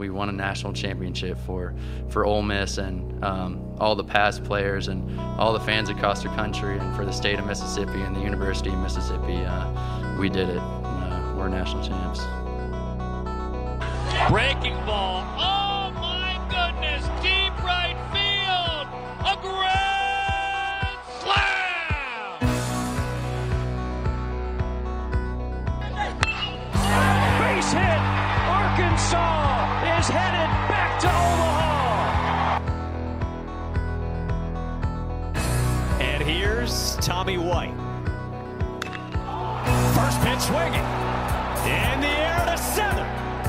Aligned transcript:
we 0.00 0.08
won 0.08 0.30
a 0.30 0.32
national 0.32 0.72
championship 0.72 1.38
for 1.46 1.74
for 2.08 2.24
Ole 2.24 2.42
Miss 2.42 2.78
and 2.78 3.22
um, 3.22 3.76
all 3.78 3.94
the 3.94 4.02
past 4.02 4.42
players 4.42 4.88
and 4.88 5.20
all 5.38 5.52
the 5.52 5.60
fans 5.60 5.90
across 5.90 6.22
the 6.22 6.30
country 6.30 6.78
and 6.78 6.96
for 6.96 7.04
the 7.04 7.12
state 7.12 7.38
of 7.38 7.46
Mississippi 7.46 8.00
and 8.00 8.16
the 8.16 8.20
University 8.20 8.70
of 8.70 8.78
Mississippi. 8.78 9.36
Uh, 9.36 10.18
we 10.18 10.30
did 10.30 10.48
it. 10.48 10.58
Uh, 10.58 11.34
we're 11.36 11.48
national 11.48 11.86
champs. 11.86 12.20
Breaking 14.30 14.74
ball. 14.86 15.24
Oh 15.38 15.59
Tommy 37.30 37.46
White. 37.46 37.76
First 39.94 40.18
pitch 40.22 40.40
swinging. 40.40 40.82
In 41.62 42.00
the 42.00 42.10
air 42.10 42.42
to 42.46 42.58
center. 42.58 43.06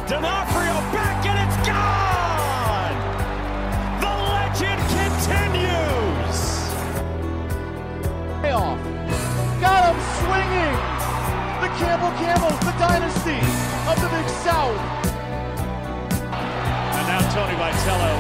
D'Onofrio 0.08 0.78
back 0.94 1.26
and 1.26 1.38
it's 1.42 1.58
gone. 1.66 2.94
The 4.02 4.14
legend 4.30 4.82
continues. 4.94 6.40
Payoff. 8.44 8.78
Got 9.60 9.82
him 9.90 9.98
swinging. 10.22 10.78
The 11.62 11.70
Campbell 11.82 12.14
Camels, 12.22 12.60
the 12.60 12.76
dynasty 12.78 13.42
of 13.90 13.98
the 14.00 14.10
Big 14.16 14.30
South. 14.46 14.78
And 16.22 17.08
now 17.08 17.22
Tony 17.34 17.56
Vitello 17.58 18.14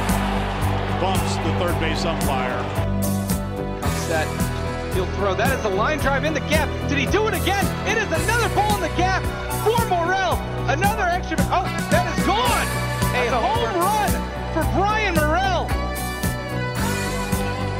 bumps 0.99 1.35
the 1.35 1.53
third 1.59 1.79
base 1.79 2.03
umpire. 2.05 2.57
Set. 4.07 4.50
He'll 4.93 5.05
throw. 5.15 5.33
That 5.33 5.57
is 5.57 5.63
a 5.65 5.69
line 5.69 5.99
drive 5.99 6.25
in 6.25 6.33
the 6.33 6.41
gap. 6.41 6.67
Did 6.89 6.97
he 6.97 7.05
do 7.05 7.27
it 7.27 7.33
again? 7.33 7.63
It 7.87 7.97
is 7.97 8.07
another 8.11 8.53
ball 8.53 8.75
in 8.75 8.81
the 8.81 8.95
gap 8.99 9.23
for 9.63 9.79
Morrell. 9.87 10.35
Another 10.67 11.03
extra. 11.03 11.37
Oh, 11.47 11.63
that 11.91 12.05
is 12.11 12.25
gone. 12.25 12.67
A 13.11 13.39
home 13.39 13.71
run 13.79 14.11
for 14.51 14.63
Brian 14.75 15.15
Morrell. 15.15 15.69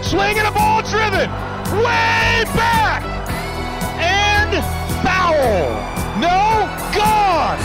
Swinging 0.04 0.46
a 0.46 0.52
ball 0.52 0.82
driven. 0.84 1.28
Way 1.76 2.48
back. 2.56 3.04
And 4.00 4.56
foul. 5.04 5.76
No, 6.20 6.72
gone. 6.96 7.60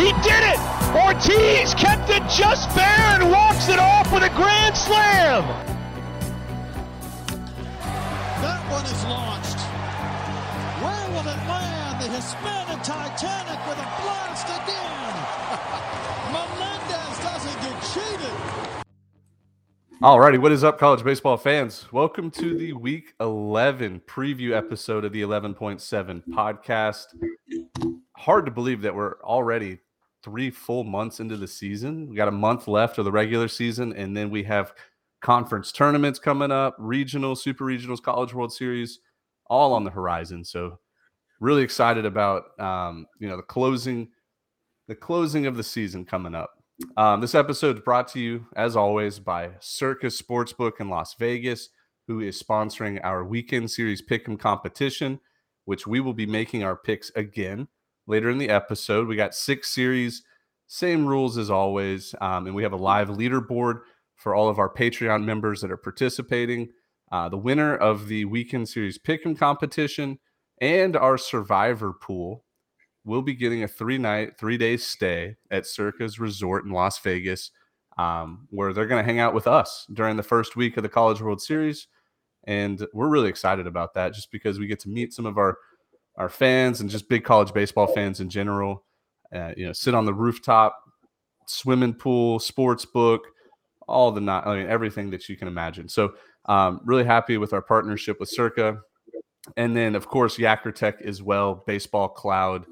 He 0.00 0.12
did 0.24 0.42
it. 0.48 0.60
Ortiz 0.96 1.74
kept 1.74 2.08
it 2.08 2.22
just 2.28 2.70
fair 2.72 3.20
and 3.20 3.30
walks 3.30 3.68
it 3.68 3.78
off 3.78 4.12
with 4.12 4.22
a 4.22 4.30
grand 4.30 4.76
slam. 4.76 5.71
Is 8.92 9.04
launched. 9.04 9.58
Where 10.84 11.08
will 11.12 11.26
it 11.26 11.42
land? 11.48 12.02
The 12.02 12.08
Hispanic 12.08 12.82
Titanic 12.82 13.66
with 13.66 13.78
a 13.78 13.88
blast 14.02 14.46
again. 14.48 15.14
Melendez 16.32 17.18
doesn't 17.24 17.58
get 17.62 17.82
cheated. 17.94 18.84
Alrighty, 20.02 20.38
what 20.38 20.52
is 20.52 20.62
up, 20.62 20.78
college 20.78 21.02
baseball 21.02 21.38
fans? 21.38 21.90
Welcome 21.90 22.30
to 22.32 22.54
the 22.58 22.74
Week 22.74 23.14
11 23.18 24.02
preview 24.06 24.54
episode 24.54 25.06
of 25.06 25.12
the 25.12 25.22
11.7 25.22 26.22
podcast. 26.28 27.06
Hard 28.18 28.44
to 28.44 28.52
believe 28.52 28.82
that 28.82 28.94
we're 28.94 29.18
already 29.22 29.78
three 30.22 30.50
full 30.50 30.84
months 30.84 31.18
into 31.18 31.38
the 31.38 31.48
season. 31.48 32.08
We 32.10 32.16
got 32.16 32.28
a 32.28 32.32
month 32.32 32.68
left 32.68 32.98
of 32.98 33.06
the 33.06 33.12
regular 33.12 33.48
season, 33.48 33.94
and 33.94 34.14
then 34.14 34.28
we 34.28 34.42
have 34.42 34.74
conference 35.22 35.72
tournaments 35.72 36.18
coming 36.18 36.50
up, 36.50 36.76
regional, 36.78 37.34
super 37.34 37.64
regionals, 37.64 38.02
college 38.02 38.34
world 38.34 38.52
series, 38.52 38.98
all 39.46 39.72
on 39.72 39.84
the 39.84 39.90
horizon. 39.90 40.44
So, 40.44 40.78
really 41.40 41.62
excited 41.62 42.04
about 42.04 42.58
um, 42.60 43.06
you 43.18 43.28
know 43.28 43.36
the 43.36 43.42
closing, 43.42 44.10
the 44.88 44.94
closing 44.94 45.46
of 45.46 45.56
the 45.56 45.62
season 45.62 46.04
coming 46.04 46.34
up. 46.34 46.50
Um, 46.96 47.20
this 47.20 47.34
episode 47.34 47.78
is 47.78 47.82
brought 47.82 48.08
to 48.08 48.20
you, 48.20 48.46
as 48.56 48.76
always, 48.76 49.18
by 49.18 49.50
Circa 49.60 50.08
Sportsbook 50.08 50.80
in 50.80 50.88
Las 50.88 51.14
Vegas, 51.14 51.68
who 52.08 52.20
is 52.20 52.42
sponsoring 52.42 53.00
our 53.04 53.24
weekend 53.24 53.70
series 53.70 54.02
pick'em 54.02 54.38
competition, 54.38 55.20
which 55.64 55.86
we 55.86 56.00
will 56.00 56.14
be 56.14 56.26
making 56.26 56.64
our 56.64 56.76
picks 56.76 57.10
again 57.14 57.68
later 58.06 58.30
in 58.30 58.38
the 58.38 58.48
episode. 58.48 59.06
We 59.06 59.14
got 59.14 59.34
six 59.34 59.68
series, 59.68 60.22
same 60.66 61.06
rules 61.06 61.38
as 61.38 61.50
always, 61.50 62.14
um, 62.20 62.46
and 62.46 62.54
we 62.54 62.64
have 62.64 62.72
a 62.72 62.76
live 62.76 63.08
leaderboard 63.08 63.82
for 64.22 64.34
all 64.34 64.48
of 64.48 64.58
our 64.58 64.72
Patreon 64.72 65.24
members 65.24 65.60
that 65.60 65.70
are 65.70 65.76
participating. 65.76 66.68
Uh, 67.10 67.28
the 67.28 67.36
winner 67.36 67.76
of 67.76 68.08
the 68.08 68.24
weekend 68.24 68.68
series 68.68 68.98
pick'em 68.98 69.36
competition 69.36 70.18
and 70.60 70.96
our 70.96 71.18
survivor 71.18 71.92
pool 71.92 72.44
will 73.04 73.20
be 73.20 73.34
getting 73.34 73.64
a 73.64 73.68
three 73.68 73.98
night, 73.98 74.38
three 74.38 74.56
day 74.56 74.76
stay 74.76 75.36
at 75.50 75.66
Circa's 75.66 76.20
Resort 76.20 76.64
in 76.64 76.70
Las 76.70 76.98
Vegas, 77.00 77.50
um, 77.98 78.46
where 78.50 78.72
they're 78.72 78.86
going 78.86 79.04
to 79.04 79.06
hang 79.10 79.18
out 79.18 79.34
with 79.34 79.46
us 79.46 79.86
during 79.92 80.16
the 80.16 80.22
first 80.22 80.56
week 80.56 80.76
of 80.76 80.84
the 80.84 80.88
College 80.88 81.20
World 81.20 81.42
Series. 81.42 81.88
And 82.44 82.86
we're 82.92 83.08
really 83.08 83.28
excited 83.28 83.66
about 83.66 83.94
that 83.94 84.14
just 84.14 84.30
because 84.30 84.58
we 84.58 84.66
get 84.66 84.80
to 84.80 84.88
meet 84.88 85.12
some 85.12 85.26
of 85.26 85.36
our 85.36 85.58
our 86.16 86.28
fans 86.28 86.80
and 86.80 86.90
just 86.90 87.08
big 87.08 87.24
college 87.24 87.54
baseball 87.54 87.86
fans 87.86 88.20
in 88.20 88.28
general. 88.28 88.84
Uh, 89.34 89.52
you 89.56 89.66
know, 89.66 89.72
sit 89.72 89.94
on 89.94 90.04
the 90.04 90.12
rooftop, 90.12 90.78
swimming 91.46 91.94
pool, 91.94 92.38
sports 92.38 92.84
book, 92.84 93.22
all 93.92 94.10
the 94.10 94.20
not, 94.20 94.46
I 94.46 94.56
mean, 94.56 94.66
everything 94.66 95.10
that 95.10 95.28
you 95.28 95.36
can 95.36 95.48
imagine. 95.48 95.88
So, 95.88 96.14
um, 96.46 96.80
really 96.84 97.04
happy 97.04 97.38
with 97.38 97.52
our 97.52 97.62
partnership 97.62 98.18
with 98.18 98.28
Circa. 98.28 98.80
And 99.56 99.76
then, 99.76 99.94
of 99.94 100.06
course, 100.06 100.38
YakkerTech 100.38 101.02
as 101.02 101.22
well, 101.22 101.62
Baseball 101.66 102.08
Cloud. 102.08 102.64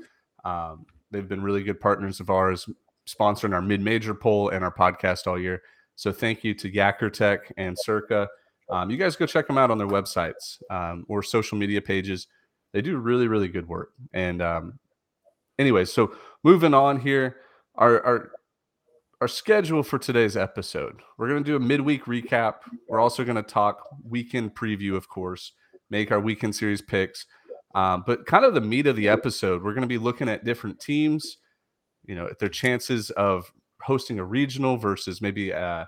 Um, 0.45 0.87
they've 1.11 1.29
been 1.29 1.43
really 1.43 1.63
good 1.63 1.81
partners 1.81 2.21
of 2.21 2.31
ours, 2.31 2.69
sponsoring 3.07 3.53
our 3.53 3.63
mid 3.63 3.81
major 3.81 4.15
poll 4.15 4.49
and 4.49 4.65
our 4.65 4.75
podcast 4.75 5.27
all 5.27 5.39
year. 5.39 5.63
So, 5.97 6.11
thank 6.11 6.43
you 6.43 6.55
to 6.55 6.71
YakkerTech 6.71 7.53
and 7.57 7.77
Circa. 7.79 8.29
Um, 8.71 8.91
you 8.91 8.97
guys 8.97 9.17
go 9.17 9.27
check 9.27 9.47
them 9.47 9.59
out 9.59 9.71
on 9.71 9.79
their 9.79 9.89
websites 9.89 10.59
um, 10.71 11.05
or 11.09 11.23
social 11.23 11.59
media 11.59 11.81
pages. 11.81 12.29
They 12.73 12.81
do 12.83 12.99
really, 12.99 13.29
really 13.29 13.49
good 13.49 13.69
work. 13.69 13.91
And, 14.13 14.41
um, 14.41 14.79
anyway, 15.59 15.85
so 15.85 16.15
moving 16.45 16.73
on 16.73 17.01
here, 17.01 17.37
our, 17.75 18.01
our 18.05 18.31
our 19.21 19.29
schedule 19.29 19.83
for 19.83 19.99
today's 19.99 20.37
episode. 20.37 21.03
We're 21.19 21.29
going 21.29 21.45
to 21.45 21.51
do 21.51 21.57
a 21.57 21.61
midweek 21.61 22.07
recap. 22.07 22.55
We're 22.89 23.01
also 23.01 23.23
going 23.23 23.37
to 23.37 23.43
talk 23.43 23.87
weekend 24.03 24.55
preview, 24.55 24.97
of 24.97 25.11
course, 25.11 25.53
make 25.91 26.11
our 26.11 26.21
weekend 26.21 26.57
series 26.57 26.81
picks. 26.81 27.27
Um, 27.75 28.03
but 28.07 28.25
kind 28.25 28.47
of 28.47 28.55
the 28.55 28.63
meat 28.63 28.87
of 28.87 28.97
the 28.97 29.09
episode, 29.09 29.63
we're 29.63 29.75
going 29.75 29.83
to 29.83 29.89
be 29.89 29.99
looking 29.99 30.29
at 30.29 30.45
different 30.45 30.81
teams, 30.81 31.37
you 32.07 32.15
know, 32.15 32.31
their 32.41 32.49
chances 32.49 33.11
of 33.11 33.53
hosting 33.83 34.19
a 34.19 34.25
regional 34.25 34.79
versus 34.79 35.21
maybe, 35.21 35.53
uh, 35.53 35.85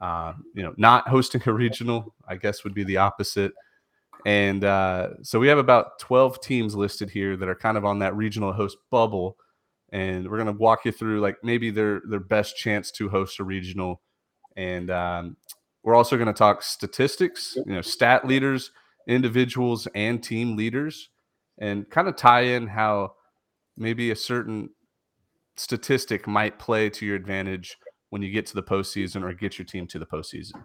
uh, 0.00 0.32
you 0.54 0.64
know, 0.64 0.74
not 0.76 1.06
hosting 1.08 1.42
a 1.46 1.52
regional, 1.52 2.12
I 2.28 2.36
guess 2.36 2.64
would 2.64 2.74
be 2.74 2.84
the 2.84 2.96
opposite. 2.96 3.52
And 4.26 4.64
uh, 4.64 5.10
so 5.22 5.38
we 5.38 5.46
have 5.46 5.58
about 5.58 6.00
12 6.00 6.40
teams 6.40 6.74
listed 6.74 7.08
here 7.08 7.36
that 7.36 7.48
are 7.48 7.54
kind 7.54 7.76
of 7.76 7.84
on 7.84 8.00
that 8.00 8.16
regional 8.16 8.52
host 8.52 8.78
bubble 8.90 9.36
and 9.94 10.28
we're 10.28 10.38
going 10.38 10.52
to 10.52 10.60
walk 10.60 10.84
you 10.84 10.90
through 10.90 11.20
like 11.20 11.36
maybe 11.44 11.70
their 11.70 12.02
their 12.08 12.20
best 12.20 12.56
chance 12.56 12.90
to 12.90 13.08
host 13.08 13.38
a 13.38 13.44
regional. 13.44 14.02
And 14.56 14.90
um, 14.90 15.36
we're 15.84 15.94
also 15.94 16.16
going 16.16 16.26
to 16.26 16.32
talk 16.32 16.62
statistics 16.62 17.56
you 17.64 17.74
know 17.74 17.80
stat 17.80 18.26
leaders 18.26 18.72
individuals 19.06 19.86
and 19.94 20.22
team 20.22 20.56
leaders 20.56 21.10
and 21.58 21.88
kind 21.90 22.08
of 22.08 22.16
tie 22.16 22.40
in 22.40 22.66
how 22.66 23.12
maybe 23.76 24.10
a 24.10 24.16
certain 24.16 24.70
statistic 25.56 26.26
might 26.26 26.58
play 26.58 26.88
to 26.90 27.06
your 27.06 27.14
advantage 27.14 27.76
when 28.10 28.22
you 28.22 28.32
get 28.32 28.46
to 28.46 28.54
the 28.54 28.62
postseason 28.62 29.22
or 29.22 29.32
get 29.34 29.58
your 29.58 29.66
team 29.66 29.86
to 29.86 29.98
the 29.98 30.06
postseason. 30.06 30.64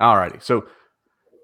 All 0.00 0.16
righty 0.16 0.38
so 0.40 0.66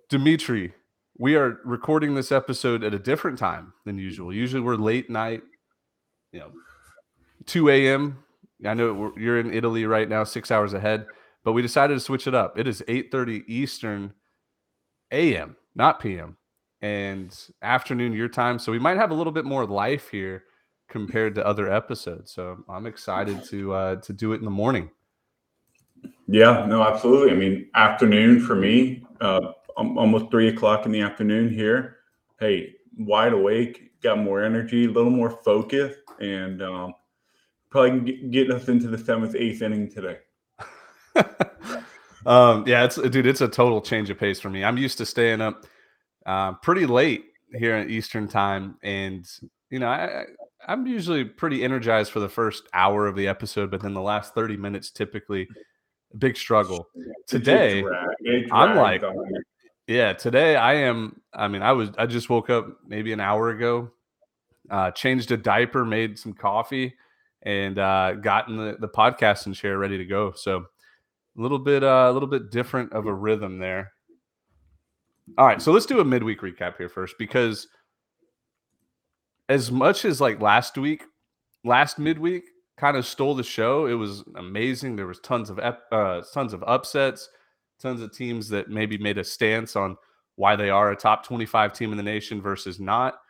dimitri 0.09 0.73
we 1.19 1.35
are 1.35 1.59
recording 1.65 2.15
this 2.15 2.31
episode 2.31 2.85
at 2.85 2.93
a 2.93 2.99
different 2.99 3.39
time 3.39 3.73
than 3.85 3.99
usual. 3.99 4.33
Usually 4.33 4.61
we're 4.61 4.77
late 4.77 5.09
night 5.09 5.43
you 6.35 6.41
know, 6.41 6.51
2 7.47 7.71
a.m. 7.71 8.19
I 8.67 8.75
know 8.75 9.13
you're 9.17 9.39
in 9.39 9.55
Italy 9.55 9.87
right 9.87 10.09
now, 10.09 10.25
six 10.25 10.51
hours 10.51 10.75
ahead, 10.75 11.07
but 11.45 11.53
we 11.53 11.63
decided 11.63 11.95
to 11.95 12.01
switch 12.01 12.27
it 12.27 12.35
up. 12.35 12.59
It 12.59 12.67
is 12.67 12.83
8:30 12.89 13.45
Eastern 13.47 14.13
a.m., 15.13 15.57
not 15.77 16.01
p.m. 16.01 16.37
and 16.83 17.35
afternoon 17.63 18.13
your 18.13 18.29
time. 18.29 18.59
So 18.59 18.73
we 18.73 18.79
might 18.79 18.97
have 18.97 19.13
a 19.13 19.15
little 19.15 19.33
bit 19.33 19.45
more 19.45 19.65
life 19.65 20.09
here 20.09 20.45
compared 20.89 21.37
to 21.37 21.47
other 21.47 21.73
episodes. 21.73 22.33
So 22.33 22.65
I'm 22.69 22.87
excited 22.87 23.45
to 23.51 23.73
uh, 23.73 23.97
to 23.97 24.13
do 24.13 24.33
it 24.33 24.39
in 24.39 24.45
the 24.45 24.51
morning. 24.51 24.91
Yeah, 26.27 26.67
no, 26.67 26.83
absolutely. 26.83 27.31
I 27.31 27.37
mean, 27.37 27.71
afternoon 27.75 28.41
for 28.41 28.57
me, 28.57 29.05
uh, 29.21 29.53
almost 29.77 30.31
three 30.31 30.49
o'clock 30.49 30.85
in 30.85 30.93
the 30.93 31.01
afternoon 31.01 31.53
here. 31.53 31.99
Hey, 32.41 32.75
wide 32.99 33.33
awake, 33.33 33.93
got 34.05 34.19
more 34.19 34.45
energy, 34.45 34.85
a 34.85 34.89
little 34.89 35.11
more 35.11 35.31
focus, 35.31 35.97
and 36.21 36.63
um, 36.63 36.95
probably 37.71 38.13
get, 38.13 38.31
get 38.31 38.51
us 38.51 38.69
into 38.69 38.87
the 38.87 38.99
seventh, 38.99 39.35
eighth 39.35 39.63
inning 39.63 39.91
today. 39.91 40.19
um, 42.27 42.65
yeah, 42.69 42.85
it's 42.85 42.97
dude, 42.97 43.27
it's 43.27 43.41
a 43.41 43.49
total 43.49 43.81
change 43.81 44.11
of 44.11 44.19
pace 44.19 44.39
for 44.39 44.51
me. 44.51 44.63
I'm 44.63 44.79
used 44.79 44.99
to 44.99 45.07
staying 45.07 45.41
up 45.41 45.67
uh, 46.27 46.53
pretty 46.53 46.87
late 46.87 47.25
here 47.53 47.77
in 47.77 47.91
Eastern 47.91 48.29
time, 48.29 48.77
and 48.83 49.27
you 49.71 49.81
know, 49.81 49.89
I, 49.89 50.25
I'm 50.69 50.87
usually 50.87 51.25
pretty 51.25 51.65
energized 51.65 52.13
for 52.13 52.21
the 52.21 52.29
first 52.29 52.69
hour 52.73 53.07
of 53.07 53.17
the 53.17 53.27
episode, 53.27 53.71
but 53.71 53.81
then 53.81 53.95
the 53.95 54.01
last 54.01 54.35
30 54.35 54.57
minutes 54.57 54.91
typically 54.91 55.49
a 56.13 56.17
big 56.17 56.37
struggle. 56.37 56.89
Today, 57.27 57.85
I'm 58.53 58.77
like, 58.77 59.03
yeah, 59.87 60.13
today 60.13 60.57
I 60.57 60.75
am. 60.75 61.21
I 61.33 61.49
mean, 61.49 61.63
I 61.63 61.73
was, 61.73 61.91
I 61.99 62.07
just 62.07 62.31
woke 62.31 62.51
up 62.51 62.67
maybe 62.87 63.13
an 63.13 63.21
hour 63.21 63.51
ago, 63.51 63.91
uh, 64.71 64.91
changed 64.91 65.31
a 65.33 65.37
diaper, 65.37 65.85
made 65.85 66.19
some 66.19 66.33
coffee, 66.33 66.95
and 67.43 67.79
uh, 67.79 68.15
gotten 68.15 68.57
the, 68.57 68.77
the 68.81 68.89
podcasting 68.89 69.55
chair 69.55 69.79
ready 69.79 69.99
to 69.99 70.05
go. 70.05 70.33
So 70.33 70.59
a 71.37 71.41
little 71.41 71.59
bit, 71.59 71.85
uh, 71.85 72.09
a 72.09 72.13
little 72.13 72.29
bit 72.29 72.51
different 72.51 72.93
of 72.93 73.07
a 73.07 73.15
rhythm 73.15 73.59
there. 73.59 73.93
All 75.39 75.47
right, 75.47 75.61
so 75.61 75.73
let's 75.73 75.87
do 75.87 76.01
a 76.01 76.05
midweek 76.05 76.41
recap 76.41 76.77
here 76.77 76.89
first 76.89 77.17
because 77.19 77.67
as 79.49 79.71
much 79.71 80.05
as 80.05 80.21
like 80.21 80.41
last 80.41 80.77
week, 80.79 81.05
last 81.65 81.99
midweek 81.99 82.45
kind 82.77 82.97
of 82.97 83.07
stole 83.07 83.35
the 83.35 83.43
show. 83.43 83.87
It 83.87 83.95
was 83.95 84.25
amazing. 84.37 84.97
There 84.97 85.07
was 85.07 85.21
tons 85.21 85.51
of 85.51 85.59
uh, 85.59 86.23
tons 86.33 86.53
of 86.53 86.65
upsets, 86.67 87.29
tons 87.81 88.01
of 88.01 88.13
teams 88.13 88.49
that 88.49 88.71
maybe 88.71 88.99
made 88.99 89.19
a 89.19 89.25
stance 89.25 89.77
on 89.77 89.97
why 90.37 90.57
they 90.57 90.71
are 90.71 90.91
a 90.91 90.97
top 90.97 91.25
25 91.25 91.73
team 91.73 91.91
in 91.91 91.97
the 91.97 92.03
nation 92.03 92.41
versus 92.41 92.81
not. 92.81 93.21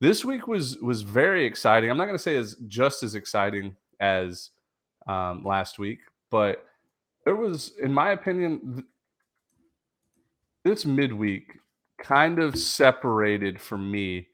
This 0.00 0.24
week 0.24 0.46
was 0.46 0.76
was 0.78 1.02
very 1.02 1.44
exciting. 1.44 1.90
I'm 1.90 1.96
not 1.96 2.06
going 2.06 2.16
to 2.16 2.22
say 2.22 2.36
as 2.36 2.56
just 2.68 3.02
as 3.02 3.14
exciting 3.14 3.76
as 4.00 4.50
um, 5.06 5.44
last 5.44 5.78
week, 5.78 6.00
but 6.30 6.64
it 7.26 7.32
was, 7.32 7.72
in 7.82 7.92
my 7.92 8.10
opinion, 8.10 8.84
this 10.64 10.84
midweek 10.84 11.52
kind 11.98 12.38
of 12.38 12.58
separated 12.58 13.60
for 13.60 13.78
me 13.78 14.28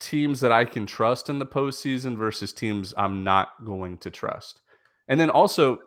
teams 0.00 0.40
that 0.40 0.50
I 0.50 0.64
can 0.64 0.86
trust 0.86 1.28
in 1.28 1.38
the 1.38 1.46
postseason 1.46 2.16
versus 2.16 2.52
teams 2.52 2.92
I'm 2.96 3.22
not 3.22 3.64
going 3.64 3.98
to 3.98 4.10
trust. 4.10 4.60
And 5.08 5.20
then 5.20 5.30
also 5.30 5.78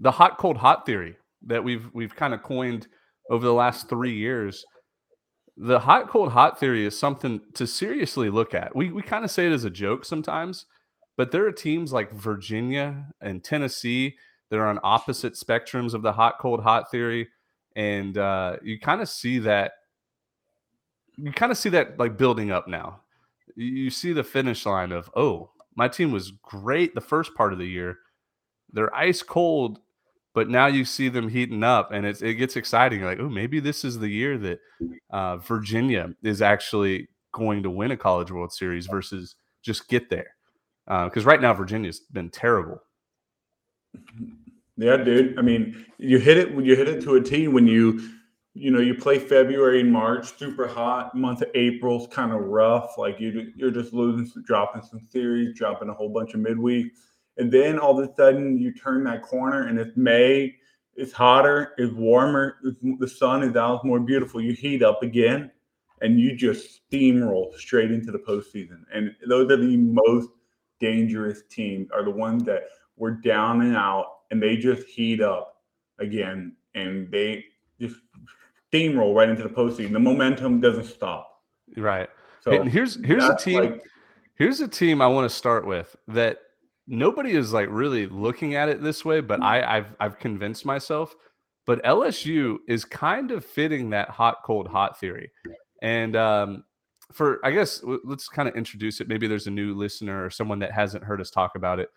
the 0.00 0.10
hot 0.10 0.38
cold 0.38 0.56
hot 0.56 0.84
theory 0.84 1.16
that 1.46 1.62
we've 1.62 1.88
we've 1.92 2.14
kind 2.14 2.34
of 2.34 2.42
coined 2.42 2.88
over 3.30 3.44
the 3.44 3.54
last 3.54 3.88
3 3.88 4.12
years. 4.12 4.64
The 5.56 5.78
hot 5.78 6.08
cold 6.08 6.32
hot 6.32 6.58
theory 6.58 6.86
is 6.86 6.98
something 6.98 7.40
to 7.54 7.66
seriously 7.66 8.30
look 8.30 8.54
at. 8.54 8.74
We 8.74 8.90
we 8.90 9.02
kind 9.02 9.24
of 9.24 9.30
say 9.30 9.46
it 9.46 9.52
as 9.52 9.64
a 9.64 9.70
joke 9.70 10.04
sometimes, 10.04 10.66
but 11.16 11.30
there 11.30 11.46
are 11.46 11.52
teams 11.52 11.92
like 11.92 12.12
Virginia 12.12 13.06
and 13.20 13.44
Tennessee 13.44 14.16
that 14.50 14.58
are 14.58 14.68
on 14.68 14.78
opposite 14.82 15.34
spectrums 15.34 15.94
of 15.94 16.02
the 16.02 16.12
hot 16.12 16.38
cold 16.38 16.62
hot 16.62 16.90
theory 16.90 17.28
and 17.76 18.18
uh, 18.18 18.56
you 18.62 18.78
kind 18.78 19.00
of 19.00 19.08
see 19.08 19.38
that 19.40 19.72
you 21.16 21.32
kind 21.32 21.52
of 21.52 21.58
see 21.58 21.68
that 21.70 21.98
like 21.98 22.16
building 22.16 22.50
up 22.50 22.68
now 22.68 23.00
you 23.56 23.90
see 23.90 24.12
the 24.12 24.24
finish 24.24 24.64
line 24.64 24.92
of 24.92 25.10
oh 25.16 25.50
my 25.74 25.88
team 25.88 26.12
was 26.12 26.32
great 26.42 26.94
the 26.94 27.00
first 27.00 27.34
part 27.34 27.52
of 27.52 27.58
the 27.58 27.66
year 27.66 27.98
they're 28.72 28.94
ice 28.94 29.22
cold 29.22 29.80
but 30.34 30.48
now 30.48 30.66
you 30.66 30.84
see 30.84 31.08
them 31.08 31.28
heating 31.28 31.62
up 31.62 31.92
and 31.92 32.06
it's, 32.06 32.22
it 32.22 32.34
gets 32.34 32.56
exciting 32.56 33.00
You're 33.00 33.08
like 33.08 33.20
oh 33.20 33.28
maybe 33.28 33.60
this 33.60 33.84
is 33.84 33.98
the 33.98 34.08
year 34.08 34.38
that 34.38 34.58
uh, 35.10 35.36
virginia 35.38 36.14
is 36.22 36.42
actually 36.42 37.08
going 37.32 37.62
to 37.62 37.70
win 37.70 37.90
a 37.90 37.96
college 37.96 38.30
world 38.30 38.52
series 38.52 38.86
versus 38.86 39.36
just 39.62 39.88
get 39.88 40.10
there 40.10 40.34
because 40.86 41.24
uh, 41.24 41.28
right 41.28 41.40
now 41.40 41.54
virginia's 41.54 42.00
been 42.00 42.30
terrible 42.30 42.82
yeah 44.76 44.96
dude 44.96 45.38
i 45.38 45.42
mean 45.42 45.84
you 45.98 46.18
hit 46.18 46.36
it 46.36 46.54
when 46.54 46.64
you 46.64 46.76
hit 46.76 46.88
it 46.88 47.02
to 47.02 47.16
a 47.16 47.20
t 47.20 47.48
when 47.48 47.66
you 47.66 48.00
you 48.54 48.70
know, 48.70 48.80
you 48.80 48.94
play 48.94 49.18
February 49.18 49.80
and 49.80 49.90
March, 49.90 50.36
super 50.36 50.66
hot. 50.66 51.14
Month 51.14 51.42
of 51.42 51.48
April's 51.54 52.06
kind 52.08 52.32
of 52.32 52.40
rough. 52.40 52.98
Like 52.98 53.18
you, 53.18 53.50
you're 53.56 53.70
just 53.70 53.94
losing, 53.94 54.30
dropping 54.44 54.82
some 54.82 55.00
series, 55.08 55.56
dropping 55.56 55.88
a 55.88 55.94
whole 55.94 56.10
bunch 56.10 56.34
of 56.34 56.40
midweek, 56.40 56.92
and 57.36 57.50
then 57.50 57.78
all 57.78 57.98
of 57.98 58.08
a 58.08 58.14
sudden 58.14 58.58
you 58.58 58.72
turn 58.72 59.04
that 59.04 59.22
corner, 59.22 59.66
and 59.68 59.78
it's 59.78 59.96
May. 59.96 60.56
It's 60.94 61.12
hotter. 61.12 61.72
It's 61.78 61.92
warmer. 61.94 62.56
It's, 62.64 62.78
the 62.98 63.08
sun 63.08 63.42
is 63.42 63.56
out. 63.56 63.76
It's 63.76 63.84
more 63.84 64.00
beautiful. 64.00 64.40
You 64.40 64.52
heat 64.52 64.82
up 64.82 65.02
again, 65.02 65.50
and 66.02 66.20
you 66.20 66.36
just 66.36 66.82
steamroll 66.90 67.54
straight 67.54 67.90
into 67.90 68.12
the 68.12 68.18
postseason. 68.18 68.82
And 68.92 69.14
those 69.26 69.50
are 69.50 69.56
the 69.56 69.76
most 69.76 70.28
dangerous 70.80 71.42
teams. 71.48 71.90
Are 71.92 72.04
the 72.04 72.10
ones 72.10 72.44
that 72.44 72.64
were 72.96 73.12
down 73.12 73.62
and 73.62 73.76
out, 73.76 74.18
and 74.30 74.42
they 74.42 74.56
just 74.56 74.86
heat 74.86 75.22
up 75.22 75.62
again, 75.98 76.54
and 76.74 77.10
they 77.10 77.46
just 77.80 77.96
steamroll 78.70 79.14
right 79.14 79.30
into 79.30 79.42
the 79.42 79.48
postseason. 79.48 79.92
The 79.92 80.00
momentum 80.00 80.60
doesn't 80.60 80.84
stop. 80.84 81.42
Right. 81.76 82.10
So 82.40 82.64
here's 82.64 83.02
here's 83.04 83.24
a 83.24 83.36
team. 83.36 83.60
Like, 83.60 83.82
here's 84.34 84.60
a 84.60 84.68
team 84.68 85.00
I 85.00 85.06
want 85.06 85.30
to 85.30 85.34
start 85.34 85.66
with 85.66 85.96
that 86.08 86.38
nobody 86.86 87.32
is 87.32 87.52
like 87.52 87.68
really 87.70 88.06
looking 88.06 88.54
at 88.54 88.68
it 88.68 88.82
this 88.82 89.04
way, 89.04 89.20
but 89.20 89.40
mm. 89.40 89.44
I, 89.44 89.78
I've 89.78 89.96
I've 90.00 90.18
convinced 90.18 90.64
myself. 90.64 91.14
But 91.64 91.82
LSU 91.84 92.58
is 92.66 92.84
kind 92.84 93.30
of 93.30 93.44
fitting 93.44 93.90
that 93.90 94.10
hot 94.10 94.38
cold 94.44 94.66
hot 94.66 94.98
theory, 94.98 95.30
and 95.80 96.16
um, 96.16 96.64
for 97.12 97.44
I 97.44 97.50
guess 97.52 97.82
let's 98.04 98.28
kind 98.28 98.48
of 98.48 98.56
introduce 98.56 99.00
it. 99.00 99.08
Maybe 99.08 99.26
there's 99.26 99.46
a 99.46 99.50
new 99.50 99.74
listener 99.74 100.24
or 100.24 100.30
someone 100.30 100.58
that 100.60 100.72
hasn't 100.72 101.04
heard 101.04 101.20
us 101.20 101.30
talk 101.30 101.52
about 101.54 101.78
it. 101.78 101.90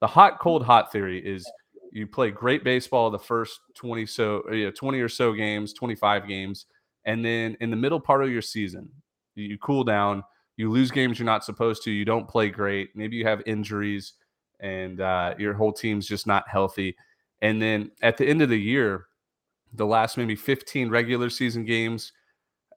The 0.00 0.06
hot 0.06 0.38
cold 0.38 0.64
hot 0.64 0.90
theory 0.90 1.18
is 1.24 1.50
you 1.92 2.06
play 2.06 2.30
great 2.30 2.64
baseball 2.64 3.10
the 3.10 3.18
first 3.18 3.60
20 3.76 4.06
so 4.06 4.42
you 4.50 4.64
know, 4.64 4.70
20 4.70 4.98
or 5.00 5.08
so 5.08 5.32
games 5.32 5.72
25 5.74 6.26
games 6.26 6.66
and 7.04 7.24
then 7.24 7.56
in 7.60 7.70
the 7.70 7.76
middle 7.76 8.00
part 8.00 8.24
of 8.24 8.30
your 8.30 8.42
season 8.42 8.88
you 9.34 9.58
cool 9.58 9.84
down 9.84 10.24
you 10.56 10.70
lose 10.70 10.90
games 10.90 11.18
you're 11.18 11.26
not 11.26 11.44
supposed 11.44 11.82
to 11.82 11.90
you 11.90 12.04
don't 12.04 12.26
play 12.26 12.48
great 12.48 12.88
maybe 12.96 13.16
you 13.16 13.26
have 13.26 13.42
injuries 13.46 14.14
and 14.62 15.00
uh, 15.00 15.34
your 15.38 15.52
whole 15.52 15.72
team's 15.72 16.06
just 16.06 16.26
not 16.26 16.48
healthy. 16.48 16.96
And 17.42 17.60
then 17.60 17.90
at 18.00 18.16
the 18.16 18.26
end 18.26 18.40
of 18.40 18.48
the 18.48 18.60
year 18.60 19.06
the 19.74 19.86
last 19.86 20.18
maybe 20.18 20.36
15 20.36 20.90
regular 20.90 21.30
season 21.30 21.64
games 21.64 22.12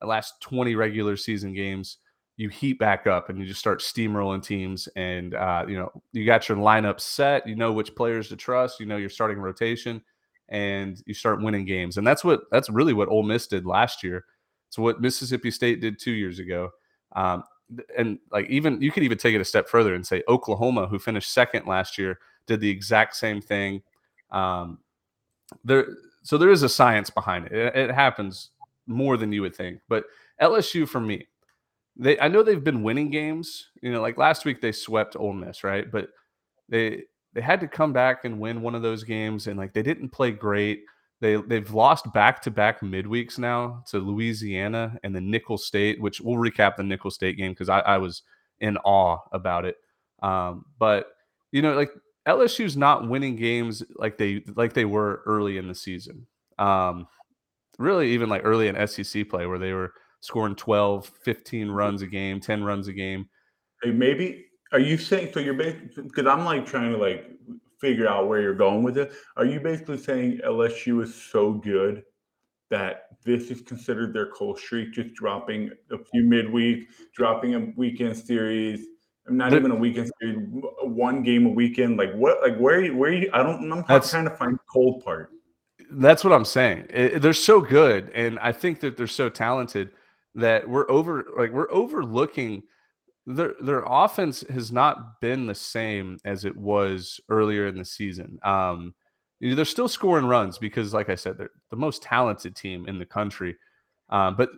last 0.02 0.40
20 0.42 0.76
regular 0.76 1.18
season 1.18 1.54
games 1.54 1.98
you 2.38 2.48
heat 2.48 2.80
back 2.80 3.06
up 3.06 3.30
and 3.30 3.38
you 3.38 3.46
just 3.46 3.60
start 3.60 3.82
steamrolling 3.82 4.42
teams 4.42 4.88
and 4.96 5.34
uh, 5.34 5.66
you 5.68 5.76
know 5.76 5.92
you 6.14 6.26
got 6.26 6.48
your 6.48 6.58
lineup 6.58 7.02
set 7.02 7.46
you 7.46 7.56
know 7.56 7.74
which 7.74 7.94
players 7.96 8.30
to 8.30 8.38
trust 8.38 8.80
you 8.80 8.86
know 8.86 8.96
your 8.96 9.10
starting 9.10 9.40
rotation 9.40 10.02
and 10.50 11.02
you 11.06 11.14
start 11.14 11.42
winning 11.42 11.66
games. 11.66 11.98
And 11.98 12.06
that's 12.06 12.24
what 12.24 12.42
that's 12.52 12.70
really 12.70 12.94
what 12.94 13.10
Ole 13.10 13.24
Miss 13.24 13.48
did 13.48 13.66
last 13.66 14.04
year. 14.04 14.26
It's 14.68 14.78
what 14.78 15.02
Mississippi 15.02 15.52
State 15.52 15.82
did 15.82 16.00
two 16.00 16.12
years 16.12 16.40
ago. 16.40 16.72
Um, 17.16 17.44
and 17.98 18.20
like 18.32 18.48
even 18.50 18.82
you 18.82 18.92
could 18.92 19.04
even 19.04 19.18
take 19.18 19.36
it 19.36 19.42
a 19.42 19.46
step 19.46 19.68
further 19.68 19.94
and 19.96 20.06
say 20.06 20.24
Oklahoma 20.28 20.88
who 20.88 21.00
finished 21.00 21.34
second 21.34 21.66
last 21.66 21.98
year 21.98 22.20
did 22.48 22.60
the 22.60 22.70
exact 22.70 23.16
same 23.16 23.42
thing 23.42 23.82
um, 24.32 24.80
there 25.64 25.88
so 26.24 26.38
there 26.38 26.52
is 26.52 26.64
a 26.64 26.70
science 26.70 27.10
behind 27.10 27.46
it. 27.48 27.54
it 27.54 27.76
it 27.76 27.92
happens 27.92 28.52
more 28.88 29.18
than 29.18 29.32
you 29.32 29.42
would 29.42 29.56
think 29.56 29.80
but 29.90 30.06
LSU 30.42 30.88
for 30.88 31.00
me 31.00 31.28
they 31.98 32.20
I 32.20 32.28
know 32.28 32.44
they've 32.44 32.64
been 32.64 32.84
winning 32.84 33.10
games. 33.10 33.70
You 33.82 33.92
know, 33.92 34.02
like 34.02 34.18
last 34.18 34.46
week 34.46 34.62
they 34.62 34.72
swept 34.72 35.16
Ole 35.16 35.34
Miss, 35.34 35.64
right? 35.64 35.90
But 35.90 36.10
they 36.70 37.04
they 37.34 37.42
had 37.42 37.60
to 37.62 37.68
come 37.68 37.94
back 37.94 38.26
and 38.26 38.40
win 38.40 38.62
one 38.62 38.76
of 38.76 38.82
those 38.82 39.04
games, 39.04 39.48
and 39.48 39.58
like 39.58 39.74
they 39.74 39.84
didn't 39.84 40.10
play 40.10 40.32
great. 40.32 40.84
They 41.22 41.36
they've 41.36 41.72
lost 41.72 42.12
back 42.14 42.42
to 42.44 42.52
back 42.52 42.82
midweeks 42.82 43.40
now 43.40 43.84
to 43.90 44.00
Louisiana 44.00 44.98
and 45.04 45.16
the 45.16 45.22
Nicholls 45.22 45.66
State, 45.66 46.02
which 46.02 46.22
we'll 46.22 46.36
recap 46.36 46.76
the 46.76 46.84
Nicholls 46.84 47.16
State 47.16 47.38
game 47.38 47.52
because 47.52 47.70
I, 47.70 47.80
I 47.80 47.98
was 47.98 48.24
in 48.60 48.78
awe 48.78 49.20
about 49.32 49.66
it. 49.66 49.78
Um, 50.22 50.66
but 50.78 51.08
you 51.52 51.62
know, 51.62 51.74
like 51.74 51.92
LSU's 52.28 52.76
not 52.76 53.08
winning 53.08 53.36
games 53.36 53.84
like 53.96 54.18
they 54.18 54.44
like 54.56 54.74
they 54.74 54.86
were 54.86 55.22
early 55.26 55.58
in 55.58 55.68
the 55.68 55.76
season. 55.76 56.28
Um, 56.58 57.08
really, 57.78 58.12
even 58.12 58.30
like 58.30 58.42
early 58.44 58.68
in 58.68 58.88
SEC 58.88 59.30
play 59.30 59.46
where 59.46 59.60
they 59.60 59.74
were 59.74 59.94
scoring 60.22 60.56
12, 60.56 61.12
15 61.24 61.68
mm-hmm. 61.68 61.76
runs 61.76 62.02
a 62.02 62.08
game, 62.08 62.40
10 62.40 62.64
runs 62.64 62.88
a 62.88 62.94
game. 62.94 63.30
Hey, 63.84 63.92
maybe 63.92 64.46
are 64.72 64.80
you 64.80 64.98
saying 64.98 65.32
so 65.34 65.40
you're 65.40 65.54
because 65.54 66.26
I'm 66.26 66.44
like 66.44 66.66
trying 66.66 66.92
to 66.92 66.98
like 66.98 67.30
figure 67.86 68.08
out 68.08 68.28
where 68.28 68.42
you're 68.42 68.56
going 68.56 68.82
with 68.82 68.98
it. 68.98 69.12
Are 69.38 69.46
you 69.46 69.60
basically 69.60 70.00
saying 70.00 70.40
LSU 70.44 71.04
is 71.04 71.14
so 71.14 71.54
good 71.54 72.04
that 72.72 73.10
this 73.24 73.52
is 73.52 73.62
considered 73.62 74.12
their 74.12 74.26
cold 74.32 74.58
streak, 74.58 74.92
just 74.92 75.14
dropping 75.14 75.70
a 75.92 75.98
few 76.12 76.24
midweek, 76.24 76.88
dropping 77.16 77.54
a 77.54 77.72
weekend 77.78 78.18
series, 78.18 78.88
not 79.30 79.54
even 79.54 79.70
a 79.70 79.76
weekend 79.76 80.10
series, 80.20 80.48
one 80.82 81.22
game 81.22 81.46
a 81.46 81.50
weekend. 81.50 81.98
Like 81.98 82.14
what? 82.14 82.42
Like 82.42 82.58
where? 82.58 82.80
Are 82.80 82.84
you, 82.84 82.98
Where 82.98 83.12
are 83.12 83.14
you? 83.14 83.30
I 83.34 83.44
don't. 83.44 83.72
I'm 83.72 83.84
trying 84.02 84.26
to 84.26 84.36
find 84.36 84.58
cold 84.72 85.04
part. 85.06 85.30
That's 85.92 86.24
what 86.24 86.34
I'm 86.34 86.46
saying. 86.46 86.88
It, 86.90 87.22
they're 87.22 87.34
so 87.34 87.62
good, 87.62 88.10
and 88.16 88.40
I 88.40 88.52
think 88.52 88.80
that 88.80 88.98
they're 88.98 89.06
so 89.06 89.30
talented 89.30 89.92
that 90.34 90.68
we're 90.68 90.90
over 90.90 91.26
like 91.38 91.52
we're 91.52 91.72
overlooking 91.72 92.64
their 93.28 93.56
their 93.60 93.84
offense 93.86 94.44
has 94.50 94.72
not 94.72 95.20
been 95.20 95.48
the 95.48 95.56
same 95.56 96.18
as 96.26 96.46
it 96.46 96.56
was 96.56 97.20
earlier 97.30 97.68
in 97.68 97.78
the 97.78 97.86
season. 97.86 98.40
Um, 98.44 98.94
they're 99.42 99.66
still 99.66 99.88
scoring 99.88 100.26
runs 100.26 100.58
because, 100.58 100.94
like 100.94 101.10
I 101.10 101.16
said, 101.16 101.38
they're 101.38 101.50
the 101.70 101.76
most 101.76 102.02
talented 102.02 102.56
team 102.56 102.88
in 102.88 103.00
the 103.00 103.06
country. 103.06 103.56
Um, 104.10 104.36
but 104.36 104.50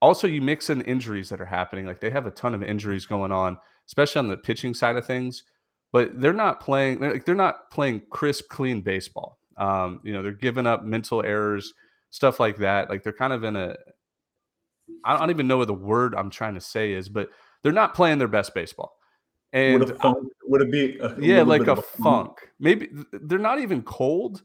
also, 0.00 0.26
you 0.26 0.40
mix 0.40 0.70
in 0.70 0.82
injuries 0.82 1.28
that 1.28 1.40
are 1.40 1.46
happening. 1.46 1.86
Like 1.86 2.00
they 2.00 2.10
have 2.10 2.26
a 2.26 2.30
ton 2.30 2.54
of 2.54 2.62
injuries 2.62 3.06
going 3.06 3.32
on, 3.32 3.58
especially 3.86 4.20
on 4.20 4.28
the 4.28 4.36
pitching 4.36 4.74
side 4.74 4.96
of 4.96 5.06
things. 5.06 5.44
But 5.92 6.20
they're 6.20 6.32
not 6.32 6.60
playing. 6.60 7.00
They're, 7.00 7.12
like, 7.12 7.24
they're 7.24 7.34
not 7.34 7.70
playing 7.70 8.02
crisp, 8.10 8.48
clean 8.48 8.80
baseball. 8.80 9.38
Um, 9.58 10.00
you 10.02 10.12
know, 10.12 10.22
they're 10.22 10.32
giving 10.32 10.66
up 10.66 10.84
mental 10.84 11.22
errors, 11.22 11.74
stuff 12.10 12.40
like 12.40 12.56
that. 12.58 12.88
Like 12.88 13.02
they're 13.02 13.12
kind 13.12 13.32
of 13.32 13.44
in 13.44 13.56
a. 13.56 13.76
I 15.04 15.18
don't 15.18 15.30
even 15.30 15.48
know 15.48 15.58
what 15.58 15.66
the 15.66 15.74
word 15.74 16.14
I'm 16.14 16.30
trying 16.30 16.54
to 16.54 16.60
say 16.60 16.92
is, 16.92 17.08
but 17.08 17.28
they're 17.62 17.72
not 17.72 17.94
playing 17.94 18.18
their 18.18 18.28
best 18.28 18.54
baseball. 18.54 18.96
And 19.52 19.80
would, 19.80 19.98
funk, 19.98 20.28
would 20.44 20.62
it 20.62 20.70
be? 20.70 20.98
A, 20.98 21.14
yeah, 21.20 21.42
like 21.42 21.66
a, 21.66 21.72
a 21.72 21.76
funk. 21.76 22.02
funk. 22.02 22.38
Maybe 22.58 22.88
they're 23.12 23.38
not 23.38 23.60
even 23.60 23.82
cold. 23.82 24.42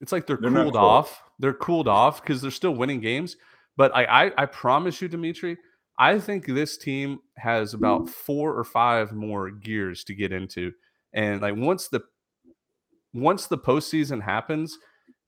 It's 0.00 0.12
like 0.12 0.26
they're, 0.26 0.38
they're 0.40 0.50
cooled 0.50 0.76
off. 0.76 1.22
They're 1.38 1.54
cooled 1.54 1.88
off 1.88 2.22
because 2.22 2.42
they're 2.42 2.50
still 2.50 2.74
winning 2.74 3.00
games. 3.00 3.36
But 3.76 3.94
I, 3.94 4.04
I, 4.26 4.32
I 4.38 4.46
promise 4.46 5.00
you, 5.00 5.08
Dimitri, 5.08 5.56
I 5.98 6.18
think 6.18 6.46
this 6.46 6.76
team 6.76 7.20
has 7.36 7.74
about 7.74 8.08
four 8.08 8.58
or 8.58 8.64
five 8.64 9.12
more 9.12 9.50
gears 9.50 10.02
to 10.04 10.14
get 10.14 10.32
into. 10.32 10.72
And 11.12 11.42
like 11.42 11.54
once 11.56 11.88
the 11.88 12.02
once 13.12 13.46
the 13.46 13.58
postseason 13.58 14.22
happens, 14.22 14.78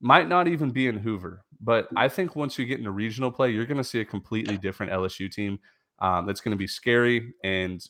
might 0.01 0.27
not 0.27 0.47
even 0.47 0.71
be 0.71 0.87
in 0.87 0.97
Hoover, 0.97 1.45
but 1.61 1.87
I 1.95 2.09
think 2.09 2.35
once 2.35 2.57
you 2.57 2.65
get 2.65 2.79
into 2.79 2.91
regional 2.91 3.31
play, 3.31 3.51
you're 3.51 3.65
going 3.65 3.77
to 3.77 3.83
see 3.83 4.01
a 4.01 4.05
completely 4.05 4.57
different 4.57 4.91
LSU 4.91 5.31
team 5.31 5.59
um, 5.99 6.25
that's 6.25 6.41
going 6.41 6.51
to 6.51 6.57
be 6.57 6.67
scary 6.67 7.33
and 7.43 7.83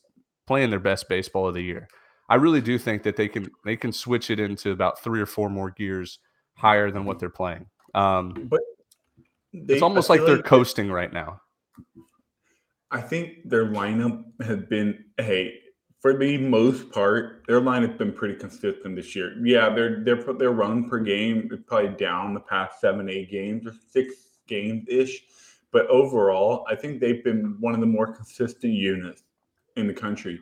playing 0.48 0.70
their 0.70 0.80
best 0.80 1.10
baseball 1.10 1.48
of 1.48 1.54
the 1.54 1.64
year. 1.64 1.88
I 2.30 2.36
really 2.36 2.62
do 2.62 2.78
think 2.78 3.04
that 3.04 3.16
they 3.16 3.28
can 3.28 3.52
they 3.66 3.76
can 3.76 3.92
switch 3.92 4.30
it 4.30 4.40
into 4.40 4.72
about 4.72 5.04
three 5.04 5.22
or 5.22 5.26
four 5.26 5.50
more 5.50 5.72
gears 5.72 6.20
higher 6.56 6.92
than 6.92 7.06
what 7.06 7.20
they're 7.20 7.30
playing. 7.30 7.66
Um, 7.94 8.48
but 8.50 8.62
they, 9.54 9.76
it's 9.76 9.84
almost 9.84 10.10
like 10.10 10.22
they're 10.26 10.38
like 10.38 10.46
coasting 10.46 10.92
right 10.92 11.12
now. 11.12 11.42
I 12.92 13.02
think 13.02 13.50
their 13.50 13.66
lineup 13.66 14.24
has 14.42 14.62
been 14.64 15.04
hey 15.18 15.60
for 16.00 16.18
the 16.18 16.38
most 16.38 16.92
part 16.92 17.44
their 17.48 17.62
lineup's 17.62 17.98
been 17.98 18.14
pretty 18.14 18.36
consistent 18.36 18.96
this 18.96 19.16
year. 19.16 19.36
Yeah, 19.44 19.70
their 19.70 20.04
their 20.04 20.24
their 20.34 20.52
run 20.52 20.90
per 20.90 21.00
game 21.00 21.50
is 21.52 21.60
probably 21.66 21.96
down 21.98 22.34
the 22.34 22.40
past 22.42 22.80
seven 22.80 23.10
eight 23.10 23.32
games 23.32 23.68
or 23.68 23.74
six 23.90 24.14
games 24.48 24.86
ish, 24.88 25.24
but 25.74 25.88
overall 25.88 26.66
I 26.70 26.76
think 26.76 27.02
they've 27.02 27.24
been 27.24 27.58
one 27.60 27.74
of 27.74 27.82
the 27.82 27.86
more 27.86 28.14
consistent 28.14 28.74
units 28.74 29.24
in 29.76 29.88
the 29.88 29.94
country. 29.94 30.40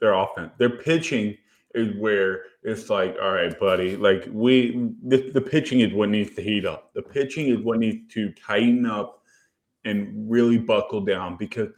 Their 0.00 0.14
offense, 0.14 0.52
their 0.58 0.70
pitching 0.70 1.36
is 1.74 1.94
where 1.98 2.44
it's 2.62 2.88
like, 2.88 3.16
all 3.22 3.32
right, 3.32 3.58
buddy, 3.60 3.96
like 3.96 4.26
we 4.30 4.90
the, 5.04 5.30
the 5.32 5.40
pitching 5.40 5.80
is 5.80 5.92
what 5.92 6.08
needs 6.08 6.34
to 6.36 6.42
heat 6.42 6.64
up. 6.64 6.92
The 6.94 7.02
pitching 7.02 7.48
is 7.48 7.60
what 7.60 7.78
needs 7.78 8.12
to 8.14 8.32
tighten 8.32 8.86
up 8.86 9.22
and 9.84 10.30
really 10.30 10.58
buckle 10.58 11.02
down 11.02 11.36
because 11.36 11.68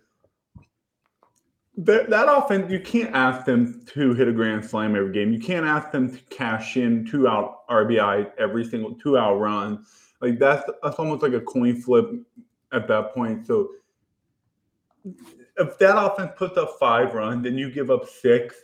that, 1.77 2.11
that 2.11 2.27
offense, 2.29 2.71
you 2.73 2.81
can't 2.81 3.15
ask 3.15 3.45
them 3.45 3.85
to 3.95 4.15
hit 4.15 4.27
a 4.27 4.33
grand 4.33 4.65
slam 4.65 4.97
every 4.97 5.13
game. 5.13 5.33
You 5.33 5.39
can't 5.39 5.65
ask 5.65 5.93
them 5.93 6.11
to 6.11 6.19
cash 6.25 6.77
in 6.77 7.07
two 7.07 7.29
out 7.29 7.69
RBI 7.69 8.33
every 8.39 8.65
single 8.65 8.95
two 8.95 9.17
out 9.17 9.39
run. 9.39 9.85
Like 10.21 10.39
that's 10.39 10.69
that's 10.83 10.97
almost 10.97 11.23
like 11.23 11.35
a 11.35 11.41
coin 11.41 11.81
flip 11.81 12.11
at 12.73 12.89
that 12.89 13.15
point. 13.15 13.47
So 13.47 13.71
if 15.05 15.79
that 15.79 15.99
offense 15.99 16.33
puts 16.37 16.57
up 16.57 16.77
five 16.79 17.15
runs, 17.15 17.45
then 17.45 17.57
you 17.57 17.71
give 17.71 17.91
up 17.91 18.09
six. 18.09 18.55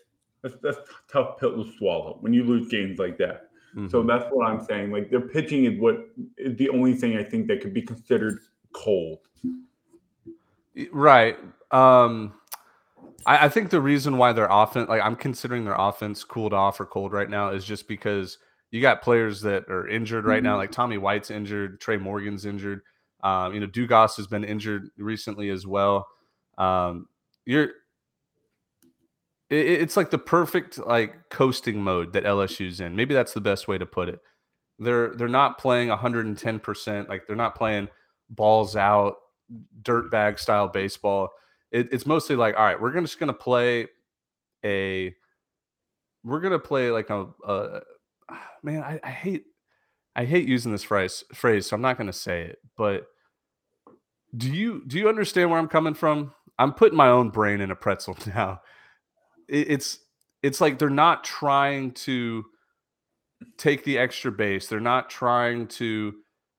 That's 0.43 0.55
that's 0.63 0.79
tough 1.11 1.39
pill 1.39 1.65
to 1.65 1.71
swallow 1.79 2.19
when 2.21 2.33
you 2.33 2.45
lose 2.45 2.69
games 2.69 2.99
like 2.99 3.19
that. 3.19 3.49
Mm-hmm. 3.75 3.89
So 3.89 4.03
that's 4.03 4.27
what 4.31 4.47
I'm 4.47 4.65
saying. 4.65 4.93
Like 4.93 5.11
their 5.11 5.21
pitching 5.21 5.65
is 5.65 5.81
what 5.81 6.07
is 6.37 6.57
the 6.57 6.69
only 6.69 6.95
thing 6.95 7.17
I 7.17 7.25
think 7.25 7.49
that 7.49 7.61
could 7.61 7.75
be 7.75 7.83
considered 7.83 8.41
cold. 8.73 9.19
Right. 10.93 11.39
Um 11.71 12.35
I, 13.27 13.47
I 13.47 13.49
think 13.49 13.71
the 13.71 13.81
reason 13.81 14.19
why 14.19 14.33
their 14.33 14.49
offense 14.51 14.89
like 14.89 15.03
I'm 15.03 15.17
considering 15.17 15.65
their 15.65 15.77
offense 15.77 16.23
cooled 16.25 16.53
off 16.53 16.79
or 16.79 16.87
cold 16.87 17.13
right 17.13 17.31
now 17.31 17.51
is 17.51 17.65
just 17.65 17.89
because 17.89 18.39
you 18.71 18.81
got 18.81 19.03
players 19.03 19.41
that 19.43 19.69
are 19.69 19.89
injured 19.89 20.25
right 20.25 20.39
mm-hmm. 20.39 20.47
now, 20.47 20.57
like 20.57 20.73
Tommy 20.73 20.99
White's 20.99 21.31
injured, 21.31 21.81
Tre' 21.81 21.97
Morgan's 21.97 22.45
injured. 22.45 22.83
Um, 23.25 23.55
you 23.55 23.61
know, 23.61 23.67
Dugas 23.67 24.17
has 24.19 24.27
been 24.27 24.45
injured 24.45 24.91
recently 24.99 25.49
as 25.49 25.67
well. 25.67 26.07
Um, 26.59 27.09
you're 27.47 27.71
it, 29.51 29.67
it's 29.83 29.97
like 29.97 30.11
the 30.11 30.19
perfect 30.19 30.79
like 30.79 31.15
coasting 31.31 31.83
mode 31.83 32.13
that 32.13 32.25
LSU's 32.25 32.81
in. 32.81 32.95
Maybe 32.95 33.15
that's 33.15 33.33
the 33.33 33.41
best 33.41 33.67
way 33.67 33.79
to 33.79 33.87
put 33.87 34.09
it. 34.09 34.21
They're 34.79 35.15
they're 35.15 35.29
not 35.29 35.59
playing 35.59 35.89
110%, 35.89 37.09
like 37.09 37.27
they're 37.27 37.37
not 37.37 37.55
playing 37.55 37.89
balls 38.29 38.77
out, 38.77 39.17
dirt 39.83 40.11
bag 40.11 40.39
style 40.39 40.69
baseball. 40.69 41.31
It, 41.71 41.89
it's 41.93 42.07
mostly 42.07 42.37
like, 42.37 42.57
all 42.57 42.65
right, 42.65 42.81
we're 42.81 42.99
just 43.01 43.19
gonna 43.19 43.33
play 43.33 43.87
a 44.65 45.15
we're 46.25 46.41
gonna 46.41 46.59
play 46.59 46.91
like 46.91 47.11
a, 47.11 47.27
a 47.47 47.81
man, 48.63 48.83
I, 48.83 49.01
I 49.03 49.11
hate 49.11 49.45
I 50.17 50.25
hate 50.25 50.49
using 50.49 50.73
this 50.73 50.83
phrase 50.83 51.25
phrase, 51.33 51.67
so 51.67 51.77
I'm 51.77 51.83
not 51.83 51.99
gonna 51.99 52.13
say 52.13 52.43
it, 52.43 52.59
but 52.77 53.07
do 54.37 54.51
you 54.51 54.83
do 54.87 54.99
you 54.99 55.09
understand 55.09 55.51
where 55.51 55.59
I'm 55.59 55.69
coming 55.69 55.95
from? 55.95 56.33
I'm 56.59 56.73
putting 56.73 56.97
my 56.97 57.09
own 57.09 57.31
brain 57.31 57.61
in 57.61 57.71
a 57.71 57.77
pretzel 57.77 58.17
now. 58.27 58.61
It's 59.49 59.99
it's 60.43 60.61
like 60.61 60.79
they're 60.79 60.91
not 60.91 61.25
trying 61.25 61.93
to 61.93 62.45
take 63.59 63.85
the 63.85 63.99
extra 63.99 64.33
base. 64.33 64.69
They're 64.69 64.81
not 64.81 65.11
trying 65.11 65.67
to 65.69 66.15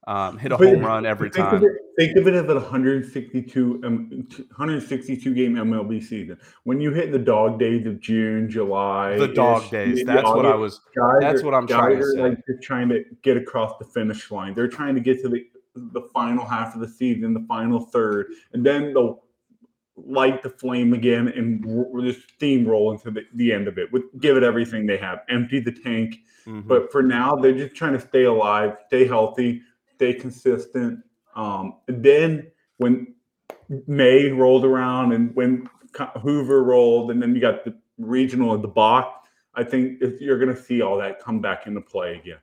um, 0.07 0.37
hit 0.37 0.51
a 0.51 0.57
but 0.57 0.67
home 0.67 0.85
run 0.85 1.05
every 1.05 1.29
think 1.29 1.45
time. 1.45 1.55
Of 1.55 1.63
it, 1.63 1.71
think 1.97 2.15
of 2.17 2.27
it 2.27 2.35
as 2.35 2.43
a 2.43 2.53
162 2.53 3.81
um, 3.83 4.27
162 4.55 5.33
game 5.33 5.55
MLB 5.55 6.03
season. 6.03 6.37
When 6.63 6.79
you 6.79 6.91
hit 6.93 7.11
the 7.11 7.19
dog 7.19 7.57
days 7.57 7.87
of 7.87 7.99
June, 7.99 8.49
July, 8.49 9.17
the 9.17 9.27
dog 9.27 9.69
days. 9.71 10.03
That's 10.05 10.27
what 10.27 10.45
I 10.45 10.53
was. 10.53 10.81
That's 11.19 11.41
are, 11.41 11.45
what 11.45 11.55
I'm 11.55 11.65
trying 11.65 11.97
to 11.97 12.05
say. 12.05 12.21
Like 12.21 12.37
they're 12.47 12.59
trying 12.61 12.89
to 12.89 13.03
get 13.23 13.37
across 13.37 13.77
the 13.79 13.85
finish 13.85 14.29
line. 14.29 14.53
They're 14.53 14.67
trying 14.67 14.93
to 14.93 15.01
get 15.01 15.21
to 15.23 15.29
the 15.29 15.43
the 15.75 16.01
final 16.13 16.45
half 16.45 16.73
of 16.75 16.81
the 16.81 16.87
season, 16.87 17.33
the 17.33 17.45
final 17.47 17.79
third, 17.79 18.27
and 18.53 18.65
then 18.65 18.93
they'll 18.93 19.23
light 19.97 20.43
the 20.43 20.49
flame 20.49 20.93
again 20.93 21.29
and 21.29 21.63
just 22.03 22.19
steamroll 22.37 22.93
into 22.93 23.11
the, 23.11 23.21
the 23.35 23.51
end 23.51 23.67
of 23.67 23.77
it. 23.77 23.91
With 23.91 24.03
give 24.19 24.37
it 24.37 24.43
everything 24.43 24.85
they 24.85 24.97
have, 24.97 25.19
empty 25.29 25.59
the 25.59 25.71
tank. 25.71 26.17
Mm-hmm. 26.45 26.67
But 26.67 26.91
for 26.91 27.01
now, 27.01 27.35
they're 27.35 27.57
just 27.57 27.75
trying 27.75 27.93
to 27.93 27.99
stay 27.99 28.23
alive, 28.23 28.77
stay 28.87 29.07
healthy, 29.07 29.61
stay 29.95 30.13
consistent. 30.13 30.99
Um, 31.35 31.77
and 31.87 32.03
then 32.03 32.51
when 32.77 33.15
May 33.87 34.29
rolled 34.31 34.65
around 34.65 35.13
and 35.13 35.33
when 35.35 35.69
Hoover 36.21 36.63
rolled, 36.63 37.11
and 37.11 37.21
then 37.21 37.33
you 37.33 37.41
got 37.41 37.63
the 37.63 37.75
regional 37.97 38.53
at 38.53 38.61
the 38.61 38.67
Box, 38.67 39.27
I 39.55 39.63
think 39.63 40.01
you're 40.19 40.37
going 40.37 40.53
to 40.53 40.61
see 40.61 40.81
all 40.81 40.97
that 40.97 41.21
come 41.21 41.39
back 41.39 41.67
into 41.67 41.81
play 41.81 42.17
again. 42.17 42.37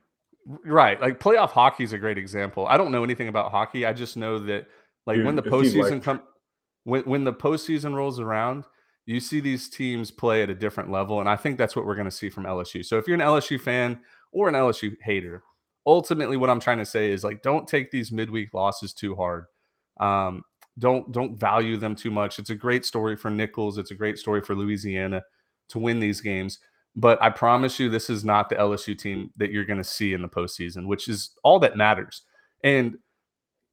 Right. 0.45 0.99
Like 0.99 1.19
playoff 1.19 1.51
hockey 1.51 1.83
is 1.83 1.93
a 1.93 1.97
great 1.97 2.17
example. 2.17 2.67
I 2.67 2.77
don't 2.77 2.91
know 2.91 3.03
anything 3.03 3.27
about 3.27 3.51
hockey. 3.51 3.85
I 3.85 3.93
just 3.93 4.17
know 4.17 4.39
that 4.39 4.67
like 5.05 5.17
Dude, 5.17 5.25
when 5.25 5.35
the 5.35 5.43
postseason 5.43 5.91
like... 5.91 6.03
come 6.03 6.21
when 6.83 7.03
when 7.03 7.23
the 7.23 7.33
postseason 7.33 7.95
rolls 7.95 8.19
around, 8.19 8.65
you 9.05 9.19
see 9.19 9.39
these 9.39 9.69
teams 9.69 10.11
play 10.11 10.43
at 10.43 10.49
a 10.49 10.55
different 10.55 10.91
level. 10.91 11.19
And 11.19 11.29
I 11.29 11.35
think 11.35 11.57
that's 11.57 11.75
what 11.75 11.85
we're 11.85 11.95
going 11.95 12.05
to 12.05 12.11
see 12.11 12.29
from 12.29 12.43
LSU. 12.43 12.85
So 12.85 12.97
if 12.97 13.07
you're 13.07 13.15
an 13.15 13.21
LSU 13.21 13.59
fan 13.59 13.99
or 14.31 14.49
an 14.49 14.55
LSU 14.55 14.95
hater, 15.01 15.43
ultimately 15.85 16.37
what 16.37 16.49
I'm 16.49 16.59
trying 16.59 16.79
to 16.79 16.85
say 16.85 17.11
is 17.11 17.23
like 17.23 17.41
don't 17.41 17.67
take 17.67 17.91
these 17.91 18.11
midweek 18.11 18.53
losses 18.53 18.93
too 18.93 19.15
hard. 19.15 19.45
Um, 19.99 20.43
don't 20.79 21.11
don't 21.11 21.39
value 21.39 21.77
them 21.77 21.95
too 21.95 22.11
much. 22.11 22.39
It's 22.39 22.49
a 22.49 22.55
great 22.55 22.85
story 22.85 23.15
for 23.15 23.29
Nicholls. 23.29 23.77
It's 23.77 23.91
a 23.91 23.95
great 23.95 24.17
story 24.17 24.41
for 24.41 24.55
Louisiana 24.55 25.21
to 25.69 25.79
win 25.79 25.99
these 25.99 26.19
games. 26.19 26.59
But 26.95 27.21
I 27.21 27.29
promise 27.29 27.79
you, 27.79 27.89
this 27.89 28.09
is 28.09 28.23
not 28.23 28.49
the 28.49 28.55
LSU 28.55 28.97
team 28.97 29.31
that 29.37 29.51
you're 29.51 29.65
going 29.65 29.79
to 29.79 29.83
see 29.83 30.13
in 30.13 30.21
the 30.21 30.29
postseason, 30.29 30.85
which 30.85 31.07
is 31.07 31.31
all 31.43 31.59
that 31.59 31.75
matters. 31.75 32.21
And 32.63 32.97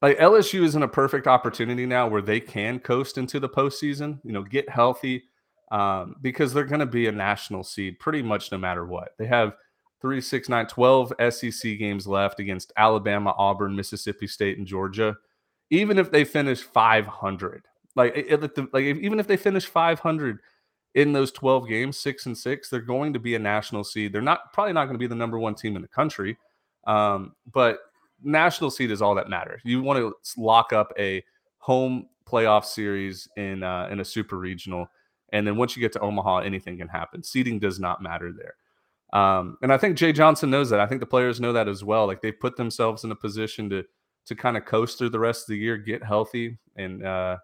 like 0.01 0.19
LSU 0.19 0.65
is 0.65 0.75
in 0.75 0.83
a 0.83 0.89
perfect 0.89 1.27
opportunity 1.27 1.85
now 1.85 2.09
where 2.09 2.23
they 2.23 2.41
can 2.41 2.79
coast 2.79 3.19
into 3.19 3.39
the 3.39 3.49
postseason, 3.49 4.19
you 4.25 4.33
know, 4.33 4.43
get 4.43 4.69
healthy 4.69 5.25
um, 5.71 6.17
because 6.23 6.53
they're 6.53 6.65
going 6.65 6.81
to 6.81 6.87
be 6.87 7.07
a 7.07 7.13
national 7.13 7.63
seed 7.63 7.99
pretty 7.99 8.23
much 8.23 8.51
no 8.51 8.59
matter 8.59 8.87
what. 8.87 9.11
They 9.19 9.27
have 9.27 9.55
three, 10.01 10.21
six, 10.21 10.49
nine, 10.49 10.67
12 10.67 11.13
SEC 11.31 11.79
games 11.79 12.07
left 12.07 12.41
against 12.41 12.73
Alabama, 12.77 13.35
Auburn, 13.37 13.77
Mississippi 13.77 14.27
State, 14.27 14.57
and 14.57 14.67
Georgia. 14.67 15.17
Even 15.69 15.99
if 15.99 16.11
they 16.11 16.25
finish 16.25 16.63
500, 16.63 17.67
like, 17.95 18.17
like 18.73 18.85
even 18.85 19.21
if 19.21 19.27
they 19.27 19.37
finish 19.37 19.67
500, 19.67 20.41
in 20.95 21.13
those 21.13 21.31
12 21.33 21.69
games, 21.69 21.99
six 21.99 22.27
and 22.27 22.37
six, 22.37 22.69
they're 22.69 22.81
going 22.81 23.13
to 23.13 23.19
be 23.19 23.35
a 23.35 23.39
national 23.39 23.85
seed. 23.85 24.13
They're 24.13 24.23
not 24.23 24.53
probably 24.53 24.73
not 24.73 24.87
going 24.87 24.95
to 24.95 24.99
be 24.99 25.07
the 25.07 25.15
number 25.15 25.39
one 25.39 25.55
team 25.55 25.77
in 25.77 25.83
the 25.83 25.89
country, 25.89 26.37
um, 26.87 27.35
but 27.53 27.79
national 28.23 28.71
seed 28.71 28.91
is 28.91 29.01
all 29.03 29.15
that 29.15 29.29
matters. 29.29 29.61
You 29.65 29.83
want 29.83 29.99
to 29.99 30.15
lock 30.37 30.73
up 30.73 30.93
a 30.99 31.25
home 31.59 32.09
playoff 32.27 32.65
series 32.65 33.29
in 33.37 33.63
uh, 33.63 33.89
in 33.91 34.01
a 34.01 34.05
super 34.05 34.39
regional, 34.39 34.89
And 35.33 35.47
then 35.47 35.57
once 35.57 35.77
you 35.77 35.81
get 35.81 35.93
to 35.93 36.01
Omaha, 36.01 36.39
anything 36.39 36.79
can 36.79 36.89
happen. 36.89 37.23
Seeding 37.23 37.59
does 37.59 37.79
not 37.79 38.03
matter 38.03 38.33
there. 38.33 38.55
Um, 39.13 39.59
and 39.63 39.73
I 39.73 39.77
think 39.77 39.97
Jay 39.97 40.13
Johnson 40.13 40.51
knows 40.51 40.71
that. 40.71 40.81
I 40.81 40.87
think 40.87 41.01
the 41.01 41.07
players 41.07 41.41
know 41.41 41.53
that 41.53 41.69
as 41.69 41.83
well. 41.83 42.07
Like 42.07 42.21
they've 42.21 42.39
put 42.39 42.57
themselves 42.57 43.05
in 43.05 43.11
a 43.11 43.17
position 43.17 43.69
to 43.71 43.85
to 44.27 44.35
kind 44.35 44.57
of 44.57 44.65
coast 44.65 44.99
through 44.99 45.11
the 45.11 45.19
rest 45.19 45.43
of 45.43 45.49
the 45.49 45.59
year, 45.59 45.77
get 45.77 46.05
healthy, 46.05 46.59
and 46.77 47.05
uh, 47.05 47.39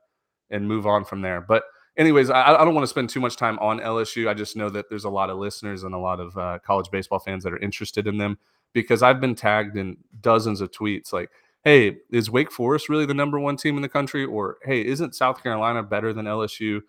and 0.51 0.67
move 0.67 0.87
on 0.87 1.05
from 1.05 1.23
there. 1.23 1.41
But 1.41 1.65
anyways, 1.97 2.31
I, 2.31 2.55
I 2.55 2.65
don't 2.65 2.75
want 2.75 2.85
to 2.85 2.89
spend 2.89 3.11
too 3.11 3.21
much 3.21 3.37
time 3.37 3.59
on 3.59 3.81
LSU. 3.81 4.29
I 4.29 4.35
just 4.35 4.57
know 4.57 4.69
that 4.71 4.89
there's 4.89 5.05
a 5.05 5.11
lot 5.11 5.31
of 5.31 5.39
listeners 5.39 5.83
and 5.83 5.95
a 5.95 5.99
lot 5.99 6.21
of 6.21 6.37
uh, 6.37 6.59
college 6.65 6.91
baseball 6.91 7.19
fans 7.19 7.45
that 7.45 7.53
are 7.53 7.59
interested 7.59 8.07
in 8.07 8.19
them 8.19 8.39
because 8.73 9.03
I've 9.03 9.21
been 9.21 9.35
tagged 9.35 9.77
in 9.77 9.97
dozens 10.21 10.61
of 10.61 10.71
tweets 10.71 11.13
like, 11.13 11.31
"Hey, 11.65 11.99
is 12.11 12.31
Wake 12.31 12.53
Forest 12.53 12.89
really 12.89 13.07
the 13.07 13.15
number 13.15 13.39
one 13.41 13.57
team 13.57 13.77
in 13.77 13.83
the 13.83 13.89
country?" 13.89 14.25
Or, 14.25 14.59
"Hey, 14.63 14.85
isn't 14.85 15.15
South 15.15 15.43
Carolina 15.43 15.83
better 15.83 16.13
than 16.13 16.27
LSU?" 16.27 16.81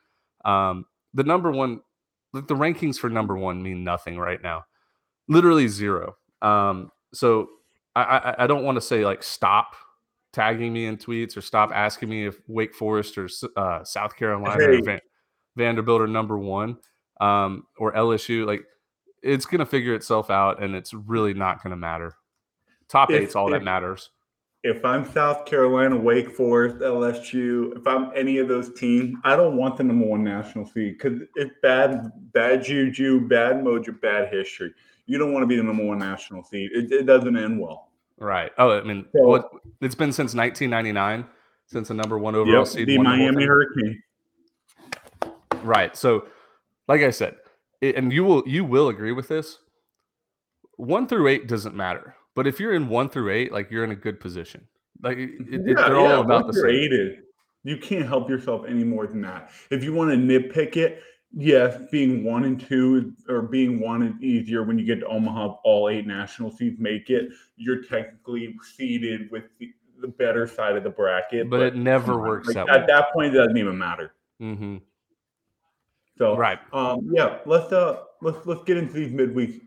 Um, 0.45 0.85
the 1.13 1.23
number 1.23 1.51
one, 1.51 1.81
the 2.33 2.41
rankings 2.41 2.97
for 2.97 3.09
number 3.09 3.37
one 3.37 3.61
mean 3.61 3.83
nothing 3.83 4.17
right 4.17 4.41
now, 4.41 4.65
literally 5.27 5.67
zero. 5.67 6.15
Um, 6.41 6.91
so 7.13 7.49
I, 7.95 8.01
I, 8.01 8.43
I 8.43 8.47
don't 8.47 8.63
want 8.63 8.75
to 8.75 8.81
say 8.81 9.03
like 9.05 9.23
stop 9.23 9.75
tagging 10.37 10.71
me 10.71 10.85
in 10.85 10.97
tweets 10.97 11.35
or 11.35 11.41
stop 11.41 11.71
asking 11.73 12.09
me 12.09 12.27
if 12.27 12.39
Wake 12.47 12.75
Forest 12.75 13.17
or 13.17 13.27
uh, 13.55 13.83
South 13.83 14.15
Carolina 14.15 14.63
hey. 14.63 14.77
or 14.77 14.83
Van- 14.83 15.01
Vanderbilt 15.55 15.99
are 15.99 16.07
number 16.07 16.37
one 16.37 16.77
um, 17.19 17.63
or 17.79 17.91
LSU. 17.93 18.45
Like 18.45 18.61
it's 19.23 19.47
going 19.47 19.59
to 19.59 19.65
figure 19.65 19.95
itself 19.95 20.29
out, 20.29 20.61
and 20.61 20.75
it's 20.75 20.93
really 20.93 21.33
not 21.33 21.63
going 21.63 21.71
to 21.71 21.77
matter. 21.77 22.13
Top 22.87 23.09
if, 23.09 23.19
eight's 23.19 23.35
all 23.35 23.47
if, 23.47 23.53
that 23.53 23.63
matters. 23.63 24.11
If 24.63 24.85
I'm 24.85 25.11
South 25.11 25.47
Carolina, 25.47 25.97
Wake 25.97 26.29
Forest, 26.29 26.77
LSU, 26.77 27.75
if 27.75 27.87
I'm 27.87 28.11
any 28.15 28.37
of 28.37 28.47
those 28.47 28.71
teams, 28.75 29.17
I 29.23 29.35
don't 29.35 29.57
want 29.57 29.77
the 29.77 29.85
number 29.85 30.05
one 30.05 30.23
national 30.23 30.67
seed 30.67 30.99
because 30.99 31.19
it's 31.35 31.55
bad, 31.63 32.11
bad 32.31 32.63
juju, 32.63 33.27
bad 33.27 33.55
mojo, 33.55 33.99
bad 34.01 34.31
history. 34.31 34.71
You 35.07 35.17
don't 35.17 35.33
want 35.33 35.41
to 35.41 35.47
be 35.47 35.55
the 35.55 35.63
number 35.63 35.83
one 35.83 35.97
national 35.97 36.43
seed. 36.43 36.69
It, 36.73 36.91
it 36.91 37.05
doesn't 37.07 37.35
end 37.35 37.59
well. 37.59 37.86
Right. 38.19 38.51
Oh, 38.57 38.77
I 38.77 38.83
mean, 38.83 39.05
so, 39.15 39.27
what, 39.27 39.49
it's 39.81 39.95
been 39.95 40.11
since 40.11 40.33
1999 40.33 41.25
since 41.67 41.89
the 41.89 41.93
number 41.93 42.17
one 42.17 42.35
overall 42.35 42.59
yep, 42.59 42.67
seed. 42.67 42.87
The 42.87 42.97
Miami 42.97 43.45
Hurricane. 43.45 44.01
Right. 45.61 45.95
So, 45.95 46.25
like 46.87 47.01
I 47.01 47.11
said, 47.11 47.35
it, 47.81 47.95
and 47.95 48.11
you 48.11 48.23
will 48.23 48.43
you 48.47 48.63
will 48.63 48.89
agree 48.89 49.11
with 49.11 49.27
this. 49.27 49.59
One 50.77 51.07
through 51.07 51.27
eight 51.27 51.47
doesn't 51.47 51.75
matter, 51.75 52.15
but 52.35 52.47
if 52.47 52.59
you're 52.59 52.73
in 52.73 52.87
one 52.87 53.09
through 53.09 53.31
eight, 53.31 53.51
like 53.51 53.69
you're 53.69 53.83
in 53.83 53.91
a 53.91 53.95
good 53.95 54.19
position. 54.19 54.67
Like 55.01 55.17
it, 55.17 55.31
yeah, 55.49 55.57
they're 55.63 55.99
yeah, 55.99 56.13
all 56.15 56.21
about 56.21 56.47
the 56.47 56.53
same. 56.53 56.69
Eight 56.69 56.93
is, 56.93 57.17
you 57.63 57.77
can't 57.77 58.05
help 58.07 58.29
yourself 58.29 58.65
any 58.67 58.83
more 58.83 59.07
than 59.07 59.21
that. 59.21 59.51
If 59.69 59.83
you 59.83 59.93
want 59.93 60.11
to 60.11 60.17
nitpick 60.17 60.77
it, 60.77 61.01
yes, 61.35 61.77
being 61.91 62.23
one 62.23 62.43
and 62.43 62.59
two 62.59 63.13
or 63.27 63.41
being 63.41 63.79
one 63.79 64.03
and 64.03 64.21
easier 64.23 64.63
when 64.63 64.77
you 64.77 64.85
get 64.85 64.99
to 65.01 65.07
Omaha. 65.07 65.55
All 65.63 65.89
eight 65.89 66.07
national 66.07 66.51
seeds 66.51 66.79
make 66.79 67.09
it. 67.09 67.29
You're 67.55 67.83
technically 67.83 68.55
seeded 68.75 69.31
with 69.31 69.43
the, 69.59 69.71
the 70.01 70.07
better 70.07 70.47
side 70.47 70.75
of 70.75 70.83
the 70.83 70.89
bracket, 70.89 71.49
but, 71.49 71.57
but 71.57 71.65
it 71.67 71.75
never 71.75 72.19
works 72.19 72.47
like, 72.47 72.57
out. 72.57 72.69
At 72.69 72.87
that 72.87 73.11
point, 73.13 73.33
it 73.33 73.37
doesn't 73.37 73.57
even 73.57 73.77
matter. 73.77 74.13
Mm-hmm. 74.41 74.77
So 76.17 76.35
right, 76.35 76.59
um, 76.73 77.09
yeah. 77.13 77.39
Let's 77.45 77.71
uh, 77.71 78.01
let's 78.21 78.45
let's 78.45 78.63
get 78.63 78.77
into 78.77 78.93
these 78.93 79.11
midweek. 79.11 79.63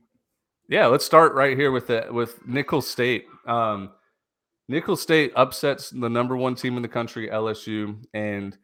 Yeah, 0.68 0.86
let's 0.86 1.04
start 1.04 1.34
right 1.34 1.56
here 1.56 1.70
with 1.72 1.86
the 1.86 2.06
with 2.10 2.46
Nicholls 2.46 2.88
State. 2.88 3.26
Um, 3.46 3.90
Nicholls 4.68 5.02
State 5.02 5.32
upsets 5.34 5.90
the 5.90 6.08
number 6.08 6.36
one 6.36 6.54
team 6.54 6.76
in 6.76 6.82
the 6.82 6.88
country, 6.88 7.28
LSU, 7.28 7.96
and 8.14 8.56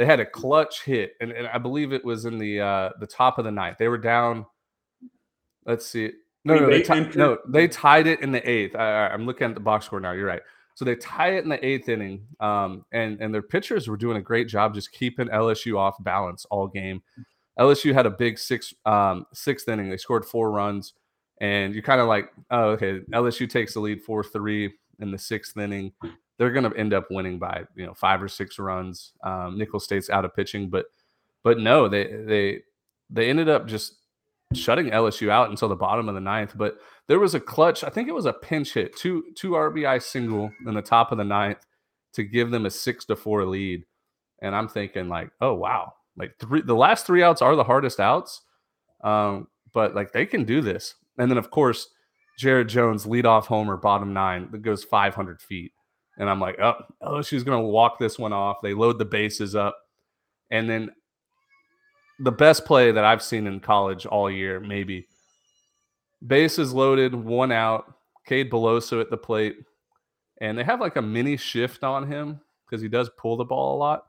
they 0.00 0.06
had 0.06 0.18
a 0.18 0.24
clutch 0.24 0.82
hit, 0.84 1.12
and, 1.20 1.30
and 1.30 1.46
I 1.46 1.58
believe 1.58 1.92
it 1.92 2.02
was 2.02 2.24
in 2.24 2.38
the 2.38 2.58
uh, 2.58 2.90
the 3.00 3.06
top 3.06 3.36
of 3.38 3.44
the 3.44 3.50
ninth. 3.50 3.76
They 3.76 3.88
were 3.88 3.98
down. 3.98 4.46
Let's 5.66 5.84
see. 5.84 6.12
No, 6.42 6.58
no, 6.58 6.70
they, 6.70 6.80
t- 6.80 7.18
no, 7.18 7.36
they 7.46 7.68
tied 7.68 8.06
it 8.06 8.22
in 8.22 8.32
the 8.32 8.48
eighth. 8.48 8.74
I, 8.74 9.12
am 9.12 9.26
looking 9.26 9.46
at 9.46 9.52
the 9.52 9.60
box 9.60 9.84
score 9.84 10.00
now. 10.00 10.12
You're 10.12 10.26
right. 10.26 10.40
So 10.74 10.86
they 10.86 10.94
tie 10.94 11.36
it 11.36 11.44
in 11.44 11.50
the 11.50 11.62
eighth 11.62 11.90
inning, 11.90 12.24
um, 12.40 12.86
and 12.92 13.20
and 13.20 13.34
their 13.34 13.42
pitchers 13.42 13.88
were 13.88 13.98
doing 13.98 14.16
a 14.16 14.22
great 14.22 14.48
job 14.48 14.72
just 14.72 14.90
keeping 14.90 15.28
LSU 15.28 15.76
off 15.76 16.02
balance 16.02 16.46
all 16.50 16.66
game. 16.66 17.02
LSU 17.58 17.92
had 17.92 18.06
a 18.06 18.10
big 18.10 18.38
six 18.38 18.72
um, 18.86 19.26
sixth 19.34 19.68
inning. 19.68 19.90
They 19.90 19.98
scored 19.98 20.24
four 20.24 20.50
runs, 20.50 20.94
and 21.42 21.74
you're 21.74 21.82
kind 21.82 22.00
of 22.00 22.08
like, 22.08 22.32
oh, 22.50 22.70
okay. 22.70 23.00
LSU 23.12 23.50
takes 23.50 23.74
the 23.74 23.80
lead 23.80 24.00
four 24.00 24.24
three 24.24 24.72
in 24.98 25.10
the 25.10 25.18
sixth 25.18 25.58
inning 25.58 25.92
they're 26.40 26.50
going 26.50 26.64
to 26.64 26.74
end 26.74 26.94
up 26.94 27.06
winning 27.10 27.38
by 27.38 27.64
you 27.76 27.84
know 27.84 27.92
five 27.92 28.22
or 28.22 28.28
six 28.28 28.58
runs. 28.58 29.12
Um, 29.22 29.58
Nicholls 29.58 29.84
State's 29.84 30.08
out 30.08 30.24
of 30.24 30.34
pitching, 30.34 30.70
but 30.70 30.86
but 31.44 31.58
no, 31.58 31.86
they 31.86 32.06
they 32.06 32.60
they 33.10 33.28
ended 33.28 33.50
up 33.50 33.66
just 33.66 33.96
shutting 34.54 34.86
LSU 34.86 35.28
out 35.28 35.50
until 35.50 35.68
the 35.68 35.76
bottom 35.76 36.08
of 36.08 36.14
the 36.14 36.20
ninth. 36.20 36.54
But 36.56 36.78
there 37.08 37.18
was 37.18 37.34
a 37.34 37.40
clutch. 37.40 37.84
I 37.84 37.90
think 37.90 38.08
it 38.08 38.14
was 38.14 38.24
a 38.24 38.32
pinch 38.32 38.72
hit, 38.72 38.96
two 38.96 39.22
two 39.36 39.50
RBI 39.50 40.02
single 40.02 40.50
in 40.66 40.72
the 40.72 40.80
top 40.80 41.12
of 41.12 41.18
the 41.18 41.24
ninth 41.24 41.66
to 42.14 42.24
give 42.24 42.50
them 42.50 42.64
a 42.64 42.70
six 42.70 43.04
to 43.04 43.16
four 43.16 43.44
lead. 43.44 43.84
And 44.40 44.56
I'm 44.56 44.66
thinking 44.66 45.10
like, 45.10 45.30
oh 45.42 45.52
wow, 45.52 45.92
like 46.16 46.32
three 46.40 46.62
the 46.62 46.74
last 46.74 47.06
three 47.06 47.22
outs 47.22 47.42
are 47.42 47.54
the 47.54 47.64
hardest 47.64 48.00
outs. 48.00 48.40
Um, 49.04 49.48
but 49.74 49.94
like 49.94 50.12
they 50.12 50.24
can 50.24 50.44
do 50.44 50.62
this. 50.62 50.94
And 51.18 51.30
then 51.30 51.36
of 51.36 51.50
course, 51.50 51.90
Jared 52.38 52.70
Jones 52.70 53.06
lead 53.06 53.26
off 53.26 53.46
homer, 53.46 53.76
bottom 53.76 54.14
nine 54.14 54.48
that 54.52 54.62
goes 54.62 54.84
500 54.84 55.42
feet. 55.42 55.72
And 56.20 56.28
I'm 56.28 56.38
like, 56.38 56.60
oh, 56.60 56.74
LSU's 57.02 57.44
going 57.44 57.62
to 57.62 57.66
walk 57.66 57.98
this 57.98 58.18
one 58.18 58.34
off. 58.34 58.58
They 58.62 58.74
load 58.74 58.98
the 58.98 59.06
bases 59.06 59.56
up. 59.56 59.74
And 60.50 60.68
then 60.68 60.90
the 62.18 62.30
best 62.30 62.66
play 62.66 62.92
that 62.92 63.06
I've 63.06 63.22
seen 63.22 63.46
in 63.46 63.58
college 63.58 64.04
all 64.04 64.30
year, 64.30 64.60
maybe. 64.60 65.08
Bases 66.24 66.74
loaded, 66.74 67.14
one 67.14 67.50
out. 67.50 67.94
Cade 68.26 68.50
Beloso 68.50 69.00
at 69.00 69.08
the 69.08 69.16
plate. 69.16 69.56
And 70.42 70.58
they 70.58 70.62
have 70.62 70.78
like 70.78 70.96
a 70.96 71.02
mini 71.02 71.38
shift 71.38 71.84
on 71.84 72.06
him 72.06 72.38
because 72.66 72.82
he 72.82 72.88
does 72.88 73.10
pull 73.16 73.38
the 73.38 73.44
ball 73.44 73.76
a 73.76 73.78
lot. 73.78 74.04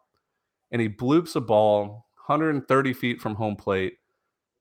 And 0.72 0.82
he 0.82 0.90
bloops 0.90 1.38
a 1.38 1.42
ball 1.42 2.08
130 2.28 2.92
feet 2.92 3.22
from 3.22 3.36
home 3.36 3.56
plate. 3.56 4.00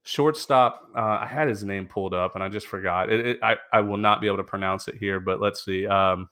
Shortstop, 0.05 0.89
uh, 0.97 1.19
I 1.21 1.27
had 1.27 1.49
his 1.49 1.65
name 1.65 1.89
pulled 1.89 2.15
up 2.15 2.37
and 2.37 2.45
I 2.45 2.49
just 2.49 2.69
forgot. 2.69 3.11
It, 3.11 3.27
it, 3.27 3.39
I, 3.43 3.57
I 3.73 3.81
will 3.81 3.97
not 3.97 4.21
be 4.21 4.29
able 4.29 4.37
to 4.37 4.45
pronounce 4.45 4.87
it 4.87 4.95
here, 4.95 5.19
but 5.19 5.41
let's 5.41 5.65
see. 5.65 5.85
Um, 5.89 6.29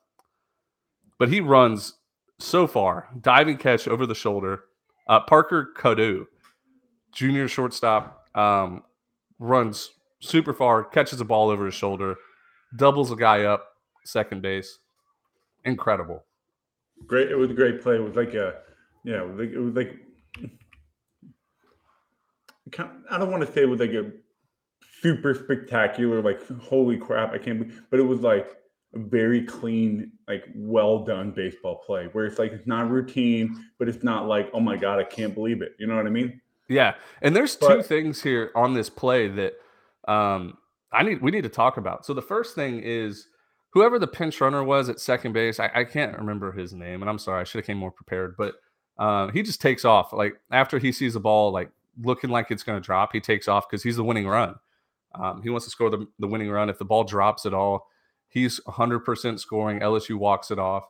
but 1.19 1.29
he 1.29 1.41
runs 1.41 1.95
so 2.39 2.67
far, 2.67 3.09
diving 3.21 3.57
catch 3.57 3.89
over 3.89 4.07
the 4.07 4.15
shoulder. 4.15 4.65
Uh, 5.09 5.21
Parker 5.21 5.73
Coddou, 5.77 6.27
junior 7.13 7.49
shortstop, 7.49 8.29
um, 8.37 8.83
runs 9.39 9.91
super 10.21 10.53
far, 10.53 10.85
catches 10.85 11.21
a 11.21 11.25
ball 11.25 11.51
over 11.51 11.67
his 11.67 11.75
shoulder, 11.75 12.17
doubles 12.77 13.11
a 13.11 13.17
guy 13.17 13.45
up, 13.45 13.77
second 14.05 14.43
base. 14.43 14.79
Incredible. 15.65 16.25
Great. 17.07 17.31
It 17.31 17.37
was 17.37 17.51
a 17.51 17.55
great 17.55 17.83
play. 17.83 17.97
It 17.97 18.03
was 18.03 18.17
like 18.17 18.35
a, 18.35 18.61
you 19.05 19.13
know, 19.13 19.39
it 19.41 19.59
was 19.59 19.75
like, 19.75 19.97
I 23.11 23.19
don't 23.19 23.31
want 23.31 23.47
to 23.47 23.53
say 23.53 23.63
it 23.63 23.69
was 23.69 23.81
like 23.81 23.93
a 23.93 24.11
super 25.01 25.35
spectacular, 25.35 26.21
like, 26.21 26.47
holy 26.61 26.99
crap, 26.99 27.33
I 27.33 27.39
can't 27.39 27.61
believe, 27.61 27.83
but 27.91 27.99
it 27.99 28.03
was 28.03 28.21
like, 28.21 28.57
very 28.95 29.45
clean, 29.45 30.13
like 30.27 30.45
well 30.55 31.05
done 31.05 31.31
baseball 31.31 31.83
play 31.87 32.09
where 32.13 32.25
it's 32.25 32.39
like 32.39 32.53
it's 32.53 32.67
not 32.67 32.91
routine, 32.91 33.65
but 33.79 33.89
it's 33.89 34.03
not 34.03 34.27
like, 34.27 34.51
oh 34.53 34.61
my 34.61 34.77
God, 34.77 34.99
I 34.99 35.05
can't 35.05 35.35
believe 35.35 35.63
it. 35.63 35.73
You 35.79 35.87
know 35.87 35.97
what 35.97 36.07
I 36.07 36.11
mean? 36.11 36.41
Yeah. 36.69 36.95
And 37.23 37.35
there's 37.35 37.57
but, 37.57 37.69
two 37.69 37.83
things 37.83 38.23
here 38.23 38.51
on 38.55 38.75
this 38.75 38.91
play 38.91 39.29
that 39.29 39.55
um 40.07 40.57
I 40.93 41.03
need 41.03 41.21
we 41.21 41.31
need 41.31 41.43
to 41.43 41.49
talk 41.51 41.77
about. 41.77 42.07
So 42.07 42.15
the 42.15 42.23
first 42.23 42.55
thing 42.55 42.81
is 42.83 43.29
whoever 43.71 43.99
the 43.99 44.07
pinch 44.07 44.41
runner 44.41 44.65
was 44.65 44.89
at 44.89 45.01
second 45.01 45.33
base, 45.33 45.61
I, 45.61 45.71
I 45.75 45.85
can't 45.85 46.17
remember 46.17 46.53
his 46.53 46.73
name, 46.73 47.03
and 47.03 47.11
I'm 47.11 47.19
sorry, 47.19 47.43
I 47.43 47.45
should 47.45 47.59
have 47.59 47.67
came 47.67 47.77
more 47.77 47.91
prepared, 47.91 48.37
but 48.39 48.55
uh, 48.99 49.29
he 49.29 49.43
just 49.43 49.61
takes 49.61 49.85
off. 49.85 50.13
Like 50.13 50.41
after 50.51 50.79
he 50.79 50.93
sees 50.93 51.15
the 51.15 51.21
ball 51.21 51.53
like 51.53 51.71
looking 52.03 52.31
like 52.31 52.51
it's 52.51 52.63
going 52.63 52.81
to 52.81 52.85
drop, 52.85 53.13
he 53.13 53.21
takes 53.21 53.49
off 53.49 53.69
because 53.69 53.83
he's 53.83 53.97
the 53.97 54.05
winning 54.05 54.27
run. 54.27 54.55
Um, 55.15 55.43
he 55.43 55.51
wants 55.51 55.67
to 55.67 55.71
score 55.71 55.91
the, 55.91 56.07
the 56.19 56.27
winning 56.27 56.51
run. 56.51 56.69
If 56.69 56.79
the 56.79 56.85
ball 56.85 57.05
drops 57.05 57.47
at 57.47 57.55
all, 57.55 57.89
He's 58.29 58.61
100% 58.61 59.41
scoring. 59.41 59.81
LSU 59.81 60.17
walks 60.17 60.51
it 60.51 60.59
off. 60.59 60.85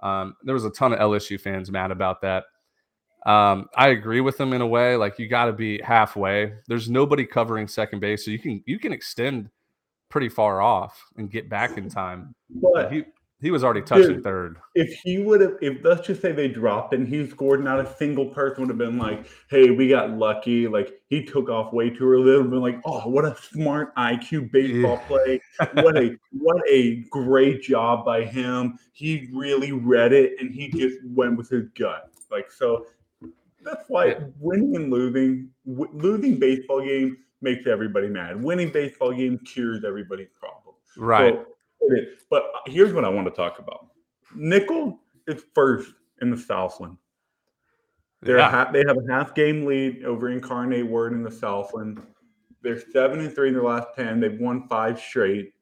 Um, 0.00 0.36
there 0.42 0.54
was 0.54 0.64
a 0.64 0.70
ton 0.70 0.92
of 0.92 0.98
LSU 0.98 1.40
fans 1.40 1.70
mad 1.70 1.90
about 1.90 2.20
that. 2.22 2.44
Um, 3.24 3.68
I 3.76 3.88
agree 3.88 4.20
with 4.20 4.36
them 4.36 4.52
in 4.52 4.60
a 4.60 4.66
way. 4.66 4.96
Like 4.96 5.18
you 5.18 5.28
got 5.28 5.46
to 5.46 5.52
be 5.52 5.80
halfway. 5.80 6.54
There's 6.66 6.90
nobody 6.90 7.24
covering 7.24 7.68
second 7.68 8.00
base, 8.00 8.24
so 8.24 8.32
you 8.32 8.38
can 8.38 8.62
you 8.66 8.80
can 8.80 8.92
extend 8.92 9.48
pretty 10.08 10.28
far 10.28 10.60
off 10.60 11.04
and 11.16 11.30
get 11.30 11.48
back 11.48 11.78
in 11.78 11.88
time. 11.88 12.34
But 12.50 12.92
he 12.92 13.04
he 13.42 13.50
was 13.50 13.64
already 13.64 13.82
touching 13.82 14.14
Dude, 14.14 14.24
third. 14.24 14.56
If 14.76 15.00
he 15.02 15.18
would 15.18 15.40
have, 15.40 15.56
if 15.60 15.78
let's 15.82 16.06
just 16.06 16.22
say 16.22 16.30
they 16.30 16.46
dropped 16.46 16.94
and 16.94 17.08
he 17.08 17.26
scored, 17.26 17.62
not 17.62 17.80
a 17.80 17.96
single 17.96 18.26
person 18.26 18.62
would 18.62 18.68
have 18.68 18.78
been 18.78 18.98
like, 18.98 19.26
"Hey, 19.50 19.70
we 19.70 19.88
got 19.88 20.10
lucky." 20.10 20.68
Like 20.68 21.00
he 21.08 21.24
took 21.24 21.48
off 21.48 21.72
way 21.72 21.90
too 21.90 22.08
early. 22.08 22.36
And 22.36 22.50
been 22.50 22.60
like, 22.60 22.80
"Oh, 22.84 23.08
what 23.08 23.24
a 23.24 23.36
smart 23.36 23.92
IQ 23.96 24.52
baseball 24.52 25.00
yeah. 25.02 25.08
play! 25.08 25.40
what 25.82 25.98
a 25.98 26.16
what 26.30 26.62
a 26.70 27.02
great 27.10 27.62
job 27.62 28.04
by 28.04 28.24
him. 28.24 28.78
He 28.92 29.28
really 29.32 29.72
read 29.72 30.12
it 30.12 30.40
and 30.40 30.54
he 30.54 30.68
just 30.68 30.98
went 31.04 31.36
with 31.36 31.50
his 31.50 31.68
gut." 31.76 32.12
Like 32.30 32.48
so, 32.50 32.86
That's 33.64 33.84
why 33.88 34.18
winning 34.38 34.76
and 34.76 34.90
losing, 34.90 35.50
w- 35.66 35.90
losing 35.92 36.38
baseball 36.38 36.80
game 36.80 37.18
makes 37.40 37.66
everybody 37.66 38.06
mad. 38.06 38.40
Winning 38.40 38.70
baseball 38.70 39.12
game 39.12 39.38
cures 39.40 39.84
everybody's 39.84 40.30
problem. 40.38 40.76
Right. 40.96 41.34
So. 41.34 41.51
But 42.30 42.44
here's 42.66 42.92
what 42.92 43.04
I 43.04 43.08
want 43.08 43.26
to 43.26 43.32
talk 43.32 43.58
about. 43.58 43.88
Nicholls 44.34 44.94
is 45.26 45.44
first 45.54 45.92
in 46.20 46.30
the 46.30 46.36
Southland. 46.36 46.96
They're 48.22 48.38
Yeah. 48.38 48.50
ha- 48.50 48.70
they 48.72 48.84
have 48.86 48.96
a 48.96 49.12
half 49.12 49.34
game 49.34 49.64
lead 49.66 50.04
over 50.04 50.28
Incarnate 50.28 50.86
Word 50.86 51.12
in 51.12 51.22
the 51.22 51.30
Southland. 51.30 52.00
They're 52.62 52.80
seven 52.80 53.20
and 53.20 53.32
three 53.32 53.48
in 53.48 53.54
their 53.54 53.64
last 53.64 53.88
ten. 53.96 54.20
They've 54.20 54.38
won 54.38 54.68
five 54.68 54.98
straight. 55.00 55.52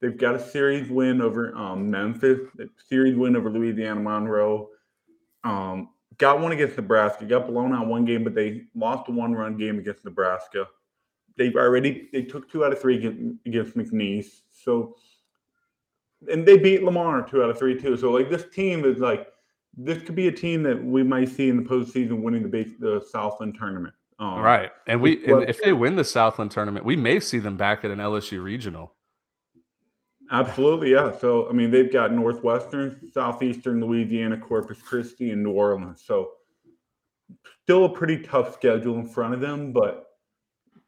They've 0.00 0.16
got 0.16 0.34
a 0.34 0.38
series 0.38 0.90
win 0.90 1.22
over 1.22 1.56
um, 1.56 1.90
Memphis, 1.90 2.40
a 2.60 2.66
series 2.86 3.16
win 3.16 3.34
over 3.34 3.48
Louisiana 3.50 3.98
Monroe. 4.00 4.68
Um, 5.42 5.88
got 6.18 6.40
one 6.40 6.52
against 6.52 6.76
Nebraska. 6.76 7.24
Got 7.24 7.46
blown 7.46 7.72
out 7.74 7.86
one 7.86 8.04
game, 8.04 8.22
but 8.22 8.34
they 8.34 8.66
lost 8.74 9.08
a 9.08 9.12
one 9.12 9.32
run 9.32 9.56
game 9.56 9.78
against 9.78 10.04
Nebraska. 10.04 10.68
They've 11.38 11.56
already 11.56 12.10
they 12.12 12.22
took 12.22 12.50
two 12.50 12.64
out 12.64 12.72
of 12.72 12.80
three 12.80 12.96
against, 12.98 13.46
against 13.46 13.74
McNeese. 13.76 14.42
So 14.50 14.96
and 16.30 16.46
they 16.46 16.56
beat 16.56 16.82
Lamar 16.82 17.22
two 17.22 17.42
out 17.42 17.50
of 17.50 17.58
three 17.58 17.80
too. 17.80 17.96
So 17.96 18.10
like 18.12 18.30
this 18.30 18.44
team 18.52 18.84
is 18.84 18.98
like 18.98 19.28
this 19.76 20.02
could 20.02 20.14
be 20.14 20.28
a 20.28 20.32
team 20.32 20.62
that 20.62 20.82
we 20.82 21.02
might 21.02 21.28
see 21.28 21.48
in 21.48 21.56
the 21.56 21.62
postseason 21.62 22.22
winning 22.22 22.42
the 22.42 22.48
base, 22.48 22.70
the 22.78 23.04
Southland 23.10 23.56
tournament. 23.58 23.94
Um, 24.18 24.40
Right. 24.40 24.70
And 24.86 25.00
we 25.00 25.24
and 25.26 25.48
if 25.48 25.62
they 25.62 25.72
win 25.72 25.96
the 25.96 26.04
Southland 26.04 26.50
tournament, 26.50 26.84
we 26.84 26.96
may 26.96 27.20
see 27.20 27.38
them 27.38 27.56
back 27.56 27.84
at 27.84 27.90
an 27.90 27.98
LSU 27.98 28.42
regional. 28.42 28.94
Absolutely, 30.30 30.92
yeah. 30.92 31.16
So 31.18 31.48
I 31.48 31.52
mean, 31.52 31.70
they've 31.70 31.92
got 31.92 32.12
Northwestern, 32.12 33.10
Southeastern 33.12 33.80
Louisiana, 33.80 34.38
Corpus 34.38 34.80
Christi, 34.80 35.30
and 35.30 35.42
New 35.42 35.52
Orleans. 35.52 36.02
So 36.04 36.30
still 37.62 37.84
a 37.84 37.88
pretty 37.88 38.22
tough 38.22 38.54
schedule 38.54 38.98
in 38.98 39.06
front 39.06 39.34
of 39.34 39.40
them. 39.40 39.72
But 39.72 40.06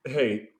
hey, 0.07 0.51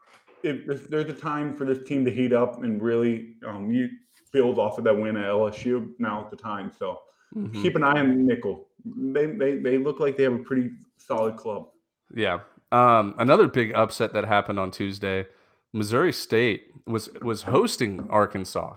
if, 0.43 0.69
if 0.69 0.89
there's 0.89 1.09
a 1.09 1.15
time 1.15 1.57
for 1.57 1.65
this 1.65 1.87
team 1.87 2.05
to 2.05 2.11
heat 2.11 2.33
up 2.33 2.63
and 2.63 2.81
really 2.83 3.37
um, 3.47 3.71
you 3.71 3.89
build 4.33 4.59
off 4.59 4.79
of 4.79 4.85
that 4.85 4.97
win 4.97 5.17
at 5.17 5.25
LSU, 5.27 5.93
Now 5.99 6.25
at 6.25 6.31
the 6.31 6.37
time. 6.37 6.71
So 6.79 7.01
Mhm. 7.37 7.61
keep 7.63 7.77
an 7.77 7.83
eye 7.85 8.01
on 8.01 8.27
Nicholls. 8.27 8.67
They, 8.85 9.27
they 9.27 9.59
they 9.59 9.77
look 9.79 10.01
like 10.01 10.17
they 10.17 10.23
have 10.23 10.33
a 10.35 10.39
pretty 10.39 10.71
solid 10.97 11.37
club. 11.37 11.69
Yeah. 12.15 12.41
Um, 12.73 13.15
another 13.19 13.49
big 13.49 13.73
upset 13.75 14.13
that 14.15 14.25
happened 14.25 14.59
on 14.59 14.71
Tuesday, 14.71 15.27
Missouri 15.73 16.13
State 16.13 16.71
was 16.87 17.11
was 17.21 17.43
hosting 17.43 18.07
Arkansas, 18.09 18.77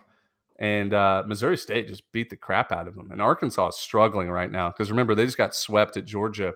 and 0.59 0.93
uh, 0.93 1.23
Missouri 1.25 1.57
State 1.57 1.87
just 1.87 2.09
beat 2.11 2.29
the 2.29 2.35
crap 2.35 2.71
out 2.71 2.87
of 2.87 2.95
them. 2.95 3.11
And 3.11 3.21
Arkansas 3.21 3.69
is 3.69 3.75
struggling 3.77 4.29
right 4.29 4.51
now 4.51 4.69
because 4.69 4.89
remember 4.91 5.15
they 5.15 5.25
just 5.25 5.37
got 5.37 5.55
swept 5.55 5.95
at 5.97 6.05
Georgia 6.05 6.53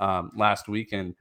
um, 0.00 0.32
last 0.36 0.68
weekend, 0.68 1.14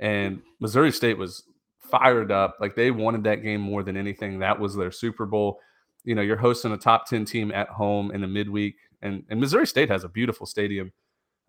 and 0.00 0.42
Missouri 0.60 0.90
State 0.90 1.18
was 1.18 1.44
fired 1.78 2.32
up. 2.32 2.56
Like 2.60 2.74
they 2.74 2.90
wanted 2.90 3.22
that 3.24 3.42
game 3.42 3.60
more 3.60 3.82
than 3.84 3.96
anything. 3.96 4.40
That 4.40 4.58
was 4.58 4.74
their 4.74 4.90
Super 4.90 5.26
Bowl. 5.26 5.60
You 6.04 6.14
know, 6.14 6.22
you're 6.22 6.36
hosting 6.36 6.72
a 6.72 6.76
top 6.76 7.06
ten 7.06 7.24
team 7.24 7.52
at 7.52 7.68
home 7.68 8.10
in 8.10 8.20
the 8.20 8.26
midweek, 8.26 8.76
and 9.02 9.24
and 9.28 9.40
Missouri 9.40 9.66
State 9.66 9.88
has 9.90 10.04
a 10.04 10.08
beautiful 10.08 10.46
stadium. 10.46 10.92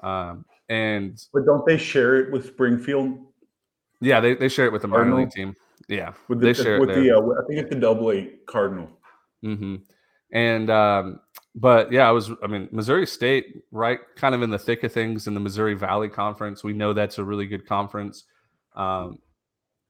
Um, 0.02 0.46
and 0.70 1.22
But 1.34 1.46
don't 1.46 1.66
they 1.66 1.78
share 1.78 2.16
it 2.18 2.32
with 2.32 2.48
Springfield? 2.48 3.18
yeah, 4.02 4.20
they, 4.20 4.36
they 4.36 4.50
share 4.50 4.66
it 4.66 4.74
with 4.74 4.82
the 4.82 4.88
minor 4.88 5.16
league 5.16 5.32
team. 5.32 5.56
Yeah, 5.88 6.14
With 6.28 6.40
the, 6.40 6.48
they 6.48 6.54
share 6.54 6.80
with 6.80 6.90
it 6.90 6.96
the 6.96 7.12
uh, 7.12 7.22
I 7.22 7.48
think 7.48 7.60
it's 7.60 7.70
the 7.70 7.80
Double 7.80 8.12
A 8.12 8.30
Cardinal. 8.48 8.90
hmm 9.42 9.78
And 10.32 10.70
um, 10.70 11.20
but 11.56 11.92
yeah, 11.92 12.08
I 12.08 12.12
was. 12.12 12.32
I 12.42 12.48
mean, 12.48 12.70
Missouri 12.72 13.06
State, 13.06 13.64
right, 13.72 14.00
kind 14.16 14.34
of 14.34 14.42
in 14.42 14.50
the 14.50 14.60
thick 14.60 14.84
of 14.84 14.92
things 14.92 15.28
in 15.28 15.34
the 15.34 15.40
Missouri 15.40 15.74
Valley 15.74 16.10
Conference. 16.10 16.64
We 16.64 16.74
know 16.74 16.94
that's 16.94 17.18
a 17.18 17.24
really 17.24 17.46
good 17.46 17.68
conference. 17.68 18.24
Um, 18.76 19.20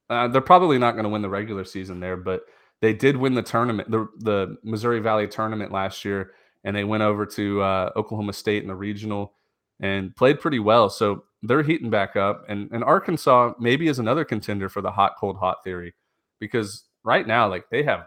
uh, 0.10 0.28
they're 0.28 0.41
probably 0.41 0.78
not 0.78 0.93
going 0.93 1.06
to 1.06 1.10
win 1.10 1.21
the 1.21 1.30
regular 1.30 1.63
season 1.63 1.99
there, 1.99 2.17
but 2.17 2.43
they 2.81 2.93
did 2.93 3.17
win 3.17 3.33
the 3.33 3.43
tournament, 3.43 3.89
the 3.89 4.07
the 4.19 4.57
Missouri 4.63 4.99
Valley 4.99 5.27
tournament 5.27 5.71
last 5.71 6.03
year, 6.03 6.31
and 6.63 6.75
they 6.75 6.83
went 6.83 7.03
over 7.03 7.25
to 7.25 7.62
uh, 7.62 7.91
Oklahoma 7.95 8.33
State 8.33 8.62
in 8.62 8.67
the 8.67 8.75
regional 8.75 9.33
and 9.79 10.15
played 10.15 10.39
pretty 10.39 10.59
well. 10.59 10.89
So 10.89 11.23
they're 11.41 11.63
heating 11.63 11.89
back 11.89 12.15
up, 12.15 12.45
and 12.49 12.69
and 12.71 12.83
Arkansas 12.83 13.53
maybe 13.59 13.88
is 13.88 13.99
another 13.99 14.25
contender 14.25 14.69
for 14.69 14.81
the 14.81 14.91
hot 14.91 15.15
cold 15.19 15.38
hot 15.38 15.63
theory, 15.63 15.93
because 16.39 16.86
right 17.03 17.25
now 17.27 17.49
like 17.49 17.69
they 17.69 17.83
have 17.83 18.05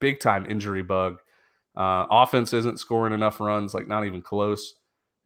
big 0.00 0.20
time 0.20 0.46
injury 0.48 0.82
bug. 0.82 1.18
Uh, 1.76 2.06
offense 2.10 2.52
isn't 2.52 2.78
scoring 2.78 3.12
enough 3.12 3.40
runs, 3.40 3.74
like 3.74 3.88
not 3.88 4.04
even 4.04 4.22
close, 4.22 4.74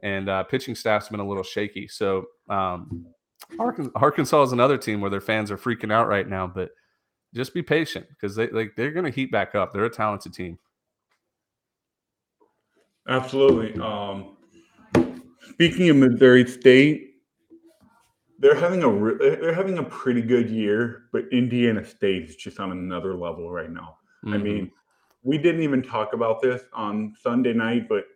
and 0.01 0.29
uh, 0.29 0.43
pitching 0.45 0.75
staff's 0.75 1.09
been 1.09 1.21
a 1.21 1.27
little 1.29 1.43
shaky. 1.43 1.87
So 1.89 2.27
um, 2.49 3.07
Arkansas, 3.59 3.93
Arkansas 3.95 4.43
is 4.45 4.53
another 4.53 4.79
team 4.79 5.01
where 5.01 5.11
their 5.11 5.21
fans 5.21 5.51
are 5.51 5.59
freaking 5.59 5.93
out 5.93 6.09
right 6.09 6.27
now, 6.29 6.47
but 6.47 6.71
just 7.35 7.55
be 7.55 7.63
patient 7.63 8.07
because 8.09 8.35
they 8.37 8.49
like 8.49 8.75
they're 8.77 8.91
going 8.93 9.05
to 9.05 9.11
heat 9.11 9.31
back 9.31 9.55
up. 9.55 9.73
They're 9.73 9.85
a 9.85 9.91
talented 9.91 10.35
team. 10.35 10.59
Absolutely. 13.09 13.81
Um, 13.81 14.37
speaking 15.51 15.89
of 15.89 15.97
Missouri 15.97 16.47
State, 16.47 17.15
they're 18.39 18.55
having 18.55 18.83
a 18.83 18.89
re- 18.89 19.17
they're 19.19 19.55
having 19.55 19.79
a 19.79 19.83
pretty 19.83 20.23
good 20.23 20.51
year, 20.51 21.05
but 21.13 21.25
Indiana 21.33 21.85
State 21.85 22.25
is 22.29 22.37
just 22.37 22.61
on 22.61 22.71
another 22.71 23.15
level 23.15 23.51
right 23.51 23.71
now. 23.71 23.99
I 24.25 24.31
Mhm. 24.37 24.43
mean, 24.43 24.73
we 25.23 25.39
didn't 25.39 25.63
even 25.63 25.83
talk 25.83 26.13
about 26.13 26.41
this 26.43 26.63
on 26.73 27.15
Sunday 27.21 27.53
night, 27.53 27.89
but 27.89 28.07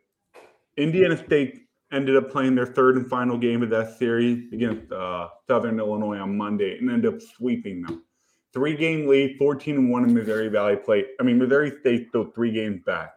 Indiana 0.76 1.16
State 1.16 1.66
ended 1.90 2.16
up 2.16 2.30
playing 2.30 2.54
their 2.54 2.66
third 2.66 2.96
and 2.96 3.08
final 3.08 3.36
game 3.36 3.62
of 3.62 3.70
that 3.70 3.96
series 3.98 4.52
against 4.52 4.90
uh, 4.92 5.28
Southern 5.46 5.78
Illinois 5.78 6.18
on 6.18 6.36
Monday 6.36 6.78
and 6.78 6.90
ended 6.90 7.14
up 7.14 7.20
sweeping 7.20 7.82
them. 7.82 8.04
Three 8.52 8.76
game 8.76 9.06
lead, 9.06 9.36
14 9.38 9.76
and 9.76 9.90
1 9.90 10.04
in 10.04 10.14
Missouri 10.14 10.48
Valley 10.48 10.76
play. 10.76 11.06
I 11.18 11.22
mean, 11.22 11.38
Missouri 11.38 11.72
State 11.80 12.08
still 12.08 12.26
three 12.26 12.52
games 12.52 12.82
back. 12.84 13.14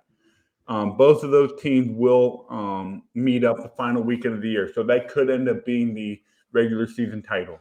Um, 0.67 0.97
both 0.97 1.23
of 1.23 1.31
those 1.31 1.51
teams 1.61 1.91
will 1.91 2.45
um, 2.49 3.03
meet 3.13 3.43
up 3.43 3.57
the 3.57 3.69
final 3.69 4.01
weekend 4.01 4.35
of 4.35 4.41
the 4.41 4.49
year. 4.49 4.71
So 4.73 4.81
that 4.83 5.09
could 5.09 5.29
end 5.29 5.47
up 5.47 5.65
being 5.65 5.93
the 5.93 6.21
regular 6.53 6.87
season 6.87 7.21
title. 7.21 7.59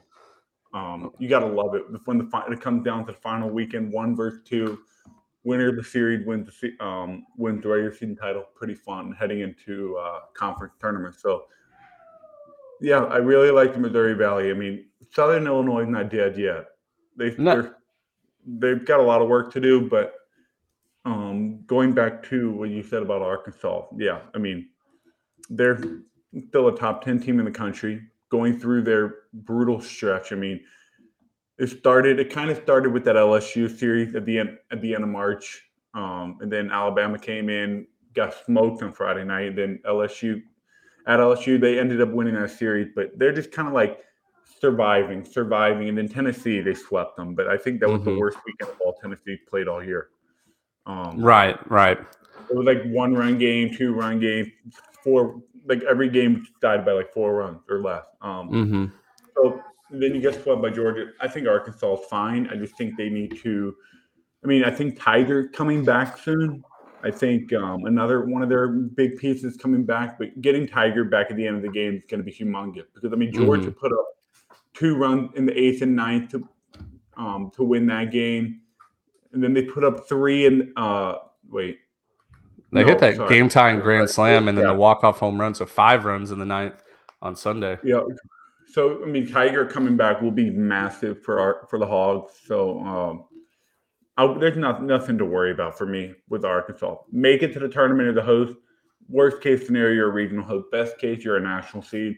Um, 0.73 1.13
you 1.19 1.29
got 1.29 1.41
to 1.41 1.47
love 1.47 1.75
it 1.75 1.85
when 2.05 2.19
the 2.19 2.25
fi- 2.25 2.47
it 2.51 2.61
comes 2.61 2.85
down 2.85 3.07
to 3.07 3.13
the 3.13 3.19
final 3.19 3.51
weekend, 3.51 3.93
one 3.93 4.17
versus 4.17 4.41
two. 4.45 4.79
Winner 5.45 5.69
of 5.69 5.77
the 5.77 5.85
series 5.85 6.27
wins 6.27 6.49
the 6.49 6.85
um, 6.85 7.27
wins 7.37 7.63
the 7.63 7.69
regular 7.69 7.93
season 7.93 8.17
title. 8.17 8.45
Pretty 8.55 8.75
fun 8.75 9.13
heading 9.13 9.41
into 9.41 9.97
uh, 9.99 10.21
conference 10.35 10.73
tournament. 10.81 11.15
So, 11.15 11.45
yeah, 12.81 13.05
I 13.05 13.19
really 13.19 13.51
like 13.51 13.75
the 13.75 13.79
Missouri 13.79 14.15
Valley. 14.15 14.51
I 14.51 14.55
mean, 14.55 14.87
Southern 15.13 15.47
Illinois 15.47 15.83
is 15.83 15.89
not 15.89 16.11
dead 16.11 16.39
yet. 16.39 16.69
They 17.17 17.35
they've 18.47 18.85
got 18.85 19.01
a 19.01 19.03
lot 19.03 19.23
of 19.23 19.29
work 19.29 19.53
to 19.53 19.61
do, 19.61 19.89
but 19.89 20.15
um, 21.05 21.63
going 21.67 21.93
back 21.93 22.23
to 22.31 22.51
what 22.53 22.71
you 22.71 22.83
said 22.83 23.03
about 23.03 23.23
Arkansas, 23.23 23.87
yeah, 23.97 24.21
I 24.35 24.39
mean, 24.39 24.69
they're 25.51 25.81
still 26.49 26.69
a 26.69 26.77
top 26.77 27.05
10 27.05 27.21
team 27.21 27.39
in 27.39 27.45
the 27.45 27.51
country 27.51 28.03
going 28.31 28.59
through 28.59 28.83
their 28.83 29.15
brutal 29.33 29.81
stretch. 29.81 30.33
I 30.33 30.37
mean, 30.37 30.61
it 31.59 31.69
started, 31.69 32.19
it 32.19 32.33
kind 32.33 32.51
of 32.51 32.57
started 32.59 32.93
with 32.93 33.05
that 33.05 33.17
LSU 33.17 33.79
series 33.79 34.15
at 34.15 34.25
the 34.25 34.39
end, 34.39 34.59
at 34.73 34.81
the 34.81 34.95
end 34.95 35.05
of 35.05 35.11
March. 35.11 35.63
Um, 35.95 36.39
and 36.41 36.51
then 36.51 36.71
Alabama 36.71 37.19
came 37.19 37.49
in, 37.49 37.87
got 38.15 38.35
smoked 38.45 38.83
on 38.83 38.93
Friday 38.93 39.25
night. 39.25 39.49
And 39.49 39.59
then 39.59 39.81
LSU, 39.87 40.43
at 41.07 41.21
LSU, 41.21 41.61
they 41.61 41.79
ended 41.79 42.01
up 42.01 42.11
winning 42.11 42.35
that 42.35 42.51
series, 42.51 42.89
but 42.95 43.17
they're 43.19 43.33
just 43.33 43.53
kind 43.53 43.69
of 43.69 43.75
like 43.75 44.01
surviving, 44.61 45.25
surviving. 45.25 45.89
And 45.89 45.97
then 45.99 46.09
Tennessee, 46.09 46.61
they 46.61 46.75
swept 46.75 47.17
them. 47.17 47.35
But 47.35 47.49
I 47.49 47.57
think 47.57 47.81
that 47.81 47.89
was 47.89 48.01
Mhm. 48.01 48.05
the 48.05 48.19
worst 48.19 48.39
weekend 48.47 48.71
of 48.71 48.81
all 48.81 48.95
Tennessee 48.95 49.39
played 49.49 49.69
all 49.69 49.83
year. 49.83 50.11
Um, 50.87 51.23
Right, 51.23 51.59
right. 51.71 51.99
it 51.99 52.57
was 52.57 52.67
like 52.67 52.83
one 52.85 53.15
run 53.15 53.39
game, 53.39 53.75
two 53.75 53.95
run 53.95 54.21
game, 54.21 54.53
four. 55.03 55.43
Like 55.67 55.83
every 55.85 56.11
game 56.11 56.47
died 56.61 56.85
by 56.85 56.93
like 56.93 57.13
four 57.13 57.35
runs 57.37 57.61
or 57.71 57.81
less. 57.81 58.05
Um, 58.21 58.49
hmm 58.49 58.85
So 59.35 59.61
then 59.91 60.15
you 60.15 60.21
get 60.21 60.43
swept 60.43 60.61
by 60.61 60.71
Georgia. 60.71 61.13
I 61.21 61.29
think 61.29 61.49
Arkansas 61.49 61.95
is 61.95 62.07
fine. 62.07 62.49
I 62.49 62.57
just 62.57 62.77
think 62.77 62.97
they 62.97 63.09
need 63.09 63.41
to. 63.43 63.75
I 64.43 64.47
mean, 64.47 64.63
I 64.63 64.71
think 64.71 64.99
Tygart 64.99 65.53
coming 65.55 65.85
back 65.85 66.19
soon. 66.19 66.63
I 67.03 67.11
think 67.11 67.53
um, 67.53 67.85
another 67.87 68.25
one 68.27 68.43
of 68.43 68.49
their 68.49 68.69
big 68.69 69.19
pieces 69.19 69.57
coming 69.57 69.85
back, 69.85 70.19
but 70.19 70.41
getting 70.41 70.67
Tygart 70.67 71.11
back 71.11 71.31
at 71.31 71.37
the 71.37 71.47
end 71.47 71.57
of 71.57 71.63
the 71.63 71.69
game 71.69 71.95
is 71.97 72.03
going 72.09 72.19
to 72.19 72.25
be 72.25 72.33
humongous 72.33 72.85
because 72.95 73.13
I 73.13 73.17
mean 73.17 73.33
Georgia 73.33 73.71
put 73.71 73.93
up 73.93 74.07
two 74.73 74.97
runs 74.97 75.31
in 75.37 75.47
the 75.47 75.59
eighth 75.59 75.83
and 75.83 75.95
ninth 75.95 76.31
to 76.33 76.49
um, 77.17 77.51
to 77.55 77.63
win 77.63 77.87
that 77.87 78.11
game, 78.11 78.61
and 79.33 79.43
then 79.43 79.55
they 79.55 79.63
put 79.63 79.85
up 79.85 80.09
three 80.09 80.47
and 80.47 80.73
uh, 80.77 81.17
wait, 81.49 81.79
They 82.73 82.83
No, 82.83 82.89
hit 82.89 82.99
that 82.99 83.17
sorry. 83.17 83.29
game 83.29 83.49
tying 83.49 83.81
grand 83.81 84.11
slam 84.11 84.49
and 84.49 84.59
then 84.59 84.65
Yeah. 84.65 84.73
the 84.73 84.79
walk 84.79 85.05
off 85.05 85.21
home 85.21 85.41
run, 85.41 85.55
so 85.55 85.65
five 85.65 86.05
runs 86.05 86.33
in 86.33 86.39
the 86.39 86.45
ninth 86.45 86.83
on 87.23 87.37
Sunday. 87.37 87.79
Yeah. 87.85 88.01
So 88.67 89.03
I 89.05 89.07
mean, 89.07 89.27
Tygart 89.29 89.71
coming 89.71 89.97
back 89.97 90.21
will 90.21 90.33
be 90.33 90.51
massive 90.51 91.23
for 91.23 91.39
our 91.39 91.67
for 91.71 91.79
the 91.79 91.87
Hogs. 91.87 92.33
So 92.45 92.81
um, 92.81 93.25
I, 94.17 94.37
there's 94.39 94.57
not, 94.57 94.83
nothing 94.83 95.17
to 95.19 95.25
worry 95.25 95.53
about 95.53 95.79
for 95.79 95.87
me 95.87 96.15
with 96.29 96.45
Arkansas. 96.45 96.97
Make 97.13 97.43
it 97.45 97.53
to 97.53 97.61
the 97.61 97.69
tournament 97.69 98.09
of 98.09 98.17
the 98.17 98.23
host. 98.23 98.55
Worst 99.09 99.41
case 99.41 99.67
scenario, 99.67 99.95
you're 99.95 100.11
a 100.11 100.13
regional 100.13 100.45
host. 100.45 100.67
Best 100.73 100.99
case, 100.99 101.25
you're 101.25 101.37
a 101.37 101.41
national 101.41 101.83
seed. 101.83 102.17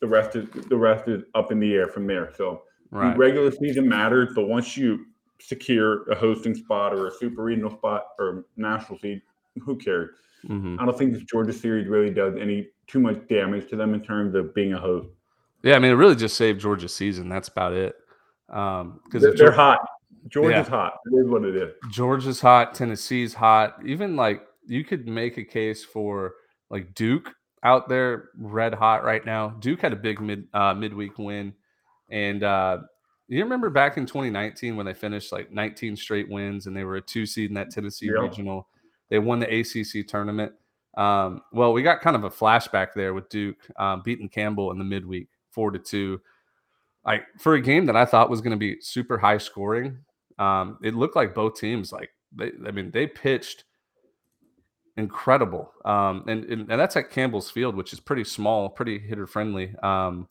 The 0.00 0.06
rest 0.06 0.36
is 0.36 0.48
the 0.68 0.76
rest 0.76 1.08
is 1.08 1.22
up 1.34 1.52
in 1.52 1.60
the 1.60 1.74
air 1.74 1.88
from 1.88 2.06
there. 2.06 2.32
So 2.36 2.62
Right. 2.92 3.16
regular 3.16 3.52
season 3.52 3.88
matters, 3.88 4.30
but 4.34 4.48
once 4.48 4.76
you 4.76 5.06
secure 5.40 6.02
a 6.10 6.14
hosting 6.14 6.54
spot 6.54 6.92
or 6.92 7.06
a 7.06 7.10
super 7.10 7.44
regional 7.44 7.70
spot 7.70 8.04
or 8.18 8.44
national 8.56 8.98
seed, 8.98 9.22
who 9.62 9.76
cares? 9.76 10.10
Mhm. 10.44 10.80
I 10.80 10.84
don't 10.86 10.98
think 10.98 11.12
this 11.12 11.22
Georgia 11.22 11.52
series 11.52 11.86
really 11.86 12.10
does 12.12 12.36
any 12.36 12.68
too 12.88 12.98
much 12.98 13.26
damage 13.28 13.68
to 13.70 13.76
them 13.76 13.94
in 13.94 14.02
terms 14.02 14.34
of 14.34 14.52
being 14.54 14.72
a 14.72 14.78
host. 14.78 15.08
Yeah, 15.62 15.76
I 15.76 15.78
mean, 15.78 15.92
it 15.92 15.94
really 15.94 16.16
just 16.16 16.36
saved 16.36 16.60
Georgia's 16.60 16.94
season. 16.94 17.28
That's 17.28 17.48
about 17.48 17.74
it. 17.74 17.94
Um, 18.48 19.00
because 19.04 19.22
They're, 19.22 19.34
they're 19.34 19.52
hot. 19.52 19.78
Georgia's 20.28 20.66
Yeah. 20.66 20.70
hot. 20.70 20.94
It 21.06 21.16
is 21.16 21.28
what 21.28 21.44
it 21.44 21.54
is. 21.54 21.72
Georgia's 21.90 22.40
hot, 22.40 22.74
Tennessee's 22.74 23.34
hot. 23.34 23.78
Even 23.84 24.16
like 24.16 24.42
you 24.66 24.82
could 24.84 25.06
make 25.06 25.38
a 25.38 25.44
case 25.44 25.84
for 25.84 26.34
like 26.70 26.94
Duke 26.94 27.32
out 27.62 27.88
there, 27.88 28.30
red 28.38 28.74
hot 28.74 29.04
right 29.04 29.24
now. 29.24 29.50
Duke 29.60 29.80
had 29.82 29.92
a 29.92 29.96
big 29.96 30.20
mid 30.20 30.48
uh, 30.54 30.74
midweek 30.74 31.18
win, 31.18 31.52
and 32.08 32.42
uh, 32.42 32.78
you 33.28 33.42
remember 33.42 33.70
back 33.70 33.96
in 33.96 34.06
2019 34.06 34.76
when 34.76 34.86
they 34.86 34.94
finished 34.94 35.30
like 35.32 35.52
19 35.52 35.94
straight 35.96 36.28
wins 36.28 36.66
and 36.66 36.76
they 36.76 36.84
were 36.84 36.96
a 36.96 37.00
two 37.00 37.26
seed 37.26 37.50
in 37.50 37.54
that 37.54 37.70
Tennessee 37.70 38.06
Yeah. 38.06 38.22
regional. 38.22 38.66
They 39.08 39.18
won 39.18 39.38
the 39.40 39.46
ACC 39.60 40.06
tournament. 40.06 40.52
Um, 40.96 41.42
well, 41.52 41.72
we 41.72 41.82
got 41.82 42.00
kind 42.00 42.16
of 42.16 42.24
a 42.24 42.30
flashback 42.30 42.88
there 42.94 43.14
with 43.14 43.28
Duke 43.28 43.56
um, 43.76 44.02
beating 44.04 44.28
Campbell 44.28 44.72
in 44.72 44.78
the 44.78 44.84
midweek, 44.84 45.28
four 45.50 45.70
to 45.70 45.78
two. 45.78 46.20
Like 47.06 47.22
for 47.38 47.54
a 47.54 47.60
game 47.60 47.86
that 47.86 47.96
I 47.96 48.04
thought 48.04 48.28
was 48.30 48.40
going 48.40 48.50
to 48.52 48.56
be 48.56 48.80
super 48.80 49.16
high 49.16 49.38
scoring, 49.38 49.98
um, 50.38 50.78
it 50.82 50.94
looked 50.94 51.16
like 51.16 51.34
both 51.34 51.54
teams 51.58 51.92
like 51.92 52.10
they. 52.34 52.50
I 52.66 52.70
mean, 52.72 52.90
they 52.90 53.06
pitched 53.06 53.64
incredible, 55.00 55.72
um, 55.84 56.24
and, 56.28 56.44
and 56.44 56.70
and 56.70 56.80
that's 56.80 56.96
at 56.96 57.10
Campbell's 57.10 57.50
Field, 57.50 57.74
which 57.74 57.92
is 57.92 58.00
pretty 58.00 58.24
small, 58.24 58.68
pretty 58.68 58.98
hitter 58.98 59.26
friendly. 59.26 59.74
Um, 59.82 60.28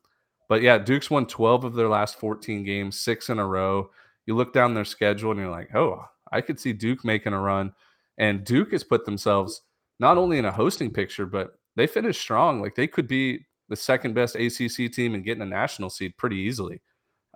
but 0.47 0.61
yeah, 0.61 0.77
Duke's 0.77 1.09
won 1.09 1.27
12 1.27 1.63
of 1.63 1.73
their 1.75 1.89
last 1.89 2.19
14 2.19 2.63
games, 2.63 2.99
six 2.99 3.29
in 3.29 3.39
a 3.39 3.45
row. 3.45 3.91
You 4.25 4.35
look 4.35 4.53
down 4.53 4.73
their 4.73 4.85
schedule 4.85 5.31
and 5.31 5.39
you're 5.39 5.49
like, 5.49 5.73
oh, 5.75 6.03
I 6.31 6.41
could 6.41 6.59
see 6.59 6.73
Duke 6.73 7.05
making 7.05 7.33
a 7.33 7.39
run. 7.39 7.73
And 8.17 8.43
Duke 8.43 8.71
has 8.71 8.83
put 8.83 9.05
themselves 9.05 9.61
not 9.99 10.17
only 10.17 10.39
in 10.39 10.45
a 10.45 10.51
hosting 10.51 10.91
picture, 10.91 11.25
but 11.25 11.59
they 11.75 11.87
finished 11.87 12.19
strong. 12.19 12.61
Like 12.61 12.75
they 12.75 12.87
could 12.87 13.07
be 13.07 13.45
the 13.69 13.75
second 13.75 14.15
best 14.15 14.35
ACC 14.35 14.91
team 14.91 15.13
and 15.13 15.23
getting 15.23 15.43
a 15.43 15.45
national 15.45 15.89
seed 15.91 16.17
pretty 16.17 16.37
easily. 16.37 16.81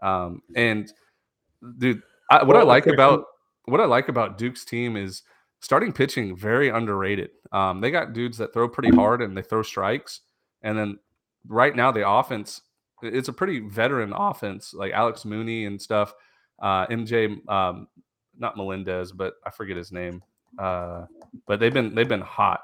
Um, 0.02 0.42
and 0.56 0.92
dude, 1.78 2.02
I, 2.32 2.44
what 2.44 2.58
I 2.58 2.64
like 2.64 2.88
okay, 2.88 2.94
about 2.94 3.26
what 3.66 3.80
I 3.80 3.86
like 3.86 4.10
about 4.10 4.38
Duke's 4.38 4.66
team 4.66 4.98
is 4.98 5.22
starting 5.64 5.94
pitching 5.94 6.36
very 6.36 6.68
underrated. 6.68 7.30
Um, 7.54 7.80
they 7.80 7.90
got 7.90 8.12
dudes 8.12 8.38
that 8.40 8.52
throw 8.54 8.68
pretty 8.68 8.94
hard 8.94 9.22
and 9.22 9.36
they 9.36 9.42
throw 9.42 9.64
strikes, 9.64 10.20
and 10.62 10.78
then 10.78 11.00
right 11.48 11.76
now 11.76 11.92
the 11.92 12.08
offense 12.08 12.62
it's 13.02 13.28
a 13.28 13.34
pretty 13.34 13.60
veteran 13.60 14.14
offense 14.14 14.74
like 14.74 14.92
Alex 14.94 15.26
Mooney 15.26 15.66
and 15.66 15.82
stuff. 15.82 16.14
Uh, 16.62 16.86
MJ, 16.88 17.38
um, 17.50 17.88
not 18.38 18.56
Melendez, 18.58 19.12
but 19.12 19.36
I 19.46 19.50
forget 19.50 19.78
his 19.78 19.92
name. 19.92 20.22
Uh, 20.58 21.06
but 21.48 21.60
they've 21.60 21.74
been 21.74 21.96
they've 21.96 22.08
been 22.08 22.22
hot, 22.22 22.62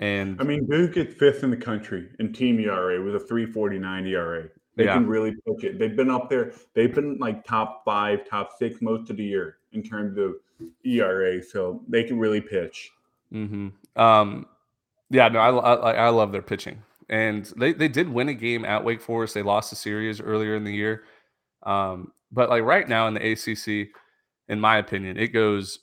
and 0.00 0.40
I 0.40 0.44
mean, 0.44 0.66
Duke 0.66 0.96
is 0.96 1.14
fifth 1.14 1.42
in 1.42 1.50
the 1.50 1.56
country 1.56 2.08
in 2.18 2.32
team 2.32 2.60
ERA 2.60 3.02
with 3.02 3.14
a 3.14 3.20
349 3.20 4.06
ERA. 4.06 4.48
They 4.78 4.84
Yeah. 4.84 4.94
can 4.94 5.08
really 5.08 5.34
push 5.44 5.64
it. 5.64 5.76
They've 5.76 5.96
been 5.96 6.08
up 6.08 6.30
there. 6.30 6.52
They've 6.72 6.94
been 6.94 7.18
like 7.18 7.44
top 7.44 7.84
five, 7.84 8.24
top 8.28 8.52
six 8.56 8.80
most 8.80 9.10
of 9.10 9.16
the 9.16 9.24
year 9.24 9.58
in 9.72 9.82
terms 9.82 10.16
of 10.16 10.36
ERA. 10.84 11.42
So 11.42 11.82
they 11.88 12.04
can 12.04 12.16
really 12.16 12.40
pitch. 12.40 12.92
hmm 13.32 13.70
Um, 13.96 14.46
yeah, 15.10 15.26
no, 15.28 15.40
I, 15.40 15.74
I 15.74 15.92
I 16.06 16.08
love 16.10 16.30
their 16.30 16.42
pitching, 16.42 16.80
and 17.08 17.44
they 17.56 17.72
they 17.72 17.88
did 17.88 18.08
win 18.08 18.28
a 18.28 18.34
game 18.34 18.64
at 18.64 18.84
Wake 18.84 19.00
Forest. 19.00 19.34
They 19.34 19.42
lost 19.42 19.72
a 19.72 19.76
series 19.76 20.20
earlier 20.20 20.54
in 20.54 20.62
the 20.62 20.72
year, 20.72 21.02
um, 21.64 22.12
but 22.30 22.48
like 22.48 22.62
right 22.62 22.88
now 22.88 23.08
in 23.08 23.14
the 23.14 23.32
ACC, 23.32 23.88
in 24.48 24.60
my 24.60 24.76
opinion, 24.78 25.16
it 25.18 25.28
goes 25.28 25.80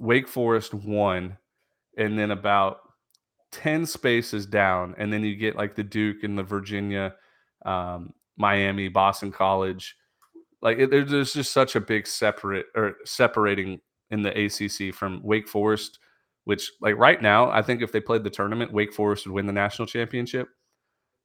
Wake 0.00 0.26
Forest 0.26 0.74
one, 0.74 1.36
and 1.96 2.18
then 2.18 2.32
about 2.32 2.80
ten 3.52 3.86
spaces 3.86 4.44
down, 4.46 4.96
and 4.98 5.12
then 5.12 5.22
you 5.22 5.36
get 5.36 5.54
like 5.54 5.76
the 5.76 5.84
Duke 5.84 6.24
and 6.24 6.36
the 6.36 6.42
Virginia, 6.42 7.14
um, 7.64 8.12
Miami, 8.36 8.88
Boston 8.88 9.32
College. 9.32 9.96
Like 10.60 10.78
it, 10.78 10.90
there's 10.90 11.32
just 11.32 11.52
such 11.52 11.76
a 11.76 11.80
big 11.80 12.06
separate 12.06 12.66
or 12.74 12.96
separating 13.04 13.80
in 14.10 14.22
the 14.22 14.46
ACC 14.46 14.94
from 14.94 15.22
Wake 15.22 15.48
Forest 15.48 15.98
which 16.44 16.72
like 16.80 16.96
right 16.96 17.20
now, 17.20 17.50
I 17.50 17.62
think 17.62 17.82
if 17.82 17.92
they 17.92 18.00
played 18.00 18.24
the 18.24 18.30
tournament, 18.30 18.72
Wake 18.72 18.92
Forest 18.92 19.26
would 19.26 19.34
win 19.34 19.46
the 19.46 19.52
national 19.52 19.86
championship 19.86 20.48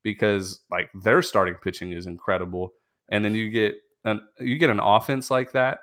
because 0.03 0.61
like 0.69 0.89
their 1.03 1.21
starting 1.21 1.55
pitching 1.55 1.91
is 1.91 2.05
incredible. 2.05 2.73
And 3.09 3.25
then 3.25 3.33
you 3.33 3.49
get 3.49 3.75
an 4.05 4.21
you 4.39 4.57
get 4.57 4.69
an 4.69 4.79
offense 4.79 5.31
like 5.31 5.51
that. 5.53 5.79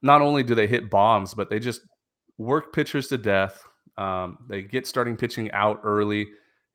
Not 0.00 0.22
only 0.22 0.44
do 0.44 0.54
they 0.54 0.68
hit 0.68 0.90
bombs, 0.90 1.34
but 1.34 1.50
they 1.50 1.58
just 1.58 1.80
work 2.36 2.72
pitchers 2.72 3.08
to 3.08 3.18
death. 3.18 3.64
Um, 3.96 4.38
they 4.48 4.62
get 4.62 4.86
starting 4.86 5.16
pitching 5.16 5.50
out 5.50 5.80
early, 5.82 6.28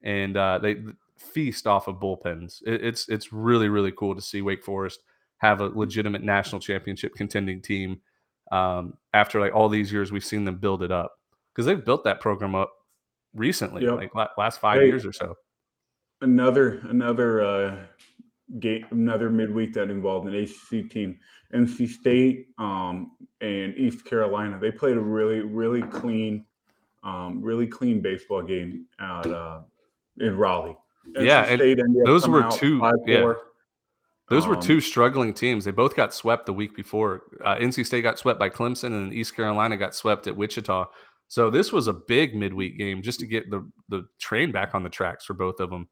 and 0.04 0.36
uh, 0.36 0.60
they 0.62 0.76
feast 1.24 1.68
off 1.68 1.88
of 1.88 1.96
bullpens. 1.96 2.62
It, 2.66 2.84
it's 2.84 3.08
it's 3.10 3.32
really 3.34 3.70
really 3.70 3.92
cool 3.92 4.16
to 4.16 4.22
see 4.22 4.42
Wake 4.42 4.64
Forest 4.64 5.02
have 5.38 5.62
a 5.62 5.66
legitimate 5.66 6.24
national 6.24 6.62
championship 6.62 7.14
contending 7.16 7.62
team 7.62 8.00
um, 8.52 8.94
after 9.14 9.40
like 9.40 9.54
all 9.54 9.68
these 9.70 9.92
years 9.92 10.12
we've 10.12 10.24
seen 10.24 10.46
them 10.46 10.58
build 10.58 10.84
it 10.84 10.92
up 10.92 11.14
because 11.54 11.66
they've 11.66 11.84
built 11.84 12.04
that 12.06 12.20
program 12.22 12.56
up 12.56 12.72
recently 13.34 13.84
Yep. 13.84 13.96
like 13.96 14.16
la- 14.16 14.28
last 14.38 14.60
five 14.60 14.80
Hey, 14.80 14.88
years 14.88 15.06
or 15.06 15.12
so 15.14 15.36
Another 16.22 16.80
another 16.90 17.42
uh, 17.42 17.78
game, 18.60 18.86
another 18.92 19.30
midweek 19.30 19.74
that 19.74 19.90
involved 19.90 20.28
an 20.28 20.36
ACC 20.36 20.90
team. 20.90 21.20
NC 21.54 21.90
State 21.90 22.48
um, 22.58 23.12
and 23.42 23.76
East 23.78 24.06
Carolina. 24.06 24.58
They 24.60 24.72
played 24.72 24.96
a 24.96 25.02
really 25.02 25.42
really 25.42 25.82
clean, 25.82 26.46
um, 27.04 27.42
really 27.42 27.68
clean 27.68 28.02
baseball 28.02 28.42
game 28.42 28.86
at 29.00 29.26
uh, 29.28 29.62
in 30.20 30.38
Raleigh. 30.38 30.78
Yeah, 31.20 31.44
and 31.46 31.96
those 32.06 32.28
were 32.28 32.50
two- 32.52 32.78
yeah. 33.06 33.18
5-4. 33.22 33.36
those 34.30 34.48
were 34.48 34.56
Um, 34.56 34.62
two 34.62 34.80
struggling 34.82 35.34
teams 35.34 35.66
they 35.66 35.72
both 35.72 35.96
got 35.96 36.14
swept 36.14 36.46
the 36.46 36.54
week 36.54 36.76
before 36.76 37.24
uh, 37.44 37.56
nc 37.58 37.86
state 37.86 38.02
got 38.02 38.18
swept 38.18 38.40
by 38.40 38.50
clemson 38.50 38.88
and 38.88 39.14
east 39.14 39.36
carolina 39.36 39.76
got 39.78 39.94
swept 39.94 40.28
at 40.28 40.36
wichita 40.36 40.86
so 41.28 41.50
this 41.50 41.72
was 41.74 41.88
a 41.88 41.94
big 41.94 42.34
midweek 42.34 42.78
game 42.78 43.02
just 43.02 43.20
to 43.20 43.28
get 43.28 43.50
the 43.52 43.70
the 43.90 44.06
train 44.20 44.52
back 44.52 44.74
on 44.74 44.82
the 44.84 44.90
tracks 44.90 45.26
for 45.26 45.34
both 45.34 45.60
of 45.60 45.70
them 45.70 45.88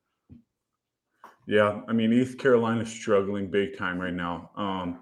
Yeah, 1.47 1.81
I 1.89 1.93
mean 1.93 2.13
East 2.13 2.37
Carolina's 2.39 2.89
struggling 2.91 3.49
big 3.51 3.75
time 3.77 3.99
right 3.99 4.13
now. 4.13 4.51
Um, 4.55 4.99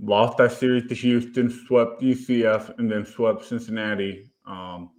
lost 0.00 0.36
that 0.38 0.52
series 0.52 0.86
to 0.88 0.94
Houston, 0.94 1.48
swept 1.66 2.02
UCF, 2.02 2.76
and 2.78 2.90
then 2.90 3.06
swept 3.06 3.44
Cincinnati. 3.44 4.30
Um, 4.46 4.90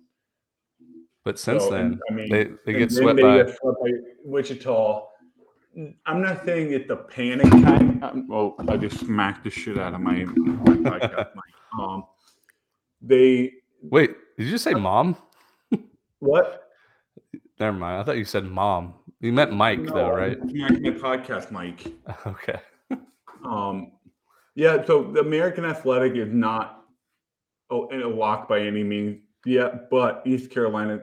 but 1.29 1.37
since 1.37 1.63
so, 1.63 1.69
then 1.69 1.99
I 2.09 2.13
mean, 2.15 2.27
they, 2.31 2.47
they 2.65 2.73
get 2.73 2.91
swept 2.91 3.17
they 3.17 3.21
by 3.21 3.37
get 3.43 3.55
swept 3.55 3.77
by 3.83 3.91
Wichita. 4.25 5.05
I'm 6.07 6.23
not 6.23 6.43
saying 6.43 6.73
it's 6.73 6.89
a 6.89 6.95
panic 6.95 7.51
time. 7.51 8.03
um, 8.03 8.27
Oh, 8.31 8.55
I 8.67 8.77
just 8.77 8.99
smacked 9.01 9.43
the 9.43 9.51
shit 9.51 9.77
out 9.77 9.93
of 9.93 10.01
my, 10.01 10.23
my 10.25 10.75
podcast 10.77 11.29
mic. 11.35 11.53
Um, 11.79 12.05
they 12.99 13.53
wait 13.83 14.15
did 14.39 14.47
you 14.47 14.57
say 14.57 14.73
mom 14.73 15.15
what? 16.19 16.67
never 17.59 17.77
mind 17.77 18.01
i 18.01 18.03
thought 18.03 18.17
you 18.17 18.25
said 18.25 18.43
mom 18.43 18.95
you 19.21 19.31
meant 19.31 19.53
mike 19.53 19.85
though 19.85 19.93
No, 19.93 20.05
I 20.07 20.27
right 20.27 20.39
my 20.43 20.89
podcast 20.89 21.51
mic. 21.51 21.93
okay 22.25 22.59
Um, 23.45 23.91
yeah, 24.55 24.83
so 24.83 25.03
the 25.03 25.21
American 25.21 25.63
Athletic 25.63 26.15
is 26.15 26.33
not 26.33 26.83
oh, 27.69 27.87
in 27.89 28.01
a 28.01 28.07
lock 28.07 28.49
by 28.49 28.59
any 28.61 28.83
means 28.83 29.21
yet, 29.45 29.89
but 29.89 30.21
East 30.25 30.51
Carolina 30.51 31.01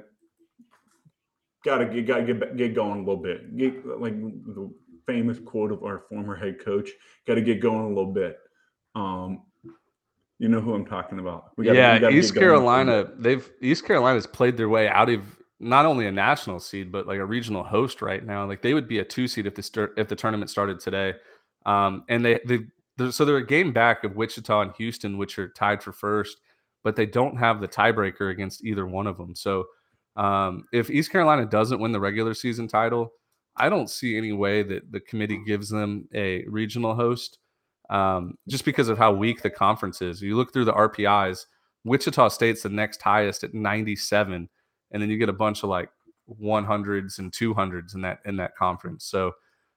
got 1.66 1.78
to 1.78 1.86
get 1.86 2.06
got 2.06 2.18
to 2.18 2.32
get 2.32 2.56
get 2.56 2.74
going 2.74 2.96
a 2.96 2.98
little 3.00 3.16
bit. 3.16 3.54
Get, 3.58 3.84
like 4.00 4.18
the 4.18 4.72
famous 5.06 5.38
quote 5.38 5.72
of 5.72 5.82
our 5.84 6.04
former 6.08 6.34
head 6.34 6.58
coach, 6.64 6.88
got 7.26 7.34
to 7.34 7.42
get 7.42 7.60
going 7.60 7.84
a 7.84 7.88
little 7.88 8.12
bit. 8.12 8.38
Um, 8.94 9.42
you 10.38 10.48
know 10.48 10.60
who 10.60 10.74
I'm 10.74 10.86
talking 10.86 11.18
about. 11.18 11.50
We 11.56 11.64
gotta- 11.66 11.76
yeah, 11.78 12.10
East 12.10 12.34
going 12.34 12.46
a 12.46 12.50
little 12.54 12.68
Carolina, 12.68 13.10
they've 13.18 13.50
East 13.60 13.84
Carolina's 13.84 14.26
played 14.26 14.56
their 14.56 14.68
way 14.68 14.88
out 14.88 15.10
of 15.10 15.22
not 15.58 15.86
only 15.86 16.06
a 16.06 16.12
national 16.12 16.60
seed 16.60 16.92
but 16.92 17.06
like 17.06 17.18
a 17.18 17.24
regional 17.24 17.64
host 17.64 18.00
right 18.00 18.24
now. 18.24 18.46
Like 18.46 18.62
they 18.62 18.74
would 18.74 18.88
be 18.88 19.00
a 19.00 19.04
two 19.04 19.26
seed 19.28 19.46
if 19.46 19.54
the 19.54 19.62
start, 19.62 19.94
if 19.96 20.08
the 20.08 20.16
tournament 20.16 20.50
started 20.50 20.78
today. 20.78 21.14
Um, 21.64 22.04
and 22.08 22.24
they 22.24 22.40
they 22.46 22.60
they're, 22.96 23.10
so 23.10 23.24
they're 23.24 23.38
a 23.38 23.46
game 23.46 23.72
back 23.72 24.04
of 24.04 24.16
Wichita 24.16 24.60
and 24.60 24.72
Houston, 24.76 25.18
which 25.18 25.38
are 25.38 25.48
tied 25.48 25.82
for 25.82 25.92
first, 25.92 26.38
but 26.84 26.96
they 26.96 27.06
don't 27.06 27.36
have 27.36 27.60
the 27.60 27.68
tiebreaker 27.68 28.30
against 28.30 28.64
either 28.64 28.86
one 28.86 29.06
of 29.06 29.16
them. 29.16 29.34
So 29.34 29.64
um, 30.16 30.64
if 30.72 30.90
East 30.90 31.10
Carolina 31.10 31.44
doesn't 31.44 31.80
win 31.80 31.92
the 31.92 32.00
regular 32.00 32.34
season 32.34 32.68
title, 32.68 33.12
I 33.56 33.68
don't 33.68 33.90
see 33.90 34.16
any 34.16 34.32
way 34.32 34.62
that 34.62 34.92
the 34.92 35.00
committee 35.00 35.40
gives 35.44 35.68
them 35.68 36.08
a 36.14 36.44
regional 36.44 36.94
host 36.94 37.38
um, 37.90 38.36
just 38.48 38.64
because 38.64 38.88
of 38.88 38.98
how 38.98 39.12
weak 39.12 39.42
the 39.42 39.50
conference 39.50 40.02
is. 40.02 40.20
You 40.20 40.36
look 40.36 40.52
through 40.52 40.66
the 40.66 40.72
RPIs, 40.72 41.46
Wichita 41.84 42.28
State's 42.28 42.62
the 42.62 42.68
next 42.68 43.00
highest 43.00 43.44
at 43.44 43.54
97, 43.54 44.48
and 44.90 45.02
then 45.02 45.08
you 45.10 45.18
get 45.18 45.28
a 45.28 45.34
bunch 45.34 45.62
of 45.62 45.70
like 45.70 45.88
100s 46.40 47.18
and 47.18 47.32
200s 47.32 47.94
in 47.94 48.00
that 48.02 48.18
in 48.24 48.36
that 48.36 48.56
conference. 48.56 49.04
So 49.04 49.32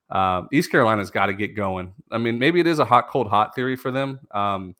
um, 0.09 0.47
East 0.51 0.71
Carolina's 0.71 1.11
got 1.11 1.27
to 1.27 1.33
get 1.33 1.55
going. 1.55 1.93
I 2.11 2.17
mean, 2.17 2.39
maybe 2.39 2.59
it 2.59 2.67
is 2.67 2.79
a 2.79 2.85
hot, 2.85 3.09
cold, 3.09 3.27
hot 3.27 3.53
theory 3.53 3.75
for 3.75 3.91
them. 3.91 4.19
Um, 4.31 4.75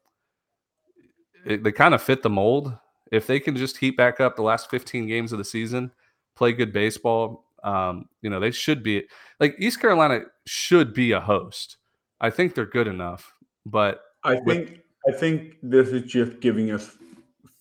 it, 1.46 1.64
they 1.64 1.72
kind 1.72 1.94
of 1.94 2.02
fit 2.02 2.24
the 2.24 2.30
mold. 2.30 2.76
If 3.12 3.28
they 3.28 3.40
can 3.40 3.56
just 3.56 3.78
heat 3.78 3.98
back 3.98 4.20
up 4.20 4.36
the 4.36 4.44
last 4.44 4.70
15 4.70 5.08
games 5.08 5.32
of 5.32 5.38
the 5.38 5.46
season, 5.46 5.92
play 6.36 6.54
good 6.54 6.72
baseball, 6.72 7.46
um, 7.64 8.08
you 8.22 8.30
know, 8.30 8.40
they 8.40 8.52
should 8.52 8.84
be 8.84 9.04
like 9.40 9.56
East 9.60 9.80
Carolina 9.80 10.22
should 10.46 10.94
be 10.94 11.12
a 11.12 11.20
host. 11.20 11.78
I 12.22 12.30
think 12.30 12.56
they're 12.56 12.66
good 12.66 12.88
enough, 12.88 13.34
but 13.66 14.02
I 14.24 14.36
think 14.36 14.46
with, 14.46 14.80
I 15.08 15.18
think 15.18 15.56
this 15.64 15.90
is 15.90 16.04
just 16.04 16.40
giving 16.40 16.72
us 16.72 16.98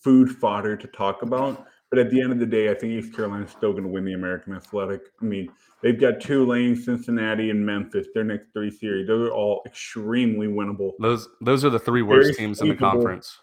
food 0.00 0.30
fodder 0.30 0.76
to 0.76 0.86
talk 0.88 1.22
about. 1.22 1.66
But 1.90 1.98
at 2.00 2.10
the 2.10 2.20
end 2.20 2.32
of 2.32 2.38
the 2.38 2.46
day, 2.46 2.70
I 2.70 2.74
think 2.74 2.92
East 2.92 3.14
Carolina 3.16 3.46
is 3.46 3.50
still 3.50 3.72
going 3.72 3.84
to 3.84 3.88
win 3.88 4.04
the 4.04 4.12
American 4.12 4.54
Athletic. 4.54 5.00
I 5.22 5.24
mean, 5.24 5.48
they've 5.82 5.98
got 5.98 6.20
Tulane, 6.20 6.76
Cincinnati, 6.76 7.48
and 7.48 7.64
Memphis. 7.64 8.08
Their 8.12 8.24
next 8.24 8.52
three 8.52 8.70
series, 8.70 9.06
those 9.06 9.28
are 9.28 9.32
all 9.32 9.62
extremely 9.64 10.48
winnable. 10.48 10.92
Those 10.98 11.28
those 11.40 11.64
are 11.64 11.70
the 11.70 11.78
three 11.78 12.02
worst 12.02 12.26
very 12.26 12.34
teams 12.34 12.60
in 12.60 12.68
the 12.68 12.74
conference. 12.74 13.38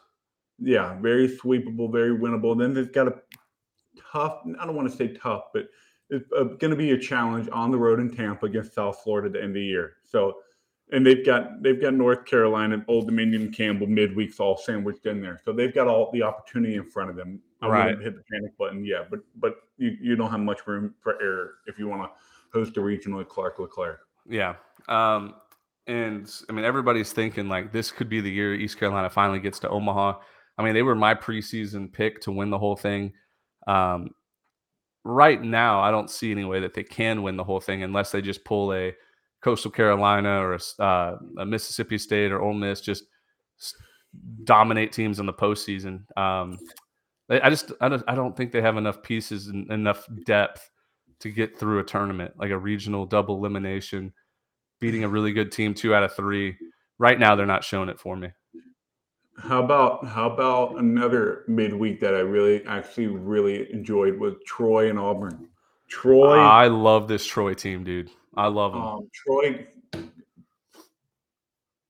Yeah, 0.60 0.98
very 1.00 1.28
sweepable, 1.28 1.92
very 1.92 2.18
winnable. 2.18 2.58
Then 2.58 2.74
they've 2.74 2.92
got 2.92 3.08
a 3.08 3.16
tough. 4.12 4.42
I 4.60 4.66
don't 4.66 4.76
want 4.76 4.90
to 4.90 4.96
say 4.96 5.10
tough, 5.10 5.46
but 5.54 5.68
it's 6.10 6.32
uh, 6.38 6.44
going 6.44 6.72
to 6.72 6.76
be 6.76 6.92
a 6.92 6.98
challenge 6.98 7.50
on 7.52 7.72
the 7.72 7.78
road 7.78 8.00
in 8.00 8.16
Tampa 8.16 8.46
against 8.46 8.74
South 8.74 9.02
Florida 9.04 9.28
at 9.28 9.34
the 9.34 9.40
end 9.40 9.50
of 9.50 9.56
the 9.56 9.66
year. 9.66 9.98
So, 10.06 10.38
and 10.92 11.06
they've 11.06 11.26
got 11.26 11.62
they've 11.62 11.82
got 11.82 11.94
North 11.94 12.26
Carolina, 12.26 12.84
Old 12.88 13.08
Dominion, 13.08 13.52
Campbell 13.52 13.88
midweeks 13.88 14.40
all 14.40 14.58
sandwiched 14.58 15.06
in 15.06 15.22
there. 15.22 15.42
So 15.44 15.52
they've 15.52 15.74
got 15.74 15.88
all 15.88 16.12
the 16.14 16.22
opportunity 16.22 16.76
in 16.76 16.86
front 16.86 17.10
of 17.10 17.16
them. 17.16 17.42
I 17.62 17.68
right. 17.68 17.86
wouldn't 17.86 18.04
hit 18.04 18.16
the 18.16 18.24
panic 18.32 18.58
button, 18.58 18.86
yeah, 18.86 19.04
but 19.10 19.20
but 19.38 19.56
you, 19.78 19.98
you 20.00 20.16
don't 20.16 20.32
have 20.32 20.40
much 20.40 20.68
room 20.68 20.94
for 21.02 21.22
error 21.22 21.56
if 21.66 21.80
you 21.80 21.88
want 21.88 22.04
to 22.04 22.10
host 22.58 22.78
a 22.78 22.82
regional 22.82 23.20
at 23.20 23.28
Clark 23.30 23.60
LeClair. 23.60 24.00
Yeah. 24.30 24.56
Um, 24.88 25.36
and 25.88 26.32
I 26.50 26.54
mean, 26.54 26.66
everybody's 26.66 27.12
thinking 27.12 27.48
like 27.48 27.72
this 27.72 27.92
could 27.92 28.10
be 28.10 28.22
the 28.22 28.32
year 28.32 28.56
East 28.56 28.80
Carolina 28.80 29.10
finally 29.10 29.40
gets 29.40 29.60
to 29.60 29.70
Omaha. 29.70 30.20
I 30.58 30.64
mean, 30.64 30.74
they 30.74 30.84
were 30.84 30.96
my 30.96 31.16
preseason 31.16 31.92
pick 31.92 32.22
to 32.22 32.32
win 32.32 32.50
the 32.50 32.58
whole 32.58 32.76
thing. 32.76 33.14
Um, 33.68 34.12
right 35.04 35.42
now, 35.42 35.82
I 35.82 35.92
don't 35.92 36.10
see 36.10 36.32
any 36.32 36.46
way 36.46 36.60
that 36.62 36.74
they 36.74 36.84
can 36.84 37.24
win 37.24 37.38
the 37.38 37.44
whole 37.44 37.60
thing 37.60 37.84
unless 37.84 38.12
they 38.12 38.22
just 38.22 38.44
pull 38.46 38.74
a 38.74 38.94
Coastal 39.42 39.72
Carolina 39.72 40.42
or 40.42 40.54
a, 40.54 40.84
uh, 40.84 41.18
a 41.40 41.46
Mississippi 41.46 41.98
State 41.98 42.32
or 42.32 42.42
Ole 42.42 42.54
Miss, 42.54 42.82
just 42.82 43.06
dominate 44.44 44.92
teams 44.92 45.20
in 45.20 45.26
the 45.26 45.34
postseason. 45.34 46.04
Um, 46.18 46.58
I 47.30 47.50
just 47.50 47.72
I 47.82 47.90
don't, 47.90 48.04
I 48.08 48.16
don't 48.16 48.36
think 48.36 48.52
they 48.52 48.62
have 48.62 48.78
enough 48.78 49.02
pieces 49.02 49.48
and 49.48 49.70
enough 49.72 50.08
depth 50.26 50.70
to 51.20 51.30
get 51.30 51.58
through 51.58 51.80
a 51.80 51.84
tournament 51.84 52.34
like 52.38 52.52
a 52.52 52.58
regional 52.58 53.06
double 53.06 53.38
elimination, 53.38 54.14
beating 54.80 55.04
a 55.04 55.10
really 55.10 55.32
good 55.32 55.52
team 55.52 55.74
two 55.74 55.94
out 55.96 56.04
of 56.04 56.16
three. 56.16 56.56
Right 56.98 57.20
now, 57.20 57.36
they're 57.36 57.46
not 57.46 57.64
showing 57.64 57.90
it 57.90 58.00
for 58.00 58.16
me. 58.16 58.30
How 59.38 59.64
about 59.64 60.08
how 60.08 60.30
about 60.30 60.78
another 60.78 61.44
midweek 61.48 62.00
that 62.02 62.16
I 62.16 62.20
really 62.20 62.66
actually 62.66 63.08
really 63.08 63.72
enjoyed 63.72 64.18
was 64.18 64.36
Troy 64.46 64.90
and 64.90 64.98
Auburn. 64.98 65.50
Troy, 65.88 66.38
I 66.38 66.68
love 66.68 67.08
this 67.08 67.26
Troy 67.26 67.54
team, 67.54 67.84
dude. 67.84 68.10
I 68.36 68.48
love 68.48 68.74
them. 68.74 68.82
Um, 68.82 69.10
Troy, 69.14 69.68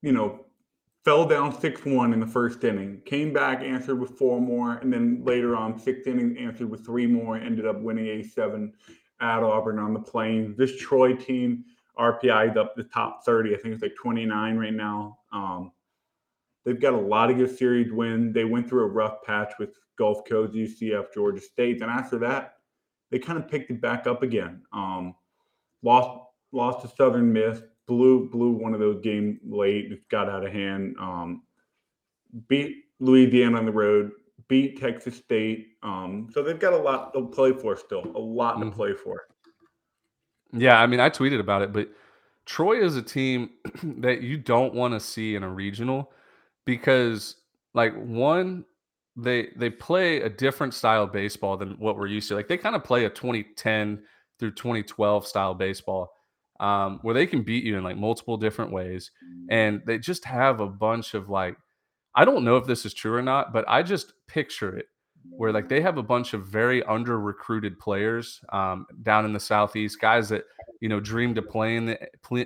you 0.01 0.11
know, 0.11 0.45
fell 1.05 1.27
down 1.27 1.57
six 1.59 1.85
one 1.85 2.13
in 2.13 2.19
the 2.19 2.27
first 2.27 2.63
inning, 2.63 3.01
came 3.05 3.31
back, 3.31 3.61
answered 3.61 3.99
with 3.99 4.17
four 4.17 4.41
more, 4.41 4.73
and 4.77 4.91
then 4.91 5.23
later 5.23 5.55
on 5.55 5.79
sixth 5.79 6.07
inning 6.07 6.37
answered 6.37 6.69
with 6.69 6.85
three 6.85 7.07
more, 7.07 7.37
ended 7.37 7.65
up 7.65 7.79
winning 7.79 8.07
a 8.07 8.23
seven 8.23 8.73
at 9.21 9.43
Auburn 9.43 9.79
on 9.79 9.93
the 9.93 9.99
plane. 9.99 10.55
This 10.57 10.75
Troy 10.77 11.13
team 11.13 11.63
RPI'd 11.97 12.57
up 12.57 12.75
the 12.75 12.83
top 12.83 13.23
30. 13.25 13.55
I 13.55 13.57
think 13.57 13.73
it's 13.73 13.83
like 13.83 13.95
29 13.95 14.57
right 14.57 14.73
now. 14.73 15.19
Um, 15.31 15.71
They've 16.65 16.79
got 16.79 16.93
a 16.93 16.99
lot 16.99 17.29
of 17.29 17.37
good 17.37 17.55
series 17.55 17.91
wins. 17.91 18.33
They 18.33 18.45
went 18.45 18.67
through 18.67 18.83
a 18.83 18.87
rough 18.87 19.21
patch 19.23 19.53
with 19.59 19.69
Gulf 19.97 20.25
Coast, 20.27 20.53
UCF, 20.53 21.13
Georgia 21.13 21.41
State. 21.41 21.81
And 21.81 21.91
after 21.91 22.17
that, 22.19 22.55
they 23.11 23.19
kind 23.19 23.37
of 23.37 23.47
picked 23.47 23.69
it 23.69 23.79
back 23.79 24.07
up 24.07 24.23
again. 24.23 24.63
Um, 24.73 25.15
lost 25.83 26.19
lost 26.51 26.81
to 26.81 26.95
Southern 26.95 27.31
Miss, 27.31 27.61
blew 27.87 28.29
blew 28.29 28.51
one 28.51 28.73
of 28.73 28.79
those 28.79 29.01
games 29.01 29.39
late. 29.45 29.91
It 29.91 30.09
got 30.09 30.27
out 30.27 30.45
of 30.45 30.51
hand. 30.51 30.95
Um, 30.99 31.43
beat 32.47 32.85
Louisiana 32.99 33.57
on 33.57 33.65
the 33.65 33.71
road, 33.71 34.11
beat 34.47 34.79
Texas 34.79 35.17
State. 35.17 35.67
Um, 35.83 36.29
so 36.33 36.41
they've 36.41 36.59
got 36.59 36.73
a 36.73 36.77
lot 36.77 37.13
to 37.13 37.27
play 37.27 37.53
for 37.53 37.77
still, 37.77 38.03
a 38.15 38.19
lot 38.19 38.57
mm-hmm. 38.57 38.69
to 38.69 38.75
play 38.75 38.93
for. 38.93 39.27
Yeah, 40.51 40.81
I 40.81 40.87
mean, 40.87 40.99
I 40.99 41.09
tweeted 41.09 41.39
about 41.39 41.61
it, 41.61 41.73
but 41.73 41.89
Troy 42.45 42.81
is 42.83 42.95
a 42.95 43.01
team 43.01 43.51
that 43.83 44.21
you 44.21 44.37
don't 44.37 44.73
want 44.73 44.93
to 44.93 44.99
see 44.99 45.35
in 45.35 45.43
a 45.43 45.49
regional 45.49 46.11
because 46.65 47.37
like 47.73 47.93
one 47.95 48.65
they 49.15 49.49
they 49.55 49.69
play 49.69 50.21
a 50.21 50.29
different 50.29 50.73
style 50.73 51.03
of 51.03 51.13
baseball 51.13 51.57
than 51.57 51.71
what 51.79 51.97
we're 51.97 52.07
used 52.07 52.27
to. 52.29 52.35
Like 52.35 52.47
they 52.47 52.57
kind 52.57 52.75
of 52.75 52.83
play 52.83 53.05
a 53.05 53.09
2010 53.09 54.01
through 54.39 54.51
2012 54.51 55.25
style 55.25 55.53
baseball 55.53 56.11
um, 56.59 56.99
where 57.01 57.13
they 57.13 57.25
can 57.25 57.41
beat 57.41 57.63
you 57.63 57.77
in 57.77 57.83
like 57.83 57.97
multiple 57.97 58.37
different 58.37 58.71
ways, 58.71 59.11
and 59.49 59.81
they 59.85 59.97
just 59.97 60.25
have 60.25 60.59
a 60.59 60.67
bunch 60.67 61.13
of 61.13 61.29
like 61.29 61.55
I 62.15 62.25
don't 62.25 62.43
know 62.43 62.57
if 62.57 62.65
this 62.65 62.85
is 62.85 62.93
true 62.93 63.13
or 63.13 63.21
not, 63.21 63.53
but 63.53 63.65
I 63.67 63.83
just 63.83 64.13
picture 64.27 64.77
it 64.77 64.87
where 65.29 65.51
like 65.51 65.67
they 65.67 65.81
have 65.81 65.97
a 65.97 66.03
bunch 66.03 66.33
of 66.33 66.47
very 66.47 66.83
under 66.83 67.19
recruited 67.19 67.79
players 67.79 68.39
um, 68.53 68.85
down 69.03 69.25
in 69.25 69.33
the 69.33 69.39
southeast, 69.39 69.99
guys 69.99 70.29
that 70.29 70.45
you 70.81 70.89
know 70.89 70.99
dreamed 70.99 71.37
of 71.37 71.47
playing 71.49 71.85
the 71.85 71.97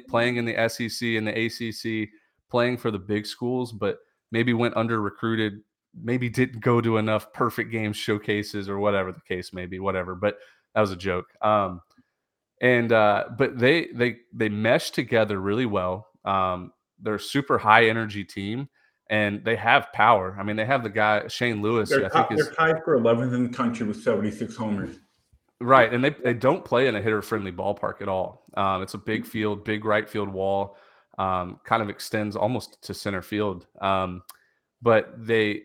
playing 0.08 0.38
in 0.38 0.46
the 0.46 0.70
SEC 0.70 1.10
and 1.10 1.28
the 1.28 1.46
ACC, 1.46 2.10
playing 2.50 2.78
for 2.78 2.92
the 2.92 3.00
big 3.00 3.26
schools, 3.26 3.72
but 3.72 4.00
maybe 4.32 4.54
went 4.54 4.78
under 4.78 5.02
recruited, 5.02 5.62
maybe 6.00 6.30
didn't 6.30 6.62
go 6.62 6.82
to 6.82 6.98
enough 6.98 7.32
perfect 7.34 7.72
game 7.72 7.94
showcases 7.94 8.70
or 8.70 8.80
whatever 8.80 9.12
the 9.12 9.22
case 9.22 9.54
may 9.54 9.66
be, 9.66 9.80
whatever. 9.80 10.16
But 10.16 10.38
that 10.76 10.82
was 10.82 10.92
a 10.92 10.96
joke. 10.96 11.26
Um, 11.42 11.82
and 12.62 12.92
uh, 12.92 13.26
but 13.38 13.58
they 13.58 13.88
they 13.94 14.18
they 14.34 14.50
mesh 14.50 14.92
together 14.92 15.40
really 15.40 15.66
well. 15.66 16.08
Um, 16.26 16.74
they're 17.02 17.16
a 17.16 17.20
super 17.20 17.58
high 17.58 17.86
energy 17.86 18.24
team, 18.24 18.70
and 19.10 19.44
they 19.44 19.56
have 19.56 19.88
power. 19.94 20.36
I 20.38 20.44
mean, 20.44 20.58
they 20.58 20.66
have 20.66 20.84
the 20.84 20.90
guy 20.90 21.28
Shane 21.28 21.62
Lewis. 21.62 21.90
They're, 21.90 22.16
I 22.16 22.24
think 22.28 22.42
they're 22.42 22.52
tied 22.52 22.84
for 22.84 23.00
11th 23.00 23.34
in 23.34 23.44
the 23.50 23.58
country 23.58 23.88
with 23.88 24.02
76 24.04 24.56
homers. 24.56 25.00
Right, 25.62 25.94
and 25.94 26.04
they, 26.04 26.12
they 26.12 26.34
don't 26.34 26.64
play 26.64 26.88
in 26.88 26.96
a 26.96 27.02
hitter 27.02 27.22
friendly 27.22 27.52
ballpark 27.52 28.02
at 28.02 28.08
all. 28.08 28.46
Um, 28.56 28.82
it's 28.82 28.94
a 28.94 28.98
big 28.98 29.26
field, 29.26 29.66
big 29.66 29.84
right 29.84 30.10
field 30.10 30.30
wall 30.30 30.78
um, 31.20 31.60
kind 31.66 31.84
of 31.84 31.90
extends 31.90 32.36
almost 32.36 32.82
to 32.84 32.94
center 32.94 33.22
field. 33.22 33.68
Um, 33.82 34.24
but 34.82 35.14
they, 35.18 35.64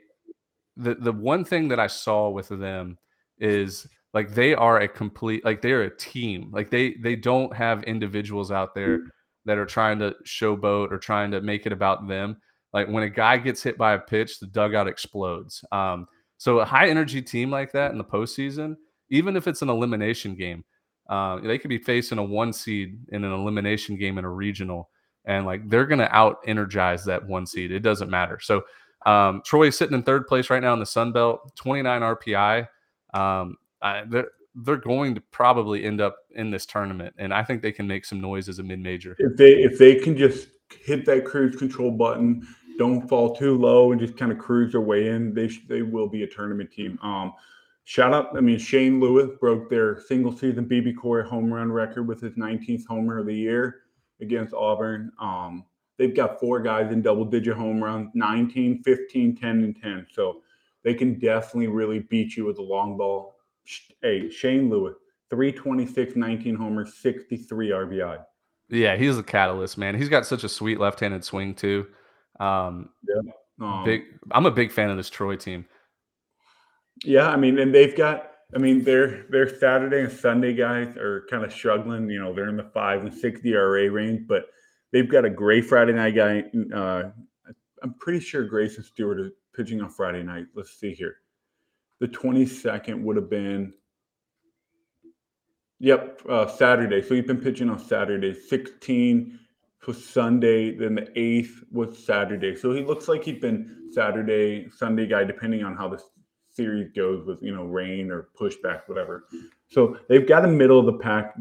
the 0.76 0.96
the 0.96 1.12
one 1.12 1.44
thing 1.44 1.68
that 1.68 1.78
I 1.78 1.86
saw 1.86 2.28
with 2.28 2.48
them 2.48 2.98
is 3.38 3.86
like 4.12 4.34
they 4.34 4.54
are 4.54 4.80
a 4.80 4.88
complete 4.88 5.44
like 5.44 5.62
they're 5.62 5.84
a 5.84 5.96
team. 5.96 6.50
Like 6.52 6.70
they 6.70 6.94
they 7.02 7.14
don't 7.14 7.54
have 7.54 7.84
individuals 7.84 8.50
out 8.50 8.74
there 8.74 9.00
that 9.44 9.58
are 9.58 9.66
trying 9.66 10.00
to 10.00 10.14
showboat 10.26 10.90
or 10.90 10.98
trying 10.98 11.30
to 11.30 11.40
make 11.40 11.66
it 11.66 11.72
about 11.72 12.08
them. 12.08 12.36
Like 12.72 12.88
when 12.88 13.04
a 13.04 13.08
guy 13.08 13.36
gets 13.36 13.62
hit 13.62 13.78
by 13.78 13.94
a 13.94 13.98
pitch, 13.98 14.40
the 14.40 14.46
dugout 14.46 14.88
explodes. 14.88 15.64
Um, 15.70 16.08
so 16.38 16.58
a 16.58 16.64
high 16.64 16.88
energy 16.88 17.22
team 17.22 17.50
like 17.50 17.70
that 17.72 17.92
in 17.92 17.98
the 17.98 18.04
postseason, 18.04 18.74
even 19.10 19.36
if 19.36 19.46
it's 19.46 19.62
an 19.62 19.68
elimination 19.68 20.34
game, 20.34 20.64
uh, 21.08 21.38
they 21.38 21.58
could 21.58 21.68
be 21.68 21.78
facing 21.78 22.18
a 22.18 22.24
one 22.24 22.52
seed 22.52 22.98
in 23.10 23.22
an 23.22 23.32
elimination 23.32 23.96
game 23.96 24.18
in 24.18 24.24
a 24.24 24.30
regional 24.30 24.90
and 25.24 25.46
like 25.46 25.68
they're 25.68 25.86
going 25.86 26.00
to 26.00 26.14
out 26.14 26.38
energize 26.46 27.04
that 27.04 27.26
one 27.26 27.46
seed. 27.46 27.72
It 27.72 27.80
doesn't 27.80 28.10
matter. 28.10 28.38
So 28.40 28.64
um, 29.06 29.42
Troy 29.44 29.68
is 29.68 29.76
sitting 29.76 29.94
in 29.94 30.02
third 30.02 30.26
place 30.26 30.50
right 30.50 30.62
now 30.62 30.72
in 30.72 30.80
the 30.80 30.86
Sun 30.86 31.12
Belt, 31.12 31.54
29 31.56 32.00
RPI. 32.00 32.68
Um, 33.12 33.56
I, 33.82 34.04
they're 34.06 34.30
they're 34.56 34.76
going 34.76 35.14
to 35.16 35.20
probably 35.20 35.84
end 35.84 36.00
up 36.00 36.16
in 36.30 36.50
this 36.50 36.64
tournament, 36.64 37.14
and 37.18 37.34
I 37.34 37.42
think 37.42 37.60
they 37.60 37.72
can 37.72 37.86
make 37.86 38.04
some 38.04 38.20
noise 38.20 38.48
as 38.48 38.60
a 38.60 38.62
mid 38.62 38.78
major. 38.78 39.16
If 39.18 39.36
they 39.36 39.52
if 39.52 39.78
they 39.78 39.96
can 39.96 40.16
just 40.16 40.48
hit 40.70 41.04
that 41.06 41.24
cruise 41.24 41.56
control 41.56 41.90
button, 41.90 42.46
don't 42.78 43.08
fall 43.08 43.34
too 43.34 43.58
low, 43.58 43.92
and 43.92 44.00
just 44.00 44.16
kind 44.16 44.30
of 44.30 44.38
cruise 44.38 44.72
their 44.72 44.80
way 44.80 45.08
in, 45.08 45.34
they 45.34 45.48
they 45.68 45.82
will 45.82 46.08
be 46.08 46.22
a 46.22 46.26
tournament 46.26 46.70
team. 46.70 46.98
Um, 47.02 47.32
shout 47.84 48.14
out, 48.14 48.36
I 48.36 48.40
mean 48.40 48.58
Shane 48.58 49.00
Lewis 49.00 49.30
broke 49.40 49.68
their 49.68 50.00
single 50.00 50.32
season 50.32 50.66
BBCOR 50.66 51.26
home 51.26 51.52
run 51.52 51.70
record 51.70 52.06
with 52.06 52.20
his 52.20 52.34
19th 52.34 52.86
homer 52.86 53.18
of 53.18 53.26
the 53.26 53.34
year 53.34 53.83
against 54.20 54.54
Auburn. 54.54 55.12
Um, 55.20 55.64
they've 55.98 56.14
got 56.14 56.40
four 56.40 56.60
guys 56.60 56.92
in 56.92 57.02
double 57.02 57.24
digit 57.24 57.56
home 57.56 57.82
runs 57.82 58.10
19, 58.14 58.82
15, 58.82 59.36
10, 59.36 59.50
and 59.50 59.80
10. 59.80 60.06
So 60.12 60.42
they 60.82 60.94
can 60.94 61.18
definitely 61.18 61.68
really 61.68 62.00
beat 62.00 62.36
you 62.36 62.44
with 62.44 62.56
the 62.56 62.62
long 62.62 62.96
ball. 62.96 63.36
Hey, 64.02 64.30
Shane 64.30 64.68
Lewis, 64.68 64.94
326, 65.30 66.16
19 66.16 66.54
homers, 66.54 66.94
63 66.94 67.70
RBI. 67.70 68.24
Yeah, 68.68 68.96
he's 68.96 69.18
a 69.18 69.22
catalyst, 69.22 69.78
man. 69.78 69.94
He's 69.94 70.08
got 70.08 70.26
such 70.26 70.44
a 70.44 70.48
sweet 70.48 70.78
left 70.78 71.00
handed 71.00 71.24
swing, 71.24 71.54
too. 71.54 71.86
Um, 72.40 72.90
yeah. 73.08 73.32
Um, 73.60 73.84
big. 73.84 74.02
I'm 74.30 74.46
a 74.46 74.50
big 74.50 74.72
fan 74.72 74.90
of 74.90 74.96
this 74.96 75.10
Troy 75.10 75.36
team. 75.36 75.66
Yeah, 77.04 77.28
I 77.28 77.36
mean, 77.36 77.58
and 77.58 77.74
they've 77.74 77.96
got 77.96 78.32
I 78.54 78.58
mean, 78.58 78.84
their 78.84 79.24
their 79.30 79.58
Saturday 79.58 80.02
and 80.02 80.12
Sunday 80.12 80.54
guys 80.54 80.96
are 80.96 81.26
kind 81.30 81.44
of 81.44 81.52
struggling. 81.52 82.08
You 82.10 82.20
know, 82.20 82.34
they're 82.34 82.48
in 82.48 82.56
the 82.56 82.70
five 82.74 83.04
and 83.04 83.12
six 83.12 83.40
ERA 83.44 83.90
range, 83.90 84.26
but 84.26 84.46
they've 84.92 85.08
got 85.08 85.24
a 85.24 85.30
great 85.30 85.64
Friday 85.64 85.92
night 85.92 86.14
guy. 86.14 86.44
Uh, 86.74 87.10
I'm 87.82 87.94
pretty 87.94 88.20
sure 88.20 88.44
Grayson 88.44 88.84
Stewart 88.84 89.20
is 89.20 89.32
pitching 89.54 89.80
on 89.82 89.90
Friday 89.90 90.22
night. 90.22 90.46
Let's 90.54 90.78
see 90.78 90.92
here. 90.92 91.16
The 92.00 92.08
22nd 92.08 93.02
would 93.02 93.16
have 93.16 93.30
been, 93.30 93.72
yep, 95.78 96.20
uh, 96.28 96.46
Saturday. 96.46 97.02
So 97.02 97.14
he's 97.14 97.24
been 97.24 97.40
pitching 97.40 97.70
on 97.70 97.78
Saturday. 97.78 98.34
16 98.34 99.38
was 99.86 100.04
Sunday. 100.04 100.76
Then 100.76 100.94
the 100.94 101.08
8th 101.16 101.62
was 101.70 102.04
Saturday. 102.04 102.56
So 102.56 102.72
he 102.72 102.82
looks 102.82 103.06
like 103.06 103.24
he's 103.24 103.40
been 103.40 103.90
Saturday, 103.92 104.68
Sunday 104.76 105.06
guy, 105.06 105.24
depending 105.24 105.62
on 105.62 105.76
how 105.76 105.88
the 105.88 106.02
series 106.54 106.90
goes 106.92 107.26
with, 107.26 107.42
you 107.42 107.54
know, 107.54 107.64
rain 107.64 108.10
or 108.10 108.28
pushback, 108.38 108.82
whatever. 108.86 109.24
So 109.68 109.98
they've 110.08 110.26
got 110.26 110.44
a 110.44 110.48
middle 110.48 110.78
of 110.78 110.86
the 110.86 110.98
pack 110.98 111.34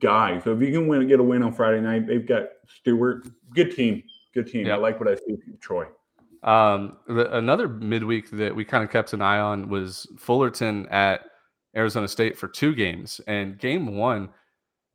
guy. 0.00 0.40
So 0.40 0.52
if 0.52 0.60
you 0.60 0.72
can 0.72 0.86
win, 0.88 1.06
get 1.08 1.20
a 1.20 1.22
win 1.22 1.42
on 1.42 1.52
Friday 1.52 1.80
night, 1.80 2.06
they've 2.06 2.26
got 2.26 2.44
Stewart. 2.66 3.28
Good 3.54 3.74
team. 3.74 4.02
Good 4.34 4.46
team. 4.46 4.66
Yep. 4.66 4.78
I 4.78 4.80
like 4.80 5.00
what 5.00 5.08
I 5.08 5.16
see 5.16 5.36
from 5.36 5.58
Troy. 5.60 5.86
Um, 6.42 6.96
the, 7.06 7.36
another 7.36 7.68
midweek 7.68 8.30
that 8.30 8.54
we 8.54 8.64
kind 8.64 8.82
of 8.82 8.90
kept 8.90 9.12
an 9.12 9.20
eye 9.20 9.40
on 9.40 9.68
was 9.68 10.06
Fullerton 10.18 10.86
at 10.88 11.22
Arizona 11.76 12.08
State 12.08 12.38
for 12.38 12.48
two 12.48 12.74
games, 12.74 13.20
and 13.26 13.58
game 13.58 13.96
one, 13.96 14.30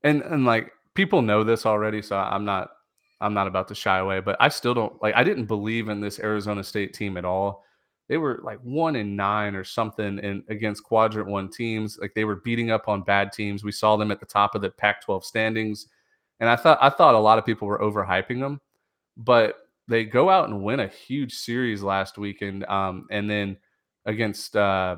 and 0.03 0.21
and 0.23 0.45
like 0.45 0.71
people 0.93 1.21
know 1.21 1.43
this 1.43 1.65
already, 1.65 2.01
so 2.01 2.17
I'm 2.17 2.45
not 2.45 2.69
I'm 3.21 3.33
not 3.33 3.47
about 3.47 3.67
to 3.69 3.75
shy 3.75 3.99
away, 3.99 4.19
but 4.21 4.35
I 4.39 4.49
still 4.49 4.73
don't 4.73 5.01
like 5.03 5.15
I 5.15 5.23
didn't 5.23 5.45
believe 5.45 5.87
in 5.87 6.01
this 6.01 6.19
Arizona 6.19 6.63
State 6.63 6.93
team 6.93 7.15
at 7.15 7.25
all. 7.25 7.63
They 8.07 8.17
were 8.17 8.39
like 8.43 8.59
one 8.59 8.95
in 8.95 9.15
nine 9.15 9.55
or 9.55 9.63
something 9.63 10.19
in 10.19 10.43
against 10.49 10.83
quadrant 10.83 11.27
one 11.27 11.49
teams. 11.49 11.97
Like 11.99 12.13
they 12.13 12.25
were 12.25 12.37
beating 12.37 12.69
up 12.69 12.87
on 12.87 13.01
bad 13.01 13.31
teams. 13.31 13.63
We 13.63 13.71
saw 13.71 13.97
them 13.97 14.11
at 14.11 14.19
the 14.19 14.25
top 14.25 14.53
of 14.53 14.61
the 14.61 14.69
Pac-12 14.69 15.23
standings, 15.23 15.87
and 16.39 16.49
I 16.49 16.55
thought 16.55 16.77
I 16.81 16.89
thought 16.89 17.15
a 17.15 17.19
lot 17.19 17.39
of 17.39 17.45
people 17.45 17.67
were 17.67 17.79
overhyping 17.79 18.39
them, 18.39 18.61
but 19.17 19.67
they 19.87 20.03
go 20.03 20.29
out 20.29 20.49
and 20.49 20.63
win 20.63 20.79
a 20.81 20.87
huge 20.87 21.33
series 21.33 21.81
last 21.81 22.17
weekend, 22.17 22.65
um, 22.65 23.07
and 23.09 23.29
then 23.29 23.57
against 24.05 24.55
uh, 24.55 24.97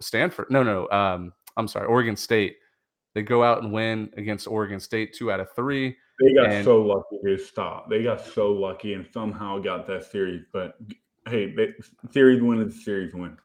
Stanford. 0.00 0.46
No, 0.50 0.62
no, 0.62 0.88
um, 0.90 1.32
I'm 1.56 1.68
sorry, 1.68 1.86
Oregon 1.86 2.16
State. 2.16 2.56
They 3.14 3.22
go 3.22 3.42
out 3.42 3.62
and 3.62 3.72
win 3.72 4.10
against 4.16 4.46
Oregon 4.46 4.80
State, 4.80 5.14
two 5.14 5.32
out 5.32 5.40
of 5.40 5.52
three. 5.54 5.96
They 6.20 6.34
got 6.34 6.50
and, 6.50 6.64
so 6.64 6.82
lucky 6.82 7.18
to 7.24 7.38
stop. 7.38 7.88
They 7.88 8.02
got 8.02 8.24
so 8.24 8.50
lucky 8.52 8.94
and 8.94 9.06
somehow 9.12 9.58
got 9.58 9.86
that 9.86 10.04
series. 10.04 10.44
But 10.52 10.76
hey, 11.28 11.54
they, 11.54 11.74
series 12.10 12.42
win 12.42 12.62
is 12.62 12.84
series 12.84 13.14
win. 13.14 13.36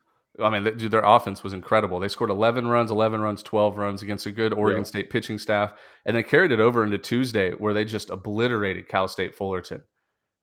I 0.41 0.49
mean, 0.49 0.63
they, 0.63 0.87
their 0.87 1.03
offense 1.03 1.43
was 1.43 1.53
incredible. 1.53 1.99
They 1.99 2.07
scored 2.07 2.31
11 2.31 2.67
runs, 2.67 2.89
11 2.89 3.21
runs, 3.21 3.43
12 3.43 3.77
runs 3.77 4.01
against 4.01 4.25
a 4.25 4.31
good 4.31 4.53
Oregon 4.53 4.81
yeah. 4.81 4.87
State 4.87 5.09
pitching 5.09 5.37
staff, 5.37 5.73
and 6.05 6.15
they 6.15 6.23
carried 6.23 6.51
it 6.51 6.59
over 6.59 6.83
into 6.83 6.97
Tuesday, 6.97 7.51
where 7.51 7.73
they 7.73 7.85
just 7.85 8.09
obliterated 8.09 8.87
Cal 8.87 9.07
State 9.07 9.35
Fullerton. 9.35 9.81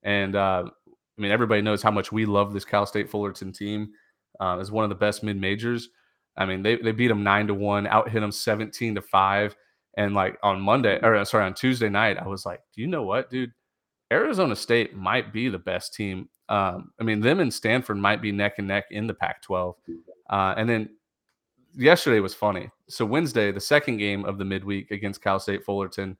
And 0.03 0.35
uh, 0.35 0.63
I 0.67 1.21
mean, 1.21 1.31
everybody 1.31 1.61
knows 1.61 1.83
how 1.83 1.91
much 1.91 2.11
we 2.11 2.25
love 2.25 2.53
this 2.53 2.65
Cal 2.65 2.85
State 2.85 3.09
Fullerton 3.09 3.51
team 3.51 3.91
uh, 4.39 4.57
as 4.59 4.71
one 4.71 4.83
of 4.83 4.89
the 4.89 4.95
best 4.95 5.23
mid 5.23 5.37
majors. 5.37 5.89
I 6.37 6.45
mean, 6.45 6.63
they, 6.63 6.77
they 6.77 6.93
beat 6.93 7.09
them 7.09 7.23
nine 7.23 7.47
to 7.47 7.53
one, 7.53 7.85
out 7.87 8.09
hit 8.09 8.21
them 8.21 8.31
17 8.31 8.95
to 8.95 9.01
five. 9.01 9.55
And 9.97 10.13
like 10.13 10.37
on 10.41 10.61
Monday, 10.61 10.99
or 11.03 11.15
uh, 11.15 11.25
sorry, 11.25 11.45
on 11.45 11.53
Tuesday 11.53 11.89
night, 11.89 12.17
I 12.17 12.27
was 12.27 12.45
like, 12.45 12.61
do 12.73 12.81
you 12.81 12.87
know 12.87 13.03
what, 13.03 13.29
dude? 13.29 13.51
Arizona 14.11 14.55
State 14.55 14.95
might 14.95 15.33
be 15.33 15.49
the 15.49 15.59
best 15.59 15.93
team. 15.93 16.29
Um, 16.51 16.91
I 16.99 17.03
mean, 17.03 17.21
them 17.21 17.39
and 17.39 17.51
Stanford 17.51 17.97
might 17.97 18.21
be 18.21 18.33
neck 18.33 18.55
and 18.57 18.67
neck 18.67 18.87
in 18.91 19.07
the 19.07 19.13
Pac 19.13 19.41
12. 19.41 19.73
Uh, 20.29 20.53
and 20.57 20.69
then 20.69 20.89
yesterday 21.73 22.19
was 22.19 22.33
funny. 22.33 22.69
So, 22.89 23.05
Wednesday, 23.05 23.53
the 23.53 23.61
second 23.61 23.97
game 23.97 24.25
of 24.25 24.37
the 24.37 24.43
midweek 24.43 24.91
against 24.91 25.23
Cal 25.23 25.39
State 25.39 25.63
Fullerton, 25.63 26.17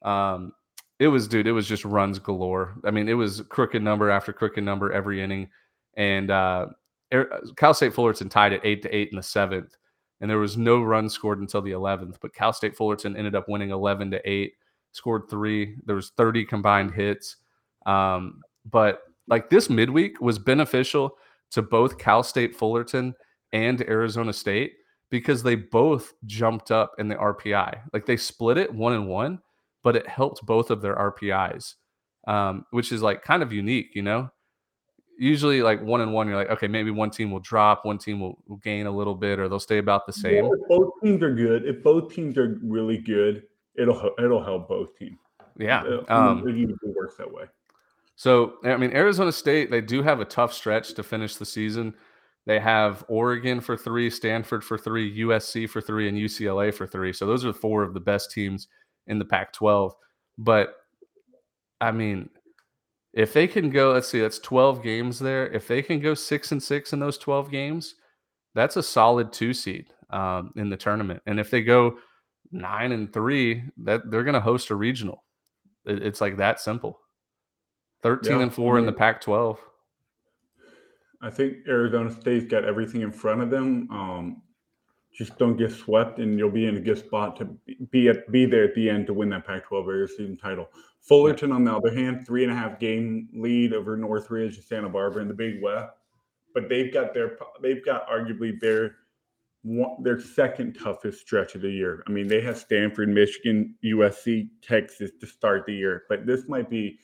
um, 0.00 0.54
it 0.98 1.08
was, 1.08 1.28
dude, 1.28 1.46
it 1.46 1.52
was 1.52 1.68
just 1.68 1.84
runs 1.84 2.18
galore. 2.18 2.76
I 2.84 2.90
mean, 2.90 3.06
it 3.06 3.12
was 3.14 3.42
crooked 3.50 3.82
number 3.82 4.08
after 4.08 4.32
crooked 4.32 4.64
number 4.64 4.92
every 4.94 5.22
inning. 5.22 5.50
And 5.94 6.30
uh, 6.30 6.68
Cal 7.56 7.74
State 7.74 7.92
Fullerton 7.92 8.30
tied 8.30 8.54
at 8.54 8.64
eight 8.64 8.80
to 8.82 8.96
eight 8.96 9.10
in 9.10 9.16
the 9.16 9.22
seventh. 9.22 9.76
And 10.22 10.30
there 10.30 10.38
was 10.38 10.56
no 10.56 10.80
run 10.80 11.10
scored 11.10 11.40
until 11.40 11.60
the 11.60 11.72
11th. 11.72 12.16
But 12.22 12.34
Cal 12.34 12.54
State 12.54 12.76
Fullerton 12.78 13.14
ended 13.14 13.34
up 13.34 13.46
winning 13.46 13.70
11 13.70 14.10
to 14.12 14.30
eight, 14.30 14.54
scored 14.92 15.28
three. 15.28 15.76
There 15.84 15.96
was 15.96 16.12
30 16.16 16.46
combined 16.46 16.92
hits. 16.92 17.36
Um, 17.84 18.40
but 18.70 19.02
like 19.30 19.48
this 19.48 19.70
midweek 19.70 20.20
was 20.20 20.38
beneficial 20.38 21.16
to 21.52 21.62
both 21.62 21.98
Cal 21.98 22.22
State 22.22 22.54
Fullerton 22.54 23.14
and 23.52 23.80
Arizona 23.82 24.32
State 24.32 24.74
because 25.10 25.42
they 25.42 25.54
both 25.54 26.12
jumped 26.26 26.70
up 26.70 26.92
in 26.98 27.08
the 27.08 27.14
RPI. 27.14 27.80
Like 27.92 28.04
they 28.04 28.16
split 28.18 28.58
it 28.58 28.72
one 28.72 28.92
and 28.92 29.08
one 29.08 29.40
but 29.82 29.96
it 29.96 30.06
helped 30.06 30.44
both 30.44 30.70
of 30.70 30.82
their 30.82 30.94
RPIs, 30.96 31.74
um, 32.26 32.64
which 32.70 32.92
is 32.92 33.02
like 33.02 33.22
kind 33.22 33.42
of 33.42 33.52
unique, 33.52 33.94
you 33.94 34.02
know. 34.02 34.30
Usually, 35.18 35.62
like 35.62 35.82
one 35.82 36.00
and 36.00 36.14
one, 36.14 36.28
you're 36.28 36.36
like, 36.36 36.48
okay, 36.48 36.68
maybe 36.68 36.90
one 36.90 37.10
team 37.10 37.30
will 37.30 37.40
drop, 37.40 37.84
one 37.84 37.98
team 37.98 38.20
will, 38.20 38.42
will 38.48 38.56
gain 38.56 38.86
a 38.86 38.90
little 38.90 39.14
bit, 39.14 39.38
or 39.38 39.50
they'll 39.50 39.60
stay 39.60 39.76
about 39.76 40.06
the 40.06 40.14
same. 40.14 40.46
if 40.46 40.68
both 40.68 40.92
teams 41.02 41.22
are 41.22 41.34
good, 41.34 41.66
if 41.66 41.82
both 41.82 42.14
teams 42.14 42.38
are 42.38 42.58
really 42.62 42.96
good, 42.96 43.42
it'll 43.76 44.12
it'll 44.18 44.42
help 44.42 44.68
both 44.68 44.96
teams. 44.98 45.18
Yeah, 45.58 45.82
um, 46.08 46.48
it 46.48 46.56
usually 46.56 46.92
works 46.96 47.16
that 47.16 47.30
way. 47.30 47.44
So, 48.20 48.56
I 48.64 48.76
mean, 48.76 48.92
Arizona 48.92 49.32
State, 49.32 49.70
they 49.70 49.80
do 49.80 50.02
have 50.02 50.20
a 50.20 50.26
tough 50.26 50.52
stretch 50.52 50.92
to 50.92 51.02
finish 51.02 51.36
the 51.36 51.46
season. 51.46 51.94
They 52.44 52.60
have 52.60 53.02
Oregon 53.08 53.62
for 53.62 53.78
three, 53.78 54.10
Stanford 54.10 54.62
for 54.62 54.76
three, 54.76 55.20
USC 55.20 55.66
for 55.66 55.80
three, 55.80 56.06
and 56.06 56.18
UCLA 56.18 56.74
for 56.74 56.86
three. 56.86 57.14
So 57.14 57.24
those 57.24 57.46
are 57.46 57.54
four 57.54 57.82
of 57.82 57.94
the 57.94 58.00
best 58.00 58.30
teams 58.30 58.68
in 59.06 59.18
the 59.18 59.24
Pac 59.24 59.54
12. 59.54 59.94
But 60.36 60.74
I 61.80 61.92
mean, 61.92 62.28
if 63.14 63.32
they 63.32 63.46
can 63.46 63.70
go, 63.70 63.92
let's 63.92 64.10
see, 64.10 64.20
that's 64.20 64.38
12 64.38 64.82
games 64.82 65.18
there. 65.18 65.50
If 65.50 65.66
they 65.66 65.80
can 65.80 65.98
go 65.98 66.12
six 66.12 66.52
and 66.52 66.62
six 66.62 66.92
in 66.92 67.00
those 67.00 67.16
12 67.16 67.50
games, 67.50 67.94
that's 68.54 68.76
a 68.76 68.82
solid 68.82 69.32
two 69.32 69.54
seed 69.54 69.94
um, 70.10 70.52
in 70.56 70.68
the 70.68 70.76
tournament. 70.76 71.22
And 71.24 71.40
if 71.40 71.48
they 71.50 71.62
go 71.62 71.96
nine 72.52 72.92
and 72.92 73.10
three, 73.10 73.62
that 73.78 74.10
they're 74.10 74.24
going 74.24 74.34
to 74.34 74.40
host 74.40 74.68
a 74.68 74.74
regional. 74.74 75.24
It, 75.86 76.02
it's 76.02 76.20
like 76.20 76.36
that 76.36 76.60
simple. 76.60 77.00
13 78.02 78.32
yeah, 78.32 78.42
and 78.42 78.54
four 78.54 78.74
I 78.74 78.80
mean, 78.80 78.88
in 78.88 78.94
the 78.94 78.98
Pac 78.98 79.20
12. 79.20 79.58
I 81.22 81.30
think 81.30 81.58
Arizona 81.68 82.10
State's 82.10 82.46
got 82.46 82.64
everything 82.64 83.02
in 83.02 83.12
front 83.12 83.42
of 83.42 83.50
them. 83.50 83.88
Um, 83.90 84.42
just 85.12 85.36
don't 85.38 85.56
get 85.56 85.72
swept, 85.72 86.18
and 86.18 86.38
you'll 86.38 86.50
be 86.50 86.66
in 86.66 86.76
a 86.76 86.80
good 86.80 86.98
spot 86.98 87.36
to 87.36 87.48
be 87.90 88.08
at 88.08 88.30
be 88.30 88.46
there 88.46 88.64
at 88.64 88.74
the 88.74 88.88
end 88.88 89.06
to 89.08 89.14
win 89.14 89.28
that 89.30 89.46
Pac-12 89.46 89.86
regular 89.86 90.06
season 90.08 90.36
title. 90.36 90.70
Fullerton, 91.00 91.52
on 91.52 91.64
the 91.64 91.74
other 91.74 91.92
hand, 91.92 92.26
three 92.26 92.44
and 92.44 92.52
a 92.52 92.54
half 92.54 92.78
game 92.78 93.28
lead 93.34 93.72
over 93.74 93.96
Northridge 93.96 94.56
and 94.56 94.64
Santa 94.64 94.88
Barbara 94.88 95.22
in 95.22 95.28
the 95.28 95.34
Big 95.34 95.60
West, 95.62 95.92
but 96.54 96.68
they've 96.68 96.92
got 96.92 97.12
their 97.12 97.36
they've 97.60 97.84
got 97.84 98.08
arguably 98.08 98.58
their 98.60 98.96
one, 99.62 100.02
their 100.02 100.20
second 100.20 100.78
toughest 100.80 101.20
stretch 101.20 101.54
of 101.54 101.62
the 101.62 101.70
year. 101.70 102.02
I 102.06 102.10
mean, 102.10 102.28
they 102.28 102.40
have 102.40 102.56
Stanford, 102.56 103.08
Michigan, 103.08 103.74
USC, 103.84 104.48
Texas 104.62 105.10
to 105.20 105.26
start 105.26 105.66
the 105.66 105.74
year, 105.74 106.04
but 106.08 106.24
this 106.24 106.48
might 106.48 106.70
be 106.70 106.98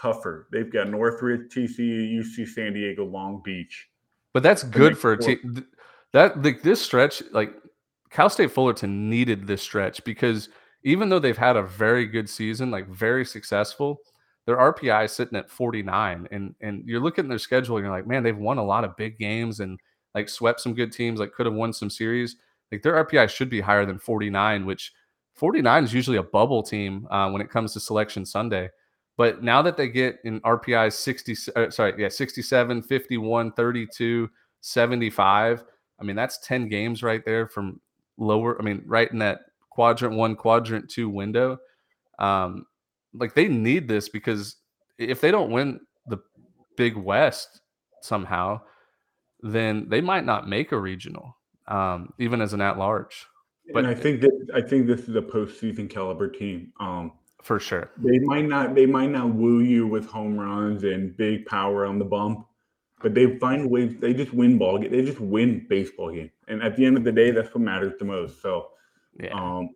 tougher. 0.00 0.48
They've 0.52 0.72
got 0.72 0.88
Northridge, 0.88 1.52
TCU, 1.52 2.18
UC 2.18 2.48
San 2.48 2.72
Diego, 2.74 3.04
Long 3.04 3.42
Beach. 3.44 3.88
But 4.32 4.42
that's 4.42 4.62
good 4.62 4.96
for 4.96 5.12
a 5.12 5.18
team 5.18 5.66
that 6.12 6.42
like 6.42 6.62
this 6.62 6.80
stretch, 6.80 7.22
like 7.32 7.54
Cal 8.10 8.30
State 8.30 8.50
Fullerton 8.50 9.10
needed 9.10 9.46
this 9.46 9.62
stretch 9.62 10.02
because 10.04 10.48
even 10.84 11.08
though 11.08 11.18
they've 11.18 11.36
had 11.36 11.56
a 11.56 11.62
very 11.62 12.06
good 12.06 12.28
season, 12.28 12.70
like 12.70 12.88
very 12.88 13.24
successful, 13.24 14.00
their 14.46 14.56
RPI 14.56 15.06
is 15.06 15.12
sitting 15.12 15.38
at 15.38 15.50
49. 15.50 16.28
And 16.30 16.54
and 16.60 16.86
you're 16.86 17.00
looking 17.00 17.24
at 17.24 17.28
their 17.28 17.38
schedule 17.38 17.76
and 17.76 17.84
you're 17.84 17.94
like, 17.94 18.06
man, 18.06 18.22
they've 18.22 18.36
won 18.36 18.58
a 18.58 18.64
lot 18.64 18.84
of 18.84 18.96
big 18.96 19.18
games 19.18 19.60
and 19.60 19.78
like 20.14 20.28
swept 20.28 20.60
some 20.60 20.74
good 20.74 20.92
teams, 20.92 21.20
like 21.20 21.32
could 21.32 21.46
have 21.46 21.54
won 21.54 21.72
some 21.72 21.90
series. 21.90 22.36
Like 22.70 22.82
their 22.82 23.04
RPI 23.04 23.28
should 23.28 23.50
be 23.50 23.60
higher 23.60 23.86
than 23.86 23.98
49, 23.98 24.66
which 24.66 24.92
49 25.34 25.84
is 25.84 25.94
usually 25.94 26.16
a 26.18 26.22
bubble 26.22 26.62
team 26.62 27.06
uh, 27.10 27.30
when 27.30 27.42
it 27.42 27.50
comes 27.50 27.72
to 27.72 27.80
selection 27.80 28.26
Sunday. 28.26 28.70
But 29.16 29.42
now 29.42 29.62
that 29.62 29.76
they 29.76 29.88
get 29.88 30.18
in 30.24 30.40
RPI 30.40 30.92
60, 30.92 31.36
uh, 31.54 31.70
sorry, 31.70 31.94
yeah, 31.98 32.08
67, 32.08 32.82
51, 32.82 33.52
32, 33.52 34.30
75, 34.60 35.64
I 36.00 36.04
mean, 36.04 36.16
that's 36.16 36.38
10 36.38 36.68
games 36.68 37.02
right 37.02 37.24
there 37.24 37.46
from 37.46 37.80
lower. 38.16 38.60
I 38.60 38.64
mean, 38.64 38.82
right 38.86 39.10
in 39.10 39.18
that 39.18 39.40
quadrant 39.70 40.16
one, 40.16 40.34
quadrant 40.34 40.90
two 40.90 41.08
window. 41.08 41.58
Um, 42.18 42.66
like 43.14 43.34
they 43.34 43.48
need 43.48 43.88
this 43.88 44.08
because 44.08 44.56
if 44.98 45.20
they 45.20 45.30
don't 45.30 45.50
win 45.50 45.80
the 46.06 46.18
Big 46.76 46.96
West 46.96 47.60
somehow, 48.00 48.60
then 49.40 49.88
they 49.88 50.00
might 50.00 50.24
not 50.24 50.48
make 50.48 50.72
a 50.72 50.78
regional, 50.78 51.36
um, 51.68 52.12
even 52.18 52.40
as 52.40 52.52
an 52.52 52.60
at 52.60 52.78
large. 52.78 53.26
But 53.72 53.84
and 53.84 53.88
I 53.88 53.94
think 53.94 54.20
that 54.22 54.50
I 54.54 54.60
think 54.60 54.86
this 54.86 55.08
is 55.08 55.16
a 55.16 55.22
postseason 55.22 55.88
caliber 55.88 56.28
team. 56.28 56.72
Um, 56.80 57.12
for 57.42 57.58
sure, 57.60 57.90
they 57.96 58.18
might 58.20 58.46
not 58.46 58.74
they 58.74 58.86
might 58.86 59.10
not 59.10 59.34
woo 59.34 59.60
you 59.60 59.86
with 59.86 60.06
home 60.06 60.38
runs 60.38 60.84
and 60.84 61.16
big 61.16 61.46
power 61.46 61.84
on 61.84 61.98
the 61.98 62.04
bump, 62.04 62.46
but 63.02 63.14
they 63.14 63.38
find 63.38 63.68
ways. 63.68 63.96
They 63.98 64.14
just 64.14 64.32
win 64.32 64.58
ball. 64.58 64.78
They 64.78 65.04
just 65.04 65.20
win 65.20 65.66
baseball 65.68 66.12
game, 66.12 66.30
and 66.48 66.62
at 66.62 66.76
the 66.76 66.84
end 66.84 66.96
of 66.96 67.04
the 67.04 67.12
day, 67.12 67.30
that's 67.30 67.54
what 67.54 67.62
matters 67.62 67.94
the 67.98 68.04
most. 68.04 68.40
So, 68.40 68.68
Yeah. 69.18 69.32
um, 69.34 69.70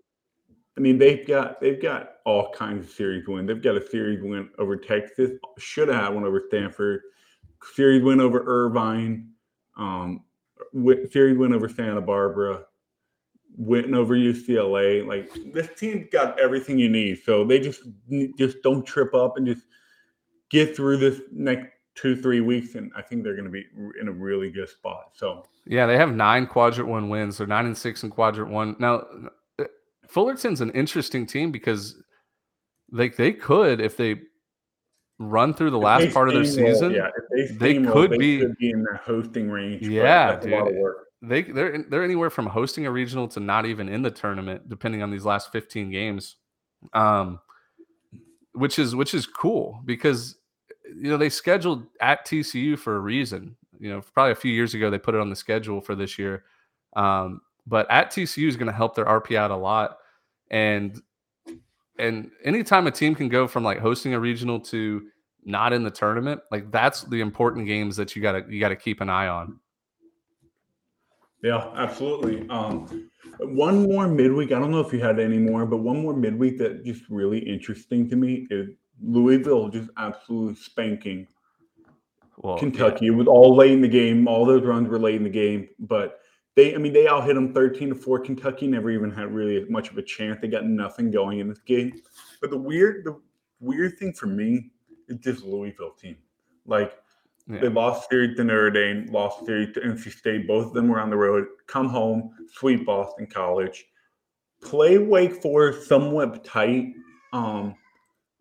I 0.77 0.81
mean, 0.81 0.99
they've 0.99 1.27
got 1.27 1.61
they've 1.61 1.81
got 1.81 2.17
all 2.25 2.53
kinds 2.53 2.85
of 2.85 2.91
series 2.91 3.27
win. 3.27 3.47
They've 3.47 3.63
got 3.63 3.77
a 3.77 3.87
series 3.87 4.23
win 4.23 4.51
over 4.59 4.77
Texas. 4.77 5.33
Should 5.59 5.89
have 5.89 6.03
had 6.05 6.15
one 6.15 6.25
over 6.25 6.43
Stanford. 6.49 7.01
Series 7.75 8.03
win 8.03 8.21
over 8.21 8.45
Irvine. 8.47 9.31
Um, 9.77 10.25
series 11.11 11.39
win 11.39 11.55
over 11.55 11.69
Santa 11.69 12.01
Barbara. 12.03 12.66
Win 13.57 13.95
over 13.95 14.15
UCLA. 14.15 15.07
Like 15.07 15.31
this 15.53 15.69
team's 15.79 16.09
got 16.13 16.39
everything 16.39 16.79
you 16.79 16.89
need. 16.89 17.23
So 17.25 17.45
they 17.45 17.59
just 17.59 17.83
just 18.39 18.63
don't 18.63 18.85
trip 18.85 19.15
up 19.15 19.37
and 19.37 19.47
just 19.47 19.63
get 20.51 20.77
through 20.77 20.99
this 20.99 21.21
next 21.33 21.69
two 21.95 22.21
three 22.21 22.41
weeks, 22.41 22.75
and 22.75 22.93
I 22.95 23.01
think 23.03 23.25
they're 23.25 23.35
going 23.35 23.47
to 23.47 23.51
be 23.51 23.65
in 24.01 24.09
a 24.09 24.13
really 24.13 24.51
good 24.51 24.69
spot. 24.69 25.13
So 25.15 25.47
Yeah, 25.65 25.87
they 25.87 25.97
have 25.97 26.15
nine 26.15 26.47
quadrant 26.47 26.89
one 26.89 27.09
wins. 27.09 27.39
They're 27.39 27.47
nine 27.47 27.65
and 27.67 27.77
six 27.77 28.03
in 28.03 28.11
quadrant 28.11 28.51
one. 28.51 28.77
Now, 28.79 29.05
uh, 29.59 29.65
Fullerton's 30.07 30.61
an 30.61 30.71
interesting 30.73 31.27
team 31.27 31.51
because 31.51 31.97
they 32.93 33.09
they 33.09 33.33
could 33.33 33.81
if 33.81 33.97
they 33.97 34.21
run 35.19 35.55
through 35.55 35.71
the 35.71 35.79
last 35.79 36.03
If 36.03 36.11
they 36.11 36.13
part 36.15 36.29
of 36.29 36.35
their 36.35 36.45
season. 36.45 36.93
yeah, 36.93 37.09
if 37.33 37.59
they, 37.59 37.75
they 37.79 37.87
could 37.87 38.11
they 38.11 38.19
be- 38.19 38.41
could 38.41 38.57
be 38.59 38.71
in 38.71 38.83
that 38.83 39.01
hosting 39.01 39.51
range. 39.51 39.89
Yeah, 39.89 40.33
that's 40.33 40.45
a 40.45 40.51
lot 40.51 40.67
of 40.69 40.75
dude. 40.75 40.83
They 41.23 41.43
they're 41.43 41.83
they're 41.89 42.05
anywhere 42.05 42.31
from 42.31 42.47
hosting 42.47 42.87
a 42.87 42.91
regional 42.91 43.27
to 43.29 43.41
not 43.41 43.67
even 43.67 43.89
in 43.89 44.03
the 44.03 44.11
tournament, 44.11 44.69
depending 44.69 45.03
on 45.03 45.11
these 45.11 45.25
last 45.25 45.51
fifteen 45.51 45.91
games. 45.91 46.37
Um, 46.93 47.41
which 48.53 48.79
is 48.79 48.95
which 48.95 49.15
is 49.15 49.27
cool 49.27 49.81
because 49.85 50.37
you 50.95 51.11
know 51.11 51.17
they 51.17 51.29
scheduled 51.29 51.87
at 52.01 52.27
TCU 52.27 52.79
for 52.79 52.97
a 52.97 53.01
reason. 53.01 53.57
You 53.79 53.91
know, 53.91 54.01
probably 54.15 54.33
a 54.33 54.37
few 54.37 54.53
years 54.53 54.75
ago 54.75 54.91
they 54.91 54.99
put 54.99 55.15
it 55.15 55.21
on 55.21 55.31
the 55.31 55.37
schedule 55.37 55.81
for 55.81 55.95
this 55.95 56.19
year. 56.19 56.45
Um, 56.95 57.43
but 57.67 57.91
at 57.91 58.11
TCU 58.11 58.49
is 58.49 58.57
going 58.57 58.69
to 58.69 58.73
help 58.73 58.95
their 58.95 59.05
RP 59.05 59.37
out 59.37 59.51
a 59.51 59.57
lot, 59.57 59.99
and 60.51 61.01
and 61.99 62.31
anytime 62.45 62.87
a 62.87 62.91
team 62.91 63.15
can 63.15 63.29
go 63.29 63.47
from 63.47 63.65
like 63.65 63.79
hosting 63.79 64.15
a 64.15 64.21
regional 64.21 64.61
to 64.61 65.07
not 65.45 65.73
in 65.73 65.83
the 65.83 65.91
tournament, 65.91 66.41
like 66.51 66.71
that's 66.71 67.03
the 67.03 67.21
important 67.21 67.67
games 67.67 67.97
that 67.97 68.17
you 68.17 68.23
gotta 68.23 68.45
you 68.49 68.61
gotta 68.61 68.77
keep 68.77 69.01
an 69.01 69.11
eye 69.11 69.29
on. 69.29 69.59
Yeah, 71.43 71.71
absolutely. 71.77 72.49
Um, 72.49 73.11
one 73.41 73.83
more 73.83 74.09
midweek. 74.09 74.53
I 74.53 74.59
don't 74.59 74.71
know 74.71 74.81
if 74.81 74.93
you 74.93 75.01
had 75.01 75.21
any 75.21 75.39
more, 75.39 75.67
but 75.67 75.79
one 75.79 76.03
more 76.03 76.15
midweek 76.15 76.59
that 76.59 76.85
just 76.85 77.03
really 77.11 77.39
interesting 77.39 78.09
to 78.11 78.17
me 78.17 78.47
is 78.51 78.71
Louisville 79.03 79.69
just 79.69 79.91
absolutely 79.97 80.55
spanking 80.55 81.27
Well, 82.39 82.59
Kentucky. 82.59 83.09
It 83.09 83.11
was 83.11 83.27
all 83.27 83.55
late 83.55 83.73
in 83.73 83.83
the 83.83 83.89
game. 83.89 84.27
All 84.27 84.47
those 84.47 84.65
runs 84.65 84.89
were 84.89 84.99
late 84.99 85.17
in 85.17 85.25
the 85.25 85.31
game, 85.31 85.69
but 85.79 86.21
they, 86.55 86.75
I 86.75 86.79
mean, 86.79 86.95
they 86.95 87.07
out 87.07 87.27
hit 87.27 87.35
them 87.35 87.53
13 87.53 87.91
to 87.91 87.95
4. 87.95 88.21
Kentucky 88.21 88.67
never 88.67 88.91
even 88.91 89.11
had 89.11 89.33
really 89.33 89.69
much 89.69 89.91
of 89.91 89.99
a 89.99 90.03
chance. 90.03 90.39
They 90.41 90.49
got 90.49 90.65
nothing 90.65 91.11
going 91.11 91.39
in 91.41 91.49
this 91.49 91.61
game. 91.61 92.01
But 92.41 92.51
the 92.51 92.57
weird, 92.57 93.05
the 93.05 93.21
weird 93.61 93.99
thing 93.99 94.15
for 94.15 94.27
me 94.27 94.71
is 95.09 95.19
this 95.21 95.43
Louisville 95.43 95.93
team. 95.93 96.17
Like, 96.65 96.95
Yeah. 97.49 97.61
they 97.61 97.69
lost 97.69 98.11
series 98.11 98.37
to 98.37 98.45
Notre 98.45 98.71
Dame, 98.71 99.07
lost 99.07 99.47
series 99.47 99.73
to 99.75 99.81
NC 99.81 100.13
State. 100.13 100.49
Both 100.49 100.67
of 100.67 100.75
them 100.75 100.89
were 100.89 101.01
on 101.01 101.11
the 101.11 101.17
road. 101.17 101.47
Come 101.69 101.89
home, 101.89 102.33
sweep 102.53 102.85
Boston 102.85 103.27
College, 103.27 103.85
play 104.63 104.99
Wake 104.99 105.41
Forest 105.43 105.89
somewhat 105.89 106.45
tight. 106.45 106.95
Um, 107.33 107.77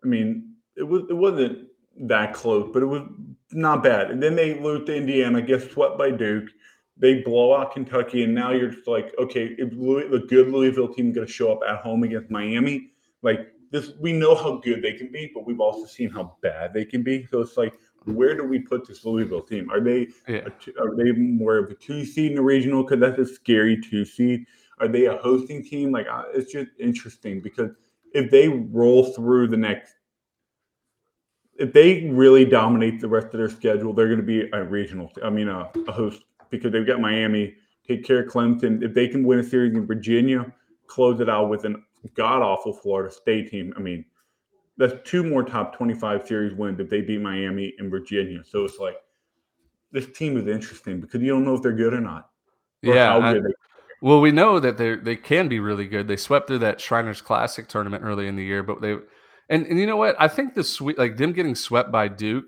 I 0.03 0.07
mean, 0.07 0.55
it 0.75 0.83
was 0.83 1.03
it 1.09 1.13
wasn't 1.13 1.67
that 1.97 2.33
close, 2.33 2.69
but 2.73 2.83
it 2.83 2.87
was 2.87 3.03
not 3.51 3.83
bad. 3.83 4.11
And 4.11 4.21
then 4.21 4.35
they 4.35 4.59
lose 4.59 4.85
to 4.87 4.95
Indiana, 4.95 5.41
get 5.41 5.71
swept 5.71 5.97
by 5.97 6.11
Duke. 6.11 6.49
They 6.97 7.21
blow 7.21 7.55
out 7.55 7.73
Kentucky, 7.73 8.23
and 8.23 8.33
now 8.33 8.51
you're 8.51 8.69
just 8.69 8.87
like, 8.87 9.13
okay, 9.19 9.55
if 9.57 9.73
Louis, 9.73 10.07
the 10.07 10.25
good 10.27 10.49
Louisville 10.49 10.93
team 10.93 11.11
going 11.11 11.27
to 11.27 11.31
show 11.31 11.51
up 11.51 11.59
at 11.67 11.81
home 11.81 12.03
against 12.03 12.31
Miami, 12.31 12.91
like 13.21 13.51
this, 13.71 13.91
we 13.99 14.13
know 14.13 14.33
how 14.33 14.57
good 14.57 14.81
they 14.81 14.93
can 14.93 15.11
be, 15.11 15.29
but 15.33 15.45
we've 15.45 15.59
also 15.59 15.85
seen 15.85 16.09
how 16.09 16.37
bad 16.41 16.73
they 16.73 16.85
can 16.85 17.03
be. 17.03 17.27
So 17.31 17.41
it's 17.41 17.57
like, 17.57 17.73
where 18.05 18.35
do 18.35 18.43
we 18.43 18.59
put 18.59 18.87
this 18.87 19.03
Louisville 19.05 19.41
team? 19.41 19.69
Are 19.71 19.81
they 19.81 20.07
Yeah. 20.27 20.47
are 20.79 20.95
they 20.95 21.11
more 21.11 21.57
of 21.57 21.71
a 21.71 21.75
two 21.75 22.05
seed 22.05 22.31
in 22.31 22.35
the 22.35 22.41
regional? 22.41 22.83
Because 22.83 22.99
that's 22.99 23.19
a 23.19 23.25
scary 23.25 23.79
two 23.81 24.05
seed. 24.05 24.45
Are 24.79 24.87
they 24.87 25.05
a 25.05 25.17
hosting 25.17 25.63
team? 25.63 25.91
Like 25.91 26.07
it's 26.33 26.51
just 26.51 26.71
interesting 26.79 27.41
because 27.41 27.71
if 28.13 28.31
they 28.31 28.47
roll 28.47 29.13
through 29.13 29.47
the 29.47 29.57
next, 29.57 29.93
if 31.57 31.73
they 31.73 32.09
really 32.09 32.45
dominate 32.45 32.99
the 32.99 33.07
rest 33.07 33.27
of 33.27 33.37
their 33.39 33.49
schedule, 33.49 33.93
they're 33.93 34.07
going 34.07 34.19
to 34.19 34.23
be 34.23 34.49
a 34.51 34.63
regional. 34.63 35.11
I 35.23 35.29
mean, 35.29 35.47
a, 35.47 35.69
a 35.87 35.91
host 35.91 36.23
because 36.49 36.71
they've 36.71 36.87
got 36.87 36.99
Miami. 36.99 37.55
Take 37.87 38.03
care 38.03 38.23
of 38.23 38.31
Clemson. 38.31 38.83
If 38.83 38.93
they 38.93 39.07
can 39.07 39.23
win 39.23 39.39
a 39.39 39.43
series 39.43 39.73
in 39.73 39.85
Virginia, 39.85 40.51
close 40.87 41.19
it 41.19 41.29
out 41.29 41.49
with 41.49 41.65
an 41.65 41.83
god 42.15 42.41
awful 42.41 42.73
Florida 42.73 43.13
State 43.13 43.49
team. 43.49 43.73
I 43.77 43.79
mean, 43.79 44.05
that's 44.77 44.95
two 45.09 45.23
more 45.23 45.43
top 45.43 45.75
25 45.75 46.27
series 46.27 46.53
wins 46.53 46.79
if 46.79 46.89
they 46.89 47.01
beat 47.01 47.21
Miami 47.21 47.73
and 47.79 47.89
Virginia. 47.89 48.43
So 48.45 48.65
it's 48.65 48.77
like 48.79 48.97
this 49.91 50.07
team 50.07 50.37
is 50.37 50.47
interesting 50.47 50.99
because 50.99 51.21
you 51.21 51.29
don't 51.29 51.45
know 51.45 51.55
if 51.55 51.61
they're 51.61 51.71
good 51.71 51.93
or 51.93 52.01
not. 52.01 52.29
or 52.85 52.93
Yeah, 52.95 53.17
I- 53.17 53.39
Well, 54.01 54.19
we 54.21 54.31
know 54.31 54.59
that 54.59 54.77
they 54.77 54.95
they 54.95 55.15
can 55.15 55.47
be 55.47 55.59
really 55.59 55.87
good. 55.87 56.07
They 56.07 56.17
swept 56.17 56.47
through 56.47 56.59
that 56.59 56.81
Shriners 56.81 57.21
Classic 57.21 57.67
tournament 57.67 58.03
early 58.03 58.27
in 58.27 58.35
the 58.35 58.43
year, 58.43 58.61
but 58.61 58.81
they 58.81 58.97
and 59.49 59.65
and 59.65 59.79
you 59.79 59.87
know 59.87 59.97
what? 59.97 60.15
I 60.19 60.27
think 60.27 60.53
the 60.53 60.63
sweet 60.63 60.97
like 60.97 61.17
them 61.17 61.31
getting 61.31 61.55
swept 61.55 61.91
by 61.91 62.09
Duke 62.09 62.45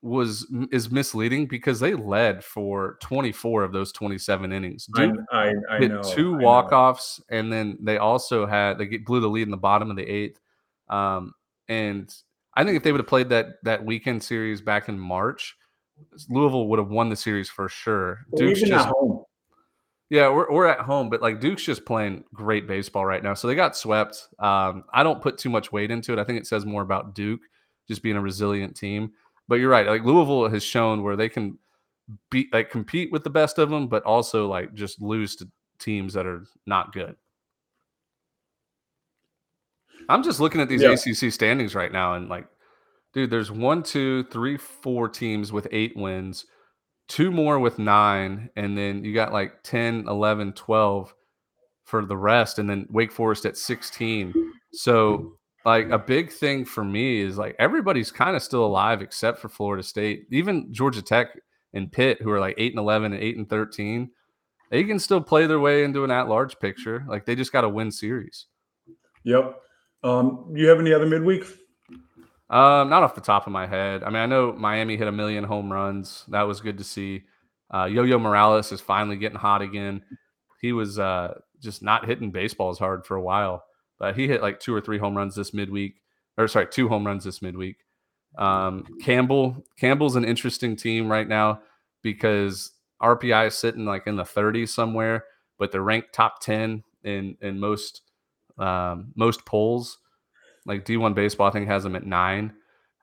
was 0.00 0.46
is 0.70 0.90
misleading 0.92 1.46
because 1.46 1.80
they 1.80 1.94
led 1.94 2.44
for 2.44 2.98
24 3.02 3.64
of 3.64 3.72
those 3.72 3.90
27 3.92 4.52
innings. 4.52 4.88
I, 4.94 5.06
Duke 5.06 5.16
I, 5.32 5.52
I 5.68 5.78
hit 5.78 5.90
know 5.90 6.02
two 6.02 6.36
I 6.38 6.44
walk 6.44 6.72
offs, 6.72 7.20
and 7.28 7.52
then 7.52 7.76
they 7.80 7.98
also 7.98 8.46
had 8.46 8.78
they 8.78 8.98
blew 8.98 9.20
the 9.20 9.28
lead 9.28 9.42
in 9.42 9.50
the 9.50 9.56
bottom 9.56 9.90
of 9.90 9.96
the 9.96 10.08
eighth. 10.08 10.40
Um, 10.88 11.34
and 11.68 12.12
I 12.54 12.64
think 12.64 12.76
if 12.76 12.82
they 12.82 12.92
would 12.92 13.00
have 13.00 13.08
played 13.08 13.28
that 13.28 13.62
that 13.62 13.84
weekend 13.84 14.22
series 14.22 14.60
back 14.60 14.88
in 14.88 14.98
March, 14.98 15.56
Louisville 16.28 16.68
would 16.68 16.78
have 16.78 16.88
won 16.88 17.08
the 17.08 17.16
series 17.16 17.48
for 17.48 17.68
sure. 17.68 18.20
Duke's 18.34 18.60
even 18.60 18.70
just 18.70 18.86
at 18.86 18.92
home. 18.92 19.24
yeah, 20.10 20.28
we're, 20.28 20.50
we're 20.50 20.66
at 20.66 20.80
home, 20.80 21.10
but 21.10 21.22
like 21.22 21.40
Duke's 21.40 21.62
just 21.62 21.84
playing 21.84 22.24
great 22.34 22.66
baseball 22.66 23.04
right 23.04 23.22
now. 23.22 23.34
So 23.34 23.46
they 23.46 23.54
got 23.54 23.76
swept. 23.76 24.28
Um, 24.38 24.84
I 24.92 25.02
don't 25.02 25.22
put 25.22 25.38
too 25.38 25.50
much 25.50 25.72
weight 25.72 25.90
into 25.90 26.12
it. 26.12 26.18
I 26.18 26.24
think 26.24 26.38
it 26.38 26.46
says 26.46 26.64
more 26.66 26.82
about 26.82 27.14
Duke 27.14 27.40
just 27.86 28.02
being 28.02 28.16
a 28.16 28.20
resilient 28.20 28.76
team. 28.76 29.12
But 29.48 29.56
you're 29.56 29.70
right. 29.70 29.86
Like 29.86 30.04
Louisville 30.04 30.48
has 30.48 30.62
shown 30.62 31.02
where 31.02 31.16
they 31.16 31.28
can 31.28 31.58
beat, 32.30 32.52
like 32.52 32.70
compete 32.70 33.10
with 33.12 33.24
the 33.24 33.30
best 33.30 33.58
of 33.58 33.70
them, 33.70 33.88
but 33.88 34.02
also 34.02 34.46
like 34.46 34.74
just 34.74 35.00
lose 35.00 35.36
to 35.36 35.48
teams 35.78 36.12
that 36.14 36.26
are 36.26 36.44
not 36.66 36.92
good. 36.92 37.16
I'm 40.08 40.22
just 40.22 40.40
looking 40.40 40.60
at 40.60 40.68
these 40.68 40.82
Yeah. 40.82 40.92
ACC 40.92 41.32
standings 41.32 41.74
right 41.74 41.92
now, 41.92 42.14
and 42.14 42.28
like, 42.28 42.46
dude, 43.12 43.30
there's 43.30 43.50
one, 43.50 43.82
two, 43.82 44.24
three, 44.24 44.56
four 44.56 45.08
teams 45.08 45.52
with 45.52 45.68
eight 45.70 45.96
wins 45.96 46.46
two 47.08 47.30
more 47.30 47.58
with 47.58 47.78
nine, 47.78 48.50
and 48.56 48.76
then 48.76 49.02
you 49.02 49.14
got 49.14 49.32
like 49.32 49.62
10, 49.62 50.06
11, 50.06 50.52
12 50.52 51.14
for 51.84 52.04
the 52.04 52.16
rest, 52.16 52.58
and 52.58 52.68
then 52.68 52.86
Wake 52.90 53.10
Forest 53.10 53.46
at 53.46 53.56
16. 53.56 54.34
So, 54.72 55.32
like, 55.64 55.88
a 55.88 55.98
big 55.98 56.30
thing 56.30 56.64
for 56.64 56.84
me 56.84 57.20
is 57.20 57.38
like 57.38 57.56
everybody's 57.58 58.10
kind 58.12 58.36
of 58.36 58.42
still 58.42 58.64
alive 58.64 59.00
except 59.00 59.38
for 59.38 59.48
Florida 59.48 59.82
State. 59.82 60.26
Even 60.30 60.72
Georgia 60.72 61.02
Tech 61.02 61.28
and 61.72 61.90
Pitt, 61.90 62.20
who 62.20 62.30
are 62.30 62.40
like 62.40 62.54
8 62.58 62.72
and 62.72 62.78
11 62.78 63.14
and 63.14 63.22
8 63.22 63.36
and 63.38 63.48
13, 63.48 64.10
they 64.70 64.84
can 64.84 64.98
still 64.98 65.22
play 65.22 65.46
their 65.46 65.60
way 65.60 65.84
into 65.84 66.04
an 66.04 66.10
at 66.10 66.28
large 66.28 66.58
picture. 66.58 67.04
Like, 67.08 67.24
they 67.24 67.34
just 67.34 67.52
got 67.52 67.62
to 67.62 67.68
win 67.70 67.90
series. 67.90 68.46
Yep. 69.24 69.58
Um, 70.02 70.52
you 70.54 70.68
have 70.68 70.78
any 70.78 70.92
other 70.92 71.06
midweek? 71.06 71.44
Um, 72.50 72.88
not 72.88 73.02
off 73.02 73.14
the 73.14 73.20
top 73.20 73.46
of 73.46 73.52
my 73.52 73.66
head. 73.66 74.02
I 74.02 74.06
mean, 74.06 74.22
I 74.22 74.26
know 74.26 74.52
Miami 74.52 74.96
hit 74.96 75.08
a 75.08 75.12
million 75.12 75.44
home 75.44 75.70
runs. 75.70 76.24
That 76.28 76.42
was 76.42 76.60
good 76.60 76.78
to 76.78 76.84
see. 76.84 77.24
Uh, 77.72 77.84
Yo-Yo 77.84 78.18
Morales 78.18 78.72
is 78.72 78.80
finally 78.80 79.16
getting 79.16 79.38
hot 79.38 79.60
again. 79.60 80.02
He 80.60 80.72
was 80.72 80.98
uh, 80.98 81.34
just 81.60 81.82
not 81.82 82.06
hitting 82.06 82.30
baseballs 82.30 82.78
hard 82.78 83.04
for 83.04 83.16
a 83.16 83.22
while, 83.22 83.64
but 83.98 84.16
he 84.16 84.26
hit 84.26 84.40
like 84.40 84.60
two 84.60 84.74
or 84.74 84.80
three 84.80 84.98
home 84.98 85.16
runs 85.16 85.34
this 85.34 85.52
midweek, 85.52 85.96
or 86.38 86.48
sorry, 86.48 86.66
two 86.68 86.88
home 86.88 87.06
runs 87.06 87.24
this 87.24 87.42
midweek. 87.42 87.76
Um, 88.38 88.86
Campbell, 89.02 89.64
Campbell's 89.78 90.16
an 90.16 90.24
interesting 90.24 90.76
team 90.76 91.10
right 91.10 91.28
now 91.28 91.60
because 92.02 92.72
RPI 93.02 93.48
is 93.48 93.54
sitting 93.54 93.84
like 93.84 94.06
in 94.06 94.16
the 94.16 94.24
30s 94.24 94.70
somewhere, 94.70 95.24
but 95.58 95.70
they're 95.70 95.82
ranked 95.82 96.12
top 96.14 96.40
10 96.40 96.82
in 97.04 97.36
in 97.40 97.60
most 97.60 98.02
um, 98.58 99.12
most 99.14 99.44
polls 99.44 99.98
like 100.66 100.84
D1 100.84 101.14
baseball, 101.14 101.48
I 101.48 101.50
think 101.50 101.66
has 101.66 101.82
them 101.82 101.96
at 101.96 102.06
nine. 102.06 102.52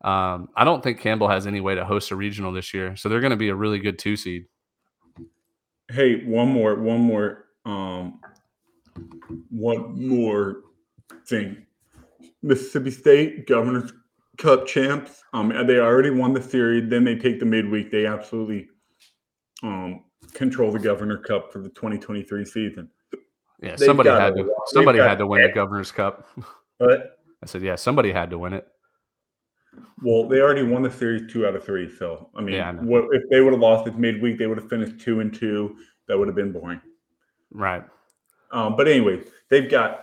Um, 0.03 0.49
I 0.55 0.63
don't 0.63 0.83
think 0.83 0.99
Campbell 0.99 1.27
has 1.27 1.47
any 1.47 1.61
way 1.61 1.75
to 1.75 1.83
host 1.83 2.11
a 2.11 2.15
regional 2.15 2.51
this 2.51 2.73
year, 2.73 2.95
so 2.95 3.09
they're 3.09 3.21
going 3.21 3.31
to 3.31 3.37
be 3.37 3.49
a 3.49 3.55
really 3.55 3.79
good 3.79 3.97
two 3.97 4.15
seed. 4.15 4.45
Hey, 5.89 6.23
one 6.25 6.49
more, 6.49 6.75
one 6.75 7.01
more, 7.01 7.45
um, 7.65 8.19
one 9.49 10.07
more 10.07 10.61
thing. 11.27 11.65
Mississippi 12.43 12.91
State 12.91 13.47
Governor's 13.47 13.91
Cup 14.37 14.67
champs. 14.67 15.23
Um, 15.33 15.49
they 15.65 15.79
already 15.79 16.09
won 16.09 16.33
the 16.33 16.41
series. 16.41 16.89
Then 16.89 17.03
they 17.03 17.15
take 17.15 17.39
the 17.39 17.45
midweek. 17.45 17.89
They 17.89 18.05
absolutely 18.05 18.67
um 19.63 20.03
control 20.33 20.71
the 20.71 20.79
Governor 20.79 21.17
Cup 21.17 21.51
for 21.51 21.61
the 21.61 21.69
2023 21.69 22.45
season. 22.45 22.89
Yeah, 23.65 23.71
They've 23.71 23.85
somebody 23.87 24.09
had 24.09 24.35
to 24.35 24.43
lot- 24.43 24.67
somebody 24.67 24.99
had 24.99 25.17
to 25.17 25.27
win 25.27 25.41
the 25.41 25.49
Governor's 25.53 25.91
Cup. 25.91 26.27
But 26.77 27.17
I 27.41 27.45
said, 27.45 27.61
yeah, 27.61 27.75
somebody 27.75 28.11
had 28.11 28.29
to 28.29 28.37
win 28.37 28.53
it. 28.53 28.67
well, 30.03 30.27
they 30.27 30.39
already 30.41 30.63
won 30.63 30.83
the 30.83 30.91
series 30.91 31.31
two 31.31 31.47
out 31.47 31.55
of 31.55 31.63
three. 31.63 31.89
So 31.97 32.29
I 32.35 32.41
mean, 32.41 32.55
Yeah, 32.55 32.69
I 32.69 32.73
what 32.73 33.05
if 33.13 33.23
they 33.31 33.41
would 33.41 33.53
have 33.53 33.61
lost 33.61 33.87
it 33.87 33.97
midweek? 33.97 34.37
They 34.37 34.47
would 34.47 34.57
have 34.57 34.69
finished 34.69 34.99
two 34.99 35.19
and 35.19 35.33
two. 35.33 35.77
That 36.07 36.17
would 36.19 36.27
have 36.27 36.35
been 36.35 36.51
boring. 36.51 36.81
Right. 37.51 37.83
Um, 38.51 38.75
but 38.75 38.87
anyway, 38.87 39.23
they've 39.49 39.69
got. 39.69 40.01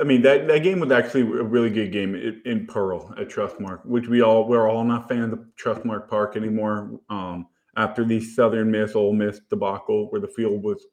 I 0.00 0.04
mean 0.04 0.22
that, 0.22 0.48
that 0.48 0.62
game 0.62 0.80
was 0.80 0.90
actually 0.90 1.20
a 1.22 1.42
really 1.42 1.68
good 1.68 1.92
game 1.92 2.14
in, 2.14 2.40
in 2.46 2.66
Pearl 2.66 3.14
at 3.18 3.28
Trustmark, 3.28 3.84
which 3.84 4.08
we 4.08 4.22
all 4.22 4.48
we're 4.48 4.66
all 4.70 4.84
not 4.84 5.06
fans 5.08 5.34
of 5.34 5.44
Trustmark 5.62 6.08
Park 6.08 6.36
anymore. 6.36 6.98
Um, 7.10 7.48
after 7.76 8.04
the 8.04 8.20
Southern 8.20 8.70
Miss 8.70 8.94
Ole 8.96 9.12
Miss 9.12 9.40
debacle, 9.50 10.10
where 10.10 10.20
the 10.20 10.28
field 10.28 10.62
was 10.62 10.86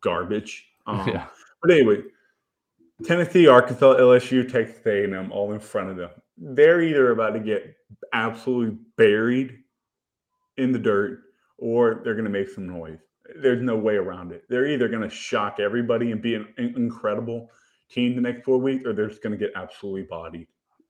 garbage. 0.00 0.66
Um, 0.86 1.08
Yeah. 1.08 1.28
But 1.62 1.70
anyway, 1.70 2.02
Tennessee, 3.04 3.46
Arkansas, 3.46 3.94
LSU, 3.94 4.46
Texas 4.46 4.84
A&M, 4.84 5.32
all 5.32 5.52
in 5.54 5.58
front 5.60 5.88
of 5.88 5.96
them. 5.96 6.10
They're 6.36 6.82
either 6.82 7.10
about 7.10 7.30
to 7.30 7.40
get 7.40 7.74
absolutely 8.12 8.76
buried 8.98 9.60
in 10.58 10.72
the 10.72 10.78
dirt, 10.78 11.22
or 11.56 12.02
they're 12.04 12.12
going 12.14 12.26
to 12.26 12.30
make 12.30 12.50
some 12.50 12.66
noise. 12.68 12.98
There's 13.40 13.62
no 13.62 13.76
way 13.76 13.94
around 13.94 14.30
it. 14.32 14.44
They're 14.50 14.66
either 14.66 14.88
going 14.88 15.08
to 15.08 15.08
shock 15.08 15.58
everybody 15.58 16.12
and 16.12 16.20
be 16.20 16.34
an 16.34 16.48
incredible 16.58 17.50
team 17.90 18.14
the 18.14 18.20
next 18.20 18.44
four 18.44 18.58
weeks, 18.58 18.84
or 18.84 18.92
they're 18.92 19.08
just 19.08 19.22
going 19.22 19.32
to 19.32 19.38
get 19.38 19.52
absolutely 19.56 20.02
bodied. 20.02 20.48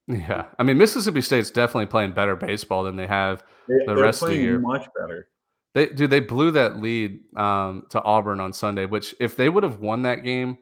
Yeah. 0.08 0.46
I 0.58 0.64
mean, 0.64 0.76
Mississippi 0.76 1.20
State's 1.20 1.50
definitely 1.52 1.86
playing 1.86 2.12
better 2.12 2.34
baseball 2.36 2.82
than 2.82 2.96
they 2.96 3.06
have 3.06 3.44
They, 3.68 3.86
the 3.86 3.96
rest 3.96 4.22
of 4.22 4.30
the 4.30 4.36
year. 4.36 4.58
much 4.58 4.88
better. 4.98 5.28
They 5.74 5.86
dude, 5.86 6.10
they 6.10 6.20
blew 6.20 6.52
that 6.52 6.80
lead 6.80 7.20
um, 7.36 7.86
to 7.90 8.02
Auburn 8.02 8.40
on 8.40 8.52
Sunday. 8.52 8.86
Which, 8.86 9.14
if 9.18 9.36
they 9.36 9.48
would 9.48 9.64
have 9.64 9.80
won 9.80 10.02
that 10.02 10.22
game, 10.22 10.58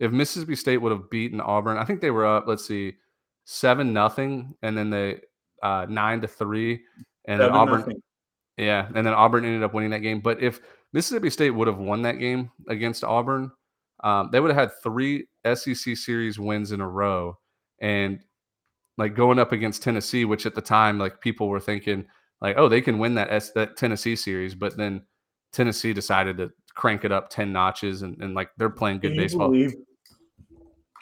if 0.00 0.10
Mississippi 0.12 0.56
State 0.56 0.78
would 0.78 0.92
have 0.92 1.08
beaten 1.08 1.40
Auburn, 1.40 1.78
I 1.78 1.84
think 1.84 2.00
they 2.00 2.10
were 2.10 2.26
up. 2.26 2.46
Let's 2.46 2.66
see, 2.66 2.94
seven 3.44 3.92
nothing, 3.92 4.54
and 4.62 4.76
then 4.76 4.90
they 4.90 5.20
uh, 5.62 5.86
nine 5.88 6.20
to 6.20 6.28
three, 6.28 6.82
and 7.26 7.40
then 7.40 7.50
Auburn. 7.50 7.80
nothing. 7.80 8.02
Yeah, 8.56 8.88
and 8.94 9.06
then 9.06 9.14
Auburn 9.14 9.44
ended 9.44 9.62
up 9.62 9.74
winning 9.74 9.90
that 9.90 10.00
game. 10.00 10.20
But 10.20 10.42
if 10.42 10.60
Mississippi 10.92 11.30
State 11.30 11.50
would 11.50 11.68
have 11.68 11.78
won 11.78 12.02
that 12.02 12.18
game 12.18 12.50
against 12.68 13.04
Auburn, 13.04 13.52
um, 14.02 14.30
they 14.32 14.40
would 14.40 14.50
have 14.50 14.70
had 14.70 14.82
three 14.82 15.26
SEC 15.54 15.96
series 15.96 16.38
wins 16.38 16.72
in 16.72 16.80
a 16.80 16.88
row, 16.88 17.38
and 17.80 18.18
like 18.98 19.14
going 19.14 19.38
up 19.38 19.52
against 19.52 19.82
Tennessee, 19.82 20.24
which 20.24 20.44
at 20.44 20.54
the 20.54 20.60
time 20.60 20.98
like 20.98 21.20
people 21.20 21.48
were 21.48 21.60
thinking 21.60 22.06
like, 22.40 22.56
oh, 22.58 22.68
they 22.68 22.80
can 22.80 22.98
win 22.98 23.14
that 23.14 23.32
S- 23.32 23.52
that 23.52 23.76
Tennessee 23.76 24.16
series, 24.16 24.54
but 24.54 24.76
then 24.76 25.02
Tennessee 25.52 25.92
decided 25.92 26.36
to 26.38 26.50
crank 26.74 27.04
it 27.04 27.12
up 27.12 27.30
ten 27.30 27.52
notches, 27.52 28.02
and, 28.02 28.20
and 28.22 28.34
like 28.34 28.50
they're 28.56 28.70
playing 28.70 28.98
good 28.98 29.08
Can 29.08 29.14
you 29.14 29.20
baseball. 29.22 29.48
believe? 29.48 29.74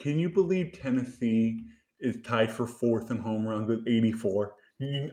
Can 0.01 0.19
you 0.19 0.29
believe 0.29 0.79
Tennessee 0.81 1.65
is 2.01 2.21
tied 2.23 2.51
for 2.51 2.67
fourth 2.67 3.11
in 3.11 3.19
home 3.19 3.47
runs 3.47 3.69
with 3.69 3.87
84? 3.87 4.55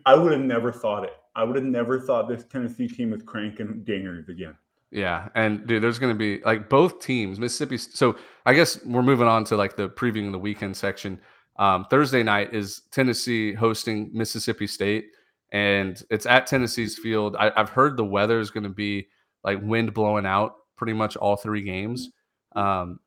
I 0.05 0.15
would 0.15 0.31
have 0.33 0.41
never 0.41 0.71
thought 0.71 1.03
it. 1.03 1.13
I 1.35 1.43
would 1.43 1.55
have 1.55 1.65
never 1.65 1.99
thought 1.99 2.27
this 2.27 2.43
Tennessee 2.45 2.87
team 2.87 3.11
was 3.11 3.21
cranking 3.21 3.85
dingers 3.87 4.27
again. 4.27 4.55
Yeah, 4.91 5.29
and 5.35 5.65
dude, 5.65 5.81
there's 5.81 5.99
going 5.99 6.13
to 6.13 6.17
be 6.17 6.43
like 6.43 6.67
both 6.67 6.99
teams, 6.99 7.39
Mississippi. 7.39 7.77
So 7.77 8.17
I 8.45 8.53
guess 8.53 8.83
we're 8.83 9.03
moving 9.03 9.27
on 9.27 9.45
to 9.45 9.55
like 9.55 9.77
the 9.77 9.87
previewing 9.87 10.33
the 10.33 10.39
weekend 10.39 10.75
section. 10.75 11.21
Um, 11.57 11.85
Thursday 11.89 12.23
night 12.23 12.53
is 12.53 12.81
Tennessee 12.91 13.53
hosting 13.53 14.09
Mississippi 14.11 14.67
State, 14.67 15.11
and 15.51 16.01
it's 16.09 16.25
at 16.25 16.47
Tennessee's 16.47 16.97
field. 16.97 17.35
I, 17.37 17.51
I've 17.55 17.69
heard 17.69 17.97
the 17.97 18.05
weather 18.05 18.39
is 18.39 18.51
going 18.51 18.63
to 18.63 18.69
be 18.69 19.07
like 19.43 19.59
wind 19.61 19.93
blowing 19.93 20.25
out 20.25 20.55
pretty 20.77 20.93
much 20.93 21.15
all 21.17 21.35
three 21.35 21.61
games. 21.61 22.09
Um, 22.55 22.99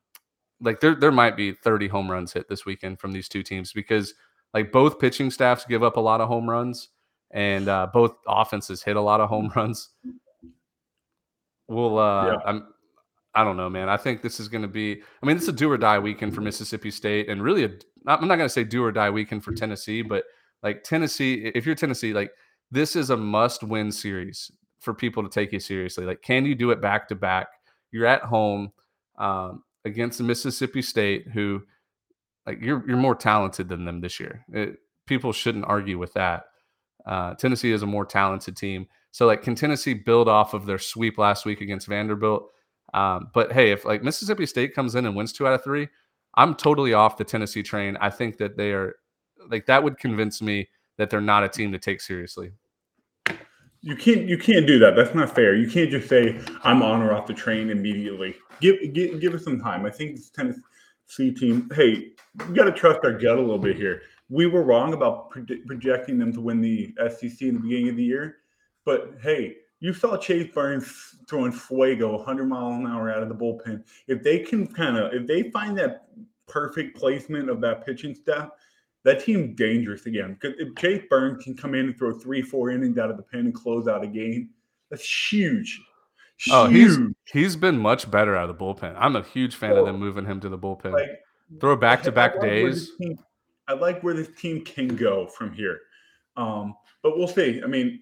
like 0.60 0.80
there, 0.80 0.94
there 0.94 1.12
might 1.12 1.36
be 1.36 1.52
30 1.52 1.88
home 1.88 2.10
runs 2.10 2.32
hit 2.32 2.48
this 2.48 2.64
weekend 2.64 3.00
from 3.00 3.12
these 3.12 3.28
two 3.28 3.42
teams 3.42 3.72
because 3.72 4.14
like 4.52 4.72
both 4.72 4.98
pitching 4.98 5.30
staffs 5.30 5.64
give 5.64 5.82
up 5.82 5.96
a 5.96 6.00
lot 6.00 6.20
of 6.20 6.28
home 6.28 6.48
runs, 6.48 6.90
and 7.32 7.68
uh, 7.68 7.88
both 7.92 8.12
offenses 8.28 8.82
hit 8.82 8.96
a 8.96 9.00
lot 9.00 9.20
of 9.20 9.28
home 9.28 9.50
runs. 9.56 9.90
We'll 11.68 11.98
uh 11.98 12.26
Yeah. 12.26 12.36
I'm 12.44 12.66
I 13.36 13.42
don't 13.42 13.56
know, 13.56 13.68
man. 13.68 13.88
I 13.88 13.96
think 13.96 14.22
this 14.22 14.38
is 14.38 14.46
going 14.46 14.62
to 14.62 14.68
be 14.68 15.02
I 15.22 15.26
mean, 15.26 15.36
it's 15.36 15.48
a 15.48 15.52
do 15.52 15.70
or 15.70 15.76
die 15.76 15.98
weekend 15.98 16.34
for 16.34 16.40
Mississippi 16.40 16.90
State 16.90 17.28
and 17.28 17.42
really 17.42 17.64
a 17.64 17.70
I'm 18.06 18.28
not 18.28 18.36
going 18.36 18.40
to 18.40 18.48
say 18.48 18.64
do 18.64 18.84
or 18.84 18.92
die 18.92 19.10
weekend 19.10 19.42
for 19.42 19.52
Tennessee, 19.52 20.02
but 20.02 20.24
like 20.64 20.82
Tennessee, 20.82 21.52
if 21.54 21.64
you're 21.64 21.76
Tennessee, 21.76 22.12
like 22.12 22.32
this 22.72 22.96
is 22.96 23.10
a 23.10 23.16
must-win 23.16 23.92
series 23.92 24.50
for 24.80 24.92
people 24.92 25.22
to 25.22 25.28
take 25.28 25.52
you 25.52 25.60
seriously. 25.60 26.04
Like 26.04 26.22
can 26.22 26.44
you 26.44 26.56
do 26.56 26.72
it 26.72 26.80
back 26.80 27.06
to 27.08 27.14
back? 27.14 27.46
You're 27.92 28.06
at 28.06 28.22
home 28.22 28.72
um 29.18 29.62
against 29.84 30.20
Mississippi 30.20 30.82
State 30.82 31.28
who 31.32 31.62
like 32.46 32.58
you're 32.60 32.82
you're 32.88 32.96
more 32.96 33.14
talented 33.14 33.68
than 33.68 33.84
them 33.84 34.00
this 34.00 34.18
year. 34.18 34.44
It, 34.52 34.78
people 35.06 35.32
shouldn't 35.32 35.66
argue 35.66 35.98
with 35.98 36.12
that. 36.14 36.44
Uh, 37.06 37.34
Tennessee 37.34 37.72
is 37.72 37.82
a 37.82 37.86
more 37.86 38.06
talented 38.06 38.56
team. 38.56 38.86
So 39.10 39.26
like, 39.26 39.42
can 39.42 39.54
Tennessee 39.54 39.94
build 39.94 40.28
off 40.28 40.54
of 40.54 40.66
their 40.66 40.78
sweep 40.78 41.18
last 41.18 41.44
week 41.44 41.60
against 41.60 41.86
Vanderbilt? 41.86 42.50
Um, 42.94 43.28
but 43.34 43.52
hey, 43.52 43.70
if 43.70 43.84
like 43.84 44.02
Mississippi 44.02 44.46
State 44.46 44.74
comes 44.74 44.94
in 44.94 45.06
and 45.06 45.14
wins 45.14 45.32
two 45.32 45.46
out 45.46 45.54
of 45.54 45.62
three, 45.62 45.88
I'm 46.36 46.54
totally 46.54 46.94
off 46.94 47.16
the 47.16 47.24
Tennessee 47.24 47.62
train. 47.62 47.96
I 48.00 48.10
think 48.10 48.38
that 48.38 48.56
they 48.56 48.72
are 48.72 48.96
like 49.50 49.66
that 49.66 49.82
would 49.82 49.98
convince 49.98 50.42
me 50.42 50.68
that 50.96 51.10
they're 51.10 51.20
not 51.20 51.44
a 51.44 51.48
team 51.48 51.72
to 51.72 51.78
take 51.78 52.00
seriously. 52.00 52.52
You 53.80 53.96
can't 53.96 54.26
you 54.28 54.38
can't 54.38 54.66
do 54.66 54.78
that. 54.78 54.96
That's 54.96 55.14
not 55.14 55.34
fair. 55.34 55.54
You 55.54 55.68
can't 55.68 55.90
just 55.90 56.08
say 56.08 56.40
I'm 56.62 56.82
on 56.82 57.02
or 57.02 57.12
off 57.12 57.26
the 57.26 57.34
train 57.34 57.70
immediately. 57.70 58.34
Give 58.60 58.76
give, 58.94 59.20
give 59.20 59.34
us 59.34 59.44
some 59.44 59.60
time. 59.60 59.84
I 59.84 59.90
think 59.90 60.16
this 60.16 60.30
Tennessee 60.30 61.32
team. 61.32 61.70
Hey, 61.74 62.12
we 62.48 62.54
got 62.54 62.64
to 62.64 62.72
trust 62.72 63.00
our 63.04 63.12
gut 63.12 63.38
a 63.38 63.40
little 63.40 63.58
bit 63.58 63.76
here. 63.76 64.02
We 64.30 64.46
were 64.46 64.62
wrong 64.62 64.94
about 64.94 65.30
projecting 65.30 66.18
them 66.18 66.32
to 66.32 66.40
win 66.40 66.62
the 66.62 66.94
SEC 67.10 67.42
in 67.42 67.54
the 67.54 67.60
beginning 67.60 67.90
of 67.90 67.96
the 67.96 68.04
year, 68.04 68.38
but 68.86 69.16
hey, 69.22 69.56
you 69.80 69.92
saw 69.92 70.16
Chase 70.16 70.50
Burns 70.54 71.16
throwing 71.28 71.52
fuego 71.52 72.16
100 72.16 72.46
miles 72.46 72.76
an 72.76 72.86
hour 72.86 73.10
out 73.10 73.22
of 73.22 73.28
the 73.28 73.34
bullpen. 73.34 73.84
If 74.08 74.22
they 74.22 74.38
can 74.38 74.66
kind 74.66 74.96
of 74.96 75.12
if 75.12 75.26
they 75.26 75.50
find 75.50 75.76
that 75.76 76.06
perfect 76.46 76.96
placement 76.96 77.50
of 77.50 77.60
that 77.60 77.84
pitching 77.84 78.14
staff, 78.14 78.48
that 79.04 79.24
team 79.24 79.54
dangerous 79.54 80.06
again. 80.06 80.36
Because 80.40 80.58
if 80.58 80.74
Chase 80.76 81.02
Burns 81.08 81.42
can 81.44 81.56
come 81.56 81.74
in 81.74 81.86
and 81.86 81.98
throw 81.98 82.12
three, 82.18 82.42
four 82.42 82.70
innings 82.70 82.98
out 82.98 83.10
of 83.10 83.16
the 83.16 83.22
pen 83.22 83.40
and 83.40 83.54
close 83.54 83.86
out 83.88 84.02
a 84.02 84.06
game, 84.06 84.50
that's 84.90 85.32
huge. 85.32 85.80
Oh, 86.50 86.66
he's 86.66 86.96
Huge. 86.96 87.14
he's 87.32 87.56
been 87.56 87.78
much 87.78 88.10
better 88.10 88.34
out 88.36 88.50
of 88.50 88.58
the 88.58 88.64
bullpen. 88.64 88.96
I'm 88.98 89.14
a 89.14 89.22
huge 89.22 89.54
fan 89.54 89.76
of 89.76 89.86
them 89.86 89.98
moving 90.00 90.24
him 90.24 90.40
to 90.40 90.48
the 90.48 90.58
bullpen. 90.58 90.92
Like, 90.92 91.20
Throw 91.60 91.76
back 91.76 92.02
to 92.04 92.12
back 92.12 92.32
like 92.34 92.42
where 92.42 92.70
this 92.70 92.88
days. 92.88 92.96
team- 92.98 93.18
I 93.68 93.74
like 93.74 94.02
where 94.02 94.14
this 94.14 94.28
team 94.38 94.62
can 94.64 94.88
go 94.88 95.26
from 95.26 95.52
here. 95.52 95.78
Um, 96.36 96.74
but 97.02 97.16
we'll 97.16 97.28
see. 97.28 97.62
I 97.62 97.66
mean, 97.66 98.00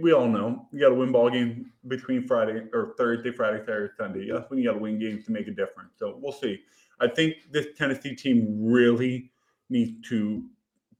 we 0.00 0.12
all 0.12 0.26
know 0.26 0.66
you 0.72 0.80
got 0.80 0.88
to 0.88 0.94
win 0.94 1.12
ball 1.12 1.28
game 1.30 1.70
between 1.86 2.26
Friday 2.26 2.62
or 2.72 2.94
Thursday, 2.96 3.30
Friday, 3.30 3.58
Saturday, 3.66 3.92
Sunday. 3.98 4.30
That's 4.32 4.48
when 4.48 4.58
you 4.58 4.64
got 4.64 4.72
to 4.74 4.78
win 4.80 4.98
games 4.98 5.26
to 5.26 5.32
make 5.32 5.46
a 5.48 5.50
difference. 5.52 5.90
So 5.98 6.18
we'll 6.20 6.32
see. 6.32 6.60
I 7.00 7.08
think 7.08 7.34
this 7.52 7.66
Tennessee 7.76 8.14
team 8.16 8.46
really 8.58 9.30
needs 9.68 10.08
to 10.08 10.44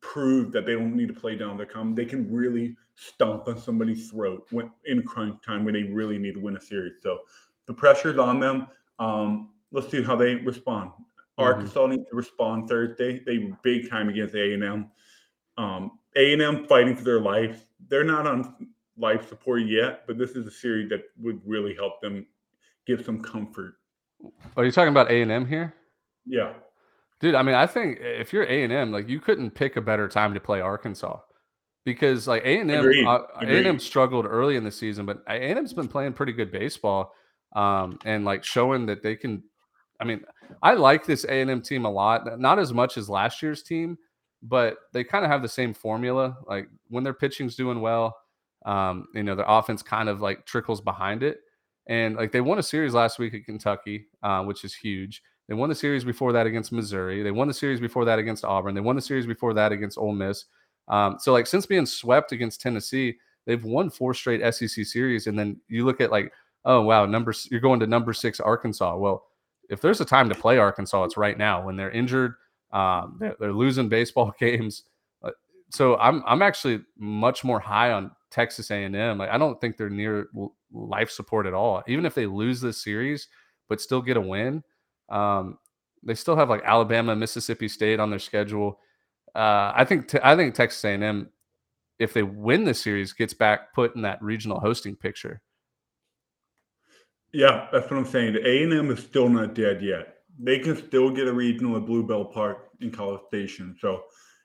prove 0.01 0.53
that 0.53 0.67
they 0.67 0.75
don't 0.75 0.97
need 0.97 1.09
to 1.09 1.15
play 1.15 1.37
down 1.37 1.57
their 1.57 1.67
come. 1.67 1.95
They 1.95 2.05
can 2.05 2.33
really 2.33 2.77
stomp 2.95 3.49
on 3.49 3.59
somebody's 3.59 4.11
throat 4.11 4.47
when 4.51 4.71
in 4.85 5.03
crunch 5.03 5.43
time 5.45 5.65
when 5.65 5.75
they 5.75 5.83
really 5.83 6.19
need 6.19 6.35
to 6.35 6.41
win 6.41 6.57
a 6.57 6.61
series. 6.61 6.95
So 7.03 7.21
the 7.67 7.75
pressure's 7.75 8.19
on 8.19 8.41
them. 8.41 8.69
Um, 8.99 9.51
let's 9.73 9.91
see 9.91 10.03
how 10.03 10.17
they 10.17 10.37
respond. 10.37 10.91
Arkansas 11.39 11.87
needs 11.87 12.09
to 12.09 12.17
respond 12.17 12.69
Thursday. 12.69 13.23
They 13.25 13.53
big 13.63 13.91
time 13.91 14.09
against 14.09 14.35
A 14.35 14.55
and 14.55 14.65
M. 14.65 14.91
Um, 15.59 15.99
A 16.17 16.33
and 16.33 16.41
M 16.41 16.67
fighting 16.67 16.97
for 16.97 17.05
their 17.05 17.21
life. 17.21 17.67
They're 17.89 18.05
not 18.05 18.27
on 18.27 18.69
life 18.97 19.29
support 19.29 19.63
yet, 19.67 20.07
but 20.07 20.17
this 20.17 20.31
is 20.31 20.47
a 20.47 20.51
series 20.51 20.89
that 20.89 21.03
would 21.21 21.41
really 21.45 21.75
help 21.75 22.01
them 22.01 22.27
give 22.87 23.05
some 23.05 23.21
comfort. 23.21 23.75
Are 24.57 24.65
you 24.65 24.73
talking 24.73 24.89
about 24.89 25.11
A 25.11 25.21
and 25.21 25.31
M 25.31 25.47
here? 25.47 25.75
Yeah, 26.25 26.55
Dude, 27.21 27.35
I 27.35 27.43
mean, 27.43 27.55
I 27.55 27.67
think 27.67 27.99
if 28.01 28.33
you're 28.33 28.45
A 28.45 28.63
and 28.63 28.73
M, 28.73 28.93
like 28.93 29.09
you 29.09 29.21
couldn't 29.21 29.53
pick 29.53 29.77
a 29.77 29.81
better 29.81 30.09
time 30.09 30.35
to 30.35 30.41
play 30.41 30.61
Arkansas 30.61 31.19
because 31.85 32.29
like 32.29 32.43
A 32.45 32.61
and 32.61 32.71
M, 32.71 32.81
Agreed. 32.81 33.07
A 33.07 33.27
and 33.41 33.67
M 33.67 33.79
struggled 33.79 34.27
early 34.27 34.57
in 34.57 34.65
the 34.65 34.71
season, 34.71 35.07
but 35.07 35.23
A 35.29 35.33
and 35.33 35.59
M's 35.59 35.73
been 35.73 35.89
playing 35.89 36.13
pretty 36.13 36.33
good 36.33 36.53
baseball, 36.53 37.15
um, 37.55 37.99
and 38.05 38.25
like 38.25 38.45
showing 38.45 38.87
that 38.87 39.03
they 39.03 39.17
can. 39.17 39.43
I 39.99 40.05
mean, 40.05 40.25
I 40.63 40.75
like 40.75 41.07
this 41.07 41.25
A 41.25 41.41
and 41.41 41.51
M 41.51 41.63
team 41.63 41.87
a 41.87 41.91
lot. 41.91 42.39
Not 42.39 42.59
as 42.59 42.75
much 42.75 42.99
as 42.99 43.09
last 43.09 43.41
year's 43.43 43.63
team, 43.63 43.97
but 44.43 44.77
they 44.93 45.05
kind 45.05 45.25
of 45.25 45.31
have 45.31 45.43
the 45.43 45.49
same 45.49 45.73
formula. 45.73 46.37
Like 46.47 46.69
when 46.89 47.03
their 47.03 47.15
pitching's 47.15 47.57
doing 47.57 47.81
well, 47.81 48.17
um, 48.67 49.09
you 49.15 49.23
know, 49.23 49.35
their 49.35 49.47
offense 49.49 49.83
kind 49.83 50.09
of 50.09 50.21
like 50.21 50.45
trickles 50.45 50.81
behind 50.81 51.23
it. 51.23 51.41
And 51.87 52.17
like 52.17 52.33
they 52.33 52.41
won 52.41 52.59
a 52.59 52.63
series 52.63 52.95
last 52.95 53.19
week 53.19 53.33
at 53.33 53.45
Kentucky, 53.45 54.09
uh, 54.23 54.43
which 54.43 54.65
is 54.65 54.75
huge. 54.75 55.23
They 55.49 55.55
won 55.55 55.69
the 55.69 55.75
series 55.75 56.05
before 56.05 56.33
that 56.33 56.47
against 56.47 56.73
Missouri. 56.73 57.23
They 57.23 57.31
won 57.31 57.49
the 57.49 57.55
series 57.55 57.81
before 57.81 58.05
that 58.05 58.19
against 58.19 58.45
Auburn. 58.45 58.75
They 58.75 58.81
won 58.81 58.97
the 58.97 59.03
series 59.03 59.27
before 59.27 59.55
that 59.55 59.73
against 59.73 59.99
Ole 59.99 60.13
Miss. 60.13 60.47
Um, 60.89 61.19
so 61.21 61.33
like 61.33 61.47
since 61.47 61.67
being 61.67 61.87
swept 61.87 62.33
against 62.33 62.61
Tennessee, 62.61 63.17
they've 63.45 63.65
won 63.65 63.91
four 63.91 64.13
straight 64.13 64.43
SEC 64.55 64.85
series. 64.85 65.27
And 65.27 65.39
then 65.39 65.61
you 65.69 65.85
look 65.85 66.01
at 66.01 66.11
like, 66.11 66.33
oh 66.65 66.83
wow, 66.83 67.07
number 67.07 67.33
you're 67.51 67.61
going 67.61 67.81
to 67.81 67.87
number 67.87 68.13
six 68.13 68.41
Arkansas. 68.41 68.97
Well, 68.97 69.25
if 69.71 69.81
there's 69.81 70.01
a 70.01 70.05
time 70.05 70.29
to 70.29 70.35
play 70.35 70.59
Arkansas, 70.59 71.05
it's 71.05 71.17
right 71.17 71.39
now 71.39 71.65
when 71.65 71.77
they're 71.77 71.91
injured. 71.91 72.35
Um, 72.73 73.17
they're, 73.21 73.37
they're 73.39 73.53
losing 73.53 73.89
baseball 73.89 74.35
games. 74.39 74.83
Uh, 75.23 75.31
so 75.71 75.97
I'm 75.97 76.23
I'm 76.27 76.43
actually 76.43 76.81
much 76.99 77.45
more 77.45 77.61
high 77.61 77.93
on 77.93 78.11
Texas 78.31 78.71
A&M. 78.71 79.19
Like 79.19 79.31
I 79.31 79.39
don't 79.39 79.61
think 79.61 79.77
they're 79.77 79.91
near 79.91 80.29
life 80.73 81.11
support 81.11 81.47
at 81.47 81.55
all. 81.55 81.83
Even 81.87 82.05
if 82.05 82.15
they 82.15 82.27
lose 82.27 82.61
this 82.61 82.83
series, 82.83 83.29
but 83.69 83.81
still 83.81 84.03
get 84.03 84.17
a 84.17 84.21
win, 84.21 84.63
um, 85.09 85.59
they 86.03 86.15
still 86.15 86.37
have 86.37 86.49
like 86.49 86.63
Alabama, 86.65 87.17
Mississippi 87.17 87.69
State 87.69 88.01
on 88.01 88.11
their 88.11 88.19
schedule. 88.19 88.79
Uh, 89.35 89.73
I 89.75 89.85
think 89.85 90.15
I 90.23 90.37
think 90.37 90.55
Texas 90.55 90.85
A&M, 90.85 91.29
if 91.99 92.13
they 92.13 92.23
win 92.23 92.65
the 92.65 92.75
series, 92.75 93.13
gets 93.13 93.35
back 93.35 93.75
put 93.75 93.95
in 93.95 94.03
that 94.03 94.23
regional 94.23 94.61
hosting 94.61 94.97
picture. 94.97 95.43
Yeah, 97.33 97.69
that's 97.73 97.91
what 97.91 97.99
I'm 97.99 98.07
saying. 98.07 98.35
The 98.35 98.47
A&M 98.47 98.91
is 98.91 99.01
still 99.01 99.29
not 99.29 99.55
dead 99.55 99.83
yet. 99.83 100.19
They 100.39 100.59
can 100.59 100.77
still 100.77 101.11
get 101.11 101.29
a 101.29 101.33
regional 101.33 101.77
at 101.77 101.85
Blue 101.85 102.07
Bell 102.07 102.25
Park 102.25 102.71
in 102.81 102.91
College 102.91 103.21
Station. 103.29 103.77
So 103.79 104.05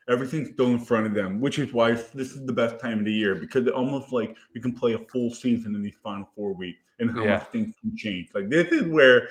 everything's 0.10 0.50
still 0.54 0.68
in 0.68 0.80
front 0.80 1.06
of 1.06 1.14
them, 1.14 1.40
which 1.40 1.60
is 1.60 1.72
why 1.74 1.92
this 1.92 2.32
is 2.34 2.46
the 2.46 2.54
best 2.54 2.80
time 2.80 3.00
of 3.00 3.06
the 3.06 3.14
year 3.14 3.36
because 3.36 3.68
it 3.68 3.74
almost 3.74 4.12
like 4.12 4.36
you 4.54 4.62
can 4.62 4.74
play 4.74 4.94
a 4.94 5.00
full 5.00 5.34
season 5.34 5.76
in 5.76 5.82
these 5.82 5.96
final 6.04 6.28
four 6.36 6.54
weeks 6.54 6.84
and 7.00 7.12
how 7.12 7.24
yeah. 7.24 7.38
much 7.38 7.48
things 7.48 7.74
can 7.80 7.96
change. 7.96 8.30
Like 8.34 8.50
this 8.50 8.72
is 8.72 8.88
where 8.88 9.30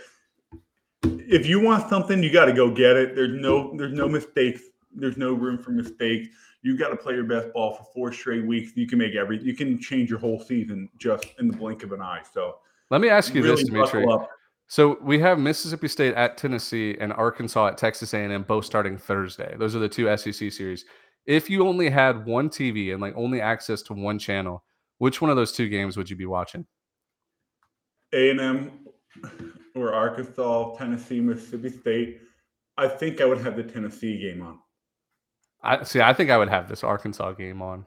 if 1.02 1.46
you 1.46 1.60
want 1.60 1.88
something, 1.88 2.22
you 2.22 2.32
got 2.32 2.46
to 2.46 2.52
go 2.52 2.70
get 2.70 2.96
it. 2.96 3.14
There's 3.14 3.40
no 3.40 3.76
there's 3.76 3.92
no 3.92 4.08
mistakes. 4.08 4.62
There's 4.92 5.16
no 5.16 5.32
room 5.32 5.58
for 5.58 5.70
mistakes. 5.70 6.28
You 6.62 6.76
got 6.76 6.88
to 6.88 6.96
play 6.96 7.14
your 7.14 7.24
best 7.24 7.52
ball 7.54 7.74
for 7.74 7.86
four 7.94 8.12
straight 8.12 8.44
weeks. 8.44 8.72
You 8.76 8.86
can 8.86 8.98
make 8.98 9.14
every 9.14 9.42
you 9.42 9.54
can 9.54 9.80
change 9.80 10.10
your 10.10 10.18
whole 10.18 10.40
season 10.40 10.88
just 10.98 11.26
in 11.38 11.48
the 11.48 11.56
blink 11.56 11.82
of 11.84 11.92
an 11.92 12.02
eye. 12.02 12.22
So 12.34 12.56
let 12.90 13.00
me 13.00 13.08
ask 13.08 13.34
you 13.34 13.42
really 13.42 13.62
this, 13.62 13.70
Dimitri. 13.70 14.06
So 14.66 14.98
we 15.02 15.18
have 15.18 15.38
Mississippi 15.38 15.88
State 15.88 16.14
at 16.14 16.36
Tennessee 16.36 16.96
and 17.00 17.12
Arkansas 17.12 17.68
at 17.68 17.78
Texas 17.78 18.14
A&M 18.14 18.44
both 18.44 18.64
starting 18.64 18.96
Thursday. 18.96 19.56
Those 19.58 19.74
are 19.74 19.80
the 19.80 19.88
two 19.88 20.16
SEC 20.16 20.52
series. 20.52 20.84
If 21.26 21.50
you 21.50 21.66
only 21.66 21.90
had 21.90 22.24
one 22.24 22.48
TV 22.48 22.92
and 22.92 23.00
like 23.00 23.14
only 23.16 23.40
access 23.40 23.82
to 23.82 23.94
one 23.94 24.18
channel, 24.18 24.62
which 24.98 25.20
one 25.20 25.28
of 25.28 25.36
those 25.36 25.52
two 25.52 25.68
games 25.68 25.96
would 25.96 26.08
you 26.08 26.14
be 26.14 26.26
watching? 26.26 26.66
A&M 28.12 28.70
or 29.80 29.92
Arkansas, 29.92 30.76
Tennessee, 30.76 31.20
Mississippi 31.20 31.70
State. 31.70 32.20
I 32.76 32.88
think 32.88 33.20
I 33.20 33.24
would 33.24 33.40
have 33.40 33.56
the 33.56 33.64
Tennessee 33.64 34.18
game 34.18 34.42
on. 34.42 34.58
I 35.62 35.82
see. 35.84 36.00
I 36.00 36.14
think 36.14 36.30
I 36.30 36.38
would 36.38 36.48
have 36.48 36.68
this 36.68 36.82
Arkansas 36.82 37.32
game 37.32 37.60
on 37.60 37.86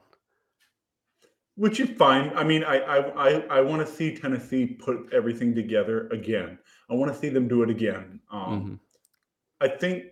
which 1.56 1.80
is 1.80 1.90
fine. 1.90 2.32
I 2.34 2.44
mean, 2.44 2.64
I 2.64 2.78
I 2.78 3.28
I, 3.28 3.30
I 3.50 3.60
want 3.60 3.86
to 3.86 3.92
see 3.92 4.16
Tennessee 4.16 4.66
put 4.66 5.12
everything 5.12 5.54
together 5.54 6.08
again. 6.08 6.58
I 6.90 6.94
want 6.94 7.12
to 7.12 7.18
see 7.18 7.28
them 7.28 7.48
do 7.48 7.62
it 7.62 7.70
again. 7.70 8.20
Um, 8.30 8.40
mm-hmm. 8.40 8.74
I 9.60 9.68
think. 9.68 10.04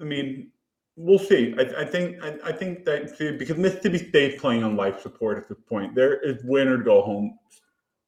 I 0.00 0.04
mean, 0.04 0.50
we'll 0.96 1.18
see. 1.18 1.54
I, 1.58 1.82
I 1.82 1.84
think. 1.84 2.22
I, 2.22 2.38
I, 2.44 2.52
think 2.52 2.84
that 2.84 3.18
because 3.38 3.56
Mississippi 3.56 3.98
State's 3.98 4.40
playing 4.40 4.62
on 4.62 4.76
life 4.76 5.00
support 5.00 5.38
at 5.38 5.48
this 5.48 5.58
point, 5.68 5.94
there 5.94 6.20
is 6.20 6.42
win 6.44 6.68
or 6.68 6.78
go 6.78 7.02
home 7.02 7.38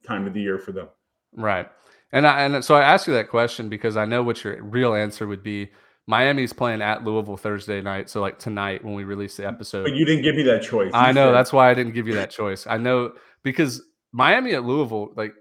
time 0.07 0.26
of 0.26 0.35
the 0.35 0.41
year 0.41 0.59
for 0.59 0.72
them. 0.72 0.89
Right. 1.35 1.68
And 2.13 2.27
I, 2.27 2.43
and 2.43 2.65
so 2.65 2.75
I 2.75 2.83
asked 2.83 3.07
you 3.07 3.15
that 3.15 3.31
question 3.31 3.69
because 3.69 3.97
I 3.97 4.05
know 4.05 4.23
what 4.23 4.45
your 4.45 4.63
real 4.63 4.95
answer 4.95 5.27
would 5.27 5.43
be. 5.43 5.71
Miami's 6.07 6.53
playing 6.53 6.83
at 6.83 7.05
Louisville 7.05 7.37
Thursday 7.37 7.81
night, 7.81 8.11
so 8.11 8.21
like 8.21 8.39
tonight 8.39 8.85
when 8.85 8.95
we 8.95 9.05
release 9.05 9.37
the 9.37 9.47
episode. 9.47 9.85
But 9.85 9.95
you 9.95 10.05
didn't 10.05 10.23
give 10.23 10.35
me 10.35 10.43
that 10.43 10.63
choice. 10.63 10.91
I 10.95 11.13
know 11.13 11.29
said. 11.29 11.33
that's 11.33 11.53
why 11.53 11.71
I 11.71 11.75
didn't 11.75 11.95
give 11.95 12.09
you 12.09 12.15
that 12.15 12.31
choice. 12.31 12.67
I 12.67 12.77
know 12.77 13.13
because 13.43 13.83
Miami 14.13 14.55
at 14.55 14.65
Louisville, 14.65 15.13
like 15.17 15.35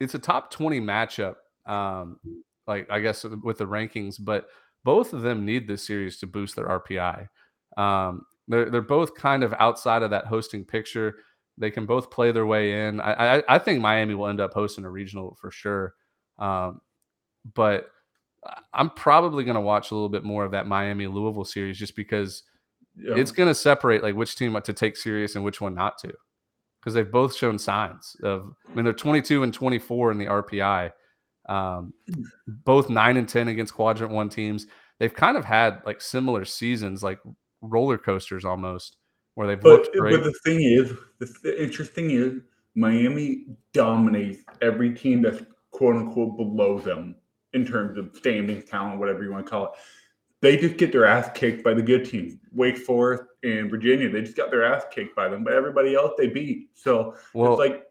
it's 0.00 0.14
a 0.14 0.18
top 0.18 0.52
twenty 0.52 0.80
matchup. 0.80 1.34
Um, 1.66 2.20
like 2.66 2.88
I 2.90 3.00
guess 3.00 3.24
with 3.24 3.58
the 3.58 3.66
rankings, 3.66 4.16
but 4.20 4.46
both 4.84 5.12
of 5.12 5.22
them 5.22 5.44
need 5.44 5.66
this 5.66 5.84
series 5.84 6.18
to 6.18 6.26
boost 6.26 6.54
their 6.54 6.66
RPI. 6.66 7.28
Um, 7.76 8.24
they're 8.46 8.70
they're 8.70 8.82
both 8.82 9.14
kind 9.14 9.42
of 9.42 9.52
outside 9.58 10.02
of 10.02 10.10
that 10.10 10.26
hosting 10.26 10.64
picture. 10.64 11.16
They 11.58 11.70
can 11.70 11.86
both 11.86 12.10
play 12.10 12.32
their 12.32 12.46
way 12.46 12.86
in. 12.86 13.00
I 13.00 13.38
I, 13.38 13.42
I 13.48 13.58
think 13.58 13.80
Miami 13.80 14.14
will 14.14 14.28
end 14.28 14.40
up 14.40 14.52
hosting 14.52 14.84
a 14.84 14.90
regional 14.90 15.36
for 15.40 15.50
sure. 15.50 15.94
Um, 16.38 16.80
but 17.54 17.90
I'm 18.72 18.90
probably 18.90 19.44
going 19.44 19.56
to 19.56 19.60
watch 19.60 19.90
a 19.90 19.94
little 19.94 20.08
bit 20.08 20.24
more 20.24 20.44
of 20.44 20.52
that 20.52 20.66
Miami 20.66 21.06
Louisville 21.06 21.44
series 21.44 21.78
just 21.78 21.96
because 21.96 22.42
yeah. 22.96 23.14
it's 23.16 23.32
going 23.32 23.48
to 23.48 23.54
separate 23.54 24.02
like 24.02 24.14
which 24.14 24.36
team 24.36 24.58
to 24.60 24.72
take 24.72 24.96
serious 24.96 25.34
and 25.34 25.44
which 25.44 25.60
one 25.60 25.74
not 25.74 25.98
to. 25.98 26.12
Because 26.80 26.94
they've 26.94 27.10
both 27.10 27.34
shown 27.34 27.58
signs 27.58 28.16
of, 28.22 28.52
I 28.70 28.74
mean, 28.74 28.84
they're 28.84 28.94
22 28.94 29.42
and 29.42 29.52
24 29.52 30.12
in 30.12 30.18
the 30.18 30.26
RPI, 30.26 30.92
um, 31.48 31.92
both 32.46 32.88
nine 32.88 33.16
and 33.16 33.28
10 33.28 33.48
against 33.48 33.74
quadrant 33.74 34.12
one 34.12 34.28
teams. 34.28 34.66
They've 35.00 35.12
kind 35.12 35.36
of 35.36 35.44
had 35.44 35.82
like 35.84 36.00
similar 36.00 36.44
seasons, 36.44 37.02
like 37.02 37.18
roller 37.62 37.98
coasters 37.98 38.44
almost, 38.44 38.96
where 39.38 39.46
they've 39.46 39.60
but, 39.60 39.88
But 39.94 40.24
the 40.24 40.34
thing 40.42 40.62
is, 40.62 40.92
the, 41.20 41.32
the 41.44 41.62
interesting 41.62 42.10
is 42.10 42.40
Miami 42.74 43.46
dominates 43.72 44.40
every 44.60 44.92
team 44.92 45.22
that's 45.22 45.44
quote 45.70 45.94
unquote 45.94 46.36
below 46.36 46.80
them 46.80 47.14
in 47.52 47.64
terms 47.64 47.96
of 47.98 48.10
standing 48.16 48.60
talent, 48.62 48.98
whatever 48.98 49.22
you 49.22 49.30
want 49.30 49.46
to 49.46 49.48
call 49.48 49.66
it. 49.66 49.70
They 50.40 50.56
just 50.56 50.76
get 50.76 50.90
their 50.90 51.04
ass 51.04 51.30
kicked 51.36 51.62
by 51.62 51.74
the 51.74 51.82
good 51.82 52.04
teams. 52.04 52.34
Wake 52.52 52.78
Forest 52.78 53.22
and 53.44 53.70
Virginia, 53.70 54.10
they 54.10 54.22
just 54.22 54.36
got 54.36 54.50
their 54.50 54.64
ass 54.64 54.82
kicked 54.90 55.14
by 55.14 55.28
them, 55.28 55.44
but 55.44 55.52
everybody 55.52 55.94
else 55.94 56.14
they 56.18 56.26
beat. 56.26 56.70
So 56.74 57.14
well, 57.32 57.52
it's 57.52 57.60
like 57.60 57.84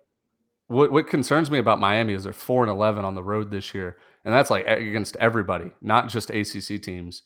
what 0.67 0.91
what 0.91 1.07
concerns 1.07 1.49
me 1.49 1.59
about 1.59 1.79
Miami 1.79 2.13
is 2.13 2.25
they're 2.25 2.33
four 2.33 2.61
and 2.63 2.69
eleven 2.69 3.05
on 3.05 3.15
the 3.15 3.23
road 3.23 3.51
this 3.51 3.73
year, 3.73 3.95
and 4.25 4.33
that's 4.33 4.49
like 4.49 4.67
against 4.67 5.15
everybody, 5.15 5.71
not 5.81 6.09
just 6.09 6.29
ACC 6.29 6.81
teams. 6.83 7.23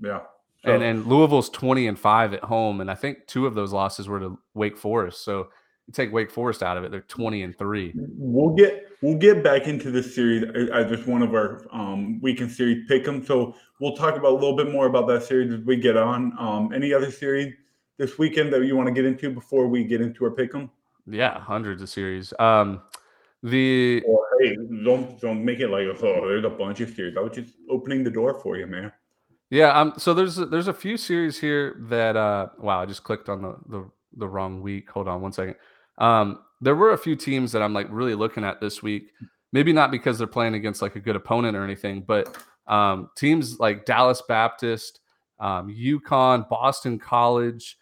Yeah. 0.00 0.20
So, 0.64 0.72
and 0.72 0.82
and 0.82 1.06
Louisville's 1.06 1.50
twenty 1.50 1.88
and 1.88 1.98
five 1.98 2.34
at 2.34 2.44
home, 2.44 2.80
and 2.80 2.90
I 2.90 2.94
think 2.94 3.26
two 3.26 3.46
of 3.46 3.54
those 3.54 3.72
losses 3.72 4.08
were 4.08 4.20
to 4.20 4.38
Wake 4.54 4.76
Forest. 4.76 5.24
So 5.24 5.48
you 5.86 5.92
take 5.92 6.12
Wake 6.12 6.30
Forest 6.30 6.62
out 6.62 6.76
of 6.76 6.84
it, 6.84 6.90
they're 6.90 7.00
twenty 7.02 7.42
and 7.42 7.56
three. 7.56 7.92
We'll 7.94 8.54
get 8.54 8.88
we'll 9.00 9.18
get 9.18 9.42
back 9.42 9.66
into 9.66 9.90
this 9.90 10.14
series 10.14 10.44
as 10.72 10.90
just 10.90 11.08
one 11.08 11.22
of 11.22 11.34
our 11.34 11.66
um, 11.72 12.20
weekend 12.20 12.52
series 12.52 12.86
pick 12.86 13.04
them. 13.04 13.24
So 13.24 13.56
we'll 13.80 13.96
talk 13.96 14.16
about 14.16 14.32
a 14.32 14.34
little 14.34 14.56
bit 14.56 14.70
more 14.70 14.86
about 14.86 15.08
that 15.08 15.24
series 15.24 15.52
as 15.52 15.60
we 15.60 15.76
get 15.76 15.96
on. 15.96 16.32
Um, 16.38 16.72
any 16.72 16.94
other 16.94 17.10
series 17.10 17.54
this 17.98 18.18
weekend 18.18 18.52
that 18.52 18.64
you 18.64 18.76
want 18.76 18.86
to 18.88 18.94
get 18.94 19.04
into 19.04 19.30
before 19.30 19.66
we 19.66 19.84
get 19.84 20.00
into 20.00 20.24
our 20.24 20.30
pick 20.30 20.52
them? 20.52 20.70
Yeah, 21.06 21.40
hundreds 21.40 21.82
of 21.82 21.88
series. 21.88 22.32
Um, 22.38 22.82
the 23.42 24.02
well, 24.06 24.24
hey, 24.40 24.56
don't 24.84 25.20
don't 25.20 25.44
make 25.44 25.58
it 25.58 25.68
like 25.68 25.86
oh, 25.88 26.28
there's 26.28 26.44
a 26.44 26.50
bunch 26.50 26.80
of 26.80 26.94
series. 26.94 27.16
I 27.16 27.20
was 27.20 27.32
just 27.32 27.54
opening 27.68 28.04
the 28.04 28.10
door 28.10 28.40
for 28.40 28.56
you, 28.56 28.66
man. 28.66 28.92
Yeah, 29.52 29.78
um, 29.78 29.92
so 29.98 30.14
there's 30.14 30.36
there's 30.36 30.68
a 30.68 30.72
few 30.72 30.96
series 30.96 31.38
here 31.38 31.76
that 31.90 32.16
uh, 32.16 32.48
wow, 32.58 32.80
I 32.80 32.86
just 32.86 33.04
clicked 33.04 33.28
on 33.28 33.42
the 33.42 33.54
the 33.68 33.90
the 34.16 34.26
wrong 34.26 34.62
week. 34.62 34.88
Hold 34.90 35.08
on 35.08 35.20
one 35.20 35.30
second. 35.30 35.56
Um, 35.98 36.38
there 36.62 36.74
were 36.74 36.92
a 36.92 36.98
few 36.98 37.14
teams 37.16 37.52
that 37.52 37.60
I'm 37.60 37.74
like 37.74 37.86
really 37.90 38.14
looking 38.14 38.44
at 38.44 38.62
this 38.62 38.82
week. 38.82 39.12
Maybe 39.52 39.74
not 39.74 39.90
because 39.90 40.16
they're 40.16 40.26
playing 40.26 40.54
against 40.54 40.80
like 40.80 40.96
a 40.96 41.00
good 41.00 41.16
opponent 41.16 41.54
or 41.54 41.64
anything, 41.64 42.00
but 42.00 42.34
um, 42.66 43.10
teams 43.14 43.60
like 43.60 43.84
Dallas 43.84 44.22
Baptist, 44.26 45.00
um, 45.38 45.68
UConn, 45.68 46.48
Boston 46.48 46.98
College, 46.98 47.76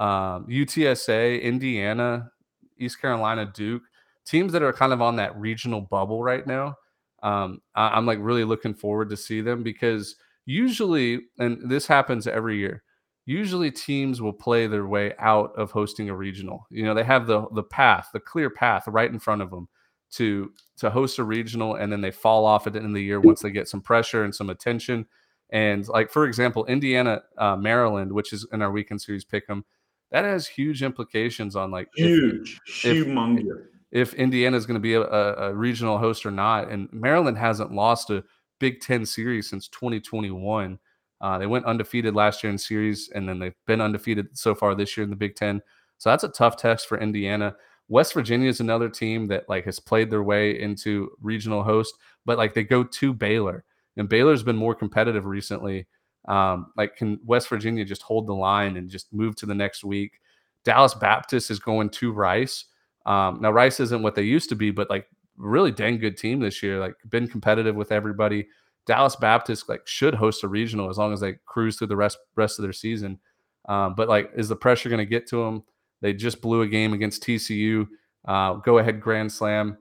um, 0.00 0.48
UTSA, 0.50 1.40
Indiana, 1.40 2.28
East 2.76 3.00
Carolina, 3.00 3.48
Duke, 3.54 3.82
teams 4.26 4.52
that 4.52 4.64
are 4.64 4.72
kind 4.72 4.92
of 4.92 5.00
on 5.00 5.14
that 5.14 5.36
regional 5.36 5.80
bubble 5.80 6.24
right 6.24 6.44
now. 6.44 6.74
Um, 7.22 7.60
I, 7.76 7.90
I'm 7.90 8.04
like 8.04 8.18
really 8.20 8.42
looking 8.42 8.74
forward 8.74 9.10
to 9.10 9.16
see 9.16 9.42
them 9.42 9.62
because 9.62 10.16
usually, 10.46 11.20
and 11.38 11.70
this 11.70 11.86
happens 11.86 12.26
every 12.26 12.58
year, 12.58 12.82
usually 13.26 13.70
teams 13.70 14.20
will 14.20 14.32
play 14.32 14.66
their 14.66 14.86
way 14.86 15.12
out 15.18 15.52
of 15.56 15.70
hosting 15.70 16.10
a 16.10 16.16
regional. 16.16 16.66
You 16.70 16.84
know, 16.84 16.94
they 16.94 17.04
have 17.04 17.26
the 17.26 17.46
the 17.54 17.62
path, 17.62 18.10
the 18.12 18.20
clear 18.20 18.50
path 18.50 18.86
right 18.86 19.10
in 19.10 19.18
front 19.18 19.42
of 19.42 19.50
them 19.50 19.68
to 20.12 20.52
to 20.78 20.90
host 20.90 21.18
a 21.18 21.24
regional, 21.24 21.74
and 21.74 21.92
then 21.92 22.00
they 22.00 22.10
fall 22.10 22.44
off 22.44 22.66
at 22.66 22.72
the 22.72 22.78
end 22.78 22.88
of 22.88 22.94
the 22.94 23.02
year 23.02 23.20
once 23.20 23.42
they 23.42 23.50
get 23.50 23.68
some 23.68 23.80
pressure 23.80 24.24
and 24.24 24.34
some 24.34 24.50
attention. 24.50 25.06
And 25.50 25.86
like 25.88 26.10
for 26.10 26.26
example, 26.26 26.66
Indiana, 26.66 27.22
uh, 27.38 27.56
Maryland, 27.56 28.12
which 28.12 28.32
is 28.32 28.46
in 28.52 28.62
our 28.62 28.70
weekend 28.70 29.00
series 29.00 29.24
pick 29.24 29.46
them, 29.46 29.64
that 30.10 30.24
has 30.24 30.46
huge 30.46 30.82
implications 30.82 31.56
on 31.56 31.70
like 31.70 31.88
huge, 31.94 32.60
if, 32.84 33.06
humongous. 33.06 33.62
If, 33.92 34.12
if 34.12 34.14
Indiana 34.14 34.56
is 34.56 34.66
going 34.66 34.74
to 34.74 34.80
be 34.80 34.94
a, 34.94 35.02
a 35.02 35.54
regional 35.54 35.98
host 35.98 36.26
or 36.26 36.30
not, 36.30 36.70
and 36.70 36.88
Maryland 36.92 37.38
hasn't 37.38 37.72
lost 37.72 38.10
a 38.10 38.24
Big 38.58 38.80
Ten 38.80 39.04
series 39.04 39.48
since 39.48 39.68
2021. 39.68 40.78
Uh, 41.20 41.38
they 41.38 41.46
went 41.46 41.64
undefeated 41.64 42.14
last 42.14 42.42
year 42.42 42.50
in 42.50 42.58
series, 42.58 43.10
and 43.14 43.28
then 43.28 43.38
they've 43.38 43.54
been 43.66 43.80
undefeated 43.80 44.36
so 44.36 44.54
far 44.54 44.74
this 44.74 44.96
year 44.96 45.04
in 45.04 45.10
the 45.10 45.16
Big 45.16 45.36
Ten. 45.36 45.60
So 45.98 46.10
that's 46.10 46.24
a 46.24 46.28
tough 46.28 46.56
test 46.56 46.86
for 46.88 46.98
Indiana. 46.98 47.54
West 47.88 48.14
Virginia 48.14 48.48
is 48.48 48.60
another 48.60 48.88
team 48.88 49.26
that 49.26 49.48
like 49.48 49.64
has 49.64 49.78
played 49.78 50.10
their 50.10 50.22
way 50.22 50.58
into 50.58 51.10
regional 51.20 51.62
host, 51.62 51.94
but 52.24 52.38
like 52.38 52.54
they 52.54 52.64
go 52.64 52.82
to 52.84 53.12
Baylor, 53.12 53.64
And 53.96 54.08
Baylor's 54.08 54.42
been 54.42 54.56
more 54.56 54.74
competitive 54.74 55.26
recently. 55.26 55.86
Um, 56.26 56.72
like, 56.76 56.96
can 56.96 57.20
West 57.24 57.48
Virginia 57.48 57.84
just 57.84 58.02
hold 58.02 58.26
the 58.26 58.34
line 58.34 58.76
and 58.76 58.88
just 58.88 59.12
move 59.12 59.36
to 59.36 59.46
the 59.46 59.54
next 59.54 59.84
week? 59.84 60.20
Dallas 60.64 60.94
Baptist 60.94 61.50
is 61.50 61.58
going 61.58 61.90
to 61.90 62.12
Rice. 62.12 62.64
Um, 63.04 63.40
now 63.42 63.50
Rice 63.50 63.80
isn't 63.80 64.02
what 64.02 64.14
they 64.14 64.22
used 64.22 64.48
to 64.48 64.56
be, 64.56 64.70
but 64.70 64.88
like 64.88 65.06
really 65.36 65.72
dang 65.72 65.98
good 65.98 66.16
team 66.16 66.40
this 66.40 66.62
year. 66.62 66.78
Like 66.78 66.94
been 67.08 67.28
competitive 67.28 67.74
with 67.74 67.92
everybody. 67.92 68.46
Dallas 68.86 69.16
Baptist 69.16 69.68
like 69.68 69.86
should 69.86 70.14
host 70.14 70.44
a 70.44 70.48
regional 70.48 70.90
as 70.90 70.98
long 70.98 71.12
as 71.12 71.20
they 71.20 71.36
cruise 71.46 71.76
through 71.76 71.86
the 71.88 71.96
rest 71.96 72.18
rest 72.36 72.58
of 72.58 72.62
their 72.62 72.72
season. 72.72 73.18
Um, 73.66 73.94
but 73.94 74.08
like, 74.08 74.30
is 74.36 74.48
the 74.48 74.56
pressure 74.56 74.88
going 74.88 74.98
to 74.98 75.06
get 75.06 75.26
to 75.28 75.44
them? 75.44 75.62
They 76.02 76.12
just 76.12 76.42
blew 76.42 76.60
a 76.60 76.68
game 76.68 76.92
against 76.92 77.22
TCU, 77.22 77.88
uh, 78.26 78.54
go 78.54 78.78
ahead 78.78 79.00
grand 79.00 79.32
slam, 79.32 79.78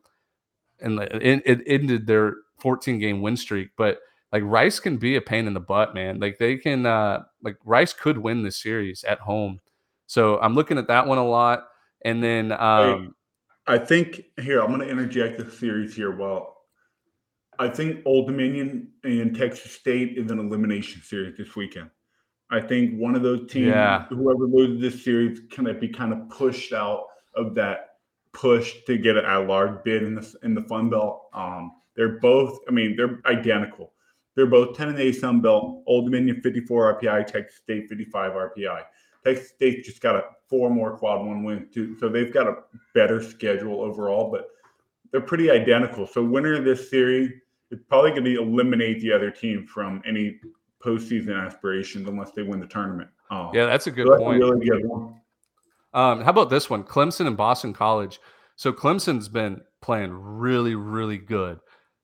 and 0.79 0.99
it, 0.99 1.43
it 1.45 1.61
ended 1.67 2.07
their 2.07 2.35
14 2.59 2.97
game 2.99 3.21
win 3.21 3.35
streak. 3.35 3.71
But 3.77 3.99
like 4.31 4.43
Rice 4.45 4.79
can 4.79 4.97
be 4.97 5.17
a 5.17 5.21
pain 5.21 5.47
in 5.47 5.53
the 5.53 5.59
butt, 5.59 5.93
man. 5.93 6.19
Like 6.19 6.37
they 6.39 6.55
can, 6.55 6.85
uh, 6.85 7.23
like 7.43 7.57
Rice 7.65 7.91
could 7.91 8.17
win 8.17 8.43
this 8.43 8.61
series 8.61 9.03
at 9.03 9.19
home. 9.19 9.59
So 10.07 10.39
I'm 10.39 10.55
looking 10.55 10.77
at 10.77 10.87
that 10.87 11.07
one 11.07 11.17
a 11.17 11.27
lot. 11.27 11.65
And 12.05 12.23
then 12.23 12.51
um, 12.53 13.15
I 13.65 13.77
think 13.77 14.23
here 14.41 14.61
I'm 14.61 14.67
going 14.67 14.81
to 14.81 14.89
interject 14.89 15.37
the 15.37 15.49
series 15.49 15.95
here. 15.95 16.15
Well, 16.15 16.57
I 17.59 17.69
think 17.69 18.01
Old 18.05 18.27
Dominion 18.27 18.89
and 19.03 19.35
Texas 19.35 19.71
State 19.71 20.17
is 20.17 20.31
an 20.31 20.39
elimination 20.39 21.01
series 21.01 21.37
this 21.37 21.55
weekend. 21.55 21.89
I 22.49 22.59
think 22.59 22.99
one 22.99 23.15
of 23.15 23.23
those 23.23 23.49
teams, 23.49 23.67
Yeah. 23.67 24.05
whoever 24.07 24.45
loses 24.45 24.81
this 24.81 25.03
series, 25.03 25.39
can 25.51 25.65
be 25.79 25.87
kind 25.87 26.11
of 26.13 26.29
pushed 26.29 26.73
out 26.73 27.05
of 27.35 27.55
that 27.55 27.97
push 28.33 28.73
to 28.85 28.97
get 28.97 29.15
an 29.15 29.25
at-large 29.25 29.83
bid 29.83 30.03
in 30.03 30.15
the 30.15 30.35
in 30.43 30.53
the 30.55 30.63
Fun 30.63 30.89
Belt. 30.89 31.29
Um, 31.33 31.71
they're 31.95 32.19
both, 32.19 32.59
I 32.67 32.71
mean, 32.71 32.95
they're 32.95 33.19
identical. 33.25 33.93
They're 34.35 34.47
both 34.47 34.75
10 34.75 34.89
and 34.89 34.99
8 34.99 35.13
Sun 35.13 35.41
Belt. 35.41 35.83
Old 35.85 36.05
Dominion 36.05 36.41
54 36.41 36.99
RPI, 36.99 37.27
Texas 37.27 37.59
State 37.61 37.87
55 37.87 38.33
RPI. 38.33 38.81
Texas 39.23 39.49
State 39.49 39.83
just 39.83 40.01
got 40.01 40.15
a 40.15 40.23
four 40.49 40.69
more 40.69 40.97
quad 40.97 41.25
one 41.25 41.43
wins 41.43 41.73
too, 41.73 41.97
so 41.99 42.09
they've 42.09 42.33
got 42.33 42.47
a 42.47 42.57
better 42.93 43.21
schedule 43.21 43.81
overall, 43.81 44.29
but 44.31 44.49
they're 45.11 45.21
pretty 45.21 45.49
identical. 45.49 46.05
So 46.05 46.23
winner 46.23 46.55
of 46.55 46.65
this 46.65 46.89
series 46.89 47.31
is 47.71 47.79
probably 47.87 48.11
going 48.11 48.25
to 48.25 48.41
eliminate 48.41 49.01
the 49.01 49.11
other 49.11 49.31
team 49.31 49.65
from 49.65 50.01
any 50.05 50.39
postseason 50.83 51.35
aspirations 51.35 52.07
unless 52.07 52.31
they 52.31 52.43
win 52.43 52.59
the 52.59 52.67
tournament. 52.67 53.09
Um, 53.29 53.51
yeah, 53.53 53.65
that's 53.65 53.87
a 53.87 53.91
good 53.91 54.07
so 54.07 54.11
that's 54.11 54.23
point. 54.23 54.43
A 54.43 54.45
really 54.45 54.65
good 54.65 54.85
one. 54.85 55.21
Um, 55.93 56.21
how 56.21 56.31
about 56.31 56.49
this 56.49 56.69
one? 56.69 56.83
Clemson 56.83 57.27
and 57.27 57.37
Boston 57.37 57.73
College. 57.73 58.19
So 58.55 58.73
Clemson's 58.73 59.29
been 59.29 59.61
playing 59.81 60.11
really, 60.11 60.75
really 60.75 61.17
good 61.17 61.59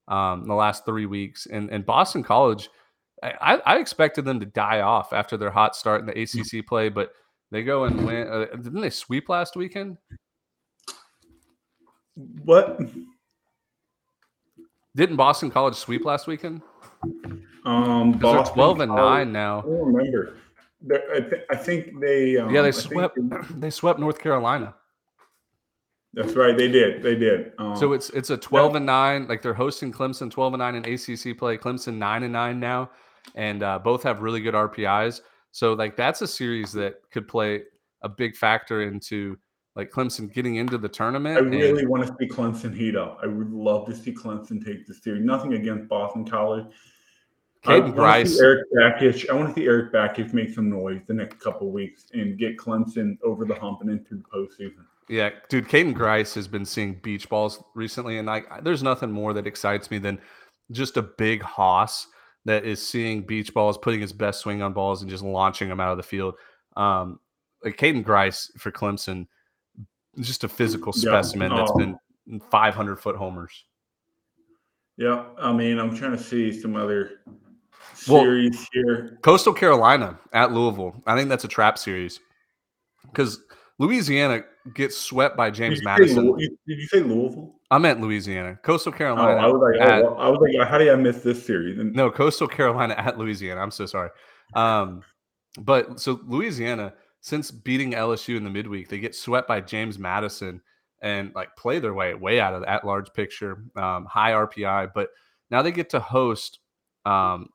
um, 0.08 0.46
the 0.46 0.54
last 0.54 0.86
three 0.86 1.06
weeks, 1.06 1.46
and 1.46 1.70
and 1.70 1.86
Boston 1.86 2.24
College, 2.24 2.70
I, 3.24 3.62
I 3.66 3.78
expected 3.80 4.26
them 4.26 4.40
to 4.40 4.46
die 4.46 4.82
off 4.82 5.12
after 5.14 5.36
their 5.38 5.52
hot 5.52 5.76
start 5.76 6.00
in 6.02 6.06
the 6.08 6.22
ACC 6.22 6.66
play, 6.66 6.90
but 6.90 7.12
they 7.52 7.64
go 7.64 7.84
and 7.86 8.06
win. 8.06 8.28
Uh, 8.28 8.46
didn't 8.56 8.82
they 8.82 8.90
sweep 8.90 9.28
last 9.30 9.56
weekend? 9.56 9.98
What? 12.44 12.80
Didn't 14.96 15.16
Boston 15.18 15.52
College 15.52 15.76
sweep 15.76 16.06
last 16.06 16.28
weekend? 16.28 16.62
Um, 17.66 18.14
Boston 18.14 18.54
12 18.54 18.80
and 18.82 18.90
College- 18.92 19.10
nine 19.26 19.32
now. 19.32 19.60
I 19.60 19.62
don't 19.64 19.94
remember. 19.94 20.36
I, 21.14 21.20
th- 21.20 21.42
I 21.50 21.56
think 21.56 22.00
they. 22.00 22.38
Um, 22.38 22.54
yeah, 22.54 22.62
they 22.62 22.72
swept. 22.72 23.18
they- 23.18 23.38
They 23.60 23.70
swept 23.70 24.00
North 24.00 24.20
Carolina. 24.20 24.76
That's 26.14 26.34
right. 26.34 26.58
They 26.58 26.70
did. 26.70 27.04
They 27.04 27.16
did. 27.16 27.52
Um, 27.60 27.76
So 27.76 27.94
it's 27.94 28.10
it's 28.12 28.30
a 28.32 28.38
12 28.38 28.76
and 28.76 28.86
9 28.86 29.28
like 29.28 29.42
they're 29.42 29.54
hosting 29.54 29.92
Clemson 29.92 30.32
12 30.32 30.54
and 30.56 30.60
9 30.60 30.76
in 30.76 30.94
ACC 30.94 31.38
play 31.38 31.58
Clemson 31.58 31.96
9 31.98 32.24
and 32.24 32.34
9 32.34 32.60
now 32.60 32.90
and 33.36 33.64
uh, 33.64 33.80
both 33.80 34.04
have 34.04 34.22
really 34.22 34.42
good 34.42 34.54
RPIs 34.54 35.22
so 35.52 35.74
like 35.74 35.96
that's 35.96 36.22
a 36.22 36.28
series 36.28 36.72
that 36.74 36.96
could 37.12 37.28
play 37.28 37.64
a 38.02 38.10
big 38.10 38.36
factor 38.36 38.84
into 38.84 39.38
like 39.76 39.92
Clemson 39.92 40.32
getting 40.34 40.56
into 40.56 40.78
the 40.78 40.90
tournament 40.90 41.38
I 41.38 41.40
and- 41.40 41.52
really 41.52 41.86
want 41.86 42.06
to 42.06 42.14
see 42.20 42.28
Clemson 42.28 42.76
heat 42.76 42.96
up. 42.96 43.20
I 43.24 43.28
would 43.28 43.52
love 43.52 43.88
to 43.88 43.96
see 43.96 44.12
Clemson 44.12 44.64
take 44.64 44.86
this 44.88 45.02
series. 45.02 45.24
Nothing 45.24 45.54
against 45.54 45.88
Boston 45.88 46.26
College. 46.26 46.66
I 47.66 47.80
Caden 47.80 48.28
see 48.28 48.40
Eric 48.40 48.68
Backish. 48.74 49.30
I 49.30 49.34
want 49.34 49.50
to 49.50 49.56
see 49.56 49.68
Eric 49.68 49.92
Backish 49.92 50.34
make 50.34 50.54
some 50.54 50.70
noise 50.70 51.02
the 51.08 51.14
next 51.14 51.40
couple 51.40 51.68
of 51.68 51.74
weeks 51.74 52.06
and 52.14 52.38
get 52.38 52.58
Clemson 52.58 53.18
over 53.22 53.44
the 53.46 53.56
hump 53.56 53.82
and 53.82 53.90
into 53.90 54.16
the 54.16 54.24
postseason. 54.34 54.86
Yeah, 55.10 55.32
dude, 55.50 55.68
Caden 55.68 55.94
Grice 55.94 56.34
has 56.36 56.48
been 56.48 56.66
seeing 56.66 56.94
beach 56.96 57.28
balls 57.28 57.62
recently, 57.74 58.18
and 58.18 58.28
like, 58.28 58.46
there's 58.64 58.84
nothing 58.84 59.12
more 59.12 59.34
that 59.34 59.48
excites 59.48 59.92
me 59.92 59.98
than 59.98 60.22
just 60.72 60.98
a 60.98 61.02
big 61.02 61.42
hoss 61.42 62.08
that 62.46 62.66
is 62.66 62.86
seeing 62.86 63.22
beach 63.22 63.54
balls, 63.54 63.78
putting 63.78 64.00
his 64.02 64.14
best 64.14 64.40
swing 64.42 64.62
on 64.62 64.74
balls, 64.74 65.02
and 65.02 65.10
just 65.10 65.24
launching 65.24 65.70
them 65.70 65.80
out 65.80 65.92
of 65.92 65.98
the 65.98 66.04
field. 66.04 66.36
Um, 66.78 67.20
like 67.64 67.78
Caden 67.78 68.04
Grice 68.04 68.52
for 68.58 68.72
Clemson, 68.72 69.28
just 70.20 70.44
a 70.44 70.48
physical 70.50 70.94
Yeah, 70.96 71.10
specimen 71.12 71.56
that's 71.56 71.74
been 71.74 71.98
500 72.50 72.96
foot 72.98 73.16
homers. 73.16 73.66
Yeah, 74.98 75.26
I 75.38 75.54
mean, 75.54 75.80
I'm 75.80 75.96
trying 75.96 76.12
to 76.12 76.22
see 76.24 76.52
some 76.52 76.76
other 76.76 77.22
Well- 78.08 78.24
series 78.24 78.68
here. 78.74 79.18
Coastal 79.22 79.54
Carolina 79.54 80.20
at 80.34 80.52
Louisville. 80.52 81.02
I 81.06 81.16
think 81.18 81.30
that's 81.30 81.44
a 81.44 81.50
trap 81.50 81.78
series 81.78 82.20
because 83.06 83.42
Louisiana 83.78 84.44
gets 84.74 84.98
swept 84.98 85.38
by 85.38 85.52
James 85.52 85.80
say, 85.80 85.86
Madison. 85.86 86.38
You- 86.38 86.58
did 86.68 86.80
you 86.80 86.88
say 86.88 87.00
Louisville? 87.02 87.59
I 87.72 87.78
meant 87.78 88.02
Louisiana. 88.02 88.58
Coastal 88.64 88.94
Oh, 88.94 88.98
Carolina. 88.98 89.42
I 89.42 89.48
was 89.48 89.62
like, 89.62 89.90
at- 89.90 90.04
oh, 90.04 90.16
I 90.16 90.30
was 90.30 90.40
like, 90.42 90.68
how 90.68 90.78
did 90.78 90.90
I 90.90 90.96
miss 90.96 91.22
this 91.22 91.46
series? 91.46 91.78
And 91.78 91.94
No, 91.94 92.10
Coastal 92.10 92.48
Carolina 92.48 92.96
at 92.98 93.18
Louisiana. 93.18 93.62
I'm 93.62 93.72
so 93.72 93.86
sorry. 93.86 94.10
Um, 94.56 95.04
but 95.60 96.00
so 96.00 96.20
Louisiana, 96.26 96.94
since 97.22 97.52
beating 97.52 97.92
LSU 97.94 98.38
in 98.38 98.44
the 98.44 98.50
midweek, 98.50 98.90
they 98.90 99.00
get 99.00 99.14
swept 99.16 99.48
by 99.48 99.62
James 99.62 100.00
Madison 100.00 100.62
and 101.02 101.32
like 101.36 101.56
play 101.58 101.80
their 101.80 101.94
way 101.94 102.14
way 102.16 102.40
out 102.40 102.54
of 102.54 102.62
the 102.62 102.70
at 102.70 102.86
large 102.86 103.14
picture, 103.14 103.64
um, 103.76 104.06
high 104.06 104.32
RPI. 104.32 104.92
But 104.94 105.10
now 105.52 105.62
they 105.62 105.72
get 105.72 105.92
to 105.92 106.00
host 106.00 106.60
um, 107.06 107.50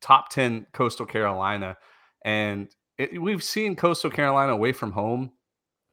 top 0.00 0.28
10 0.30 0.66
Coastal 0.72 1.06
Carolina. 1.06 1.76
And 2.24 2.68
it, 2.98 3.20
we've 3.20 3.42
seen 3.42 3.74
Coastal 3.76 4.10
Carolina 4.10 4.52
away 4.52 4.72
from 4.72 4.92
home 4.92 5.32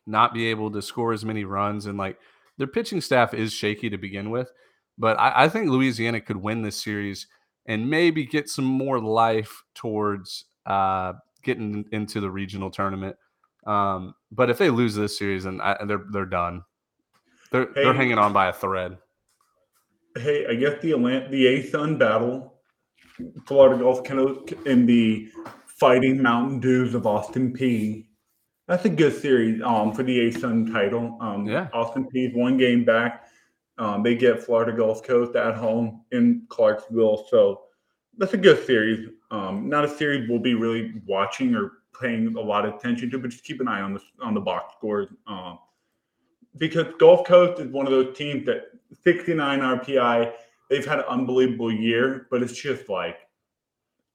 not 0.08 0.34
be 0.34 0.48
able 0.48 0.72
to 0.72 0.82
score 0.82 1.12
as 1.14 1.26
many 1.26 1.44
runs. 1.44 1.88
And 1.88 1.98
like 1.98 2.18
their 2.58 2.68
pitching 2.68 3.02
staff 3.02 3.34
is 3.34 3.54
shaky 3.54 3.90
to 3.90 3.98
begin 3.98 4.30
with. 4.30 4.52
But 4.98 5.20
I, 5.20 5.44
I 5.44 5.50
think 5.50 5.70
Louisiana 5.70 6.22
could 6.22 6.38
win 6.38 6.62
this 6.62 6.82
series 6.82 7.28
and 7.66 7.90
maybe 7.90 8.26
get 8.26 8.50
some 8.50 8.66
more 8.66 9.00
life 9.00 9.64
towards 9.74 10.46
uh, 10.66 11.14
getting 11.44 11.86
into 11.92 12.22
the 12.22 12.30
regional 12.30 12.72
tournament. 12.72 13.16
Um, 13.66 14.14
but 14.32 14.50
if 14.50 14.58
they 14.58 14.70
lose 14.70 14.96
this 14.96 15.18
series, 15.18 15.44
then 15.44 15.60
I, 15.62 15.84
they're 15.86 16.06
they're 16.12 16.26
done. 16.26 16.64
They're 17.52 17.70
they're 17.74 17.94
hanging 17.94 18.18
on 18.18 18.32
by 18.32 18.48
a 18.48 18.54
thread. 18.54 18.98
hey, 20.18 20.46
I 20.48 20.56
get 20.56 20.82
the 20.82 20.92
Atlant- 20.92 21.32
the 21.32 21.46
ASUN 21.46 21.98
battle, 21.98 22.60
Florida 23.48 23.82
Gulf 23.82 24.04
Coast 24.04 24.54
in 24.66 24.86
the 24.86 25.30
Fighting 25.66 26.22
Mountain 26.22 26.60
Dews 26.60 26.94
of 26.94 27.06
Austin 27.08 27.54
Peay. 27.54 28.06
That's 28.68 28.86
a 28.86 28.90
good 28.90 29.20
series 29.22 29.62
um, 29.62 29.94
for 29.94 30.04
the 30.04 30.32
ASUN 30.32 30.72
title. 30.72 31.18
Um, 31.22 31.46
Yeah. 31.46 31.68
Austin 31.74 32.06
Peay 32.06 32.30
is 32.30 32.36
one 32.36 32.58
game 32.58 32.84
back. 32.84 33.28
Um, 33.78 34.04
they 34.04 34.16
get 34.16 34.42
Florida 34.42 34.72
Gulf 34.72 35.04
Coast 35.04 35.36
at 35.36 35.56
home 35.56 36.02
in 36.12 36.44
Clarksville, 36.50 37.28
so 37.30 37.64
that's 38.18 38.34
a 38.34 38.38
good 38.38 38.66
series. 38.66 39.10
Um, 39.32 39.68
not 39.68 39.84
a 39.84 39.90
series 39.90 40.30
we'll 40.30 40.40
be 40.40 40.54
really 40.54 41.02
watching 41.06 41.54
or 41.54 41.74
paying 42.00 42.36
a 42.38 42.42
lot 42.42 42.66
of 42.66 42.76
attention 42.76 43.10
to, 43.12 43.20
but 43.20 43.30
just 43.30 43.44
keep 43.44 43.60
an 43.60 43.68
eye 43.68 43.82
on 43.82 43.94
the 43.94 44.02
on 44.22 44.34
the 44.34 44.40
box 44.40 44.74
scores. 44.78 45.10
Um, 45.28 45.60
because 46.58 46.88
Gulf 47.00 47.26
Coast 47.28 47.62
is 47.62 47.72
one 47.72 47.86
of 47.86 47.92
those 47.92 48.16
teams 48.18 48.46
that 48.46 48.68
69 49.04 49.60
RPI, 49.60 50.32
they've 50.70 50.86
had 50.86 51.00
an 51.00 51.06
unbelievable 51.10 51.72
year, 51.72 52.28
but 52.32 52.42
it's 52.42 52.54
just 52.54 52.88
like 52.88 53.18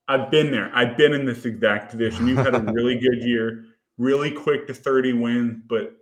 I've 0.09 0.31
been 0.31 0.51
there. 0.51 0.71
I've 0.75 0.97
been 0.97 1.13
in 1.13 1.27
this 1.27 1.45
exact 1.45 1.91
position. 1.91 2.27
You've 2.27 2.39
had 2.39 2.55
a 2.55 2.73
really 2.73 2.99
good 2.99 3.23
year, 3.23 3.67
really 4.01 4.31
quick 4.31 4.67
to 4.67 4.73
30 4.73 5.13
wins, 5.13 5.63
but 5.69 5.95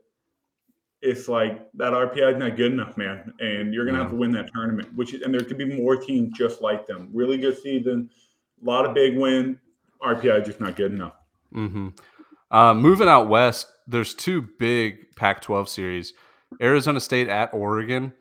it's 1.02 1.28
like 1.28 1.68
that 1.74 1.92
RPI 1.92 2.34
is 2.34 2.38
not 2.38 2.56
good 2.56 2.72
enough, 2.72 2.96
man. 2.96 3.34
And 3.40 3.74
you're 3.74 3.84
gonna 3.84 3.98
have 3.98 4.10
to 4.10 4.16
win 4.16 4.30
that 4.32 4.50
tournament, 4.54 4.88
which 4.94 5.14
is, 5.14 5.22
and 5.22 5.34
there 5.34 5.42
could 5.42 5.58
be 5.58 5.76
more 5.76 5.96
teams 5.96 6.36
just 6.36 6.62
like 6.62 6.86
them. 6.86 7.10
Really 7.12 7.36
good 7.36 7.60
season, 7.60 8.08
a 8.62 8.64
lot 8.64 8.86
of 8.86 8.94
big 8.94 9.18
win. 9.18 9.58
RPI 10.00 10.44
just 10.44 10.60
not 10.60 10.76
good 10.76 10.92
enough. 10.92 11.14
hmm 11.52 11.88
Uh, 12.52 12.72
moving 12.72 13.08
out 13.08 13.28
west, 13.28 13.66
there's 13.88 14.14
two 14.14 14.42
big 14.60 15.14
Pac-12 15.16 15.68
series: 15.68 16.14
Arizona 16.62 17.00
State 17.00 17.28
at 17.28 17.52
Oregon. 17.52 18.12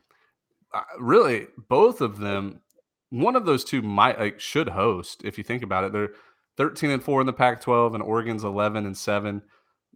Uh, 0.73 0.81
really, 0.99 1.47
both 1.69 2.01
of 2.01 2.17
them. 2.17 2.61
One 3.09 3.35
of 3.35 3.45
those 3.45 3.63
two 3.63 3.81
might 3.83 4.19
like 4.19 4.39
should 4.39 4.69
host. 4.69 5.21
If 5.23 5.37
you 5.37 5.43
think 5.43 5.63
about 5.63 5.83
it, 5.83 5.93
they're 5.93 6.13
13 6.57 6.89
and 6.89 7.03
four 7.03 7.21
in 7.21 7.27
the 7.27 7.33
Pac-12, 7.33 7.93
and 7.93 8.03
Oregon's 8.03 8.43
11 8.43 8.85
and 8.85 8.97
seven. 8.97 9.43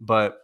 But 0.02 0.38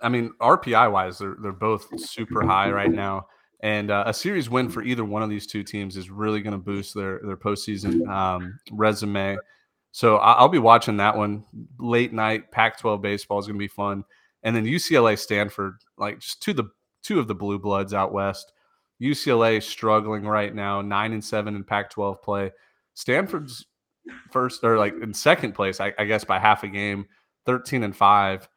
I 0.00 0.08
mean, 0.10 0.32
RPI 0.40 0.92
wise, 0.92 1.18
they're 1.18 1.36
they're 1.40 1.52
both 1.52 1.88
super 1.98 2.46
high 2.46 2.70
right 2.70 2.92
now. 2.92 3.26
And 3.60 3.90
uh, 3.90 4.04
a 4.06 4.12
series 4.12 4.50
win 4.50 4.68
for 4.68 4.82
either 4.82 5.04
one 5.04 5.22
of 5.22 5.30
these 5.30 5.46
two 5.46 5.62
teams 5.62 5.96
is 5.96 6.10
really 6.10 6.42
going 6.42 6.52
to 6.52 6.58
boost 6.58 6.94
their 6.94 7.20
their 7.24 7.36
postseason 7.36 8.06
um, 8.08 8.58
resume. 8.70 9.38
So 9.92 10.16
I'll 10.16 10.48
be 10.48 10.58
watching 10.58 10.98
that 10.98 11.16
one 11.16 11.44
late 11.78 12.12
night. 12.12 12.50
Pac-12 12.50 13.00
baseball 13.00 13.38
is 13.38 13.46
going 13.46 13.56
to 13.56 13.62
be 13.62 13.68
fun, 13.68 14.04
and 14.42 14.54
then 14.54 14.66
UCLA 14.66 15.18
Stanford, 15.18 15.76
like 15.96 16.18
just 16.18 16.42
two 16.42 16.52
the 16.52 16.64
two 17.02 17.18
of 17.18 17.26
the 17.26 17.34
blue 17.34 17.58
bloods 17.58 17.94
out 17.94 18.12
west. 18.12 18.52
UCLA 19.00 19.62
struggling 19.62 20.26
right 20.26 20.54
now, 20.54 20.82
nine 20.82 21.12
and 21.12 21.24
seven 21.24 21.56
in 21.56 21.64
Pac-12 21.64 22.22
play. 22.22 22.52
Stanford's 22.94 23.66
first 24.30 24.62
or 24.62 24.78
like 24.78 24.94
in 25.02 25.14
second 25.14 25.52
place, 25.52 25.80
I, 25.80 25.92
I 25.98 26.04
guess 26.04 26.24
by 26.24 26.38
half 26.38 26.64
a 26.64 26.68
game, 26.68 27.06
thirteen 27.46 27.82
and 27.82 27.96
five. 27.96 28.48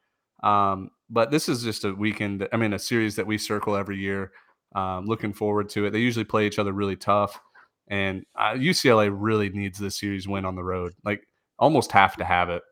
Um, 0.42 0.90
but 1.10 1.30
this 1.30 1.48
is 1.48 1.62
just 1.62 1.84
a 1.84 1.92
weekend. 1.92 2.46
I 2.52 2.56
mean, 2.56 2.72
a 2.72 2.78
series 2.78 3.16
that 3.16 3.26
we 3.26 3.38
circle 3.38 3.76
every 3.76 3.98
year. 3.98 4.32
Um, 4.74 5.06
looking 5.06 5.32
forward 5.32 5.70
to 5.70 5.86
it. 5.86 5.90
They 5.90 6.00
usually 6.00 6.24
play 6.24 6.46
each 6.46 6.58
other 6.58 6.72
really 6.72 6.96
tough, 6.96 7.40
and 7.88 8.24
uh, 8.36 8.52
UCLA 8.52 9.10
really 9.12 9.48
needs 9.48 9.78
this 9.78 9.98
series 9.98 10.28
win 10.28 10.44
on 10.44 10.54
the 10.54 10.62
road. 10.62 10.92
Like 11.04 11.26
almost 11.58 11.92
have 11.92 12.16
to 12.16 12.24
have 12.24 12.50
it. 12.50 12.62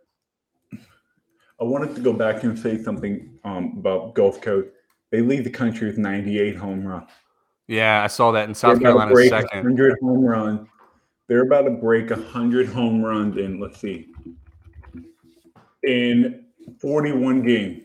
I 1.59 1.65
wanted 1.65 1.95
to 1.95 2.03
go 2.03 2.13
back 2.13 2.43
and 2.43 2.59
say 2.59 2.83
something 2.83 3.39
um, 3.45 3.77
about 3.79 4.15
Gulf 4.15 4.41
Coast. 4.41 4.69
They 5.11 5.23
lead 5.23 5.45
the 5.45 5.51
country 5.51 5.87
with 5.87 5.99
98 5.99 6.57
home 6.57 6.87
runs. 6.87 7.09
Yeah, 7.67 8.03
I 8.03 8.07
saw 8.07 8.31
that 8.33 8.49
in 8.49 8.55
South 8.55 8.79
They're 8.79 8.91
about 8.91 9.07
to 9.07 9.15
Carolina 9.15 9.43
second. 9.43 9.65
100 9.65 9.99
home 10.03 10.25
runs. 10.25 10.69
They're 11.29 11.43
about 11.43 11.63
to 11.63 11.71
break 11.71 12.11
100 12.11 12.69
home 12.69 13.03
runs 13.03 13.37
in, 13.39 13.59
let's 13.59 13.81
see, 13.81 14.09
in 15.87 16.45
41 16.81 17.43
games. 17.43 17.83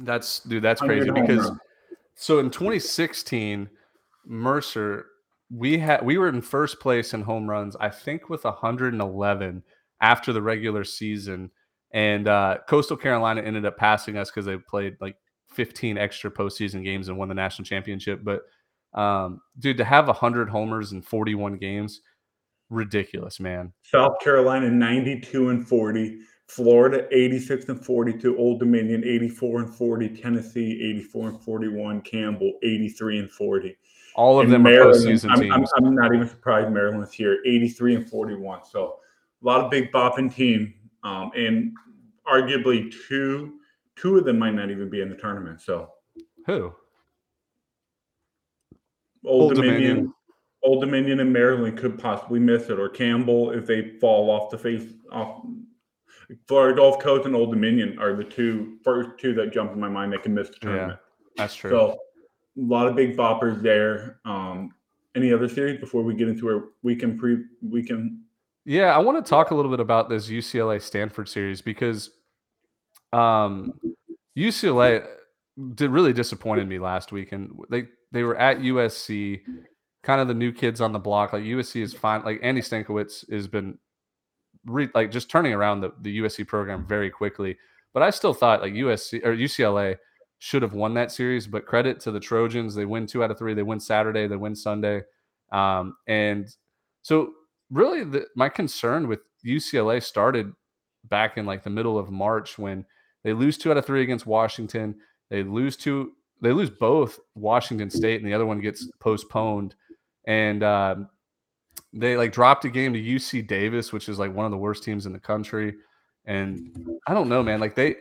That's 0.00 0.40
dude, 0.40 0.62
that's 0.62 0.80
crazy 0.80 1.10
because 1.10 1.48
runs. 1.48 1.60
so 2.14 2.38
in 2.38 2.50
2016, 2.50 3.68
Mercer, 4.26 5.06
we 5.50 5.78
had 5.78 6.04
we 6.04 6.18
were 6.18 6.28
in 6.28 6.40
first 6.40 6.80
place 6.80 7.12
in 7.12 7.22
home 7.22 7.48
runs, 7.48 7.76
I 7.78 7.90
think 7.90 8.30
with 8.30 8.44
111 8.44 9.62
after 10.00 10.32
the 10.32 10.42
regular 10.42 10.84
season. 10.84 11.50
And 11.92 12.28
uh, 12.28 12.58
Coastal 12.68 12.96
Carolina 12.96 13.42
ended 13.42 13.66
up 13.66 13.76
passing 13.76 14.16
us 14.16 14.30
because 14.30 14.46
they 14.46 14.56
played 14.56 14.96
like 15.00 15.16
15 15.52 15.98
extra 15.98 16.30
postseason 16.30 16.84
games 16.84 17.08
and 17.08 17.18
won 17.18 17.28
the 17.28 17.34
national 17.34 17.66
championship. 17.66 18.20
But 18.22 18.42
um, 18.98 19.40
dude, 19.58 19.76
to 19.78 19.84
have 19.84 20.06
100 20.06 20.48
homers 20.48 20.92
in 20.92 21.02
41 21.02 21.58
games, 21.58 22.00
ridiculous, 22.70 23.40
man. 23.40 23.72
South 23.82 24.14
Carolina 24.22 24.70
92 24.70 25.50
and 25.50 25.68
40, 25.68 26.20
Florida 26.50 27.06
86 27.12 27.68
and 27.68 27.84
42, 27.84 28.36
Old 28.36 28.58
Dominion 28.58 29.04
84 29.04 29.60
and 29.60 29.74
40, 29.74 30.08
Tennessee 30.08 30.82
84 30.90 31.28
and 31.28 31.40
41, 31.40 32.00
Campbell 32.00 32.52
83 32.64 33.18
and 33.20 33.30
40. 33.30 33.76
All 34.16 34.40
of 34.40 34.44
And 34.44 34.52
them 34.52 34.66
are 34.66 34.70
postseason 34.70 35.30
I'm, 35.30 35.52
I'm, 35.52 35.60
teams. 35.60 35.72
I'm 35.76 35.94
not 35.94 36.12
even 36.12 36.28
surprised 36.28 36.72
Maryland's 36.72 37.12
here, 37.12 37.38
83 37.46 37.94
and 37.94 38.10
41. 38.10 38.64
So 38.68 38.96
a 39.40 39.46
lot 39.46 39.60
of 39.60 39.70
big 39.70 39.92
bopping 39.92 40.34
team, 40.34 40.74
um, 41.04 41.30
and 41.36 41.72
arguably 42.26 42.92
two 43.06 43.60
two 43.94 44.18
of 44.18 44.24
them 44.24 44.38
might 44.38 44.54
not 44.54 44.70
even 44.70 44.90
be 44.90 45.02
in 45.02 45.08
the 45.08 45.14
tournament. 45.14 45.60
So 45.60 45.90
Who? 46.46 46.74
Old, 49.24 49.52
Old 49.52 49.54
Dominion, 49.54 49.80
Dominion. 49.80 50.14
Old 50.64 50.80
Dominion 50.80 51.20
and 51.20 51.32
Maryland 51.32 51.78
could 51.78 51.96
possibly 51.96 52.40
miss 52.40 52.70
it, 52.70 52.80
or 52.80 52.88
Campbell 52.88 53.52
if 53.52 53.66
they 53.66 53.98
fall 54.00 54.30
off 54.30 54.50
the 54.50 54.58
face 54.58 54.92
off. 55.12 55.42
Florida 56.46 56.76
Gulf 56.76 56.98
Coast 57.00 57.26
and 57.26 57.34
Old 57.34 57.50
Dominion 57.52 57.98
are 57.98 58.14
the 58.14 58.24
two 58.24 58.78
first 58.84 59.10
two 59.18 59.34
that 59.34 59.52
jump 59.52 59.72
in 59.72 59.80
my 59.80 59.88
mind 59.88 60.12
that 60.12 60.22
can 60.22 60.34
miss 60.34 60.48
the 60.48 60.56
Yeah, 60.62 60.68
tournament. 60.68 61.00
that's 61.36 61.54
true. 61.54 61.70
So 61.70 61.98
a 62.58 62.60
lot 62.60 62.86
of 62.86 62.96
big 62.96 63.16
boppers 63.16 63.62
there. 63.62 64.20
Um, 64.24 64.74
any 65.16 65.32
other 65.32 65.48
series 65.48 65.80
before 65.80 66.02
we 66.02 66.14
get 66.14 66.28
into 66.28 66.48
our 66.48 66.68
weekend 66.82 67.18
pre 67.18 67.38
weekend? 67.62 68.20
Yeah, 68.64 68.94
I 68.94 68.98
want 68.98 69.24
to 69.24 69.28
talk 69.28 69.50
a 69.50 69.54
little 69.54 69.70
bit 69.70 69.80
about 69.80 70.08
this 70.08 70.28
UCLA 70.28 70.80
Stanford 70.80 71.28
series 71.28 71.60
because 71.62 72.10
um, 73.12 73.72
UCLA 74.36 75.06
did 75.74 75.90
really 75.90 76.12
disappointed 76.12 76.68
me 76.68 76.78
last 76.78 77.10
weekend. 77.12 77.58
They 77.70 77.86
they 78.12 78.22
were 78.22 78.36
at 78.36 78.58
USC, 78.58 79.40
kind 80.02 80.20
of 80.20 80.28
the 80.28 80.34
new 80.34 80.52
kids 80.52 80.80
on 80.80 80.92
the 80.92 80.98
block. 80.98 81.32
Like 81.32 81.42
USC 81.42 81.82
is 81.82 81.92
fine. 81.92 82.22
Like 82.22 82.40
Andy 82.42 82.60
Stankiewicz 82.60 83.30
has 83.32 83.48
been 83.48 83.78
re, 84.66 84.88
like 84.94 85.10
just 85.10 85.30
turning 85.30 85.52
around 85.52 85.80
the, 85.80 85.92
the 86.00 86.20
USC 86.20 86.46
program 86.46 86.86
very 86.86 87.10
quickly. 87.10 87.56
But 87.92 88.02
I 88.02 88.10
still 88.10 88.34
thought 88.34 88.62
like 88.62 88.74
USC 88.74 89.24
or 89.24 89.34
UCLA 89.34 89.96
should 90.38 90.62
have 90.62 90.72
won 90.72 90.94
that 90.94 91.12
series. 91.12 91.46
But 91.46 91.66
credit 91.66 92.00
to 92.00 92.10
the 92.10 92.20
Trojans, 92.20 92.74
they 92.74 92.84
win 92.84 93.06
two 93.06 93.22
out 93.22 93.30
of 93.30 93.38
three. 93.38 93.54
They 93.54 93.62
win 93.62 93.80
Saturday. 93.80 94.26
They 94.26 94.36
win 94.36 94.54
Sunday. 94.54 95.02
Um, 95.52 95.96
and 96.06 96.48
so 97.02 97.32
really 97.70 98.04
the, 98.04 98.26
my 98.36 98.48
concern 98.48 99.08
with 99.08 99.20
UCLA 99.44 100.02
started 100.02 100.52
back 101.08 101.38
in 101.38 101.46
like 101.46 101.62
the 101.62 101.70
middle 101.70 101.98
of 101.98 102.10
March 102.10 102.58
when 102.58 102.84
they 103.24 103.32
lose 103.32 103.58
two 103.58 103.70
out 103.70 103.76
of 103.76 103.86
three 103.86 104.02
against 104.02 104.26
Washington. 104.26 104.94
They 105.30 105.42
lose 105.42 105.76
two, 105.76 106.12
they 106.40 106.52
lose 106.52 106.70
both 106.70 107.18
Washington 107.34 107.90
State, 107.90 108.20
and 108.20 108.28
the 108.28 108.34
other 108.34 108.46
one 108.46 108.60
gets 108.60 108.88
postponed. 109.00 109.74
And 110.26 110.62
um, 110.62 111.08
they 111.92 112.16
like 112.16 112.32
dropped 112.32 112.64
a 112.64 112.70
game 112.70 112.92
to 112.92 113.02
UC 113.02 113.46
Davis, 113.46 113.92
which 113.92 114.08
is 114.08 114.18
like 114.18 114.34
one 114.34 114.44
of 114.44 114.52
the 114.52 114.56
worst 114.58 114.84
teams 114.84 115.06
in 115.06 115.12
the 115.12 115.18
country. 115.20 115.74
And 116.24 116.76
I 117.06 117.14
don't 117.14 117.28
know, 117.28 117.42
man. 117.42 117.60
Like 117.60 117.74
they 117.74 117.96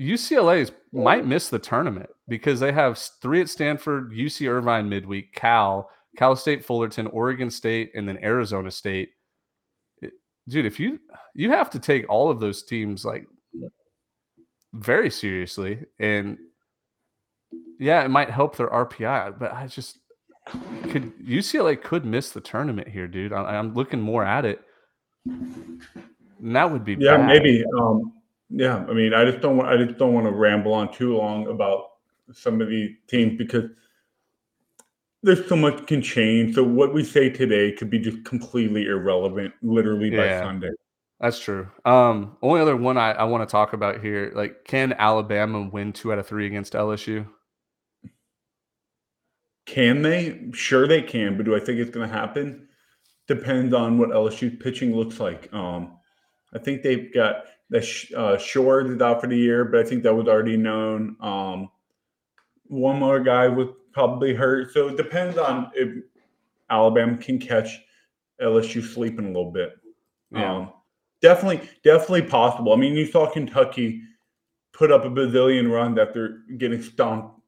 UCLA 0.00 0.60
is, 0.60 0.72
might 0.92 1.26
miss 1.26 1.48
the 1.48 1.58
tournament 1.58 2.10
because 2.28 2.58
they 2.58 2.72
have 2.72 2.98
three 3.22 3.40
at 3.40 3.48
Stanford, 3.48 4.12
UC 4.12 4.48
Irvine 4.48 4.88
midweek, 4.88 5.32
Cal, 5.34 5.90
Cal 6.16 6.34
State 6.34 6.64
Fullerton, 6.64 7.06
Oregon 7.08 7.50
State, 7.50 7.92
and 7.94 8.08
then 8.08 8.18
Arizona 8.22 8.70
State. 8.70 9.10
It- 10.02 10.14
dude, 10.48 10.66
if 10.66 10.80
you 10.80 10.98
you 11.34 11.50
have 11.50 11.70
to 11.70 11.78
take 11.78 12.08
all 12.08 12.30
of 12.30 12.40
those 12.40 12.64
teams 12.64 13.04
like 13.04 13.26
very 14.72 15.10
seriously, 15.10 15.84
and 16.00 16.38
yeah, 17.78 18.02
it 18.04 18.08
might 18.08 18.30
help 18.30 18.56
their 18.56 18.70
RPI, 18.70 19.38
but 19.38 19.52
I 19.52 19.68
just 19.68 19.98
could 20.90 21.12
UCLA 21.18 21.80
could 21.80 22.04
miss 22.04 22.30
the 22.30 22.40
tournament 22.40 22.88
here, 22.88 23.08
dude. 23.08 23.32
I, 23.32 23.56
I'm 23.56 23.74
looking 23.74 24.00
more 24.00 24.24
at 24.24 24.44
it. 24.44 24.60
And 25.26 25.80
that 26.40 26.70
would 26.70 26.84
be 26.84 26.94
Yeah, 26.98 27.16
bad. 27.16 27.26
maybe. 27.26 27.64
Um, 27.78 28.12
yeah, 28.50 28.84
I 28.88 28.92
mean, 28.92 29.14
I 29.14 29.24
just 29.24 29.40
don't 29.40 29.56
want. 29.56 29.70
I 29.70 29.82
just 29.82 29.98
don't 29.98 30.12
want 30.12 30.26
to 30.26 30.32
ramble 30.32 30.74
on 30.74 30.92
too 30.92 31.16
long 31.16 31.48
about 31.48 31.86
some 32.32 32.60
of 32.60 32.68
these 32.68 32.90
teams 33.08 33.38
because 33.38 33.70
there's 35.22 35.48
so 35.48 35.56
much 35.56 35.86
can 35.86 36.02
change. 36.02 36.54
So 36.54 36.62
what 36.62 36.92
we 36.92 37.02
say 37.02 37.30
today 37.30 37.72
could 37.72 37.88
be 37.88 37.98
just 37.98 38.24
completely 38.24 38.86
irrelevant, 38.86 39.54
literally 39.62 40.10
by 40.10 40.26
Yeah. 40.26 40.42
Sunday. 40.42 40.70
That's 41.20 41.38
true. 41.38 41.68
Um, 41.86 42.36
only 42.42 42.60
other 42.60 42.76
one 42.76 42.98
I, 42.98 43.12
I 43.12 43.24
want 43.24 43.48
to 43.48 43.50
talk 43.50 43.72
about 43.72 44.02
here, 44.02 44.32
like, 44.34 44.64
can 44.64 44.92
Alabama 44.92 45.66
win 45.72 45.92
two 45.92 46.12
out 46.12 46.18
of 46.18 46.26
three 46.26 46.46
against 46.46 46.74
LSU? 46.74 47.26
Can 49.66 50.02
they? 50.02 50.50
Sure, 50.52 50.86
they 50.86 51.02
can. 51.02 51.36
But 51.36 51.46
do 51.46 51.56
I 51.56 51.60
think 51.60 51.78
it's 51.78 51.90
going 51.90 52.08
to 52.08 52.14
happen? 52.14 52.68
Depends 53.26 53.72
on 53.74 53.98
what 53.98 54.10
LSU 54.10 54.60
pitching 54.60 54.94
looks 54.94 55.18
like. 55.18 55.52
Um, 55.52 55.96
I 56.52 56.58
think 56.58 56.82
they've 56.82 57.12
got 57.12 57.44
that 57.70 57.84
uh, 58.16 58.36
Shores 58.36 58.90
is 58.90 59.00
out 59.00 59.20
for 59.20 59.26
the 59.26 59.36
year, 59.36 59.64
but 59.64 59.80
I 59.80 59.84
think 59.84 60.02
that 60.02 60.14
was 60.14 60.28
already 60.28 60.56
known. 60.56 61.16
Um, 61.20 61.70
one 62.64 62.98
more 62.98 63.20
guy 63.20 63.48
was 63.48 63.68
probably 63.92 64.34
hurt, 64.34 64.72
so 64.72 64.88
it 64.88 64.96
depends 64.96 65.38
on 65.38 65.70
if 65.74 66.04
Alabama 66.70 67.16
can 67.16 67.38
catch 67.38 67.80
LSU 68.40 68.82
sleeping 68.82 69.24
a 69.24 69.28
little 69.28 69.50
bit. 69.50 69.74
Yeah. 70.30 70.56
Um, 70.56 70.72
definitely, 71.22 71.68
definitely 71.82 72.22
possible. 72.22 72.72
I 72.72 72.76
mean, 72.76 72.94
you 72.94 73.06
saw 73.06 73.30
Kentucky 73.30 74.02
put 74.72 74.92
up 74.92 75.04
a 75.04 75.10
bazillion 75.10 75.70
runs 75.70 75.98
after 75.98 76.42
getting 76.58 76.82
stomped 76.82 77.40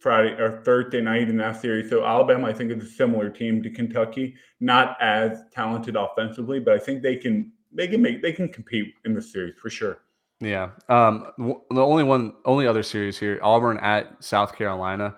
Friday 0.00 0.30
or 0.40 0.62
Thursday 0.64 1.00
night 1.00 1.28
in 1.28 1.36
that 1.36 1.60
series. 1.60 1.90
So 1.90 2.04
Alabama, 2.04 2.48
I 2.48 2.54
think, 2.54 2.72
is 2.72 2.82
a 2.82 2.88
similar 2.88 3.28
team 3.28 3.62
to 3.62 3.70
Kentucky, 3.70 4.34
not 4.58 4.96
as 5.00 5.42
talented 5.52 5.94
offensively, 5.94 6.58
but 6.58 6.74
I 6.74 6.78
think 6.78 7.02
they 7.02 7.16
can 7.16 7.52
they 7.72 7.86
can 7.86 8.02
make 8.02 8.22
they 8.22 8.32
can 8.32 8.48
compete 8.48 8.94
in 9.04 9.14
the 9.14 9.22
series 9.22 9.54
for 9.60 9.70
sure. 9.70 9.98
Yeah. 10.40 10.70
Um, 10.88 11.26
the 11.70 11.82
only 11.82 12.02
one, 12.02 12.32
only 12.46 12.66
other 12.66 12.82
series 12.82 13.18
here, 13.18 13.38
Auburn 13.42 13.78
at 13.78 14.24
South 14.24 14.56
Carolina. 14.56 15.16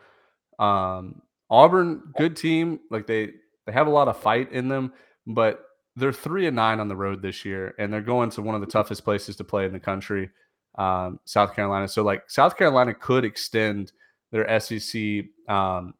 Um, 0.58 1.22
Auburn, 1.48 2.02
good 2.16 2.36
team. 2.36 2.80
Like 2.90 3.06
they 3.06 3.30
they 3.66 3.72
have 3.72 3.86
a 3.86 3.90
lot 3.90 4.08
of 4.08 4.18
fight 4.18 4.50
in 4.50 4.68
them, 4.68 4.92
but 5.28 5.64
they're 5.94 6.12
three 6.12 6.46
and 6.48 6.56
nine 6.56 6.80
on 6.80 6.88
the 6.88 6.96
road 6.96 7.22
this 7.22 7.44
year, 7.44 7.74
and 7.78 7.92
they're 7.92 8.00
going 8.00 8.30
to 8.30 8.42
one 8.42 8.56
of 8.56 8.60
the 8.60 8.66
toughest 8.66 9.04
places 9.04 9.36
to 9.36 9.44
play 9.44 9.64
in 9.64 9.72
the 9.72 9.78
country, 9.78 10.30
um, 10.76 11.20
South 11.24 11.54
Carolina. 11.54 11.86
So 11.86 12.02
like 12.02 12.28
South 12.28 12.56
Carolina 12.56 12.92
could 12.92 13.24
extend 13.24 13.92
their 14.32 14.58
SEC 14.60 15.24
um, 15.48 15.94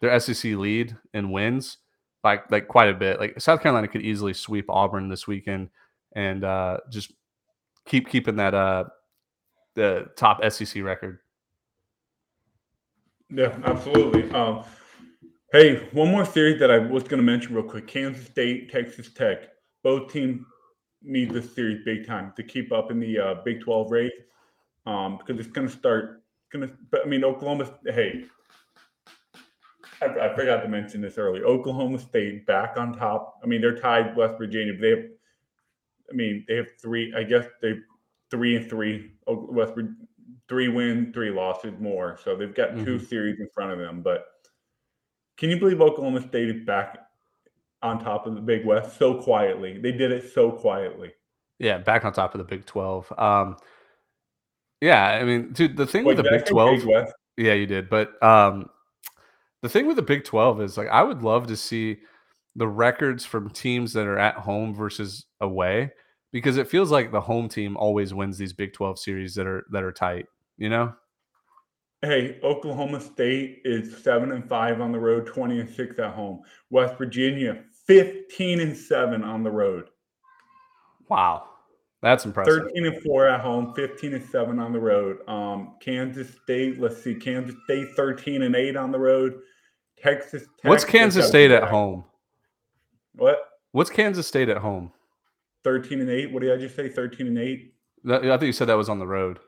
their 0.00 0.18
SEC 0.18 0.52
lead 0.54 0.96
in 1.12 1.30
wins 1.30 1.78
by 2.22 2.40
like 2.50 2.68
quite 2.68 2.88
a 2.88 2.94
bit. 2.94 3.20
Like 3.20 3.40
South 3.40 3.62
Carolina 3.62 3.88
could 3.88 4.02
easily 4.02 4.32
sweep 4.32 4.70
Auburn 4.70 5.08
this 5.08 5.26
weekend 5.26 5.68
and 6.14 6.44
uh, 6.44 6.78
just 6.90 7.12
keep 7.86 8.08
keeping 8.08 8.36
that 8.36 8.54
uh 8.54 8.84
the 9.74 10.06
top 10.16 10.42
SEC 10.50 10.82
record. 10.82 11.18
Yeah, 13.32 13.56
absolutely. 13.64 14.30
Um, 14.32 14.64
hey, 15.52 15.88
one 15.92 16.10
more 16.10 16.24
series 16.24 16.58
that 16.58 16.70
I 16.70 16.78
was 16.78 17.04
going 17.04 17.18
to 17.18 17.22
mention 17.22 17.54
real 17.54 17.64
quick: 17.64 17.86
Kansas 17.86 18.26
State, 18.26 18.70
Texas 18.70 19.12
Tech. 19.12 19.48
Both 19.82 20.12
teams 20.12 20.44
need 21.02 21.30
this 21.30 21.54
series 21.54 21.84
big 21.84 22.06
time 22.06 22.32
to 22.36 22.42
keep 22.42 22.72
up 22.72 22.90
in 22.90 22.98
the 22.98 23.18
uh, 23.18 23.34
Big 23.44 23.60
Twelve 23.60 23.90
race 23.90 24.10
um, 24.86 25.18
because 25.18 25.38
it's 25.38 25.52
going 25.52 25.68
to 25.68 25.72
start. 25.72 26.19
Going 26.52 26.68
to, 26.68 26.74
but 26.90 27.02
I 27.04 27.08
mean, 27.08 27.24
Oklahoma. 27.24 27.72
Hey, 27.86 28.24
I, 30.02 30.06
I, 30.06 30.34
forgot 30.34 30.62
to 30.62 30.68
mention 30.68 31.00
this 31.00 31.18
earlier. 31.18 31.44
Oklahoma 31.44 31.98
State 31.98 32.46
back 32.46 32.76
on 32.76 32.96
top. 32.96 33.38
I 33.42 33.46
mean, 33.46 33.60
they're 33.60 33.76
tied 33.76 34.16
West 34.16 34.38
Virginia. 34.38 34.72
But 34.74 34.80
they 34.80 34.90
have. 34.90 35.04
I 36.10 36.14
mean, 36.14 36.44
they 36.48 36.56
have 36.56 36.68
three. 36.80 37.14
I 37.16 37.22
guess 37.22 37.46
they 37.62 37.74
three 38.30 38.56
and 38.56 38.68
three. 38.68 39.12
West 39.26 39.74
three 40.48 40.68
wins, 40.68 41.14
three 41.14 41.30
losses 41.30 41.74
more. 41.78 42.18
So 42.24 42.36
they've 42.36 42.54
got 42.54 42.70
mm-hmm. 42.70 42.84
two 42.84 42.98
series 42.98 43.38
in 43.38 43.48
front 43.54 43.72
of 43.72 43.78
them. 43.78 44.02
But 44.02 44.24
can 45.36 45.48
you 45.48 45.58
believe 45.58 45.80
Oklahoma 45.80 46.20
State 46.26 46.50
is 46.50 46.66
back 46.66 46.98
on 47.82 48.02
top 48.02 48.26
of 48.26 48.34
the 48.34 48.40
Big 48.40 48.66
West 48.66 48.98
so 48.98 49.22
quietly? 49.22 49.78
They 49.78 49.92
did 49.92 50.10
it 50.10 50.32
so 50.34 50.50
quietly. 50.50 51.12
Yeah, 51.60 51.78
back 51.78 52.04
on 52.04 52.12
top 52.12 52.34
of 52.34 52.38
the 52.38 52.44
Big 52.44 52.66
Twelve. 52.66 53.12
Um, 53.16 53.56
yeah, 54.80 55.18
I 55.20 55.24
mean, 55.24 55.52
dude, 55.52 55.76
the 55.76 55.86
thing 55.86 56.04
Wait, 56.04 56.16
with 56.16 56.24
the 56.24 56.30
Big 56.30 56.46
Twelve. 56.46 56.82
Yeah, 57.36 57.54
you 57.54 57.66
did, 57.66 57.88
but 57.88 58.22
um, 58.22 58.68
the 59.62 59.68
thing 59.68 59.86
with 59.86 59.96
the 59.96 60.02
Big 60.02 60.24
Twelve 60.24 60.60
is 60.60 60.76
like 60.76 60.88
I 60.88 61.02
would 61.02 61.22
love 61.22 61.46
to 61.48 61.56
see 61.56 61.98
the 62.56 62.68
records 62.68 63.24
from 63.24 63.50
teams 63.50 63.92
that 63.92 64.06
are 64.06 64.18
at 64.18 64.34
home 64.34 64.74
versus 64.74 65.26
away 65.40 65.90
because 66.32 66.56
it 66.56 66.68
feels 66.68 66.90
like 66.90 67.12
the 67.12 67.20
home 67.20 67.48
team 67.48 67.76
always 67.76 68.12
wins 68.12 68.36
these 68.38 68.52
Big 68.52 68.72
12 68.72 68.98
series 68.98 69.34
that 69.36 69.46
are 69.46 69.64
that 69.70 69.84
are 69.84 69.92
tight 69.92 70.26
you 70.60 70.68
know? 70.68 70.94
Hey, 72.02 72.38
Oklahoma 72.44 73.00
State 73.00 73.62
is 73.64 74.02
seven 74.02 74.32
and 74.32 74.48
five 74.48 74.80
on 74.80 74.92
the 74.92 74.98
road, 74.98 75.26
20 75.26 75.60
and 75.60 75.68
six 75.68 75.98
at 75.98 76.14
home. 76.14 76.42
West 76.70 76.96
Virginia, 76.96 77.64
15 77.86 78.60
and 78.60 78.76
seven 78.76 79.24
on 79.24 79.42
the 79.42 79.50
road. 79.50 79.88
Wow. 81.08 81.48
That's 82.02 82.24
impressive. 82.24 82.62
13 82.62 82.86
and 82.86 83.02
four 83.02 83.28
at 83.28 83.40
home, 83.40 83.74
15 83.74 84.14
and 84.14 84.24
seven 84.30 84.58
on 84.58 84.72
the 84.72 84.80
road. 84.80 85.18
Um, 85.28 85.74
Kansas 85.80 86.34
State, 86.42 86.80
let's 86.80 87.02
see, 87.02 87.14
Kansas 87.14 87.54
State 87.64 87.88
13 87.94 88.42
and 88.42 88.56
eight 88.56 88.76
on 88.76 88.90
the 88.90 88.98
road. 88.98 89.40
Texas. 89.98 90.42
Tech, 90.42 90.70
What's 90.70 90.84
Kansas 90.84 91.26
State 91.28 91.50
at 91.50 91.64
home? 91.64 92.04
What? 93.16 93.38
What's 93.72 93.90
Kansas 93.90 94.26
State 94.26 94.48
at 94.48 94.56
home? 94.58 94.92
13 95.64 96.00
and 96.00 96.08
eight. 96.08 96.32
What 96.32 96.42
did 96.42 96.52
I 96.52 96.56
just 96.56 96.74
say? 96.74 96.88
13 96.88 97.26
and 97.26 97.38
eight. 97.38 97.74
I 98.08 98.18
think 98.18 98.42
you 98.42 98.52
said 98.52 98.68
that 98.68 98.78
was 98.78 98.88
on 98.88 98.98
the 98.98 99.06
road. 99.06 99.38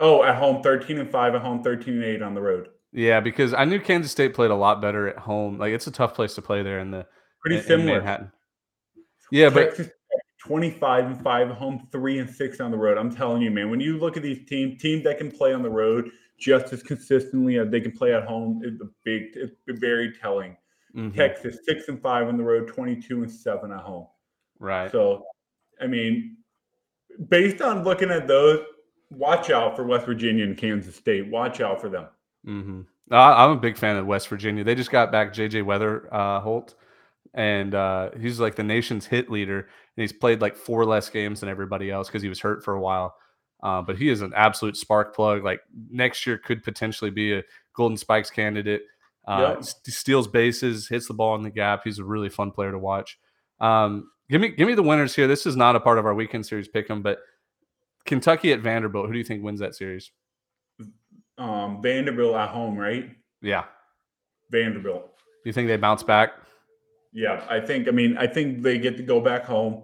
Oh, 0.00 0.22
at 0.24 0.36
home, 0.36 0.62
thirteen 0.62 0.98
and 0.98 1.10
five 1.10 1.34
at 1.34 1.42
home, 1.42 1.62
thirteen 1.62 1.94
and 1.94 2.04
eight 2.04 2.22
on 2.22 2.34
the 2.34 2.40
road. 2.40 2.68
Yeah, 2.92 3.20
because 3.20 3.54
I 3.54 3.64
knew 3.64 3.78
Kansas 3.78 4.10
State 4.10 4.34
played 4.34 4.50
a 4.50 4.54
lot 4.54 4.80
better 4.80 5.08
at 5.08 5.18
home. 5.18 5.58
Like 5.58 5.72
it's 5.72 5.86
a 5.86 5.90
tough 5.90 6.14
place 6.14 6.34
to 6.34 6.42
play 6.42 6.62
there 6.62 6.80
in 6.80 6.90
the 6.90 7.06
pretty 7.40 7.58
in, 7.58 7.62
similar. 7.62 7.98
In 7.98 7.98
Manhattan. 7.98 8.32
Yeah, 9.30 9.50
Texas 9.50 9.86
but 9.86 9.94
25 10.44 11.06
and 11.06 11.22
5 11.22 11.50
at 11.50 11.56
home, 11.56 11.86
3 11.92 12.18
and 12.18 12.28
6 12.28 12.60
on 12.60 12.72
the 12.72 12.76
road. 12.76 12.98
I'm 12.98 13.14
telling 13.14 13.42
you, 13.42 13.50
man, 13.50 13.70
when 13.70 13.78
you 13.78 13.96
look 13.96 14.16
at 14.16 14.24
these 14.24 14.44
teams, 14.48 14.82
teams 14.82 15.04
that 15.04 15.18
can 15.18 15.30
play 15.30 15.54
on 15.54 15.62
the 15.62 15.70
road 15.70 16.10
just 16.36 16.72
as 16.72 16.82
consistently 16.82 17.58
as 17.58 17.70
they 17.70 17.80
can 17.80 17.92
play 17.92 18.12
at 18.12 18.24
home, 18.24 18.60
it's 18.64 18.80
a 18.80 18.88
big, 19.04 19.28
it's 19.36 19.54
very 19.68 20.12
telling. 20.20 20.56
Mm-hmm. 20.96 21.16
Texas, 21.16 21.58
6 21.64 21.88
and 21.88 22.02
5 22.02 22.26
on 22.26 22.36
the 22.36 22.42
road, 22.42 22.66
22 22.66 23.22
and 23.22 23.30
7 23.30 23.70
at 23.70 23.80
home. 23.80 24.08
Right. 24.58 24.90
So, 24.90 25.26
I 25.80 25.86
mean, 25.86 26.38
based 27.28 27.62
on 27.62 27.84
looking 27.84 28.10
at 28.10 28.26
those, 28.26 28.64
watch 29.10 29.50
out 29.50 29.76
for 29.76 29.84
West 29.84 30.06
Virginia 30.06 30.44
and 30.44 30.58
Kansas 30.58 30.96
State. 30.96 31.30
Watch 31.30 31.60
out 31.60 31.80
for 31.80 31.88
them. 31.88 32.06
Mm-hmm. 32.44 32.80
I'm 33.12 33.50
a 33.50 33.56
big 33.56 33.76
fan 33.76 33.96
of 33.96 34.06
West 34.06 34.26
Virginia. 34.26 34.64
They 34.64 34.74
just 34.74 34.90
got 34.90 35.12
back 35.12 35.32
JJ 35.32 35.64
Weather 35.64 36.12
uh, 36.12 36.40
Holt, 36.40 36.74
and 37.34 37.74
uh, 37.74 38.10
he's 38.20 38.40
like 38.40 38.56
the 38.56 38.62
nation's 38.62 39.06
hit 39.06 39.30
leader. 39.30 39.60
And 39.60 40.02
he's 40.02 40.12
played 40.12 40.40
like 40.40 40.56
four 40.56 40.84
less 40.84 41.08
games 41.08 41.40
than 41.40 41.48
everybody 41.48 41.90
else 41.90 42.08
because 42.08 42.22
he 42.22 42.28
was 42.28 42.40
hurt 42.40 42.64
for 42.64 42.74
a 42.74 42.80
while. 42.80 43.14
Uh, 43.62 43.80
but 43.80 43.96
he 43.96 44.08
is 44.08 44.22
an 44.22 44.32
absolute 44.34 44.76
spark 44.76 45.14
plug. 45.14 45.44
Like 45.44 45.60
next 45.90 46.26
year 46.26 46.38
could 46.38 46.62
potentially 46.62 47.10
be 47.10 47.34
a 47.34 47.42
Golden 47.74 47.96
Spikes 47.96 48.30
candidate. 48.30 48.82
Uh, 49.26 49.54
yep. 49.56 49.64
Steals 49.64 50.26
bases, 50.26 50.88
hits 50.88 51.06
the 51.06 51.14
ball 51.14 51.36
in 51.36 51.42
the 51.42 51.50
gap. 51.50 51.82
He's 51.84 51.98
a 51.98 52.04
really 52.04 52.28
fun 52.28 52.50
player 52.50 52.72
to 52.72 52.78
watch. 52.78 53.18
Um, 53.60 54.10
give 54.28 54.40
me 54.40 54.48
give 54.48 54.66
me 54.66 54.74
the 54.74 54.82
winners 54.82 55.14
here. 55.14 55.28
This 55.28 55.46
is 55.46 55.56
not 55.56 55.76
a 55.76 55.80
part 55.80 55.98
of 55.98 56.06
our 56.06 56.14
weekend 56.14 56.44
series 56.44 56.66
Pick 56.66 56.86
pick 56.86 56.90
'em, 56.90 57.02
but 57.02 57.20
Kentucky 58.04 58.52
at 58.52 58.60
Vanderbilt. 58.60 59.06
Who 59.06 59.12
do 59.12 59.18
you 59.18 59.24
think 59.24 59.44
wins 59.44 59.60
that 59.60 59.76
series? 59.76 60.10
Um, 61.38 61.80
Vanderbilt 61.80 62.34
at 62.34 62.50
home, 62.50 62.76
right? 62.76 63.10
Yeah. 63.40 63.64
Vanderbilt. 64.50 65.08
You 65.44 65.52
think 65.52 65.68
they 65.68 65.76
bounce 65.76 66.02
back? 66.02 66.32
Yeah, 67.12 67.44
I 67.48 67.60
think. 67.60 67.88
I 67.88 67.90
mean, 67.90 68.16
I 68.16 68.26
think 68.26 68.62
they 68.62 68.78
get 68.78 68.96
to 68.96 69.02
go 69.02 69.20
back 69.20 69.44
home, 69.44 69.82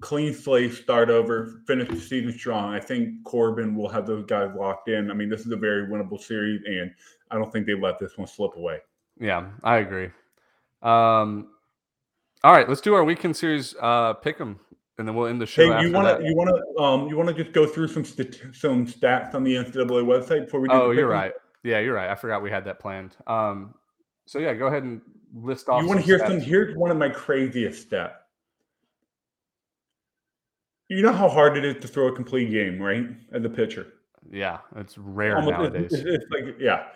clean 0.00 0.32
slate, 0.32 0.72
start 0.72 1.10
over, 1.10 1.62
finish 1.66 1.88
the 1.88 2.00
season 2.00 2.32
strong. 2.32 2.72
I 2.72 2.80
think 2.80 3.22
Corbin 3.24 3.74
will 3.74 3.88
have 3.88 4.06
those 4.06 4.24
guys 4.24 4.50
locked 4.56 4.88
in. 4.88 5.10
I 5.10 5.14
mean, 5.14 5.28
this 5.28 5.42
is 5.42 5.52
a 5.52 5.56
very 5.56 5.86
winnable 5.86 6.20
series, 6.20 6.62
and 6.66 6.90
I 7.30 7.36
don't 7.36 7.52
think 7.52 7.66
they 7.66 7.74
let 7.74 7.98
this 7.98 8.16
one 8.16 8.26
slip 8.26 8.56
away. 8.56 8.78
Yeah, 9.18 9.48
I 9.62 9.78
agree. 9.78 10.10
Um, 10.82 11.48
all 12.42 12.52
right, 12.52 12.66
let's 12.66 12.80
do 12.80 12.94
our 12.94 13.04
weekend 13.04 13.36
series 13.36 13.74
uh, 13.80 14.14
them, 14.14 14.58
and 14.96 15.06
then 15.06 15.14
we'll 15.14 15.26
end 15.26 15.42
the 15.42 15.46
show. 15.46 15.70
Hey, 15.70 15.86
you 15.86 15.92
want 15.92 16.18
to 16.18 16.26
you 16.26 16.34
want 16.34 16.48
to 16.48 16.82
um 16.82 17.08
you 17.08 17.16
want 17.16 17.28
to 17.28 17.34
just 17.34 17.52
go 17.52 17.66
through 17.66 17.88
some 17.88 18.04
st- 18.04 18.40
some 18.52 18.86
stats 18.86 19.34
on 19.34 19.44
the 19.44 19.56
NCAA 19.56 20.04
website 20.04 20.46
before 20.46 20.60
we 20.60 20.68
do? 20.68 20.74
Oh, 20.74 20.90
you're 20.90 21.06
right. 21.06 21.32
Yeah, 21.62 21.80
you're 21.80 21.94
right. 21.94 22.08
I 22.08 22.14
forgot 22.14 22.42
we 22.42 22.50
had 22.50 22.64
that 22.64 22.78
planned. 22.78 23.14
Um, 23.26 23.74
so 24.24 24.38
yeah, 24.38 24.54
go 24.54 24.68
ahead 24.68 24.84
and 24.84 25.02
list 25.34 25.68
off. 25.68 25.82
You 25.82 25.88
want 25.88 26.00
to 26.00 26.06
hear 26.06 26.18
stats. 26.18 26.28
some? 26.28 26.40
Here's 26.40 26.76
one 26.76 26.90
of 26.90 26.96
my 26.96 27.08
craziest 27.08 27.82
steps. 27.82 28.16
You 30.88 31.02
know 31.02 31.12
how 31.12 31.28
hard 31.28 31.56
it 31.56 31.64
is 31.64 31.80
to 31.82 31.88
throw 31.88 32.08
a 32.08 32.12
complete 32.12 32.50
game, 32.50 32.80
right? 32.80 33.06
As 33.32 33.44
a 33.44 33.48
pitcher. 33.48 33.94
Yeah, 34.30 34.58
it's 34.76 34.98
rare 34.98 35.36
Almost, 35.36 35.52
nowadays. 35.52 35.92
It's, 35.92 36.02
it's 36.04 36.24
like 36.30 36.56
yeah. 36.58 36.86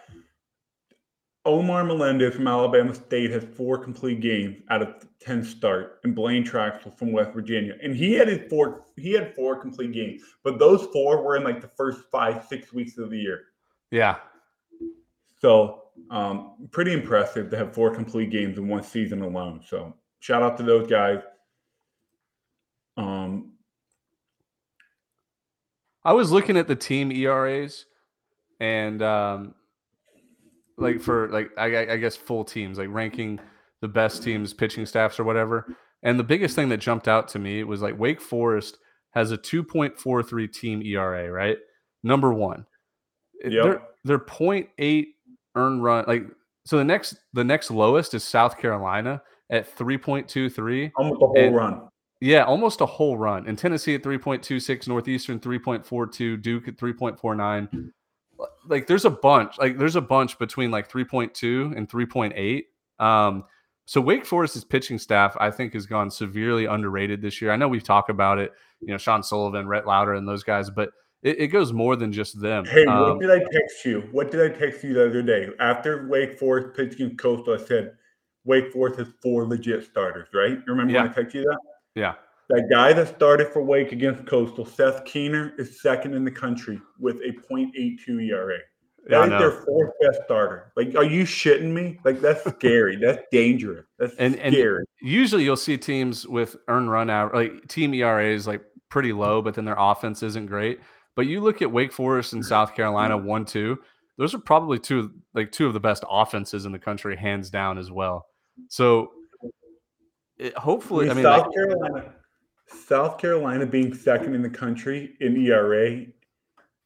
Omar 1.46 1.84
Melendez 1.84 2.34
from 2.34 2.48
Alabama 2.48 2.94
State 2.94 3.30
has 3.30 3.44
four 3.44 3.76
complete 3.78 4.20
games 4.20 4.62
out 4.70 4.82
of 4.82 5.06
ten 5.20 5.44
start, 5.44 6.00
and 6.02 6.14
Blaine 6.14 6.44
Traxel 6.44 6.96
from 6.96 7.12
West 7.12 7.32
Virginia, 7.32 7.76
and 7.82 7.94
he 7.94 8.14
had 8.14 8.28
his 8.28 8.48
four. 8.48 8.84
He 8.96 9.12
had 9.12 9.34
four 9.34 9.56
complete 9.56 9.92
games, 9.92 10.22
but 10.42 10.58
those 10.58 10.86
four 10.92 11.22
were 11.22 11.36
in 11.36 11.44
like 11.44 11.60
the 11.60 11.68
first 11.68 12.00
five, 12.10 12.46
six 12.48 12.72
weeks 12.72 12.98
of 12.98 13.10
the 13.10 13.18
year. 13.18 13.42
Yeah. 13.90 14.16
So, 15.40 15.83
um, 16.10 16.68
pretty 16.70 16.92
impressive 16.92 17.50
to 17.50 17.56
have 17.56 17.74
four 17.74 17.94
complete 17.94 18.30
games 18.30 18.58
in 18.58 18.68
one 18.68 18.82
season 18.82 19.22
alone. 19.22 19.60
So, 19.66 19.94
shout 20.20 20.42
out 20.42 20.56
to 20.58 20.62
those 20.62 20.86
guys. 20.86 21.20
Um, 22.96 23.52
I 26.04 26.12
was 26.12 26.30
looking 26.30 26.56
at 26.56 26.68
the 26.68 26.76
team 26.76 27.10
ERAs, 27.10 27.86
and 28.60 29.02
um, 29.02 29.54
like 30.76 31.00
for 31.00 31.28
like 31.30 31.50
I, 31.56 31.92
I 31.92 31.96
guess 31.96 32.16
full 32.16 32.44
teams, 32.44 32.78
like 32.78 32.88
ranking 32.90 33.40
the 33.80 33.88
best 33.88 34.22
teams, 34.22 34.52
pitching 34.52 34.86
staffs 34.86 35.18
or 35.18 35.24
whatever. 35.24 35.76
And 36.02 36.18
the 36.18 36.24
biggest 36.24 36.54
thing 36.54 36.68
that 36.68 36.78
jumped 36.78 37.08
out 37.08 37.28
to 37.28 37.38
me 37.38 37.64
was 37.64 37.80
like 37.80 37.98
Wake 37.98 38.20
Forest 38.20 38.78
has 39.10 39.32
a 39.32 39.38
2.43 39.38 40.52
team 40.52 40.82
ERA, 40.82 41.30
right? 41.30 41.56
Number 42.02 42.32
one. 42.32 42.66
Yep. 43.42 43.64
They're 43.64 43.82
they're 44.04 44.18
0.8 44.18 45.06
earn 45.54 45.80
run 45.80 46.04
like 46.06 46.26
so 46.64 46.78
the 46.78 46.84
next 46.84 47.16
the 47.32 47.44
next 47.44 47.70
lowest 47.70 48.14
is 48.14 48.24
South 48.24 48.58
Carolina 48.58 49.22
at 49.50 49.76
3.23. 49.76 50.92
Almost 50.96 51.22
a 51.22 51.26
whole 51.26 51.36
and, 51.36 51.54
run. 51.54 51.88
Yeah, 52.20 52.44
almost 52.44 52.80
a 52.80 52.86
whole 52.86 53.18
run. 53.18 53.46
And 53.46 53.58
Tennessee 53.58 53.94
at 53.94 54.02
3.26, 54.02 54.88
Northeastern 54.88 55.40
3.42, 55.40 56.40
Duke 56.40 56.68
at 56.68 56.76
3.49 56.76 57.90
like 58.66 58.86
there's 58.86 59.04
a 59.04 59.10
bunch 59.10 59.56
like 59.58 59.78
there's 59.78 59.96
a 59.96 60.00
bunch 60.00 60.38
between 60.38 60.70
like 60.70 60.90
3.2 60.90 61.76
and 61.76 61.88
3.8 61.88 62.64
um 62.98 63.44
so 63.86 64.00
wake 64.00 64.26
forest's 64.26 64.64
pitching 64.64 64.98
staff 64.98 65.36
i 65.38 65.50
think 65.50 65.72
has 65.72 65.86
gone 65.86 66.10
severely 66.10 66.64
underrated 66.64 67.22
this 67.22 67.40
year 67.40 67.52
i 67.52 67.56
know 67.56 67.68
we've 67.68 67.84
talked 67.84 68.10
about 68.10 68.38
it 68.38 68.52
you 68.80 68.88
know 68.88 68.98
sean 68.98 69.22
sullivan 69.22 69.68
rhett 69.68 69.86
lowder 69.86 70.14
and 70.14 70.26
those 70.26 70.42
guys 70.42 70.68
but 70.68 70.90
it, 71.24 71.40
it 71.40 71.46
goes 71.48 71.72
more 71.72 71.96
than 71.96 72.12
just 72.12 72.40
them 72.40 72.64
hey 72.66 72.84
um, 72.86 73.00
what 73.00 73.20
did 73.20 73.30
i 73.30 73.38
text 73.50 73.84
you 73.84 74.08
what 74.12 74.30
did 74.30 74.40
i 74.40 74.56
text 74.56 74.84
you 74.84 74.94
the 74.94 75.06
other 75.06 75.22
day 75.22 75.48
after 75.58 76.06
wake 76.08 76.38
forest 76.38 76.76
pitching 76.76 77.16
coastal 77.16 77.54
i 77.54 77.64
said 77.64 77.96
wake 78.44 78.72
forest 78.72 78.98
has 78.98 79.08
four 79.22 79.46
legit 79.46 79.84
starters 79.84 80.28
right 80.32 80.52
You 80.52 80.62
remember 80.66 80.92
yeah. 80.92 81.02
when 81.02 81.10
i 81.10 81.14
texted 81.14 81.34
you 81.34 81.42
that 81.42 81.58
yeah 81.96 82.14
that 82.50 82.68
guy 82.70 82.92
that 82.92 83.08
started 83.08 83.48
for 83.48 83.62
Wake 83.62 83.92
against 83.92 84.26
Coastal, 84.26 84.66
Seth 84.66 85.04
Keener, 85.06 85.54
is 85.56 85.80
second 85.80 86.12
in 86.14 86.24
the 86.24 86.30
country 86.30 86.80
with 86.98 87.16
a 87.16 87.32
.82 87.50 88.28
ERA. 88.28 88.58
That 89.06 89.28
yeah, 89.28 89.34
is 89.34 89.40
their 89.40 89.64
fourth 89.64 89.92
best 90.00 90.20
starter. 90.24 90.72
Like, 90.76 90.94
are 90.94 91.04
you 91.04 91.24
shitting 91.24 91.72
me? 91.72 91.98
Like, 92.04 92.20
that's 92.20 92.44
scary. 92.44 92.96
that's 93.00 93.22
dangerous. 93.30 93.86
That's 93.98 94.14
and, 94.16 94.34
scary. 94.34 94.78
And 94.78 94.86
usually, 95.10 95.44
you'll 95.44 95.56
see 95.56 95.76
teams 95.76 96.26
with 96.26 96.56
earn 96.68 96.88
run 96.88 97.10
out, 97.10 97.34
like 97.34 97.66
team 97.68 97.94
ERA 97.94 98.26
is 98.26 98.46
like 98.46 98.62
pretty 98.88 99.12
low, 99.12 99.42
but 99.42 99.54
then 99.54 99.64
their 99.64 99.76
offense 99.78 100.22
isn't 100.22 100.46
great. 100.46 100.80
But 101.16 101.26
you 101.26 101.40
look 101.40 101.62
at 101.62 101.70
Wake 101.70 101.92
Forest 101.92 102.32
and 102.32 102.44
South 102.44 102.74
Carolina 102.74 103.16
one 103.16 103.44
two. 103.44 103.78
those 104.16 104.34
are 104.34 104.38
probably 104.38 104.78
two 104.78 105.12
like 105.34 105.52
two 105.52 105.66
of 105.66 105.72
the 105.72 105.80
best 105.80 106.04
offenses 106.10 106.66
in 106.66 106.72
the 106.72 106.78
country, 106.78 107.16
hands 107.16 107.50
down 107.50 107.78
as 107.78 107.90
well. 107.90 108.26
So 108.68 109.12
it, 110.38 110.56
hopefully, 110.56 111.10
I 111.10 111.14
mean, 111.14 111.22
South 111.22 111.46
like, 111.46 111.54
Carolina, 111.54 112.12
South 112.68 113.18
Carolina 113.18 113.66
being 113.66 113.94
second 113.94 114.34
in 114.34 114.42
the 114.42 114.50
country 114.50 115.16
in 115.20 115.36
ERA, 115.36 116.04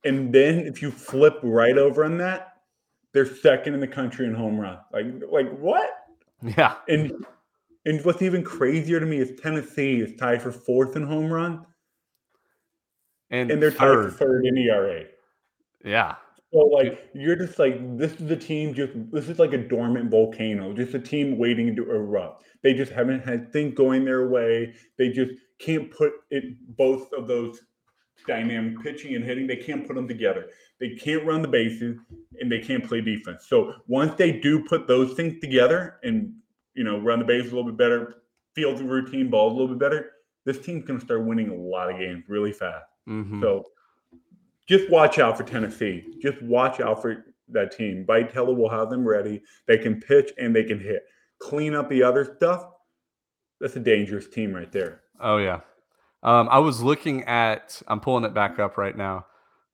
and 0.05 0.33
then 0.33 0.61
if 0.61 0.83
you 0.83 0.91
flip 0.91 1.39
right 1.43 1.79
over 1.79 2.05
on 2.05 2.19
that, 2.19 2.55
they're 3.13 3.27
second 3.27 3.75
in 3.75 3.81
the 3.81 3.89
country 3.89 4.27
in 4.27 4.35
home 4.35 4.59
run. 4.61 4.79
Like, 4.93 5.07
like 5.31 5.51
what? 5.59 5.91
yeah, 6.43 6.77
And 6.89 7.13
and 7.85 8.05
what's 8.05 8.23
even 8.23 8.45
crazier 8.45 9.01
to 9.01 9.07
me 9.07 9.19
is 9.19 9.33
Tennessee 9.41 10.01
is 10.01 10.15
tied 10.19 10.43
for 10.43 10.53
fourth 10.53 10.95
in 10.97 11.03
home 11.03 11.33
run, 11.33 11.65
and, 13.31 13.51
and 13.51 13.63
they're 13.63 13.71
tied 13.71 13.79
third, 13.79 14.13
for 14.13 14.19
third 14.19 14.47
in 14.47 14.57
ERA. 14.57 15.05
yeah, 15.85 16.17
So 16.53 16.61
like 16.61 17.11
you're 17.15 17.37
just 17.37 17.59
like 17.59 17.99
this 17.99 18.13
is 18.15 18.31
a 18.31 18.37
team 18.37 18.75
just 18.75 18.93
this 19.13 19.29
is 19.29 19.39
like 19.39 19.53
a 19.53 19.59
dormant 19.59 20.11
volcano, 20.11 20.73
just 20.73 20.95
a 20.95 20.99
team 20.99 21.39
waiting 21.39 21.77
to 21.77 21.91
erupt. 21.91 22.45
They 22.63 22.75
just 22.75 22.93
haven't 22.93 23.21
had 23.21 23.53
things 23.53 23.75
going 23.75 24.05
their 24.05 24.29
way. 24.29 24.75
They 24.97 25.11
just 25.11 25.33
can't 25.59 25.91
put 25.91 26.13
it 26.31 26.45
both 26.77 27.13
of 27.13 27.29
those 27.29 27.61
dynamic 28.27 28.81
pitching 28.83 29.15
and 29.15 29.25
hitting. 29.25 29.47
They 29.47 29.57
can't 29.57 29.87
put 29.87 29.95
them 29.95 30.09
together. 30.09 30.47
They 30.81 30.91
can't 30.91 31.25
run 31.25 31.43
the 31.43 31.49
bases 31.49 31.99
and 32.41 32.51
they 32.51 32.61
can't 32.61 32.87
play 32.87 33.01
defense. 33.01 33.47
So 33.49 33.75
once 33.87 34.15
they 34.17 34.33
do 34.33 34.65
put 34.65 34.87
those 34.87 35.15
things 35.15 35.41
together 35.41 35.97
and 36.03 36.33
you 36.75 36.85
know 36.85 36.99
run 36.99 37.19
the 37.19 37.25
bases 37.25 37.53
a 37.53 37.57
little 37.57 37.71
bit 37.71 37.79
better, 37.79 38.23
field 38.55 38.79
the 38.79 38.85
routine 38.85 39.29
balls 39.31 39.53
a 39.53 39.57
little 39.57 39.75
bit 39.75 39.79
better, 39.79 40.11
this 40.47 40.59
team's 40.59 40.85
gonna 40.85 41.01
start 41.01 41.27
winning 41.27 41.51
a 41.51 41.55
lot 41.55 41.91
of 41.91 41.99
games 41.99 42.25
really 42.29 42.53
fast. 42.53 42.88
Mhm. 43.09 43.41
So 43.41 43.65
just 44.69 44.91
watch 44.91 45.19
out 45.19 45.37
for 45.37 45.45
Tennessee. 45.45 46.05
Just 46.21 46.41
watch 46.43 46.81
out 46.81 47.01
for 47.01 47.25
that 47.49 47.73
team. 47.73 48.05
Vitello 48.07 48.55
will 48.55 48.69
have 48.69 48.91
them 48.91 49.07
ready. 49.07 49.43
They 49.67 49.79
can 49.79 50.01
pitch 50.01 50.33
and 50.39 50.55
they 50.55 50.65
can 50.65 50.79
hit. 50.79 51.03
Clean 51.41 51.75
up 51.75 51.89
the 51.89 52.03
other 52.03 52.25
stuff. 52.37 52.67
That's 53.61 53.77
a 53.77 53.81
dangerous 53.81 54.29
team 54.29 54.55
right 54.55 54.71
there. 54.71 55.03
Oh 55.21 55.39
yeah. 55.39 55.61
Um, 56.23 56.49
I 56.51 56.59
was 56.59 56.83
looking 56.83 57.25
at. 57.25 57.81
I'm 57.89 58.01
pulling 58.01 58.25
it 58.25 58.35
back 58.35 58.59
up 58.59 58.77
right 58.77 58.97
now, 58.97 59.27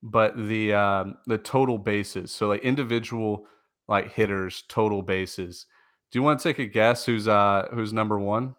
but 0.03 0.37
the 0.37 0.75
um, 0.75 1.17
the 1.27 1.39
total 1.39 1.79
bases. 1.79 2.31
So 2.31 2.49
like 2.49 2.63
individual 2.63 3.47
like 3.89 4.13
hitters 4.13 4.63
total 4.69 5.03
bases. 5.03 5.67
Do 6.11 6.19
you 6.19 6.23
want 6.23 6.39
to 6.39 6.45
take 6.45 6.59
a 6.59 6.67
guess 6.67 7.05
who's 7.05 7.27
uh 7.27 7.69
who's 7.73 7.93
number 7.93 8.19
one? 8.19 8.55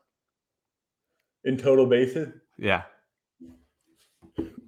In 1.44 1.58
total 1.58 1.86
bases, 1.86 2.34
Yeah. 2.58 2.84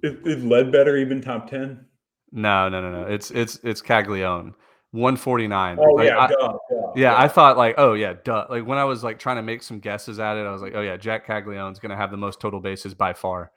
Is, 0.02 0.14
is 0.24 0.44
Ledbetter 0.44 0.96
even 0.96 1.20
top 1.20 1.48
10? 1.50 1.84
No, 2.32 2.68
no, 2.68 2.80
no, 2.80 2.90
no. 3.02 3.06
It's 3.08 3.30
it's 3.30 3.58
it's 3.64 3.80
Caglianone. 3.82 4.52
149. 4.92 5.78
Oh, 5.78 5.82
Like, 5.94 6.06
yeah, 6.08 6.18
I- 6.18 6.26
duh, 6.28 6.34
duh, 6.70 6.92
yeah, 6.96 7.10
duh. 7.12 7.18
I 7.18 7.28
thought 7.28 7.56
like, 7.56 7.74
oh 7.78 7.92
yeah, 7.94 8.14
duh. 8.24 8.46
Like 8.48 8.66
when 8.66 8.78
I 8.78 8.84
was 8.84 9.04
like 9.04 9.18
trying 9.18 9.36
to 9.36 9.42
make 9.42 9.62
some 9.62 9.80
guesses 9.80 10.18
at 10.18 10.36
it, 10.36 10.46
I 10.46 10.50
was 10.52 10.62
like, 10.62 10.74
oh 10.74 10.80
yeah, 10.80 10.96
Jack 10.96 11.26
Caglianone's 11.26 11.78
gonna 11.78 11.96
have 11.96 12.10
the 12.10 12.16
most 12.16 12.40
total 12.40 12.60
bases 12.60 12.94
by 12.94 13.12
far. 13.12 13.50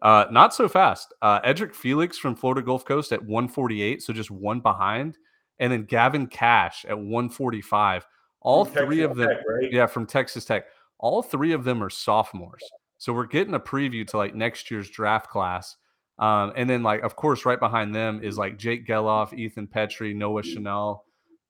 Uh, 0.00 0.24
not 0.30 0.52
so 0.54 0.68
fast. 0.68 1.14
Uh, 1.22 1.40
Edric 1.44 1.74
Felix 1.74 2.18
from 2.18 2.34
Florida 2.34 2.60
Gulf 2.62 2.84
Coast 2.84 3.12
at 3.12 3.22
148, 3.22 4.02
so 4.02 4.12
just 4.12 4.30
one 4.32 4.60
behind, 4.60 5.16
and 5.60 5.72
then 5.72 5.84
Gavin 5.84 6.26
Kash 6.26 6.84
at 6.86 6.98
145. 6.98 8.04
All 8.40 8.64
From 8.64 8.86
three 8.86 8.96
Texas 8.96 9.10
of 9.12 9.16
them, 9.16 9.28
Tech, 9.28 9.38
right? 9.48 9.72
yeah, 9.72 9.86
from 9.86 10.06
Texas 10.06 10.44
Tech. 10.44 10.64
All 10.98 11.22
three 11.22 11.52
of 11.52 11.62
them 11.64 11.82
are 11.84 11.90
sophomores, 11.90 12.62
so 13.02 13.12
we're 13.12 13.26
getting 13.26 13.54
a 13.54 13.58
preview 13.58 14.06
to 14.06 14.16
like 14.16 14.32
next 14.32 14.70
year's 14.70 14.88
draft 14.88 15.28
class. 15.28 15.74
Um, 16.20 16.52
and 16.54 16.70
then 16.70 16.84
like, 16.84 17.02
of 17.02 17.16
course, 17.16 17.44
right 17.44 17.58
behind 17.58 17.92
them 17.92 18.20
is 18.22 18.38
like 18.38 18.58
Jake 18.58 18.86
Gelof, 18.86 19.36
Ethan 19.36 19.66
Petry, 19.66 20.14
Noah 20.14 20.42
Schanuel, 20.42 21.00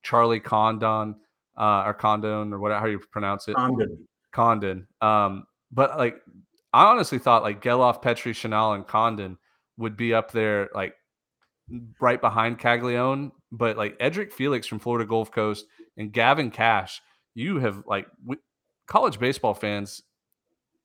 Charlie 0.02 0.40
Condon, 0.40 1.14
uh, 1.58 1.82
or 1.84 1.92
Condon, 1.92 2.54
or 2.54 2.58
whatever 2.58 2.80
how 2.80 2.86
you 2.86 2.98
pronounce 2.98 3.48
it. 3.48 3.56
Condon. 3.56 4.08
Condon. 4.32 4.86
Um, 5.02 5.44
but 5.70 5.98
like 5.98 6.22
I 6.72 6.86
honestly 6.86 7.18
thought 7.18 7.42
like 7.42 7.62
Gelof, 7.62 8.02
Petry, 8.02 8.32
Schanuel, 8.32 8.74
and 8.74 8.86
Condon 8.86 9.36
would 9.76 9.94
be 9.94 10.14
up 10.14 10.32
there 10.32 10.70
like 10.74 10.94
right 12.00 12.18
behind 12.18 12.60
Caglianone. 12.60 13.30
But 13.50 13.76
like 13.76 13.98
Edric 14.00 14.32
Felix 14.32 14.66
from 14.66 14.78
Florida 14.78 15.06
Gulf 15.06 15.30
Coast 15.30 15.66
and 15.98 16.14
Gavin 16.14 16.50
Kash, 16.50 17.02
you 17.34 17.58
have 17.58 17.84
like 17.86 18.06
we, 18.24 18.38
college 18.86 19.18
baseball 19.18 19.52
fans 19.52 20.02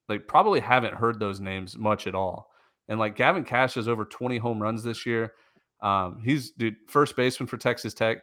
like 0.09 0.27
probably 0.27 0.59
haven't 0.59 0.93
heard 0.93 1.19
those 1.19 1.39
names 1.39 1.77
much 1.77 2.07
at 2.07 2.15
all. 2.15 2.49
And 2.87 2.99
like 2.99 3.15
Gavin 3.15 3.43
Kash 3.43 3.75
has 3.75 3.87
over 3.87 4.05
20 4.05 4.37
home 4.37 4.61
runs 4.61 4.83
this 4.83 5.05
year. 5.05 5.33
Um, 5.81 6.21
he's 6.23 6.51
dude, 6.51 6.75
first 6.87 7.15
baseman 7.15 7.47
for 7.47 7.57
Texas 7.57 7.93
Tech, 7.93 8.19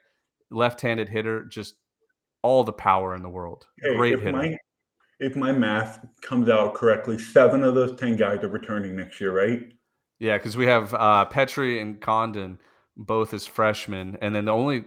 left-handed 0.51 1.09
hitter, 1.09 1.45
just 1.45 1.75
all 2.43 2.65
the 2.65 2.73
power 2.73 3.15
in 3.15 3.23
the 3.23 3.29
world. 3.29 3.67
Hey, 3.81 3.97
Great 3.97 4.15
if 4.15 4.21
hitter. 4.21 4.33
my 4.33 4.59
if 5.21 5.37
my 5.37 5.53
math 5.53 6.05
comes 6.23 6.49
out 6.49 6.75
correctly, 6.75 7.19
seven 7.19 7.63
of 7.63 7.75
those 7.75 7.99
ten 7.99 8.17
guys 8.17 8.43
are 8.43 8.49
returning 8.49 8.97
next 8.97 9.21
year, 9.21 9.33
right? 9.33 9.73
Yeah, 10.19 10.39
because 10.39 10.57
we 10.57 10.67
have 10.67 10.93
uh, 10.95 11.27
Petry 11.31 11.81
and 11.81 12.01
Condon 12.01 12.59
both 12.97 13.35
as 13.35 13.47
freshmen, 13.47 14.19
and 14.21 14.35
then 14.35 14.47
the 14.47 14.53
only 14.53 14.85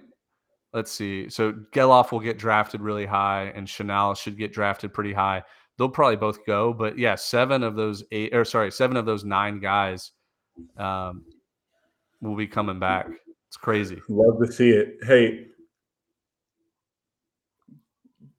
let's 0.74 0.92
see, 0.92 1.30
so 1.30 1.54
Gelof 1.74 2.12
will 2.12 2.20
get 2.20 2.38
drafted 2.38 2.82
really 2.82 3.06
high, 3.06 3.52
and 3.56 3.68
Schanuel 3.68 4.18
should 4.18 4.38
get 4.38 4.54
drafted 4.54 4.94
pretty 4.94 5.14
high. 5.14 5.44
They'll 5.78 5.90
probably 5.90 6.16
both 6.16 6.46
go, 6.46 6.74
but 6.74 6.98
yeah, 6.98 7.16
seven 7.16 7.64
of 7.64 7.76
those 7.76 8.04
eight, 8.12 8.34
or 8.36 8.46
sorry, 8.46 8.72
seven 8.72 8.98
of 8.98 9.06
those 9.06 9.24
nine 9.24 9.60
guys 9.60 10.12
um, 10.78 11.24
will 12.22 12.36
be 12.36 12.48
coming 12.48 12.80
back. 12.80 13.08
It's 13.48 13.58
crazy. 13.58 14.02
Love 14.10 14.40
to 14.44 14.52
see 14.52 14.72
it. 14.72 14.98
Hey, 15.04 15.48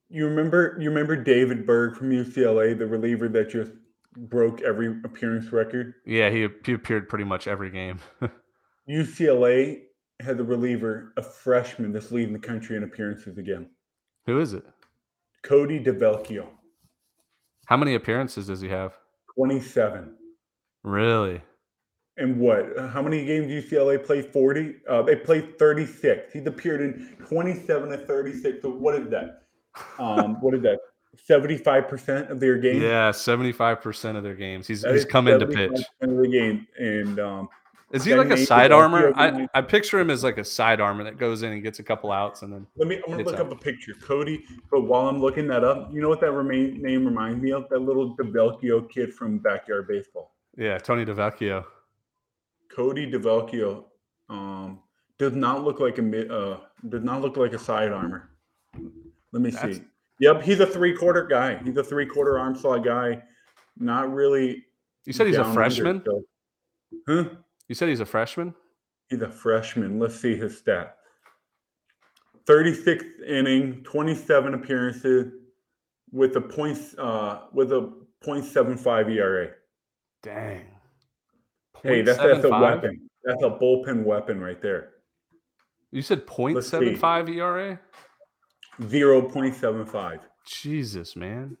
you 0.09 0.25
remember 0.25 0.77
you 0.79 0.89
remember 0.89 1.15
David 1.15 1.65
Berg 1.65 1.95
from 1.95 2.09
UCLA, 2.09 2.77
the 2.77 2.87
reliever 2.87 3.29
that 3.29 3.49
just 3.49 3.71
broke 4.17 4.61
every 4.61 4.87
appearance 5.03 5.51
record? 5.51 5.93
Yeah, 6.05 6.29
he, 6.29 6.47
he 6.65 6.73
appeared 6.73 7.07
pretty 7.09 7.25
much 7.25 7.47
every 7.47 7.69
game. 7.69 7.99
UCLA 8.89 9.81
had 10.19 10.37
the 10.37 10.43
reliever, 10.43 11.13
a 11.15 11.21
freshman 11.21 11.93
that's 11.93 12.11
leading 12.11 12.33
the 12.33 12.39
country 12.39 12.75
in 12.75 12.83
appearances 12.83 13.37
again. 13.37 13.69
Who 14.25 14.39
is 14.39 14.53
it? 14.53 14.63
Cody 15.43 15.79
DeVelchio, 15.79 16.47
How 17.69 17.77
many 17.77 17.93
appearances 17.93 18.47
does 18.47 18.61
he 18.61 18.67
have? 18.69 18.93
27. 19.35 20.15
Really? 20.83 21.39
And 22.17 22.39
what? 22.39 22.65
How 22.91 23.03
many 23.03 23.23
games 23.25 23.45
UCLA 23.45 24.03
played? 24.03 24.25
40? 24.25 24.77
Uh, 24.89 25.03
they 25.03 25.15
played 25.15 25.59
36. 25.59 26.33
He's 26.33 26.47
appeared 26.47 26.81
in 26.81 27.15
27 27.27 27.89
to 27.89 27.97
36. 27.97 28.63
So 28.63 28.71
what 28.71 28.95
is 28.95 29.07
that? 29.11 29.43
Um, 29.99 30.41
what 30.41 30.55
is 30.55 30.63
that? 30.63 30.79
75% 31.29 32.31
of 32.31 32.39
their 32.39 32.57
games? 32.57 32.81
Yeah, 32.81 33.11
seventy-five 33.11 33.81
percent 33.81 34.17
of 34.17 34.23
their 34.23 34.35
games. 34.35 34.67
He's 34.67 34.81
That 34.81 34.93
he's 34.93 35.05
come 35.05 35.27
in 35.27 35.39
to 35.39 35.45
75% 35.45 35.55
pitch. 35.55 35.85
Of 36.01 36.17
the 36.17 36.27
game. 36.27 36.67
And 36.77 37.19
um, 37.19 37.49
Is 37.91 38.03
he 38.05 38.13
like 38.15 38.29
a 38.29 38.37
side 38.37 38.71
armor? 38.71 39.11
I, 39.15 39.47
I 39.53 39.61
picture 39.61 39.99
him 39.99 40.09
as 40.09 40.23
like 40.23 40.37
a 40.37 40.43
side 40.43 40.79
armor 40.79 41.03
that 41.05 41.17
goes 41.17 41.41
in 41.41 41.51
and 41.51 41.63
gets 41.63 41.79
a 41.79 41.83
couple 41.83 42.11
outs 42.11 42.43
and 42.43 42.53
then 42.53 42.67
let 42.75 42.87
me, 42.87 43.01
I'm 43.07 43.17
to 43.17 43.23
look 43.23 43.35
out. 43.35 43.47
up 43.47 43.51
a 43.51 43.55
picture. 43.55 43.93
Cody, 44.01 44.45
but 44.69 44.81
while 44.81 45.07
I'm 45.07 45.19
looking 45.19 45.47
that 45.47 45.63
up, 45.63 45.89
you 45.91 46.01
know 46.01 46.09
what 46.09 46.21
that 46.21 46.31
remain, 46.31 46.81
name 46.81 47.05
reminds 47.05 47.41
me 47.41 47.51
of? 47.51 47.67
That 47.69 47.79
little 47.79 48.15
DeVelchio 48.17 48.89
kid 48.91 49.13
from 49.13 49.39
Backyard 49.39 49.87
Baseball. 49.87 50.35
yeah, 50.55 50.77
Tony 50.77 51.03
DeVecchio. 51.03 51.65
Cody 52.69 53.11
DeVelchio 53.11 53.85
um, 54.29 54.79
does 55.17 55.33
not 55.33 55.63
look 55.63 55.79
like 55.79 55.97
a 55.97 56.01
mid, 56.03 56.29
uh, 56.31 56.59
does 56.89 57.03
not 57.03 57.21
look 57.21 57.37
like 57.37 57.53
a 57.53 57.59
side 57.59 57.91
armor. 57.91 58.29
Let 59.31 59.41
me 59.41 59.49
That's- 59.49 59.77
see. 59.77 59.83
Yep, 60.21 60.41
he's 60.43 60.59
a 60.59 60.65
three 60.67 60.93
quarter 60.95 61.25
guy. 61.25 61.61
He's 61.63 61.77
a 61.77 61.83
three 61.83 62.05
quarter 62.05 62.37
arm 62.37 62.53
slot 62.53 62.83
guy. 62.83 63.23
Not 63.77 64.13
really. 64.13 64.65
You 65.05 65.13
said 65.13 65.27
he's 65.27 65.37
a 65.37 65.39
down 65.39 65.47
under, 65.47 65.59
freshman? 65.59 66.03
so- 66.05 66.23
Huh? 67.07 67.23
You 67.69 67.75
said 67.75 67.87
he's 67.87 67.99
a 67.99 68.05
freshman? 68.05 68.53
He's 69.09 69.21
a 69.21 69.29
freshman. 69.29 69.99
Let's 69.99 70.19
see 70.19 70.35
his 70.35 70.57
stat. 70.57 70.97
36th 72.45 73.23
inning, 73.25 73.83
27 73.83 74.55
appearances 74.55 75.31
with 76.11 76.35
a 76.35 76.41
points 76.41 76.95
uh 76.97 77.41
with 77.53 77.71
a 77.71 77.93
0.75 78.25 79.15
ERA. 79.15 79.51
Dang. 80.23 80.65
Hey, 81.83 82.01
that's 82.01 82.17
that's 82.17 82.43
a 82.43 82.49
weapon. 82.49 83.07
That's 83.23 83.43
a 83.43 83.49
bullpen 83.49 84.03
weapon 84.03 84.41
right 84.41 84.61
there. 84.61 84.89
You 85.91 86.01
said 86.01 86.23
Let's 86.39 86.71
0.75 86.71 87.29
ERA? 87.35 87.79
0.75. 88.81 90.19
Jesus, 90.45 91.15
man. 91.15 91.57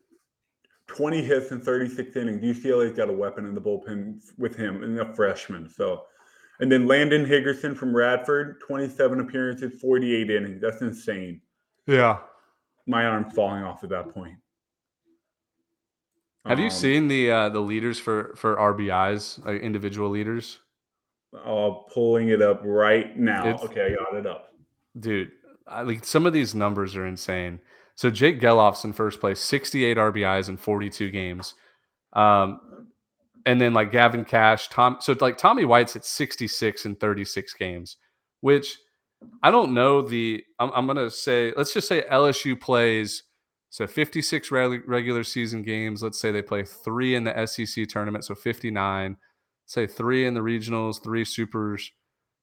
20 0.89 1.21
hits 1.23 1.51
in 1.51 1.61
36 1.61 2.15
innings. 2.15 2.41
UCLA's 2.41 2.97
got 2.97 3.09
a 3.09 3.13
weapon 3.13 3.45
in 3.45 3.53
the 3.53 3.61
bullpen 3.61 4.19
with 4.39 4.55
him 4.55 4.83
and 4.83 4.99
a 4.99 5.13
freshman. 5.13 5.69
So, 5.69 6.05
and 6.59 6.71
then 6.71 6.87
Landon 6.87 7.25
Higgerson 7.25 7.77
from 7.77 7.95
Radford, 7.95 8.59
27 8.59 9.19
appearances, 9.19 9.79
48 9.79 10.29
innings. 10.31 10.59
That's 10.61 10.81
insane. 10.81 11.41
Yeah. 11.85 12.17
My 12.87 13.05
arm's 13.05 13.33
falling 13.35 13.63
off 13.63 13.83
at 13.83 13.91
that 13.91 14.09
point. 14.13 14.35
Have 16.45 16.57
you 16.57 16.65
Um, 16.65 16.71
seen 16.71 17.07
the 17.07 17.31
uh, 17.31 17.49
the 17.49 17.59
leaders 17.59 17.99
for 17.99 18.33
for 18.35 18.55
RBIs, 18.55 19.45
like 19.45 19.61
individual 19.61 20.09
leaders? 20.09 20.59
Uh, 21.33 21.69
pulling 21.93 22.29
it 22.29 22.41
up 22.41 22.61
right 22.63 23.15
now. 23.17 23.47
It's- 23.47 23.63
okay, 23.63 23.93
I 23.93 24.03
got 24.03 24.15
it 24.15 24.25
up. 24.25 24.51
dude, 24.99 25.31
I, 25.67 25.83
like 25.83 26.03
some 26.03 26.25
of 26.25 26.33
these 26.33 26.55
numbers 26.55 26.95
are 26.95 27.05
insane. 27.05 27.59
So 27.99 28.09
Jake 28.09 28.39
Gelof's 28.39 28.85
in 28.85 28.93
first 28.93 29.19
place, 29.19 29.41
68 29.41 29.97
RBIs 29.97 30.47
in 30.47 30.55
42 30.55 31.11
games. 31.11 31.55
Um, 32.13 32.87
and 33.45 33.59
then 33.59 33.73
like 33.73 33.91
Gavin 33.91 34.23
Kash, 34.23 34.69
Tom. 34.69 34.99
So 35.01 35.13
like 35.19 35.37
Tommy 35.37 35.65
White's 35.65 35.97
at 35.97 36.05
66 36.05 36.85
in 36.85 36.95
36 36.95 37.53
games, 37.55 37.97
which 38.39 38.77
I 39.43 39.51
don't 39.51 39.73
know 39.73 40.01
the. 40.01 40.41
I'm, 40.59 40.71
I'm 40.73 40.87
gonna 40.87 41.11
say 41.11 41.51
let's 41.57 41.73
just 41.73 41.89
say 41.89 42.05
LSU 42.09 42.57
plays 42.57 43.23
so 43.69 43.85
56 43.85 44.49
reg- 44.49 44.87
regular 44.87 45.25
season 45.25 45.61
games. 45.61 46.01
Let's 46.01 46.21
say 46.21 46.31
they 46.31 46.41
play 46.41 46.63
three 46.63 47.15
in 47.15 47.25
the 47.25 47.45
SEC 47.47 47.85
tournament, 47.89 48.23
so 48.23 48.33
59. 48.33 49.17
Say 49.65 49.87
three 49.87 50.25
in 50.25 50.33
the 50.33 50.39
regionals, 50.39 51.03
three 51.03 51.25
supers. 51.25 51.91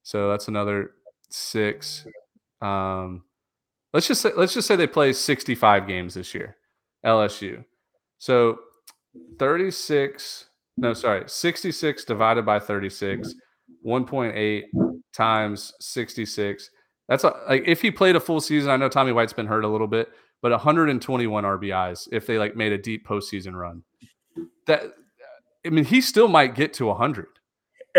So 0.03 0.29
that's 0.29 0.49
another 0.49 0.91
six. 1.31 2.05
Um, 2.61 3.23
let's 3.93 4.07
just 4.07 4.21
say 4.21 4.31
let's 4.35 4.53
just 4.53 4.67
say 4.67 4.75
they 4.75 4.87
play 4.87 5.13
65 5.13 5.87
games 5.87 6.13
this 6.13 6.33
year, 6.33 6.57
LSU. 7.05 7.63
So 8.19 8.59
36, 9.39 10.45
no, 10.77 10.93
sorry, 10.93 11.23
66 11.27 12.05
divided 12.05 12.45
by 12.45 12.59
36, 12.59 13.33
1.8 13.85 14.63
times 15.13 15.73
66. 15.79 16.69
That's 17.07 17.23
a, 17.23 17.33
like 17.47 17.63
if 17.65 17.81
he 17.81 17.91
played 17.91 18.15
a 18.15 18.19
full 18.19 18.41
season. 18.41 18.69
I 18.69 18.77
know 18.77 18.89
Tommy 18.89 19.11
White's 19.11 19.33
been 19.33 19.47
hurt 19.47 19.63
a 19.63 19.69
little 19.69 19.87
bit, 19.87 20.09
but 20.41 20.51
121 20.51 21.43
RBIs 21.43 22.07
if 22.11 22.27
they 22.27 22.37
like 22.37 22.55
made 22.55 22.73
a 22.73 22.77
deep 22.77 23.07
postseason 23.07 23.53
run. 23.53 23.83
That 24.65 24.83
I 25.65 25.69
mean, 25.69 25.85
he 25.85 26.01
still 26.01 26.27
might 26.27 26.55
get 26.55 26.73
to 26.75 26.85
100. 26.85 27.27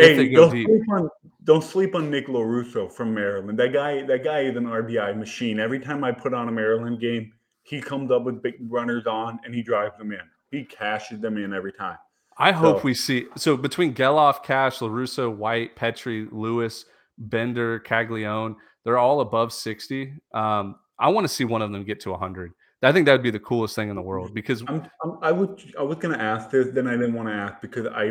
Hey, 0.01 0.33
don't 0.33 0.51
sleep, 0.51 0.69
on, 0.91 1.11
don't 1.45 1.65
sleep 1.65 1.95
on 1.95 2.11
Nick 2.11 2.27
Lorusso 2.27 2.91
from 2.91 3.15
Maryland. 3.15 3.59
That 3.59 3.73
guy, 3.73 4.03
that 4.03 4.25
guy 4.25 4.41
is 4.41 4.57
an 4.57 4.65
RBI 4.65 5.17
machine. 5.17 5.59
Every 5.59 5.81
time 5.81 6.05
I 6.05 6.13
put 6.13 6.35
on 6.35 6.49
a 6.49 6.53
Maryland 6.53 7.01
game, 7.01 7.33
he 7.63 7.81
comes 7.81 8.11
up 8.11 8.25
with 8.25 8.43
big 8.43 8.55
runners 8.69 9.07
on 9.07 9.39
and 9.45 9.55
he 9.55 9.63
drives 9.63 9.97
them 9.99 10.13
in. 10.13 10.21
He 10.51 10.65
cashes 10.65 11.21
them 11.21 11.37
in 11.37 11.53
every 11.53 11.73
time. 11.73 11.99
I 12.39 12.53
hope 12.53 12.79
so, 12.79 12.85
we 12.85 12.95
see 12.95 13.27
so 13.37 13.57
between 13.57 13.95
Gelof, 13.95 14.45
Kash, 14.45 14.79
Lorusso, 14.79 15.35
White, 15.35 15.75
Petry, 15.77 16.29
Lewis, 16.31 16.85
Bender, 17.19 17.81
Caglione, 17.81 18.55
they're 18.85 18.99
all 18.99 19.21
above 19.21 19.53
60. 19.53 20.15
Um, 20.33 20.77
I 20.99 21.09
want 21.09 21.27
to 21.27 21.33
see 21.33 21.45
one 21.45 21.63
of 21.63 21.73
them 21.73 21.85
get 21.85 22.01
to 22.01 22.11
100. 22.11 22.53
I 22.83 22.93
think 22.93 23.07
that 23.07 23.13
would 23.13 23.23
be 23.23 23.31
the 23.31 23.41
coolest 23.41 23.75
thing 23.75 23.89
in 23.89 23.97
the 23.97 24.03
world 24.03 24.33
because 24.33 24.63
I'm, 24.69 24.89
I'm, 25.03 25.19
i 25.21 25.33
would 25.33 25.61
I 25.77 25.83
was 25.83 25.99
going 25.99 26.17
to 26.17 26.23
ask 26.23 26.51
this, 26.51 26.69
then 26.73 26.87
I 26.87 26.93
didn't 26.93 27.15
want 27.15 27.29
to 27.29 27.35
ask 27.35 27.61
because 27.61 27.87
I 27.89 28.07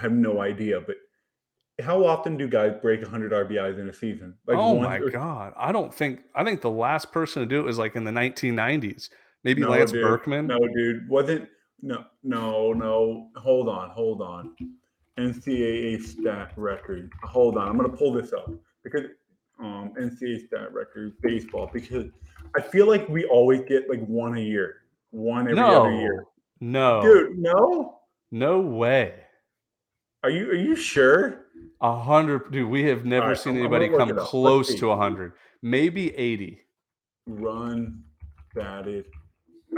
have 0.00 0.12
no 0.12 0.40
idea. 0.40 0.80
But 0.80 0.96
how 1.80 2.04
often 2.04 2.36
do 2.36 2.48
guys 2.48 2.74
break 2.82 3.02
100 3.02 3.32
RBIs 3.32 3.78
in 3.78 3.88
a 3.88 3.92
season? 3.92 4.34
Like 4.46 4.56
oh 4.56 4.80
my 4.80 4.98
or... 4.98 5.10
god, 5.10 5.52
I 5.56 5.72
don't 5.72 5.94
think 5.94 6.20
I 6.34 6.44
think 6.44 6.60
the 6.60 6.70
last 6.70 7.12
person 7.12 7.42
to 7.42 7.46
do 7.46 7.60
it 7.60 7.64
was 7.64 7.78
like 7.78 7.94
in 7.94 8.04
the 8.04 8.10
1990s, 8.10 9.10
maybe 9.44 9.62
no, 9.62 9.70
Lance 9.70 9.92
dude. 9.92 10.02
Berkman. 10.02 10.46
No, 10.46 10.58
dude, 10.58 11.08
wasn't 11.08 11.48
no 11.80 12.04
no 12.24 12.72
no. 12.72 13.28
Hold 13.36 13.68
on, 13.68 13.90
hold 13.90 14.20
on. 14.22 14.54
NCAA 15.18 16.02
stat 16.02 16.52
record. 16.56 17.12
Hold 17.24 17.56
on, 17.56 17.68
I'm 17.68 17.76
going 17.76 17.90
to 17.90 17.96
pull 17.96 18.12
this 18.12 18.32
up 18.32 18.50
because 18.82 19.04
um 19.60 19.92
NCAA 19.98 20.46
stat 20.46 20.72
record 20.72 21.12
baseball 21.22 21.70
because 21.72 22.06
I 22.56 22.60
feel 22.60 22.86
like 22.86 23.08
we 23.08 23.24
always 23.26 23.62
get 23.62 23.88
like 23.88 24.04
one 24.06 24.36
a 24.36 24.40
year, 24.40 24.82
one 25.10 25.42
every 25.42 25.54
no, 25.54 25.82
other 25.82 25.94
year. 25.94 26.24
No, 26.60 27.02
dude, 27.02 27.38
no, 27.38 28.00
no 28.32 28.60
way. 28.60 29.14
Are 30.24 30.30
you 30.30 30.50
are 30.50 30.56
you 30.56 30.74
sure? 30.74 31.46
A 31.80 31.98
hundred, 31.98 32.50
dude. 32.50 32.68
We 32.68 32.84
have 32.84 33.04
never 33.04 33.28
right, 33.28 33.38
seen 33.38 33.54
I'm, 33.54 33.60
anybody 33.60 33.86
I'm 33.86 33.96
come 33.96 34.16
close 34.18 34.74
to 34.74 34.90
a 34.90 34.96
hundred, 34.96 35.32
maybe 35.62 36.14
eighty. 36.16 36.60
Run, 37.26 38.02
batted. 38.54 39.06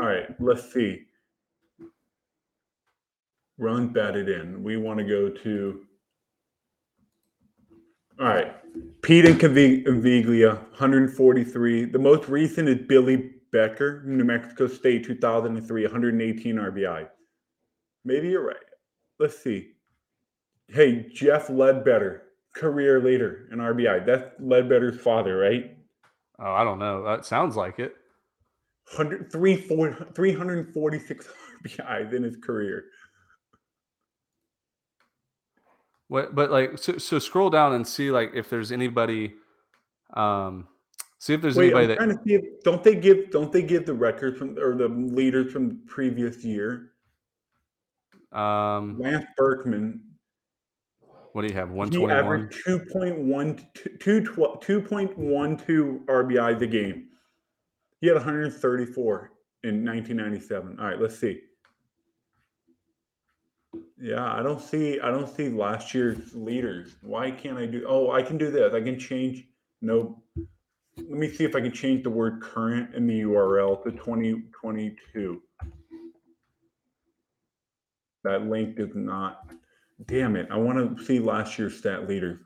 All 0.01 0.09
right, 0.09 0.28
let's 0.40 0.73
see. 0.73 1.02
Run 3.59 3.89
batted 3.89 4.28
in. 4.28 4.62
We 4.62 4.78
want 4.78 4.98
to 4.98 5.05
go 5.05 5.28
to. 5.28 5.81
All 8.19 8.27
right, 8.27 8.55
Pete 9.02 9.24
Incaviglia, 9.24 10.55
143. 10.70 11.85
The 11.86 11.98
most 11.98 12.28
recent 12.28 12.69
is 12.69 12.86
Billy 12.86 13.31
Becker, 13.52 14.02
New 14.05 14.24
Mexico 14.24 14.66
State, 14.69 15.05
2003, 15.05 15.82
118 15.85 16.57
RBI. 16.57 17.09
Maybe 18.05 18.28
you're 18.28 18.47
right. 18.47 18.57
Let's 19.19 19.43
see. 19.43 19.73
Hey, 20.73 21.09
Jeff 21.13 21.51
Ledbetter, 21.51 22.23
career 22.55 23.03
leader 23.03 23.49
in 23.51 23.59
RBI. 23.59 24.07
That's 24.07 24.41
Ledbetter's 24.41 25.01
father, 25.01 25.37
right? 25.37 25.77
Oh, 26.39 26.53
I 26.53 26.63
don't 26.63 26.79
know. 26.79 27.03
That 27.03 27.27
sounds 27.27 27.57
like 27.57 27.81
it. 27.81 27.97
346 28.89 31.29
RBIs 31.65 32.13
in 32.13 32.23
his 32.23 32.37
career. 32.37 32.85
What, 36.07 36.33
but 36.35 36.51
like, 36.51 36.79
so, 36.79 36.97
so 36.99 37.19
scroll 37.19 37.51
down 37.51 37.75
and 37.75 37.87
see 37.87 38.11
like 38.11 38.31
if 38.35 38.49
there's 38.49 38.73
anybody. 38.73 39.35
Um, 40.15 40.67
see 41.19 41.35
if 41.35 41.43
there's 41.43 41.57
Wait, 41.57 41.73
anybody 41.73 41.99
I'm 41.99 42.09
that. 42.09 42.19
If, 42.27 42.63
don't 42.65 42.83
they 42.83 42.97
give? 42.97 43.31
Don't 43.31 43.53
they 43.53 43.63
give 43.63 43.87
the 43.87 43.95
records 43.95 44.39
from 44.39 44.59
or 44.59 44.77
the 44.77 44.89
leaders 44.89 45.53
from 45.53 45.69
the 45.69 45.77
previous 45.87 46.45
year? 46.45 46.91
Um, 48.33 48.99
Lance 48.99 49.27
Berkman. 49.37 50.03
What 51.32 51.43
do 51.43 51.48
you 51.48 51.55
have? 51.55 51.70
121? 51.70 52.48
He 52.51 52.73
2.1, 52.73 53.65
2.12 54.01 56.07
RBI 56.07 56.59
the 56.59 56.66
game. 56.66 57.07
He 58.01 58.09
had 58.09 58.16
134 58.16 59.32
in 59.62 59.85
1997. 59.85 60.78
All 60.78 60.86
right, 60.86 61.01
let's 61.01 61.19
see. 61.19 61.40
Yeah, 64.01 64.32
I 64.32 64.43
don't 64.43 64.61
see 64.61 64.98
I 64.98 65.11
don't 65.11 65.28
see 65.28 65.51
last 65.51 65.94
year's 65.94 66.35
leaders. 66.35 66.97
Why 67.02 67.31
can't 67.31 67.59
I 67.59 67.66
do 67.66 67.85
oh 67.86 68.11
I 68.11 68.23
can 68.23 68.39
do 68.39 68.51
this. 68.51 68.73
I 68.73 68.81
can 68.81 68.98
change 68.98 69.47
no 69.82 70.23
let 70.97 71.19
me 71.19 71.31
see 71.31 71.44
if 71.44 71.55
I 71.55 71.61
can 71.61 71.73
change 71.73 72.02
the 72.02 72.11
word 72.11 72.40
current 72.40 72.94
in 72.94 73.07
the 73.07 73.20
URL 73.20 73.82
to 73.85 73.90
2022. 73.90 75.43
That 78.24 78.47
link 78.47 78.78
is 78.78 78.94
not 78.94 79.51
damn 80.07 80.37
it. 80.37 80.49
I 80.51 80.57
want 80.57 80.99
to 80.99 81.05
see 81.05 81.19
last 81.19 81.59
year's 81.59 81.77
stat 81.77 82.09
leader. 82.09 82.41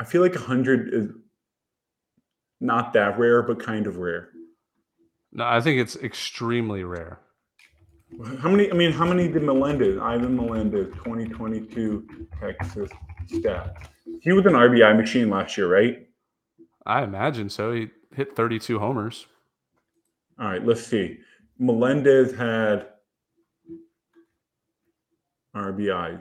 I 0.00 0.04
feel 0.04 0.22
like 0.22 0.34
100 0.34 0.92
is 0.92 1.10
not 2.60 2.92
that 2.94 3.18
rare, 3.18 3.42
but 3.42 3.60
kind 3.60 3.86
of 3.86 3.96
rare. 3.96 4.30
No, 5.32 5.44
I 5.44 5.60
think 5.60 5.80
it's 5.80 5.96
extremely 5.96 6.84
rare. 6.84 7.20
How 8.38 8.48
many? 8.48 8.70
I 8.70 8.74
mean, 8.74 8.92
how 8.92 9.06
many 9.06 9.26
did 9.26 9.42
Melendez? 9.42 9.98
Ivan 10.00 10.36
Melendez, 10.36 10.86
2022 10.98 12.28
Texas 12.40 12.90
stat. 13.26 13.88
He 14.20 14.32
was 14.32 14.46
an 14.46 14.52
RBI 14.52 14.96
machine 14.96 15.30
last 15.30 15.56
year, 15.56 15.68
right? 15.68 16.06
I 16.86 17.02
imagine 17.02 17.48
so. 17.48 17.72
He 17.72 17.88
hit 18.14 18.36
32 18.36 18.78
homers. 18.78 19.26
All 20.38 20.46
right, 20.46 20.64
let's 20.64 20.86
see. 20.86 21.18
Melendez 21.58 22.34
had 22.36 22.86
RBI. 25.56 26.20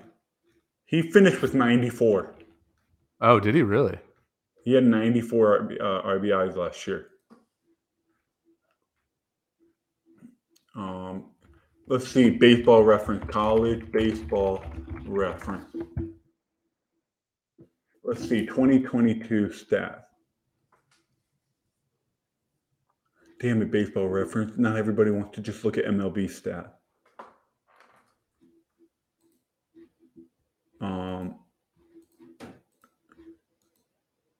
He 0.94 1.02
finished 1.02 1.41
with 1.41 1.56
94. 1.56 2.36
Oh, 3.20 3.40
did 3.40 3.56
he 3.56 3.64
really? 3.64 3.98
He 4.64 4.76
had 4.76 4.84
94 4.84 5.72
uh, 5.82 5.84
RBIs 6.03 6.56
last 6.56 6.86
year. 6.86 7.07
Um, 10.76 11.32
Let's 11.88 12.07
see, 12.07 12.30
baseball 12.30 12.84
reference, 12.84 13.26
college 13.28 13.91
baseball 13.91 14.64
reference. 15.07 15.65
Let's 18.03 18.30
see, 18.30 18.45
2022 18.45 19.48
stats. 19.48 20.03
Damn 23.41 23.64
it, 23.64 23.72
baseball 23.72 24.10
reference. 24.10 24.60
Not 24.60 24.78
everybody 24.78 25.10
wants 25.10 25.34
to 25.38 25.41
just 25.41 25.65
look 25.65 25.80
at 25.80 25.86
MLB 25.86 26.30
stat. 26.30 26.76
Um, 30.84 31.36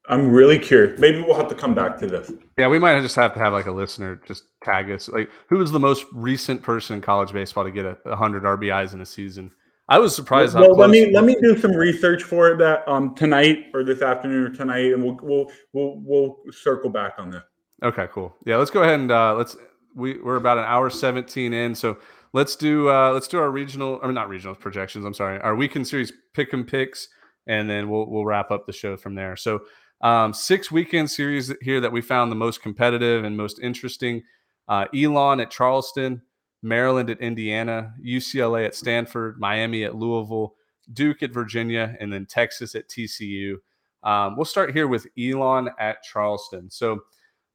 I'm 0.09 0.30
really 0.30 0.59
curious. 0.59 0.99
Maybe 0.99 1.21
we'll 1.21 1.35
have 1.35 1.47
to 1.47 1.55
come 1.55 1.73
back 1.73 1.97
to 1.99 2.07
this. 2.07 2.31
Yeah, 2.57 2.67
we 2.67 2.77
might 2.77 2.99
just 3.01 3.15
have 3.15 3.34
to 3.34 3.39
have 3.39 3.53
like 3.53 3.67
a 3.67 3.71
listener 3.71 4.21
just 4.27 4.43
tag 4.63 4.91
us. 4.91 5.07
Like, 5.07 5.30
who 5.47 5.57
was 5.57 5.71
the 5.71 5.80
most 5.80 6.05
recent 6.11 6.61
person 6.61 6.97
in 6.97 7.01
college 7.01 7.31
baseball 7.31 7.63
to 7.63 7.71
get 7.71 7.85
a, 7.85 8.15
hundred 8.15 8.43
RBIs 8.43 8.93
in 8.93 9.01
a 9.01 9.05
season? 9.05 9.51
I 9.88 9.99
was 9.99 10.15
surprised. 10.15 10.55
Well, 10.55 10.75
let 10.75 10.89
me 10.89 11.13
let 11.13 11.23
me 11.23 11.35
do 11.41 11.57
some 11.57 11.71
research 11.71 12.23
for 12.23 12.49
it 12.49 12.57
that 12.57 12.88
um 12.88 13.15
tonight 13.15 13.67
or 13.73 13.84
this 13.84 14.01
afternoon 14.01 14.45
or 14.45 14.49
tonight, 14.49 14.93
and 14.93 15.03
we'll 15.03 15.17
we'll 15.21 15.51
we'll 15.73 16.01
we'll 16.03 16.38
circle 16.51 16.89
back 16.89 17.13
on 17.17 17.30
that. 17.31 17.43
Okay, 17.84 18.07
cool. 18.11 18.35
Yeah, 18.45 18.57
let's 18.57 18.71
go 18.71 18.84
ahead 18.84 18.99
and 18.99 19.11
uh, 19.11 19.35
let's 19.35 19.55
we 19.95 20.19
we're 20.19 20.38
about 20.38 20.57
an 20.57 20.65
hour 20.65 20.89
seventeen 20.89 21.53
in, 21.53 21.75
so 21.75 21.97
let's 22.34 22.55
do 22.55 22.89
uh 22.89 23.11
let's 23.11 23.27
do 23.27 23.39
our 23.39 23.51
regional 23.51 23.99
or 24.01 24.11
not 24.11 24.30
regional 24.30 24.55
projections. 24.55 25.05
I'm 25.05 25.13
sorry, 25.13 25.39
our 25.39 25.55
weekend 25.55 25.88
series 25.88 26.11
pick 26.34 26.53
and 26.53 26.67
picks, 26.67 27.07
and 27.47 27.69
then 27.69 27.89
we'll 27.89 28.09
we'll 28.09 28.25
wrap 28.25 28.51
up 28.51 28.65
the 28.65 28.73
show 28.73 28.97
from 28.97 29.15
there. 29.15 29.35
So 29.35 29.61
Um, 30.01 30.33
six 30.33 30.71
weekend 30.71 31.09
series 31.09 31.53
here 31.61 31.79
that 31.79 31.91
we 31.91 32.01
found 32.01 32.31
the 32.31 32.35
most 32.35 32.61
competitive 32.61 33.23
and 33.23 33.37
most 33.37 33.59
interesting. 33.59 34.23
Uh, 34.67 34.85
Elon 34.93 35.39
at 35.39 35.49
Charleston, 35.49 36.21
Maryland 36.61 37.09
at 37.09 37.19
Indiana, 37.19 37.93
UCLA 38.03 38.65
at 38.65 38.75
Stanford, 38.75 39.39
Miami 39.39 39.83
at 39.83 39.95
Louisville, 39.95 40.55
Duke 40.91 41.23
at 41.23 41.31
Virginia, 41.31 41.95
and 41.99 42.11
then 42.11 42.25
Texas 42.25 42.75
at 42.75 42.89
TCU. 42.89 43.55
Um, 44.03 44.35
we'll 44.35 44.45
start 44.45 44.73
here 44.73 44.87
with 44.87 45.07
Elon 45.17 45.69
at 45.79 46.03
Charleston. 46.03 46.69
So, 46.69 46.99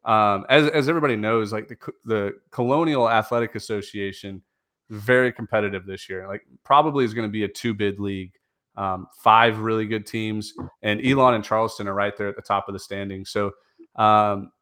um, 0.04 0.46
as, 0.48 0.68
as 0.70 0.88
everybody 0.88 1.16
knows, 1.16 1.52
like 1.52 1.68
the, 1.68 1.76
the 2.04 2.32
Colonial 2.50 3.10
Athletic 3.10 3.54
Association, 3.54 4.42
very 4.88 5.32
competitive 5.32 5.84
this 5.84 6.08
year. 6.08 6.26
Like, 6.26 6.42
probably 6.64 7.04
is 7.04 7.12
going 7.12 7.28
to 7.28 7.32
be 7.32 7.44
a 7.44 7.48
two 7.48 7.74
bid 7.74 8.00
league. 8.00 8.32
Um, 8.78 9.08
five 9.24 9.58
really 9.58 9.86
good 9.86 10.06
teams, 10.06 10.54
and 10.82 11.04
Elon 11.04 11.34
and 11.34 11.42
Charleston 11.42 11.88
are 11.88 11.94
right 11.94 12.16
there 12.16 12.28
at 12.28 12.36
the 12.36 12.42
top 12.42 12.68
of 12.68 12.74
the 12.74 12.78
standing. 12.78 13.24
So, 13.24 13.50
um, 13.96 14.52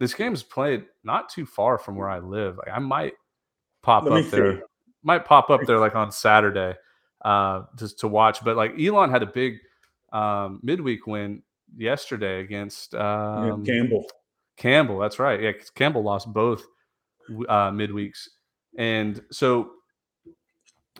this 0.00 0.14
game 0.14 0.34
is 0.34 0.42
played 0.42 0.84
not 1.04 1.28
too 1.28 1.46
far 1.46 1.78
from 1.78 1.94
where 1.94 2.10
I 2.10 2.18
live. 2.18 2.56
Like, 2.58 2.74
I 2.74 2.80
might 2.80 3.12
pop 3.82 4.02
Let 4.02 4.24
up 4.24 4.30
there, 4.32 4.56
see. 4.56 4.62
might 5.04 5.24
pop 5.24 5.48
up 5.48 5.60
there 5.64 5.78
like 5.78 5.94
on 5.94 6.10
Saturday 6.10 6.74
uh, 7.24 7.62
just 7.78 8.00
to 8.00 8.08
watch. 8.08 8.42
But 8.44 8.56
like 8.56 8.72
Elon 8.80 9.10
had 9.10 9.22
a 9.22 9.26
big 9.26 9.58
um, 10.12 10.58
midweek 10.64 11.06
win 11.06 11.42
yesterday 11.76 12.40
against 12.40 12.94
Yeah, 12.94 13.52
um, 13.52 13.64
Campbell. 13.64 14.06
Campbell. 14.56 14.98
That's 14.98 15.20
right. 15.20 15.40
Yeah, 15.40 15.52
Campbell 15.76 16.02
lost 16.02 16.32
both 16.32 16.64
uh, 17.48 17.70
midweeks, 17.70 18.26
and 18.76 19.22
so 19.30 19.70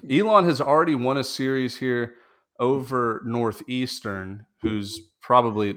Elon 0.08 0.44
has 0.44 0.60
already 0.60 0.94
won 0.94 1.16
a 1.16 1.24
series 1.24 1.76
here 1.76 2.14
over 2.60 3.22
Northeastern, 3.24 4.46
who's 4.62 5.00
probably 5.20 5.76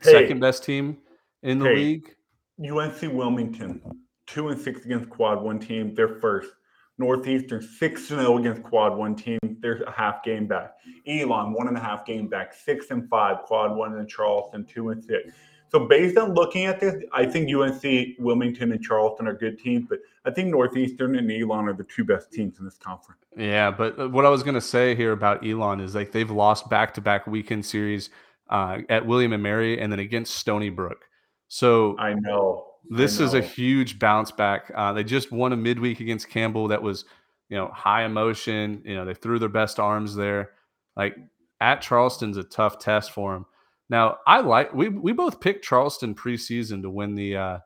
Hey. 0.00 0.12
second 0.12 0.40
best 0.40 0.64
team 0.64 0.98
in 1.42 1.58
the 1.58 1.66
Hey. 1.66 1.74
league. 1.76 2.16
UNC 2.60 3.08
Wilmington, 3.08 3.80
two 4.26 4.48
and 4.48 4.60
six 4.60 4.84
against 4.84 5.10
quad 5.10 5.42
one 5.42 5.58
team. 5.58 5.94
They're 5.94 6.20
first. 6.20 6.52
Northeastern 6.96 7.60
six 7.60 8.10
and 8.12 8.20
zero 8.20 8.38
against 8.38 8.62
quad 8.62 8.96
one 8.96 9.16
team. 9.16 9.38
They're 9.58 9.82
a 9.82 9.90
half 9.90 10.22
game 10.22 10.46
back. 10.46 10.74
Elon 11.08 11.52
one 11.52 11.66
and 11.66 11.76
a 11.76 11.80
half 11.80 12.06
game 12.06 12.28
back. 12.28 12.54
Six 12.54 12.90
and 12.92 13.08
five. 13.08 13.38
Quad 13.42 13.74
one 13.76 13.96
and 13.98 14.08
Charleston 14.08 14.64
two 14.64 14.90
and 14.90 15.02
six. 15.02 15.34
So 15.68 15.80
based 15.80 16.16
on 16.16 16.34
looking 16.34 16.66
at 16.66 16.78
this, 16.78 16.94
I 17.12 17.26
think 17.26 17.52
UNC 17.52 17.82
Wilmington 18.18 18.72
and 18.72 18.82
Charleston 18.82 19.26
are 19.26 19.34
good 19.34 19.58
teams, 19.58 19.86
but 19.88 19.98
I 20.24 20.30
think 20.30 20.50
Northeastern 20.50 21.16
and 21.16 21.30
Elon 21.30 21.68
are 21.68 21.72
the 21.72 21.84
two 21.84 22.04
best 22.04 22.32
teams 22.32 22.58
in 22.58 22.64
this 22.64 22.76
conference. 22.76 23.20
Yeah, 23.36 23.70
but 23.70 23.98
uh, 23.98 24.08
what 24.08 24.24
I 24.24 24.28
was 24.28 24.42
going 24.42 24.54
to 24.54 24.60
say 24.60 24.94
here 24.94 25.12
about 25.12 25.44
Elon 25.44 25.80
is 25.80 25.94
like 25.94 26.12
they've 26.12 26.30
lost 26.30 26.70
back 26.70 26.94
to 26.94 27.00
back 27.00 27.26
weekend 27.26 27.66
series 27.66 28.10
uh, 28.50 28.78
at 28.88 29.04
William 29.04 29.32
and 29.32 29.42
Mary 29.42 29.80
and 29.80 29.90
then 29.90 29.98
against 29.98 30.36
Stony 30.36 30.70
Brook. 30.70 31.08
So 31.48 31.96
I 31.98 32.14
know. 32.14 32.66
I 32.92 32.96
this 32.96 33.18
is 33.18 33.34
a 33.34 33.40
huge 33.40 33.98
bounce 33.98 34.30
back. 34.30 34.70
Uh, 34.74 34.92
they 34.92 35.04
just 35.04 35.32
won 35.32 35.52
a 35.52 35.56
midweek 35.56 36.00
against 36.00 36.28
Campbell 36.28 36.68
that 36.68 36.82
was, 36.82 37.04
you 37.48 37.56
know, 37.56 37.68
high 37.68 38.04
emotion. 38.04 38.82
You 38.84 38.94
know, 38.94 39.04
they 39.04 39.14
threw 39.14 39.38
their 39.38 39.48
best 39.48 39.80
arms 39.80 40.14
there. 40.14 40.50
Like 40.96 41.16
at 41.60 41.80
Charleston's 41.80 42.36
a 42.36 42.44
tough 42.44 42.78
test 42.78 43.12
for 43.12 43.32
them. 43.32 43.46
Now, 43.90 44.18
I 44.26 44.40
like 44.40 44.72
we 44.72 44.88
we 44.88 45.12
both 45.12 45.40
picked 45.40 45.64
Charleston 45.64 46.14
preseason 46.14 46.82
to 46.82 46.90
win 46.90 47.14
the 47.14 47.36
uh 47.36 47.58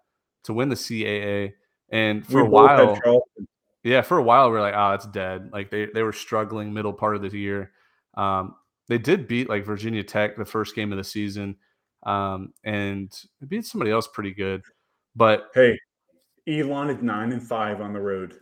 to 0.45 0.53
win 0.53 0.69
the 0.69 0.75
CAA, 0.75 1.53
and 1.91 2.27
for 2.27 2.43
We 2.43 2.49
a 2.49 2.51
while, 2.51 2.99
yeah, 3.85 4.03
for 4.03 4.19
a 4.19 4.23
while 4.23 4.51
we 4.51 4.57
are 4.57 4.61
like, 4.61 4.75
oh, 4.77 4.93
it's 4.93 5.07
dead. 5.07 5.51
Like 5.53 5.71
they 5.71 5.87
they 5.87 6.03
were 6.03 6.13
struggling 6.13 6.73
middle 6.73 6.93
part 6.93 7.17
of 7.17 7.23
the 7.23 7.37
year. 7.39 7.73
Um, 8.15 8.57
they 8.89 8.99
did 8.99 9.29
beat 9.29 9.49
like 9.49 9.65
Virginia 9.65 10.03
Tech 10.03 10.37
the 10.37 10.45
first 10.45 10.75
game 10.75 10.93
of 10.93 10.99
the 10.99 11.05
season, 11.05 11.57
um, 12.05 12.53
and 12.65 13.13
beat 13.47 13.67
somebody 13.67 13.91
else 13.91 14.09
pretty 14.09 14.33
good. 14.33 14.63
But 15.15 15.51
Hey, 15.55 15.79
Elon 16.49 16.91
is 16.91 17.03
nine 17.03 17.33
and 17.33 17.43
five 17.43 17.81
on 17.81 17.93
the 17.93 18.01
road. 18.01 18.35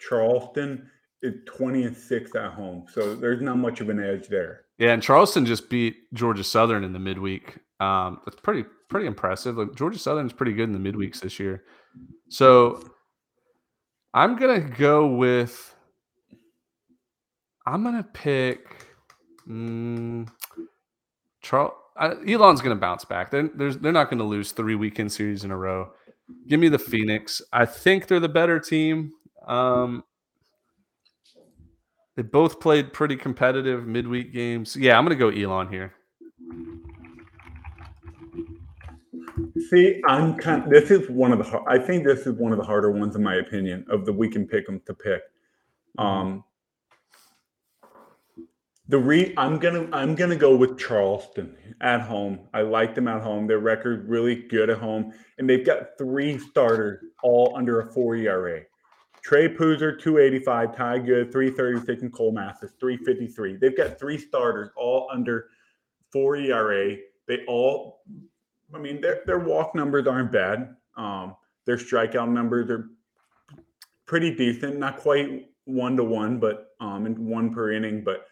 Charleston 0.00 0.90
is 1.22 1.34
twenty 1.46 1.84
and 1.84 1.96
six 1.96 2.34
at 2.34 2.52
home. 2.52 2.84
So 2.92 3.14
there's 3.14 3.40
not 3.40 3.56
much 3.56 3.80
of 3.80 3.88
an 3.88 4.02
edge 4.02 4.28
there. 4.28 4.66
Yeah, 4.82 4.94
and 4.94 5.00
Charleston 5.00 5.46
just 5.46 5.70
beat 5.70 6.12
Georgia 6.12 6.42
Southern 6.42 6.82
in 6.82 6.92
the 6.92 6.98
midweek. 6.98 7.56
Um, 7.78 8.18
that's 8.24 8.40
pretty 8.40 8.64
pretty 8.90 9.06
impressive. 9.06 9.56
Like 9.56 9.76
Georgia 9.76 9.96
Southern's 9.96 10.32
pretty 10.32 10.54
good 10.54 10.68
in 10.68 10.72
the 10.72 10.92
midweeks 10.92 11.20
this 11.20 11.38
year. 11.38 11.62
So 12.28 12.82
I'm 14.12 14.36
gonna 14.36 14.58
go 14.58 15.06
with. 15.06 15.72
I'm 17.64 17.84
gonna 17.84 18.02
pick. 18.12 18.88
Mm, 19.48 20.28
Charles 21.42 21.74
uh, 21.96 22.16
Elon's 22.26 22.60
gonna 22.60 22.74
bounce 22.74 23.04
back. 23.04 23.30
They're 23.30 23.46
they're 23.46 23.92
not 23.92 24.10
gonna 24.10 24.24
lose 24.24 24.50
three 24.50 24.74
weekend 24.74 25.12
series 25.12 25.44
in 25.44 25.52
a 25.52 25.56
row. 25.56 25.92
Give 26.48 26.58
me 26.58 26.68
the 26.68 26.78
Phoenix. 26.80 27.40
I 27.52 27.66
think 27.66 28.08
they're 28.08 28.18
the 28.18 28.28
better 28.28 28.58
team. 28.58 29.12
Um, 29.46 30.02
they 32.16 32.22
both 32.22 32.60
played 32.60 32.92
pretty 32.92 33.16
competitive 33.16 33.86
midweek 33.86 34.32
games. 34.32 34.76
Yeah, 34.76 34.98
I'm 34.98 35.04
gonna 35.04 35.14
go 35.14 35.30
Elon 35.30 35.68
here. 35.68 35.94
See, 39.70 40.02
I'm 40.06 40.36
kind. 40.36 40.70
This 40.70 40.90
is 40.90 41.08
one 41.08 41.32
of 41.32 41.38
the. 41.38 41.62
I 41.66 41.78
think 41.78 42.04
this 42.04 42.26
is 42.26 42.34
one 42.38 42.52
of 42.52 42.58
the 42.58 42.64
harder 42.64 42.90
ones, 42.90 43.16
in 43.16 43.22
my 43.22 43.36
opinion, 43.36 43.86
of 43.88 44.04
the 44.04 44.12
we 44.12 44.28
can 44.28 44.46
pick 44.46 44.66
them 44.66 44.80
to 44.86 44.94
pick. 44.94 45.22
Um, 45.96 46.44
the 48.88 48.98
re. 48.98 49.32
I'm 49.38 49.58
gonna. 49.58 49.88
I'm 49.92 50.14
gonna 50.14 50.36
go 50.36 50.54
with 50.54 50.78
Charleston 50.78 51.56
at 51.80 52.02
home. 52.02 52.40
I 52.52 52.60
like 52.60 52.94
them 52.94 53.08
at 53.08 53.22
home. 53.22 53.46
Their 53.46 53.60
record 53.60 54.06
really 54.06 54.46
good 54.48 54.68
at 54.68 54.78
home, 54.78 55.12
and 55.38 55.48
they've 55.48 55.64
got 55.64 55.96
three 55.96 56.38
starters 56.38 57.02
all 57.22 57.54
under 57.56 57.80
a 57.80 57.92
four 57.92 58.14
ERA. 58.16 58.62
Trey 59.22 59.48
Pooser, 59.48 59.98
285, 60.00 60.76
Ty 60.76 60.98
Good, 60.98 61.32
336, 61.32 62.02
and 62.02 62.12
Cole 62.12 62.32
Masters, 62.32 62.72
353. 62.80 63.56
They've 63.56 63.76
got 63.76 63.98
three 63.98 64.18
starters 64.18 64.70
all 64.76 65.08
under 65.12 65.48
four 66.12 66.36
ERA. 66.36 66.96
They 67.28 67.44
all, 67.46 68.02
I 68.74 68.78
mean, 68.78 69.00
their, 69.00 69.22
their 69.26 69.38
walk 69.38 69.74
numbers 69.74 70.06
aren't 70.08 70.32
bad. 70.32 70.74
Um, 70.96 71.36
their 71.66 71.76
strikeout 71.76 72.30
numbers 72.30 72.68
are 72.68 72.90
pretty 74.06 74.34
decent, 74.34 74.78
not 74.78 74.98
quite 74.98 75.48
one 75.64 75.96
to 75.96 76.04
one, 76.04 76.38
but 76.38 76.72
um, 76.80 77.06
in 77.06 77.26
one 77.26 77.54
per 77.54 77.72
inning. 77.72 78.02
But 78.02 78.26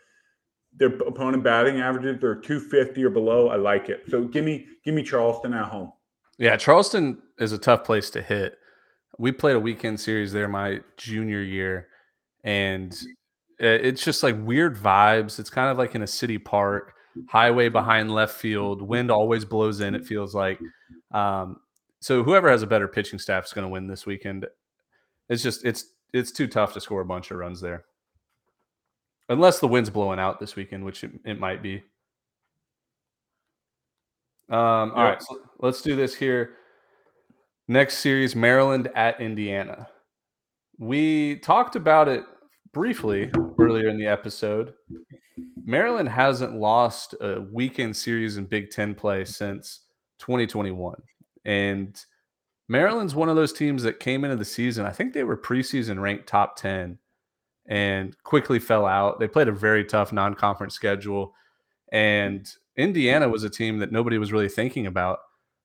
their 0.77 0.89
opponent 0.89 1.45
batting 1.45 1.81
averages 1.81 2.23
are 2.25 2.35
250 2.35 3.05
or 3.05 3.11
below. 3.11 3.49
I 3.49 3.57
like 3.57 3.89
it. 3.89 4.05
So 4.09 4.25
give 4.25 4.45
me 4.45 4.67
give 4.85 4.95
me 4.95 5.03
Charleston 5.03 5.55
at 5.55 5.67
home. 5.67 5.93
Yeah, 6.39 6.57
Charleston 6.57 7.23
is 7.39 7.53
a 7.53 7.59
tough 7.59 7.85
place 7.85 8.11
to 8.11 8.23
hit. 8.23 8.59
We 9.21 9.33
played 9.33 9.55
a 9.55 9.61
weekend 9.61 10.01
series 10.01 10.33
there 10.33 10.49
my 10.49 10.81
junior 10.97 11.43
year, 11.43 11.89
and 12.43 12.99
it's 13.59 14.03
just 14.03 14.23
like 14.23 14.35
weird 14.41 14.79
vibes. 14.79 15.39
It's 15.39 15.51
kind 15.51 15.71
of 15.71 15.77
like 15.77 15.95
in 15.95 16.01
a 16.01 16.07
city 16.07 16.39
park, 16.39 16.95
highway 17.29 17.69
behind 17.69 18.11
left 18.11 18.35
field. 18.35 18.81
Wind 18.81 19.11
always 19.11 19.45
blows 19.45 19.81
in. 19.81 19.95
It 19.95 20.07
feels 20.07 20.35
like. 20.35 20.59
Um, 21.13 21.61
so 22.01 22.23
whoever 22.23 22.49
has 22.51 22.63
a 22.63 22.67
better 22.67 22.89
pitching 22.89 23.19
staff 23.19 23.45
is 23.45 23.53
going 23.53 23.67
to 23.67 23.69
win 23.69 23.87
this 23.87 24.07
weekend. 24.07 24.47
It's 25.29 25.43
just 25.43 25.67
it's 25.67 25.85
it's 26.15 26.33
too 26.33 26.47
tough 26.47 26.73
to 26.73 26.81
score 26.81 27.03
a 27.03 27.05
bunch 27.05 27.31
of 27.31 27.37
runs 27.37 27.61
there, 27.61 27.85
unless 29.29 29.59
the 29.61 29.69
wind's 29.69 29.91
blowing 29.91 30.19
out 30.19 30.41
this 30.41 30.57
weekend, 30.57 30.83
which 30.83 31.05
it, 31.05 31.11
it 31.27 31.39
might 31.39 31.63
be. 31.63 31.83
Um, 34.49 34.93
all 34.93 35.05
right, 35.05 35.23
so 35.23 35.41
let's 35.59 35.83
do 35.83 35.95
this 35.95 36.15
here. 36.15 36.55
Next 37.71 37.99
series, 37.99 38.35
Maryland 38.35 38.91
at 38.97 39.21
Indiana. 39.21 39.87
We 40.81 41.37
talked 41.37 41.77
about 41.77 42.09
it 42.09 42.25
briefly 42.73 43.31
earlier 43.61 43.87
in 43.87 43.97
the 43.97 44.09
episode. 44.09 44.75
Maryland 45.65 46.09
hasn't 46.09 46.57
lost 46.57 47.15
a 47.21 47.43
weekend 47.53 47.97
series 47.97 48.39
in 48.39 48.47
Big 48.47 48.71
Ten 48.71 48.93
play 48.93 49.25
since 49.25 49.83
2021. 50.19 51.01
And 51.45 52.05
Maryland's 52.67 53.15
one 53.15 53.29
of 53.29 53.37
those 53.37 53.53
teams 53.53 53.85
that 53.85 54.01
came 54.01 54.25
into 54.25 54.37
the 54.37 54.45
season. 54.45 54.85
I 54.85 54.91
think 54.91 55.13
they 55.13 55.23
were 55.23 55.37
preseason 55.37 56.01
ranked 56.01 56.27
top 56.27 56.57
10 56.57 56.99
and 57.69 58.21
quickly 58.25 58.59
fell 58.59 58.85
out. 58.85 59.21
They 59.21 59.29
played 59.29 59.47
a 59.47 59.53
very 59.53 59.85
tough 59.85 60.13
non 60.13 60.35
conference 60.35 60.75
schedule. 60.75 61.35
And 61.93 62.53
Indiana 62.77 63.29
was 63.29 63.45
a 63.45 63.49
team 63.49 63.79
that 63.79 63.93
nobody 63.93 64.19
was 64.19 64.33
really 64.33 64.49
thinking 64.49 64.89
about. 64.89 65.21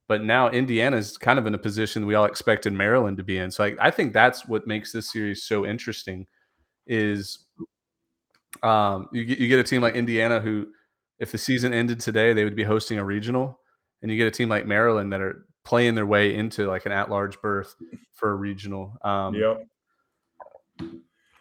But 0.08 0.24
now 0.24 0.50
Indiana's 0.50 1.18
kind 1.18 1.40
of 1.40 1.48
in 1.48 1.56
a 1.56 1.58
position 1.58 2.06
we 2.06 2.16
all 2.16 2.26
expected 2.26 2.74
Maryland 2.74 3.18
to 3.18 3.24
be 3.24 3.40
in. 3.40 3.50
So 3.50 3.64
I, 3.64 3.76
I 3.80 3.92
think 3.92 4.14
that's 4.14 4.48
what 4.48 4.68
makes 4.68 4.92
this 4.92 5.12
series 5.12 5.44
so 5.44 5.66
interesting 5.66 6.28
is 6.86 7.40
um, 8.62 9.10
you, 9.12 9.26
get, 9.26 9.40
you 9.40 9.48
get 9.48 9.60
a 9.60 9.64
team 9.64 9.82
like 9.82 9.96
Indiana 9.96 10.40
who, 10.40 10.68
if 11.18 11.32
the 11.32 11.38
season 11.38 11.74
ended 11.74 12.00
today, 12.00 12.34
they 12.34 12.44
would 12.44 12.56
be 12.56 12.64
hosting 12.64 13.00
a 13.00 13.04
regional. 13.04 13.60
And 14.02 14.12
you 14.12 14.18
get 14.18 14.28
a 14.28 14.32
team 14.32 14.50
like 14.50 14.68
Maryland 14.68 15.12
that 15.14 15.22
are 15.22 15.46
playing 15.64 15.96
their 15.96 16.06
way 16.06 16.36
into 16.36 16.68
like 16.68 16.86
an 16.86 16.92
at 16.92 17.10
large 17.10 17.42
berth 17.42 17.76
for 18.14 18.32
a 18.32 18.36
regional. 18.36 18.96
Um, 19.02 19.34
Yep. 19.34 19.66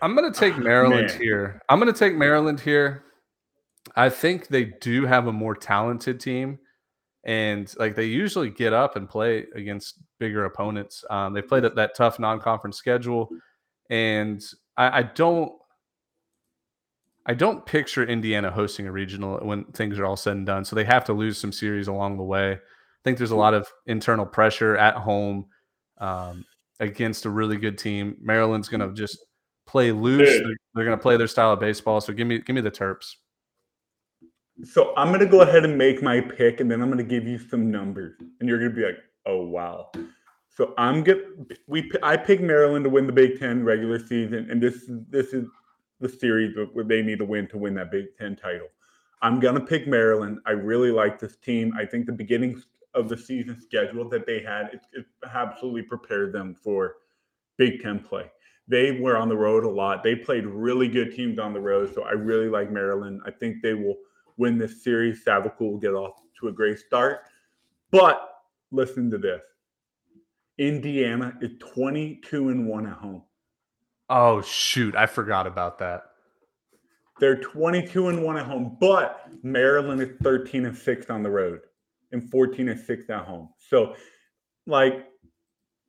I'm 0.01 0.15
going 0.15 0.31
to 0.31 0.39
take 0.39 0.57
Maryland 0.59 1.09
Man. 1.09 1.20
here. 1.20 1.62
I'm 1.69 1.78
going 1.81 1.93
to 1.93 1.99
take 1.99 2.15
Maryland 2.15 2.61
here. 2.61 3.05
I 3.97 4.09
think 4.09 4.49
they 4.49 4.65
do 4.65 5.07
have 5.07 5.27
a 5.27 5.32
more 5.32 5.55
talented 5.55 6.20
team. 6.20 6.59
And 7.24 7.72
like 7.78 7.96
they 7.96 8.05
usually 8.05 8.51
get 8.51 8.72
up 8.72 8.96
and 8.96 9.09
play 9.09 9.46
against 9.55 10.01
bigger 10.18 10.44
opponents. 10.44 11.05
Um, 11.10 11.32
they 11.32 11.42
played 11.42 11.64
that, 11.64 11.74
that 11.76 11.96
tough 11.96 12.18
non-conference 12.18 12.76
schedule, 12.76 13.30
and 13.90 14.42
I, 14.76 14.98
I 14.98 15.02
don't. 15.02 15.52
I 17.26 17.32
don't 17.32 17.64
picture 17.64 18.05
Indiana 18.05 18.51
hosting 18.51 18.86
a 18.86 18.92
regional 18.92 19.38
when 19.38 19.64
things 19.72 19.98
are 19.98 20.05
all 20.05 20.16
said 20.16 20.36
and 20.36 20.44
done. 20.44 20.62
So 20.62 20.76
they 20.76 20.84
have 20.84 21.06
to 21.06 21.14
lose 21.14 21.38
some 21.38 21.52
series 21.52 21.88
along 21.88 22.18
the 22.18 22.22
way. 22.22 22.52
I 22.52 22.59
think 23.02 23.16
there's 23.16 23.30
a 23.30 23.36
lot 23.36 23.55
of 23.55 23.66
internal 23.86 24.26
pressure 24.26 24.76
at 24.76 24.96
home 24.96 25.46
um, 25.98 26.44
against 26.80 27.24
a 27.24 27.30
really 27.30 27.56
good 27.56 27.78
team. 27.78 28.16
Maryland's 28.20 28.68
going 28.68 28.86
to 28.86 28.92
just 28.92 29.24
play 29.66 29.90
loose. 29.90 30.28
They're, 30.28 30.55
they're 30.74 30.84
going 30.84 30.98
to 30.98 31.02
play 31.02 31.16
their 31.16 31.26
style 31.26 31.52
of 31.52 31.60
baseball. 31.60 32.02
So 32.02 32.12
give 32.12 32.26
me 32.26 32.40
give 32.40 32.55
me 32.55 32.60
the 32.60 32.70
Terps. 32.70 33.14
So 34.62 34.94
I'm 34.97 35.16
to 35.18 35.26
go 35.26 35.40
ahead 35.40 35.64
and 35.64 35.76
make 35.76 36.02
my 36.02 36.20
pick, 36.20 36.60
and 36.60 36.70
then 36.70 36.81
I'm 36.81 36.97
to 36.97 37.02
give 37.02 37.26
you 37.26 37.39
some 37.39 37.70
numbers, 37.70 38.14
and 38.39 38.48
you're 38.48 38.59
to 38.59 38.70
be 38.70 38.85
like, 38.85 38.98
"Oh 39.26 39.44
wow." 39.44 39.90
So 40.48 40.72
I'm 40.78 41.02
good. 41.02 41.59
We 41.66 41.90
I 42.02 42.16
picked 42.16 42.43
Maryland 42.43 42.85
to 42.85 42.90
win 42.90 43.06
the 43.06 43.12
Big 43.12 43.40
Ten 43.40 43.64
regular 43.64 43.98
season, 43.98 44.48
and 44.51 44.62
this 44.62 44.85
this 45.09 45.32
is 45.32 45.48
the 46.01 46.09
series 46.09 46.56
where 46.72 46.85
they 46.85 47.02
need 47.02 47.18
to 47.18 47.24
win 47.24 47.48
to 47.48 47.59
win 47.59 47.74
that 47.74 47.90
Big 47.90 48.16
Ten 48.16 48.36
title. 48.36 48.68
I'm 49.22 49.40
gonna 49.40 49.60
pick 49.60 49.89
Maryland. 49.89 50.39
I 50.47 50.52
really 50.52 50.93
like 50.93 51.18
this 51.18 51.36
team. 51.36 51.72
I 51.76 51.85
think 51.85 52.06
the 52.06 52.12
beginning 52.12 52.62
of 52.94 53.09
the 53.09 53.16
season 53.16 53.60
schedule 53.60 54.09
that 54.09 54.26
they 54.26 54.40
had 54.40 54.70
it, 54.72 54.81
it 54.93 55.06
absolutely 55.35 55.82
prepared 55.82 56.32
them 56.32 56.55
for 56.62 56.97
Big 57.56 57.82
Ten 57.82 57.98
play. 57.98 58.31
They 58.68 58.93
were 59.01 59.16
on 59.16 59.28
the 59.28 59.36
road 59.36 59.64
a 59.64 59.68
lot. 59.68 60.05
They 60.05 60.14
played 60.14 60.47
really 60.47 60.89
good 60.89 61.12
teams 61.14 61.40
on 61.40 61.52
the 61.52 61.60
road, 61.60 61.93
so 61.93 62.05
I 62.05 62.12
really 62.12 62.48
like 62.48 62.70
Maryland. 62.70 63.20
I 63.26 63.32
think 63.32 63.60
they 63.60 63.74
will 63.74 63.97
win 64.36 64.59
this 64.59 64.82
series. 64.82 65.24
Savacool 65.24 65.73
will 65.73 65.78
get 65.78 65.94
off 65.94 66.20
to 66.40 66.48
a 66.48 66.52
great 66.52 66.78
start. 66.78 67.20
But 67.90 68.28
listen 68.70 69.11
to 69.11 69.19
this. 69.19 69.43
Indiana 70.59 71.36
is 71.40 71.52
22 71.59 72.48
and 72.51 72.69
1 72.69 72.86
at 72.86 72.93
home. 72.94 73.23
Oh 74.09 74.43
shoot, 74.43 74.94
I 74.94 75.06
forgot 75.06 75.47
about 75.47 75.78
that. 75.78 76.02
They're 77.20 77.40
22 77.40 78.09
and 78.09 78.23
1 78.23 78.36
at 78.36 78.47
home, 78.47 78.77
but 78.81 79.28
Maryland 79.43 80.01
is 80.01 80.11
13 80.23 80.66
and 80.66 80.77
6 80.77 81.11
on 81.11 81.23
the 81.23 81.31
road 81.31 81.61
and 82.12 82.28
14 82.31 82.69
and 82.69 82.81
6 82.81 83.11
at 83.11 83.24
home. 83.24 83.48
So 83.59 83.94
like 84.66 85.06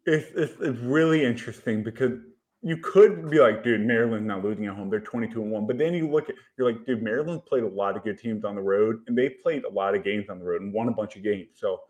it's, 0.06 0.28
it's, 0.36 0.54
it's 0.62 0.80
really 0.80 1.24
interesting 1.24 1.84
because 1.84 2.20
you 2.66 2.78
could 2.78 3.30
be 3.30 3.40
like, 3.40 3.64
dude, 3.64 3.82
Maryland's 3.82 4.26
not 4.26 4.44
losing 4.44 4.66
at 4.66 4.76
home. 4.76 4.90
They're 4.90 5.00
22 5.00 5.40
and 5.40 5.52
1. 5.52 5.68
But 5.68 5.78
then 5.78 5.94
you 5.94 6.10
look 6.10 6.30
at 6.30 6.36
you're 6.58 6.68
like, 6.68 6.84
dude, 6.88 7.04
Maryland 7.04 7.46
played 7.46 7.62
a 7.62 7.68
lot 7.68 7.96
of 7.96 8.04
good 8.04 8.18
teams 8.18 8.44
on 8.44 8.56
the 8.56 8.62
road, 8.62 9.04
and 9.06 9.16
they 9.16 9.30
played 9.30 9.66
a 9.66 9.70
lot 9.70 9.94
of 9.94 10.04
games 10.04 10.32
on 10.32 10.40
the 10.40 10.46
road 10.46 10.64
and 10.64 10.74
won 10.74 10.88
a 10.88 10.92
bunch 10.92 11.16
of 11.16 11.22
games. 11.22 11.50
So 11.54 11.82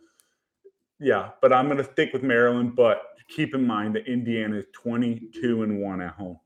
yeah, 1.00 1.30
but 1.42 1.54
I'm 1.54 1.70
gonna 1.70 1.86
stick 1.86 2.12
with 2.12 2.24
Maryland, 2.24 2.76
but 2.76 3.04
keep 3.30 3.56
in 3.56 3.66
mind 3.66 3.96
that 3.96 4.06
Indiana 4.06 4.58
is 4.58 4.66
22 4.74 5.64
and 5.64 5.82
1 5.82 6.02
at 6.02 6.14
home. 6.14 6.40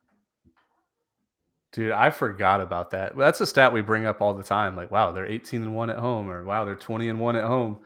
Dude, 1.72 1.92
I 1.92 2.12
forgot 2.12 2.62
about 2.62 2.92
that. 2.92 3.18
That's 3.18 3.42
a 3.42 3.48
stat 3.48 3.74
we 3.74 3.82
bring 3.82 4.06
up 4.06 4.22
all 4.22 4.36
the 4.36 4.44
time. 4.44 4.76
Like, 4.76 4.92
wow, 4.92 5.12
they're 5.12 5.26
18 5.26 5.64
and 5.64 5.76
1 5.76 5.90
at 5.90 5.98
home, 5.98 6.30
or 6.30 6.44
wow, 6.44 6.66
they're 6.66 6.76
20 6.76 7.10
and 7.10 7.20
1 7.20 7.36
at 7.36 7.46
home. 7.46 7.80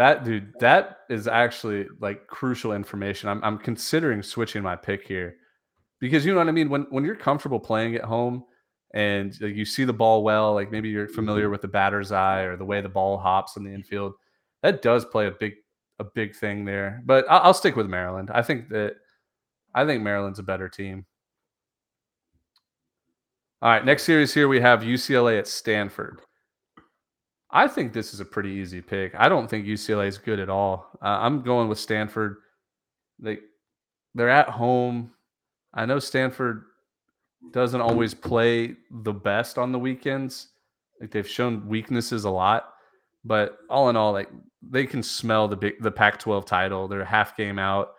That 0.00 0.24
dude, 0.24 0.54
that 0.60 1.00
is 1.10 1.28
actually 1.28 1.86
like 2.00 2.26
crucial 2.26 2.72
information. 2.72 3.28
I'm 3.28 3.44
I'm 3.44 3.58
considering 3.58 4.22
switching 4.22 4.62
my 4.62 4.74
pick 4.74 5.06
here. 5.06 5.36
Because 5.98 6.24
you 6.24 6.32
know 6.32 6.38
what 6.38 6.48
I 6.48 6.52
mean? 6.52 6.70
When 6.70 6.86
when 6.88 7.04
you're 7.04 7.14
comfortable 7.14 7.60
playing 7.60 7.96
at 7.96 8.04
home 8.04 8.44
and 8.94 9.38
like, 9.42 9.54
you 9.54 9.66
see 9.66 9.84
the 9.84 9.92
ball 9.92 10.24
well, 10.24 10.54
like 10.54 10.70
maybe 10.70 10.88
you're 10.88 11.04
mm-hmm. 11.04 11.14
familiar 11.14 11.50
with 11.50 11.60
the 11.60 11.68
batter's 11.68 12.12
eye 12.12 12.44
or 12.44 12.56
the 12.56 12.64
way 12.64 12.80
the 12.80 12.88
ball 12.88 13.18
hops 13.18 13.58
in 13.58 13.62
the 13.62 13.74
infield, 13.74 14.14
that 14.62 14.80
does 14.80 15.04
play 15.04 15.26
a 15.26 15.32
big 15.32 15.56
a 15.98 16.04
big 16.04 16.34
thing 16.34 16.64
there. 16.64 17.02
But 17.04 17.26
I'll, 17.28 17.40
I'll 17.42 17.54
stick 17.54 17.76
with 17.76 17.86
Maryland. 17.86 18.30
I 18.32 18.40
think 18.40 18.70
that 18.70 18.94
I 19.74 19.84
think 19.84 20.02
Maryland's 20.02 20.38
a 20.38 20.42
better 20.42 20.70
team. 20.70 21.04
All 23.60 23.70
right, 23.70 23.84
next 23.84 24.04
series 24.04 24.32
here 24.32 24.48
we 24.48 24.60
have 24.60 24.80
UCLA 24.80 25.38
at 25.38 25.46
Stanford. 25.46 26.22
I 27.52 27.66
think 27.66 27.92
this 27.92 28.14
is 28.14 28.20
a 28.20 28.24
pretty 28.24 28.50
easy 28.50 28.80
pick. 28.80 29.14
I 29.16 29.28
don't 29.28 29.48
think 29.48 29.66
UCLA 29.66 30.06
is 30.06 30.18
good 30.18 30.38
at 30.38 30.48
all. 30.48 30.86
Uh, 31.02 31.18
I'm 31.20 31.42
going 31.42 31.68
with 31.68 31.78
Stanford. 31.78 32.36
They 33.18 33.38
they're 34.14 34.28
at 34.28 34.48
home. 34.48 35.12
I 35.74 35.86
know 35.86 35.98
Stanford 35.98 36.64
doesn't 37.52 37.80
always 37.80 38.14
play 38.14 38.76
the 38.90 39.12
best 39.12 39.58
on 39.58 39.72
the 39.72 39.78
weekends. 39.78 40.48
Like 41.00 41.10
they've 41.10 41.28
shown 41.28 41.66
weaknesses 41.66 42.24
a 42.24 42.30
lot, 42.30 42.74
but 43.24 43.58
all 43.68 43.88
in 43.88 43.96
all, 43.96 44.12
like 44.12 44.28
they 44.62 44.86
can 44.86 45.02
smell 45.02 45.48
the 45.48 45.56
big 45.56 45.82
the 45.82 45.90
Pac-12 45.90 46.46
title. 46.46 46.88
They're 46.88 47.00
a 47.00 47.06
half 47.06 47.36
game 47.36 47.58
out. 47.58 47.92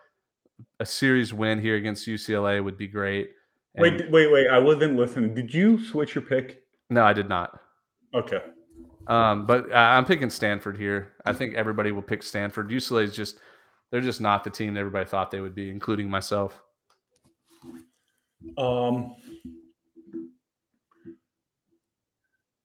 A 0.79 0.85
series 0.85 1.33
win 1.33 1.59
here 1.59 1.75
against 1.75 2.07
UCLA 2.07 2.63
would 2.63 2.77
be 2.77 2.87
great. 2.87 3.31
And 3.75 3.83
wait, 3.83 4.11
wait, 4.11 4.31
wait! 4.31 4.47
I 4.47 4.59
wasn't 4.59 4.95
listening. 4.95 5.33
Did 5.33 5.53
you 5.53 5.83
switch 5.83 6.13
your 6.13 6.23
pick? 6.23 6.61
No, 6.89 7.03
I 7.03 7.13
did 7.13 7.27
not. 7.27 7.59
Okay. 8.13 8.41
Um, 9.07 9.45
but 9.45 9.73
I'm 9.73 10.05
picking 10.05 10.29
Stanford 10.29 10.77
here. 10.77 11.13
I 11.25 11.33
think 11.33 11.55
everybody 11.55 11.91
will 11.91 12.01
pick 12.01 12.23
Stanford. 12.23 12.69
UCLA 12.69 13.03
is 13.03 13.15
just 13.15 13.39
they're 13.91 14.01
just 14.01 14.21
not 14.21 14.43
the 14.43 14.49
team 14.49 14.73
that 14.73 14.79
everybody 14.79 15.05
thought 15.05 15.31
they 15.31 15.41
would 15.41 15.55
be, 15.55 15.69
including 15.69 16.09
myself. 16.09 16.61
Um, 18.57 19.15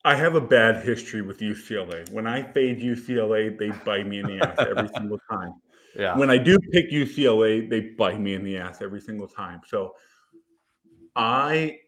I 0.05 0.15
have 0.15 0.37
a 0.37 0.41
bad 0.41 0.85
history 0.85 1.21
with 1.23 1.41
UCLA. 1.41 2.09
When 2.13 2.27
I 2.27 2.43
fade 2.43 2.81
UCLA, 2.81 3.59
they 3.59 3.71
bite 3.71 4.07
me 4.07 4.21
in 4.21 4.27
the 4.27 4.41
ass 4.41 4.57
every 4.59 4.89
single 4.97 5.19
time. 5.29 5.55
Yeah. 5.99 6.17
When 6.17 6.31
I 6.31 6.39
do 6.39 6.59
pick 6.73 6.91
UCLA, 6.93 7.69
they 7.69 7.81
bite 7.81 8.21
me 8.21 8.35
in 8.35 8.45
the 8.45 8.57
ass 8.57 8.81
every 8.83 9.01
single 9.01 9.27
time. 9.27 9.63
So 9.67 9.95
I 11.17 11.79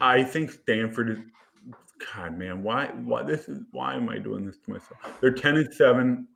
I 0.00 0.22
think 0.22 0.50
Stanford 0.50 1.10
is 1.10 1.18
God 2.14 2.38
man, 2.38 2.62
why 2.62 2.86
why 3.04 3.22
this 3.22 3.48
is 3.48 3.60
why 3.72 3.94
am 3.94 4.08
I 4.08 4.18
doing 4.18 4.46
this 4.46 4.58
to 4.64 4.70
myself? 4.72 5.00
They're 5.20 5.32
10 5.32 5.56
and 5.56 5.74
7 5.74 6.26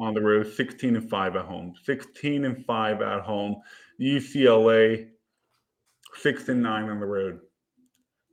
on 0.00 0.14
the 0.14 0.20
road, 0.20 0.52
16 0.52 0.96
and 0.96 1.10
5 1.10 1.36
at 1.36 1.44
home. 1.44 1.74
16 1.84 2.44
and 2.44 2.64
5 2.64 3.02
at 3.02 3.20
home. 3.22 3.56
UCLA 4.00 5.08
6 6.14 6.48
and 6.48 6.62
9 6.62 6.88
on 6.88 7.00
the 7.00 7.06
road. 7.06 7.40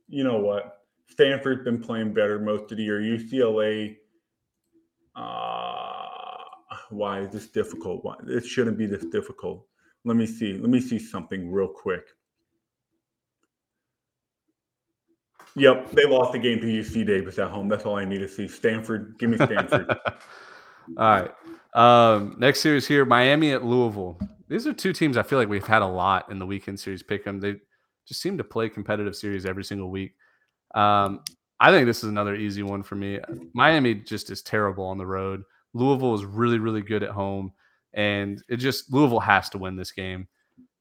You 0.08 0.24
know 0.24 0.38
what? 0.38 0.84
Stanford's 1.08 1.64
been 1.64 1.80
playing 1.80 2.14
better 2.14 2.38
most 2.38 2.70
of 2.70 2.78
the 2.78 2.84
year. 2.84 3.00
UCLA 3.00 3.96
uh 5.14 5.92
why 6.90 7.20
is 7.20 7.32
this 7.32 7.48
difficult? 7.48 8.04
Why 8.04 8.14
it 8.28 8.44
shouldn't 8.44 8.78
be 8.78 8.86
this 8.86 9.04
difficult. 9.06 9.66
Let 10.04 10.16
me 10.16 10.26
see. 10.26 10.52
Let 10.52 10.70
me 10.70 10.80
see 10.80 10.98
something 10.98 11.50
real 11.50 11.68
quick. 11.68 12.04
Yep, 15.56 15.92
they 15.92 16.04
lost 16.04 16.32
the 16.32 16.38
game 16.38 16.60
to 16.60 16.66
UC 16.66 17.06
Davis 17.06 17.38
at 17.38 17.50
home. 17.50 17.68
That's 17.68 17.86
all 17.86 17.96
I 17.96 18.04
need 18.04 18.18
to 18.18 18.28
see. 18.28 18.46
Stanford, 18.46 19.16
give 19.18 19.30
me 19.30 19.36
Stanford. 19.38 19.88
all 20.08 20.94
right. 20.96 21.30
Um, 21.72 22.36
next 22.38 22.60
series 22.60 22.86
here, 22.86 23.06
Miami 23.06 23.52
at 23.52 23.64
Louisville. 23.64 24.18
These 24.48 24.66
are 24.66 24.74
two 24.74 24.92
teams 24.92 25.16
I 25.16 25.22
feel 25.22 25.38
like 25.38 25.48
we've 25.48 25.66
had 25.66 25.80
a 25.80 25.86
lot 25.86 26.30
in 26.30 26.38
the 26.38 26.46
weekend 26.46 26.78
series 26.78 27.02
pick 27.02 27.24
them. 27.24 27.40
They 27.40 27.56
just 28.06 28.20
seem 28.20 28.36
to 28.36 28.44
play 28.44 28.68
competitive 28.68 29.16
series 29.16 29.46
every 29.46 29.64
single 29.64 29.90
week. 29.90 30.14
Um, 30.74 31.22
I 31.58 31.70
think 31.70 31.86
this 31.86 31.98
is 32.04 32.10
another 32.10 32.34
easy 32.34 32.62
one 32.62 32.82
for 32.82 32.94
me. 32.94 33.18
Miami 33.54 33.94
just 33.94 34.30
is 34.30 34.42
terrible 34.42 34.84
on 34.84 34.98
the 34.98 35.06
road. 35.06 35.42
Louisville 35.72 36.14
is 36.14 36.24
really, 36.24 36.58
really 36.58 36.82
good 36.82 37.02
at 37.02 37.10
home, 37.10 37.52
and 37.94 38.42
it 38.50 38.58
just 38.58 38.92
Louisville 38.92 39.20
has 39.20 39.48
to 39.50 39.58
win 39.58 39.74
this 39.74 39.92
game. 39.92 40.28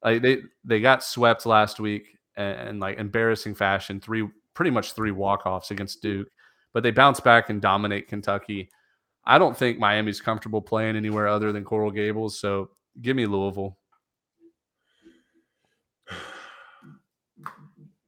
Like 0.03 0.21
they 0.21 0.39
they 0.65 0.81
got 0.81 1.03
swept 1.03 1.45
last 1.45 1.79
week 1.79 2.17
and, 2.35 2.69
and 2.69 2.79
like 2.81 2.97
embarrassing 2.97 3.55
fashion, 3.55 4.01
three 4.01 4.27
pretty 4.55 4.71
much 4.71 4.93
three 4.93 5.11
walk-offs 5.11 5.69
against 5.69 6.01
Duke, 6.01 6.27
but 6.73 6.81
they 6.81 6.91
bounce 6.91 7.19
back 7.19 7.51
and 7.51 7.61
dominate 7.61 8.07
Kentucky. 8.07 8.69
I 9.25 9.37
don't 9.37 9.55
think 9.55 9.77
Miami's 9.77 10.21
comfortable 10.21 10.61
playing 10.61 10.95
anywhere 10.95 11.27
other 11.27 11.51
than 11.51 11.63
Coral 11.63 11.91
Gables, 11.91 12.39
so 12.39 12.71
give 13.01 13.15
me 13.15 13.27
Louisville. 13.27 13.77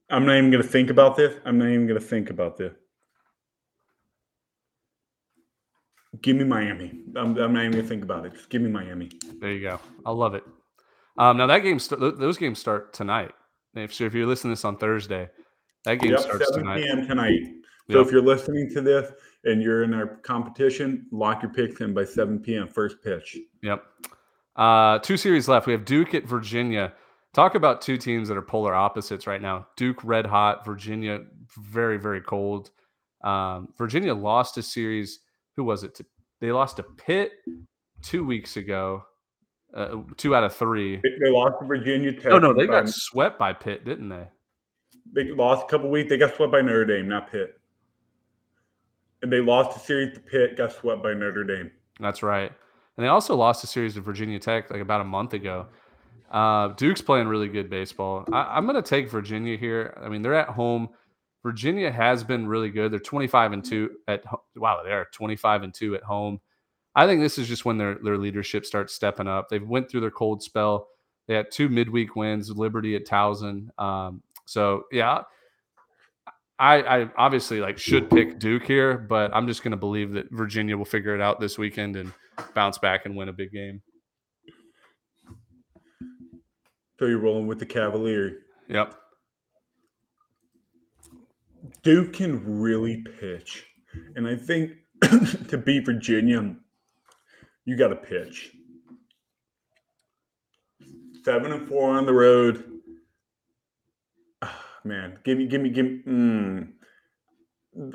I'm 0.10 0.26
not 0.26 0.38
even 0.38 0.52
going 0.52 0.64
to 0.64 0.70
think 0.70 0.90
about 0.90 1.18
this. 1.18 1.36
I'm 1.46 1.58
not 1.58 1.68
even 1.68 1.86
going 1.86 2.00
to 2.00 2.06
think 2.06 2.30
about 2.30 2.58
this. 2.58 2.74
Give 6.22 6.38
me 6.38 6.46
Miami. 6.46 7.02
I'm, 7.16 7.38
I'm 7.38 7.54
not 7.54 7.60
even 7.60 7.74
going 7.74 7.84
to 7.84 7.90
think 7.90 8.04
about 8.04 8.26
it. 8.26 8.34
Just 8.34 8.50
give 8.50 8.62
me 8.62 8.70
Miami. 8.70 9.12
There 9.40 9.52
you 9.52 9.62
go. 9.62 9.80
I 10.06 10.12
love 10.12 10.34
it. 10.34 10.44
Um, 11.18 11.38
now 11.38 11.48
that 11.48 11.60
game, 11.60 11.78
st- 11.78 12.00
those 12.18 12.38
games 12.38 12.58
start 12.58 12.94
tonight. 12.94 13.32
If, 13.76 13.94
so 13.94 14.06
if 14.06 14.14
you're 14.14 14.26
listening 14.26 14.52
to 14.52 14.58
this 14.58 14.66
on 14.66 14.78
Thursday, 14.78 15.30
that 15.88 16.00
game 16.00 16.12
yep, 16.12 16.20
starts 16.20 16.50
7 16.50 16.64
tonight. 16.64 16.84
p.m. 16.84 17.08
tonight. 17.08 17.40
So 17.90 18.00
Yep. 18.00 18.08
if 18.08 18.12
you're 18.12 18.22
listening 18.22 18.70
to 18.74 18.82
this 18.82 19.10
and 19.46 19.62
you're 19.62 19.84
in 19.84 19.94
our 19.94 20.18
competition, 20.18 21.08
lock 21.12 21.42
your 21.42 21.52
picks 21.54 21.80
in 21.80 21.94
by 21.94 22.04
7 22.04 22.40
p.m. 22.40 22.68
first 22.68 23.02
pitch. 23.02 23.38
Yep. 23.64 23.84
Uh, 24.58 25.00
two 25.00 25.16
series 25.16 25.48
left. 25.48 25.66
We 25.66 25.74
have 25.74 25.86
Duke 25.86 26.14
at 26.14 26.26
Virginia. 26.26 26.94
Talk 27.34 27.56
about 27.56 27.82
two 27.82 27.98
teams 27.98 28.28
that 28.28 28.36
are 28.38 28.42
polar 28.42 28.76
opposites 28.76 29.28
right 29.28 29.42
now. 29.42 29.68
Duke 29.78 30.04
red 30.04 30.26
hot, 30.26 30.66
Virginia 30.66 31.20
very 31.58 31.98
very 31.98 32.22
cold. 32.22 32.72
Um, 33.24 33.70
Virginia 33.78 34.14
lost 34.14 34.58
a 34.58 34.64
series. 34.64 35.20
Who 35.56 35.64
was 35.64 35.84
it 35.84 35.96
to 35.96 36.06
They 36.42 36.52
lost 36.52 36.78
to 36.78 36.84
Pitt 36.84 37.32
two 38.02 38.26
weeks 38.26 38.58
ago, 38.58 39.04
uh, 39.74 39.98
two 40.18 40.36
out 40.36 40.44
of 40.44 40.56
three. 40.56 40.98
They, 40.98 41.30
lost 41.30 41.56
to 41.62 41.68
Virginia 41.68 42.12
Tech. 42.14 42.32
Oh 42.32 42.40
no, 42.40 42.54
they 42.54 42.68
got 42.68 42.90
swept 42.90 43.40
by 43.40 43.54
Pitt, 43.54 43.86
didn't 43.86 44.10
they? 44.10 44.28
They 45.14 45.26
lost 45.26 45.66
a 45.66 45.68
couple 45.68 45.90
weeks. 45.90 46.10
They 46.10 46.18
got 46.18 46.36
swept 46.36 46.52
by 46.52 46.62
Notre 46.62 46.86
Dame, 46.86 47.08
not 47.08 47.32
Pitt. 47.32 47.60
And 49.22 49.32
they 49.32 49.40
lost 49.40 49.76
a 49.78 49.80
series 49.80 50.14
to 50.14 50.20
Pitt, 50.20 50.58
got 50.58 50.72
swept 50.72 51.02
by 51.02 51.14
Notre 51.14 51.44
Dame. 51.44 51.72
That's 52.00 52.22
right. 52.22 52.52
And 52.98 53.04
they 53.04 53.10
also 53.10 53.36
lost 53.36 53.64
a 53.64 53.68
series 53.68 53.94
to 53.96 54.02
Virginia 54.02 54.40
Tech 54.40 54.70
like 54.72 54.82
about 54.82 55.02
a 55.02 55.06
month 55.06 55.34
ago. 55.34 55.68
Uh, 56.32 56.70
Duke's 56.70 57.02
playing 57.02 57.28
really 57.28 57.48
good 57.48 57.70
baseball. 57.70 58.26
I, 58.34 58.58
I'm 58.58 58.66
going 58.66 58.82
to 58.82 58.88
take 58.88 59.10
Virginia 59.10 59.58
here. 59.58 59.98
I 60.04 60.10
mean, 60.10 60.22
they're 60.22 60.36
at 60.36 60.50
home. 60.50 60.90
Virginia 61.44 61.92
has 61.92 62.24
been 62.24 62.48
really 62.48 62.70
good. 62.70 62.92
They're 62.92 63.00
25 63.00 63.54
and 63.54 63.64
two 63.64 63.92
at 64.08 64.24
wow, 64.56 64.82
they 64.84 64.92
are 64.92 65.08
25 65.14 65.64
and 65.64 65.74
two 65.74 65.96
at 65.96 66.04
home. 66.04 66.42
I 66.96 67.06
think 67.06 67.22
this 67.22 67.38
is 67.38 67.48
just 67.48 67.64
when 67.64 67.78
their 67.78 67.96
their 68.04 68.18
leadership 68.18 68.66
starts 68.66 68.94
stepping 68.94 69.28
up. 69.28 69.48
They've 69.50 69.66
went 69.66 69.90
through 69.90 70.02
their 70.02 70.12
cold 70.12 70.44
spell. 70.44 70.90
They 71.28 71.36
had 71.36 71.52
two 71.52 71.70
midweek 71.70 72.16
wins, 72.16 72.50
Liberty 72.50 72.96
at 72.96 73.06
Towson. 73.06 73.68
Um, 73.80 74.24
so 74.48 74.86
yeah, 74.94 75.24
I, 76.58 76.82
I 76.82 77.10
obviously 77.18 77.60
like 77.60 77.78
should 77.78 78.10
pick 78.10 78.40
Duke 78.40 78.64
here, 78.64 78.98
but 78.98 79.30
I'm 79.36 79.46
just 79.46 79.62
going 79.62 79.72
to 79.72 79.78
believe 79.78 80.14
that 80.14 80.32
Virginia 80.32 80.78
will 80.78 80.86
figure 80.86 81.14
it 81.14 81.22
out 81.22 81.42
this 81.42 81.58
weekend 81.58 81.98
and 81.98 82.14
bounce 82.56 82.78
back 82.78 83.06
and 83.06 83.16
win 83.16 83.28
a 83.28 83.34
big 83.34 83.52
game. 83.52 83.82
So 86.98 87.06
you're 87.06 87.20
rolling 87.20 87.46
with 87.46 87.60
the 87.60 87.66
Cavalier. 87.66 88.38
Yep. 88.70 88.96
Duke 91.84 92.14
can 92.14 92.42
really 92.60 93.04
pitch. 93.20 93.66
And 94.16 94.26
I 94.26 94.38
think 94.38 94.72
to 95.50 95.58
beat 95.58 95.86
Virginia, 95.86 96.56
you 97.66 97.76
got 97.76 97.90
to 97.90 97.96
pitch. 97.98 98.54
Seven 101.26 101.52
and 101.52 101.68
four 101.68 101.92
on 101.92 102.06
the 102.06 102.14
road. 102.14 102.77
Man, 104.84 105.18
give 105.24 105.38
me, 105.38 105.48
give 105.48 105.62
me, 105.62 105.70
give 105.70 105.86
me. 105.86 106.02
Mm. 106.08 106.68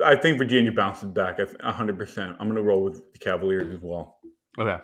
I 0.03 0.15
think 0.15 0.37
Virginia 0.37 0.71
bounces 0.71 1.09
back 1.09 1.39
at 1.39 1.57
100%. 1.59 2.35
I'm 2.39 2.47
going 2.47 2.55
to 2.55 2.61
roll 2.61 2.83
with 2.83 3.01
the 3.13 3.19
Cavaliers 3.19 3.73
as 3.73 3.81
well. 3.81 4.17
Okay. 4.57 4.77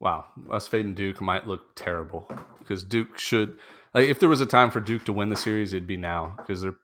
Wow. 0.00 0.24
Us 0.50 0.66
fading 0.66 0.94
Duke 0.94 1.20
might 1.20 1.46
look 1.46 1.76
terrible 1.76 2.28
because 2.58 2.82
Duke 2.82 3.18
should 3.18 3.58
like 3.94 4.08
if 4.08 4.18
there 4.18 4.28
was 4.28 4.40
a 4.40 4.46
time 4.46 4.70
for 4.70 4.80
Duke 4.80 5.04
to 5.04 5.12
win 5.12 5.28
the 5.28 5.36
series, 5.36 5.72
it'd 5.72 5.86
be 5.86 5.96
now 5.96 6.34
because 6.38 6.62
they're 6.62 6.76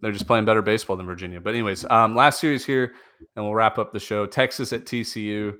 they're 0.00 0.12
just 0.12 0.26
playing 0.26 0.44
better 0.44 0.62
baseball 0.62 0.96
than 0.96 1.06
Virginia. 1.06 1.40
But 1.40 1.54
anyways, 1.54 1.84
um, 1.90 2.14
last 2.14 2.40
series 2.40 2.64
here, 2.64 2.92
and 3.34 3.44
we'll 3.44 3.54
wrap 3.54 3.78
up 3.78 3.92
the 3.92 3.98
show. 3.98 4.26
Texas 4.26 4.72
at 4.72 4.84
TCU, 4.84 5.56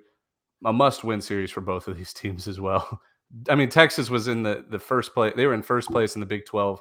a 0.64 0.72
must-win 0.72 1.20
series 1.20 1.50
for 1.50 1.60
both 1.60 1.88
of 1.88 1.96
these 1.96 2.12
teams 2.14 2.46
as 2.46 2.60
well. 2.60 3.00
I 3.48 3.56
mean, 3.56 3.68
Texas 3.68 4.08
was 4.08 4.28
in 4.28 4.42
the 4.42 4.64
the 4.70 4.78
first 4.78 5.12
place; 5.12 5.34
they 5.36 5.46
were 5.46 5.54
in 5.54 5.62
first 5.62 5.90
place 5.90 6.14
in 6.14 6.20
the 6.20 6.26
Big 6.26 6.46
Twelve. 6.46 6.80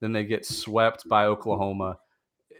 Then 0.00 0.12
they 0.12 0.24
get 0.24 0.46
swept 0.46 1.08
by 1.08 1.24
Oklahoma, 1.24 1.98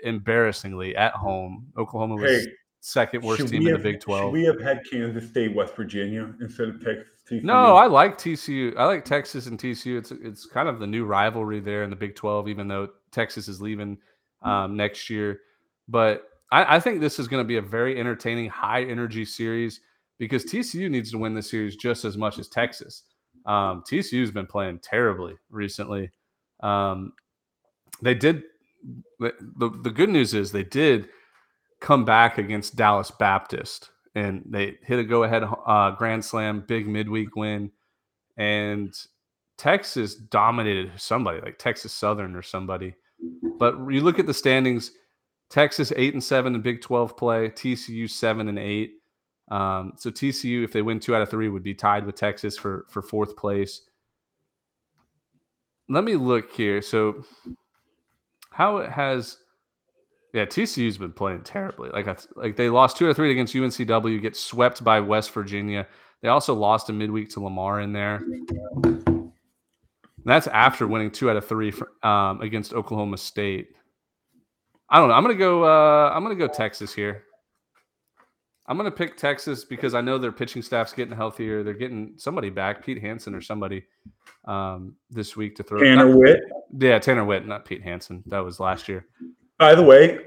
embarrassingly 0.03 0.97
at 0.97 1.13
home. 1.13 1.69
Oklahoma 1.77 2.17
was 2.17 2.45
Hey, 2.47 2.53
second 2.81 3.23
worst 3.23 3.49
team 3.49 3.67
in 3.67 3.73
the 3.75 3.79
Big 3.79 4.01
Twelve. 4.01 4.27
Should 4.27 4.33
we 4.33 4.45
have 4.45 4.61
had 4.61 4.83
Kansas 4.91 5.29
State, 5.29 5.55
West 5.55 5.75
Virginia 5.77 6.35
instead 6.41 6.69
of 6.69 6.85
Texas? 6.85 7.07
TCU? 7.31 7.43
No, 7.43 7.77
I 7.77 7.87
like 7.87 8.17
TCU. 8.17 8.77
I 8.77 8.87
like 8.87 9.05
Texas 9.05 9.47
and 9.47 9.59
TCU. 9.59 9.99
It's 9.99 10.11
it's 10.11 10.47
kind 10.47 10.69
of 10.69 10.81
the 10.81 10.87
new 10.87 11.05
rivalry 11.05 11.61
there 11.61 11.83
in 11.85 11.91
the 11.91 11.97
Big 11.97 12.17
Twelve, 12.17 12.49
even 12.49 12.69
though 12.69 12.89
Texas 13.13 13.49
is 13.49 13.61
leaving 13.61 13.99
um, 14.43 14.77
next 14.77 15.11
year. 15.11 15.41
But 15.89 16.29
I, 16.51 16.77
I 16.77 16.81
think 16.81 17.01
this 17.01 17.19
is 17.19 17.29
going 17.29 17.43
to 17.43 17.47
be 17.49 17.57
a 17.57 17.63
very 17.63 17.99
entertaining, 17.99 18.49
high 18.49 18.85
energy 18.85 19.25
series 19.25 19.81
because 20.19 20.45
TCU 20.45 20.91
needs 20.91 21.11
to 21.13 21.19
win 21.19 21.35
this 21.35 21.51
series 21.51 21.77
just 21.77 22.05
as 22.05 22.17
much 22.17 22.39
as 22.39 22.49
Texas. 22.49 23.05
Um, 23.47 23.83
TCU 23.91 24.21
has 24.21 24.31
been 24.31 24.47
playing 24.47 24.81
terribly 24.81 25.35
recently. 25.51 26.11
Um, 26.61 27.13
they 28.03 28.15
did. 28.15 28.43
The, 29.19 29.33
the 29.59 29.91
good 29.91 30.09
news 30.09 30.35
is 30.35 30.53
they 30.53 30.63
did 30.63 31.09
come 31.81 32.05
back 32.05 32.39
against 32.39 32.77
Dallas 32.77 33.11
Baptist 33.11 33.91
and 34.15 34.43
they 34.47 34.77
hit 34.83 34.99
a 34.99 35.05
go 35.05 35.25
ahead 35.25 35.45
uh, 35.67 35.93
grand 35.93 36.25
slam, 36.25 36.65
big 36.67 36.87
midweek 36.87 37.37
win. 37.37 37.71
And 38.37 38.95
Texas 39.57 40.15
dominated 40.15 40.93
somebody 40.97 41.41
like 41.41 41.59
Texas 41.59 41.93
Southern 41.93 42.37
or 42.37 42.43
somebody. 42.43 42.95
But 43.59 43.77
you 43.89 44.01
look 44.01 44.19
at 44.19 44.27
the 44.27 44.35
standings 44.35 44.93
Texas 45.51 45.93
eight 45.97 46.13
and 46.13 46.23
seven 46.23 46.55
in 46.55 46.61
Big 46.61 46.83
12 46.83 47.17
play, 47.17 47.49
TCU 47.49 48.09
seven 48.09 48.49
and 48.49 48.59
eight. 48.59 48.95
Um, 49.51 49.95
so 49.97 50.11
TCU, 50.11 50.63
if 50.63 50.73
they 50.73 50.83
win 50.83 51.01
two 51.01 51.15
out 51.15 51.23
of 51.23 51.31
three, 51.31 51.49
would 51.49 51.63
be 51.63 51.75
tied 51.75 52.05
with 52.05 52.17
Texas 52.17 52.57
for 52.57 52.85
for 52.89 53.01
fourth 53.01 53.37
place. 53.37 53.81
Let 55.89 56.05
me 56.05 56.17
look 56.17 56.53
here. 56.53 56.83
So 56.83 57.25
how 58.59 58.79
it 58.79 58.91
has 58.91 59.39
yeah, 60.35 60.45
TCU's 60.45 60.99
been 60.99 61.13
playing 61.13 61.43
terribly. 61.43 61.91
Like 61.91 62.09
like 62.37 62.57
they 62.57 62.69
lost 62.69 62.97
two 62.97 63.07
or 63.07 63.15
three 63.15 63.31
against 63.31 63.55
UNCW, 63.55 64.21
get 64.21 64.37
swept 64.37 64.83
by 64.83 64.99
West 64.99 65.31
Virginia. 65.31 65.87
They 66.23 66.29
also 66.29 66.55
lost 66.55 66.91
a 66.91 66.93
midweek 66.93 67.31
to 67.31 67.41
Lamar 67.41 67.81
in 67.81 67.93
there. 67.93 68.17
And 68.17 69.33
that's 70.25 70.49
after 70.49 70.89
winning 70.89 71.13
two 71.13 71.31
out 71.31 71.37
of 71.37 71.47
three 71.47 71.71
for, 71.71 71.93
um, 72.05 72.41
against 72.41 72.75
Oklahoma 72.75 73.17
State. 73.17 73.69
I 74.91 74.99
don't 74.99 75.09
know. 75.09 75.15
I'm 75.15 75.23
gonna 75.23 75.37
go. 75.37 75.63
Uh, 75.63 76.11
I'm 76.13 76.25
gonna 76.25 76.35
go 76.35 76.49
Texas 76.49 76.93
here. 76.93 77.23
I'm 78.69 78.77
gonna 78.77 78.91
pick 78.91 79.17
Texas 79.17 79.65
because 79.65 79.95
I 79.95 80.01
know 80.03 80.19
their 80.19 80.31
pitching 80.33 80.63
staff's 80.63 80.93
getting 80.93 81.17
healthier. 81.17 81.63
They're 81.63 81.75
getting 81.75 82.13
somebody 82.19 82.51
back, 82.51 82.85
Pete 82.85 83.01
Hansen 83.01 83.35
or 83.35 83.41
somebody, 83.41 83.85
um, 84.45 84.95
this 85.11 85.37
week 85.37 85.57
to 85.57 85.63
throw. 85.63 85.83
Tanner 85.83 86.07
not- 86.09 86.19
Witt. 86.19 86.41
Yeah, 86.79 86.99
Tanner 86.99 87.25
Witt, 87.25 87.47
not 87.47 87.65
Pete 87.65 87.83
Hansen. 87.83 88.23
That 88.27 88.41
was 88.41 88.61
last 88.61 88.89
year. 88.89 89.07
By 89.59 89.75
the 89.75 89.83
way, 89.83 90.19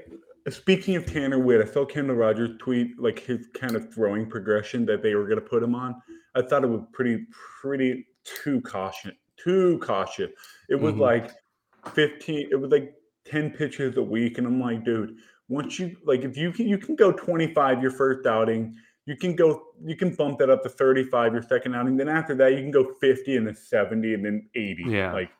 speaking 0.48 0.96
of 0.96 1.06
Tanner 1.06 1.38
Witt, 1.38 1.60
I 1.66 1.70
saw 1.70 1.86
Kendall 1.86 2.16
Rogers 2.16 2.50
tweet 2.58 2.98
like 2.98 3.20
his 3.20 3.46
kind 3.54 3.76
of 3.76 3.94
throwing 3.94 4.28
progression 4.28 4.84
that 4.86 5.02
they 5.02 5.14
were 5.14 5.24
going 5.24 5.40
to 5.40 5.46
put 5.48 5.62
him 5.62 5.74
on. 5.76 5.94
I 6.34 6.42
thought 6.42 6.64
it 6.64 6.68
was 6.68 6.82
pretty, 6.92 7.24
pretty 7.60 8.08
too 8.24 8.60
cautious, 8.62 9.12
too 9.36 9.78
cautious. 9.78 10.30
It 10.68 10.74
was 10.74 10.94
Mhm. 10.94 10.98
like 10.98 11.30
15, 11.94 12.48
it 12.50 12.56
was 12.56 12.70
like 12.72 12.92
10 13.24 13.50
pitches 13.50 13.96
a 13.96 14.02
week. 14.02 14.38
And 14.38 14.46
I'm 14.46 14.60
like, 14.60 14.84
dude, 14.84 15.16
once 15.52 15.78
you 15.78 15.94
like, 16.04 16.22
if 16.22 16.36
you 16.36 16.50
can, 16.50 16.66
you 16.66 16.78
can 16.78 16.96
go 16.96 17.12
25 17.12 17.82
your 17.82 17.90
first 17.90 18.26
outing, 18.26 18.74
you 19.04 19.16
can 19.16 19.36
go, 19.36 19.64
you 19.84 19.94
can 19.94 20.14
bump 20.14 20.38
that 20.38 20.48
up 20.48 20.62
to 20.62 20.68
35 20.70 21.34
your 21.34 21.42
second 21.42 21.74
outing. 21.74 21.96
Then 21.96 22.08
after 22.08 22.34
that, 22.36 22.52
you 22.52 22.58
can 22.58 22.70
go 22.70 22.94
50 23.00 23.36
and 23.36 23.46
then 23.46 23.54
70 23.54 24.14
and 24.14 24.24
then 24.24 24.48
80. 24.54 24.84
Yeah. 24.88 25.12
Like, 25.12 25.30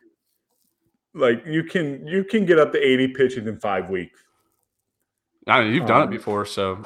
like 1.14 1.42
you 1.46 1.62
can 1.64 2.06
you 2.06 2.24
can 2.24 2.46
get 2.46 2.58
up 2.58 2.72
to 2.72 2.78
80 2.78 3.08
pitches 3.08 3.46
in 3.46 3.58
five 3.58 3.88
weeks. 3.90 4.20
I 5.46 5.62
mean, 5.62 5.74
you've 5.74 5.86
done 5.86 6.02
it 6.02 6.04
Um, 6.04 6.10
before, 6.10 6.46
so 6.46 6.82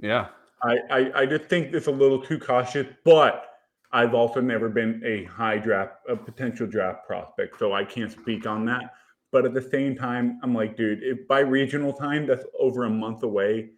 yeah. 0.00 0.28
I, 0.62 0.78
I 0.90 1.20
I 1.22 1.26
just 1.26 1.44
think 1.44 1.74
it's 1.74 1.86
a 1.88 1.92
little 1.92 2.20
too 2.22 2.38
cautious, 2.38 2.86
but 3.04 3.58
I've 3.92 4.14
also 4.14 4.40
never 4.40 4.68
been 4.68 5.02
a 5.04 5.24
high 5.24 5.58
draft, 5.58 5.94
a 6.08 6.16
potential 6.16 6.66
draft 6.66 7.06
prospect, 7.06 7.58
so 7.58 7.72
I 7.72 7.84
can't 7.84 8.10
speak 8.10 8.46
on 8.46 8.64
that. 8.66 8.94
But 9.32 9.46
at 9.46 9.54
the 9.54 9.62
same 9.62 9.96
time, 9.96 10.38
I'm 10.42 10.54
like, 10.54 10.76
dude, 10.76 11.02
if 11.02 11.26
by 11.26 11.40
regional 11.40 11.92
time, 11.92 12.26
that's 12.26 12.44
over 12.60 12.84
a 12.84 12.90
month 12.90 13.22
away. 13.22 13.70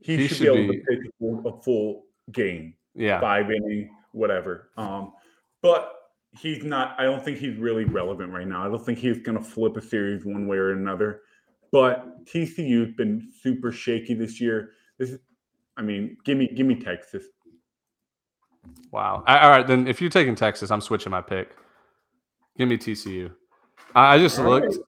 He, 0.00 0.16
He 0.18 0.28
should, 0.28 0.36
should 0.36 0.52
be 0.54 0.60
able 0.60 0.72
be- 0.74 0.78
to 0.78 0.84
pitch 0.84 1.46
a 1.46 1.62
full, 1.62 2.04
game, 2.32 2.74
Yeah. 2.94 3.18
five 3.20 3.50
inning, 3.50 3.90
whatever. 4.12 4.68
Um, 4.76 5.12
but 5.62 5.94
he's 6.38 6.64
not. 6.64 6.94
I 6.98 7.04
don't 7.04 7.24
think 7.24 7.38
he's 7.38 7.56
really 7.56 7.84
relevant 7.84 8.32
right 8.32 8.46
now. 8.46 8.64
I 8.64 8.68
don't 8.68 8.84
think 8.84 8.98
he's 8.98 9.18
going 9.18 9.38
to 9.38 9.44
flip 9.44 9.76
a 9.76 9.82
series 9.82 10.24
one 10.24 10.46
way 10.46 10.56
or 10.58 10.72
another. 10.72 11.22
But 11.72 12.24
TCU's 12.26 12.94
been 12.94 13.30
super 13.40 13.72
shaky 13.72 14.12
this 14.14 14.40
year. 14.40 14.72
This 14.98 15.10
is, 15.10 15.20
I 15.78 15.82
mean, 15.82 16.18
give 16.24 16.36
me 16.36 16.46
give 16.54 16.66
me 16.66 16.74
Texas. 16.74 17.24
Wow. 18.90 19.24
All 19.26 19.50
right, 19.50 19.66
then 19.66 19.88
if 19.88 20.00
you're 20.02 20.10
taking 20.10 20.34
Texas, 20.34 20.70
I'm 20.70 20.82
switching 20.82 21.10
my 21.10 21.22
pick. 21.22 21.56
Give 22.58 22.68
me 22.68 22.76
TCU. 22.76 23.32
I 23.94 24.18
just 24.18 24.38
All 24.38 24.44
right. 24.44 24.62
looked. 24.62 24.78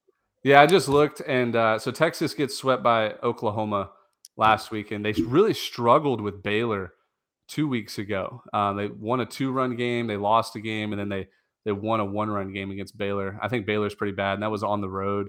Yeah, 0.43 0.61
I 0.61 0.67
just 0.67 0.89
looked, 0.89 1.23
and 1.27 1.57
uh, 1.57 1.79
so 1.79 1.91
Texas 1.91 2.35
gets 2.35 2.55
swept 2.55 2.83
by 2.83 3.15
Oklahoma 3.23 3.91
last 4.37 4.71
week, 4.71 4.91
and 4.91 5.03
they 5.05 5.13
really 5.13 5.55
struggled 5.55 6.21
with 6.21 6.43
Baylor 6.43 6.93
two 7.49 7.67
weeks 7.67 7.99
ago. 7.99 8.43
Um, 8.53 8.77
they 8.77 8.89
won 8.89 9.21
a 9.21 9.27
two-run 9.27 9.77
game, 9.77 10.07
they 10.07 10.19
lost 10.19 10.55
a 10.57 10.61
game, 10.61 10.93
and 10.93 11.01
then 11.01 11.09
they 11.09 11.29
they 11.65 11.73
won 11.73 12.01
a 12.01 12.05
one-run 12.05 12.53
game 12.53 12.71
against 12.71 12.99
Baylor. 12.99 13.39
I 13.41 13.49
think 13.49 13.65
Baylor's 13.65 13.95
pretty 13.95 14.13
bad, 14.13 14.35
and 14.35 14.43
that 14.43 14.51
was 14.51 14.63
on 14.63 14.83
the 14.83 14.89
road. 14.89 15.29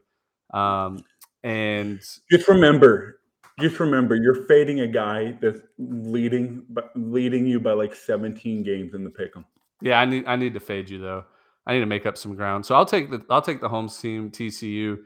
Um, 0.53 0.99
and 1.45 2.01
Just 2.29 2.49
remember, 2.49 3.21
just 3.61 3.79
remember, 3.79 4.15
you're 4.15 4.45
fading 4.47 4.81
a 4.81 4.87
guy 4.87 5.37
that's 5.41 5.61
leading, 5.77 6.63
leading 6.95 7.45
you 7.45 7.61
by 7.61 7.71
like 7.71 7.95
17 7.95 8.63
games 8.63 8.93
in 8.93 9.05
the 9.05 9.09
pick'em. 9.09 9.45
Yeah, 9.81 10.01
I 10.01 10.05
need 10.05 10.25
I 10.25 10.35
need 10.35 10.53
to 10.55 10.59
fade 10.59 10.89
you 10.89 10.99
though. 10.99 11.25
I 11.67 11.73
need 11.73 11.79
to 11.79 11.85
make 11.85 12.05
up 12.05 12.17
some 12.17 12.35
ground. 12.35 12.65
So 12.65 12.75
I'll 12.75 12.85
take 12.85 13.09
the 13.09 13.23
I'll 13.29 13.41
take 13.41 13.61
the 13.61 13.69
home 13.69 13.89
team 13.89 14.31
TCU. 14.31 14.99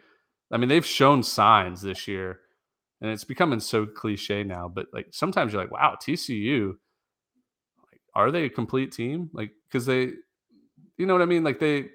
I 0.51 0.57
mean, 0.57 0.69
they've 0.69 0.85
shown 0.85 1.23
signs 1.23 1.81
this 1.81 2.07
year. 2.07 2.39
and 3.01 3.11
it's 3.11 3.23
becoming 3.23 3.59
so 3.59 3.85
cliche 3.85 4.43
now. 4.43 4.67
But 4.67 4.87
like 4.93 5.07
sometimes 5.11 5.53
you're 5.53 5.61
like, 5.61 5.71
wow, 5.71 5.95
TCU, 6.01 6.75
like, 7.91 8.01
are 8.13 8.31
they 8.31 8.45
a 8.45 8.49
complete 8.49 8.91
team? 8.91 9.29
Like 9.33 9.51
because 9.69 9.85
they, 9.85 10.11
you 10.97 11.05
know 11.05 11.13
what 11.13 11.21
I 11.21 11.25
mean? 11.25 11.43
Like 11.43 11.59
they 11.59 11.89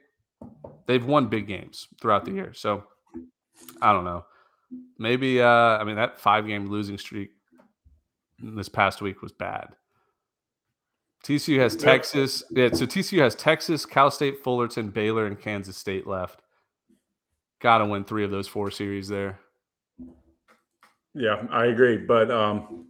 they've 0.86 1.04
won 1.04 1.28
big 1.28 1.46
games 1.46 1.88
throughout 2.00 2.24
the 2.24 2.32
year. 2.32 2.52
So 2.54 2.84
I 3.82 3.92
don't 3.92 4.04
know. 4.04 4.24
Maybe 4.98 5.40
uh 5.42 5.46
I 5.78 5.84
mean 5.84 5.96
that 5.96 6.18
five 6.18 6.46
game 6.46 6.68
losing 6.70 6.98
streak 6.98 7.30
this 8.38 8.68
past 8.68 9.02
week 9.02 9.22
was 9.22 9.32
bad. 9.32 9.68
TCU 11.24 11.58
has 11.58 11.74
Texas. 11.74 12.44
Yeah, 12.50 12.68
so 12.72 12.84
TCU 12.84 13.20
has 13.20 13.34
Texas, 13.34 13.86
Cal 13.86 14.10
State, 14.10 14.44
Fullerton, 14.44 14.90
Baylor, 14.90 15.26
and 15.26 15.40
Kansas 15.40 15.76
State 15.76 16.06
left. 16.06 16.42
Got 17.60 17.78
to 17.78 17.86
win 17.86 18.04
three 18.04 18.24
of 18.24 18.30
those 18.30 18.46
four 18.46 18.70
series 18.70 19.08
there. 19.08 19.40
Yeah, 21.14 21.46
I 21.50 21.66
agree. 21.66 21.96
But 21.96 22.30
um, 22.30 22.88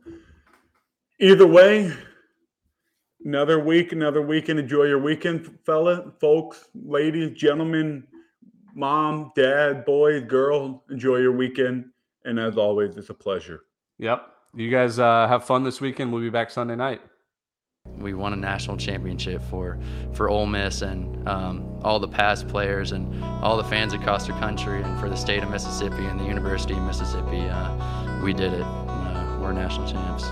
either 1.20 1.46
way, 1.46 1.92
another 3.24 3.60
week, 3.60 3.92
another 3.92 4.20
weekend. 4.20 4.58
Enjoy 4.58 4.84
your 4.84 4.98
weekend, 4.98 5.56
fella, 5.64 6.12
folks, 6.20 6.66
ladies, 6.74 7.38
gentlemen, 7.38 8.04
mom, 8.74 9.30
dad, 9.36 9.84
boy, 9.84 10.22
girl. 10.22 10.82
Enjoy 10.90 11.18
your 11.18 11.36
weekend. 11.36 11.84
And 12.24 12.40
as 12.40 12.56
always, 12.56 12.96
it's 12.96 13.10
a 13.10 13.14
pleasure. 13.14 13.60
Yep. 13.98 14.26
You 14.56 14.70
guys 14.70 14.98
uh, 14.98 15.28
have 15.28 15.44
fun 15.44 15.62
this 15.62 15.80
weekend. 15.80 16.12
We'll 16.12 16.22
be 16.22 16.30
back 16.30 16.50
Sunday 16.50 16.74
night. 16.74 17.00
We 17.98 18.14
won 18.14 18.32
a 18.32 18.36
national 18.36 18.76
championship 18.76 19.42
for 19.42 19.78
for 20.12 20.28
Ole 20.28 20.46
Miss 20.46 20.82
and 20.82 21.28
um, 21.28 21.80
all 21.82 21.98
the 22.00 22.08
past 22.08 22.48
players 22.48 22.92
and 22.92 23.24
all 23.42 23.56
the 23.56 23.64
fans 23.64 23.92
across 23.92 24.26
the 24.26 24.32
country 24.34 24.82
and 24.82 24.98
for 24.98 25.08
the 25.08 25.16
state 25.16 25.42
of 25.42 25.50
Mississippi 25.50 26.04
and 26.06 26.18
the 26.18 26.24
University 26.24 26.74
of 26.74 26.82
Mississippi. 26.82 27.40
Uh, 27.40 28.22
we 28.22 28.32
did 28.32 28.52
it. 28.52 28.62
Uh, 28.62 29.38
we're 29.40 29.52
national 29.52 29.86
champs. 29.86 30.24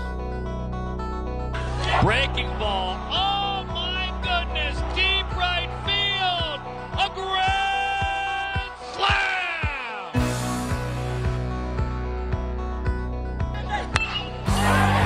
Breaking 2.03 2.47
ball. 2.59 2.97
Oh 3.11 3.63
my 3.65 4.11
goodness. 4.21 4.77
Deep 4.95 5.25
right 5.35 5.69
field. 5.85 6.59
A 6.97 7.09
grand 7.15 8.71
slam. 8.93 10.13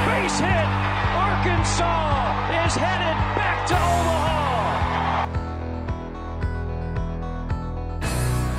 Base 0.08 0.40
hit. 0.40 0.68
Arkansas 1.18 2.17
is 2.68 2.76
headed 2.76 3.16
back 3.40 3.66
to 3.66 3.76
Omaha. 3.76 5.28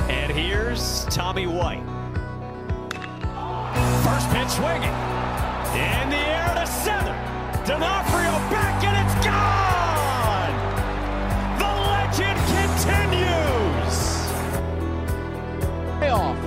And 0.09 0.31
here's 0.31 1.05
Tommy 1.05 1.45
White. 1.45 1.85
First 4.03 4.27
pitch 4.31 4.49
swinging. 4.49 4.95
In 5.77 6.09
the 6.09 6.17
air 6.17 6.55
to 6.55 6.65
center. 6.65 7.13
D'Onofrio 7.67 8.33
back 8.49 8.83
and 8.83 8.97
it's 8.97 9.17
gone! 9.23 10.55
The 11.61 11.71
legend 11.93 12.39
continues! 12.57 13.97
Payoff. 15.99 16.37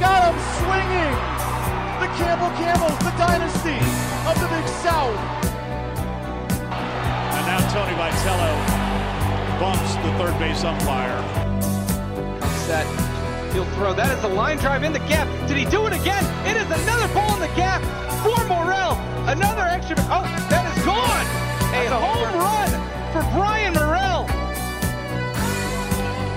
Got 0.00 0.20
him 0.26 0.38
swinging. 0.58 1.14
The 2.02 2.10
Campbell 2.18 2.52
Camels, 2.58 2.98
the 2.98 3.14
dynasty 3.16 3.78
of 4.28 4.34
the 4.40 4.48
Big 4.48 4.66
South. 4.82 5.39
And 7.70 7.78
now 7.78 7.84
Tony 7.84 7.96
Vitello 7.96 9.60
bumps 9.60 9.94
the 9.96 10.12
third 10.18 10.38
base 10.38 10.64
umpire. 10.64 11.18
Set. 12.66 12.86
He'll 13.52 13.64
throw. 13.76 13.92
That 13.92 14.16
is 14.16 14.24
a 14.24 14.28
line 14.28 14.58
drive 14.58 14.82
in 14.82 14.92
the 14.92 15.00
gap. 15.00 15.26
Did 15.48 15.56
he 15.56 15.64
do 15.64 15.86
it 15.86 15.92
again? 15.92 16.24
It 16.46 16.56
is 16.56 16.66
another 16.66 17.12
ball 17.14 17.34
in 17.34 17.40
the 17.40 17.54
gap 17.56 17.82
for 18.22 18.44
Morel. 18.46 18.94
Another 19.28 19.62
extra. 19.62 19.96
Oh, 20.10 20.22
that 20.50 20.76
is 20.76 20.84
gone. 20.84 21.26
A 21.72 21.88
home 21.94 22.34
run 22.38 22.70
for 23.12 23.22
Brian 23.34 23.74
Morrell. 23.74 24.26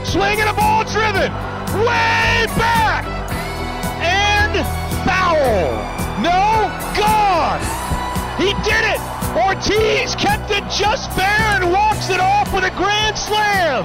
Swinging 0.05 0.47
a 0.47 0.53
ball 0.53 0.83
driven 0.85 1.31
way 1.81 2.45
back 2.57 3.05
and 4.01 4.53
foul. 5.05 5.81
No, 6.21 6.69
gone. 6.97 7.61
He 8.37 8.53
did 8.63 8.85
it. 8.85 9.12
Ortiz 9.35 10.13
kept 10.15 10.51
it 10.51 10.63
just 10.69 11.09
bare 11.17 11.57
and 11.57 11.71
walks 11.71 12.09
it 12.11 12.19
off 12.19 12.53
with 12.53 12.63
a 12.63 12.69
grand 12.77 13.17
slam. 13.17 13.83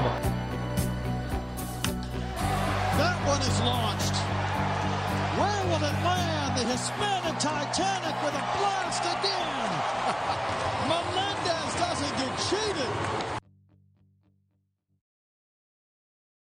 That 3.01 3.17
one 3.27 3.41
is 3.41 3.61
launched. 3.61 4.17
Where 5.41 5.65
will 5.73 5.85
it 5.89 5.99
land? 6.05 6.59
The 6.59 6.65
Hispanic 6.65 7.39
Titanic 7.39 8.17
with 8.23 8.35
a 8.35 8.45
blast 8.61 9.05
again. 9.05 9.71
Melendez 10.89 11.75
doesn't 11.81 12.15
get 12.19 12.33
cheated. 12.49 13.28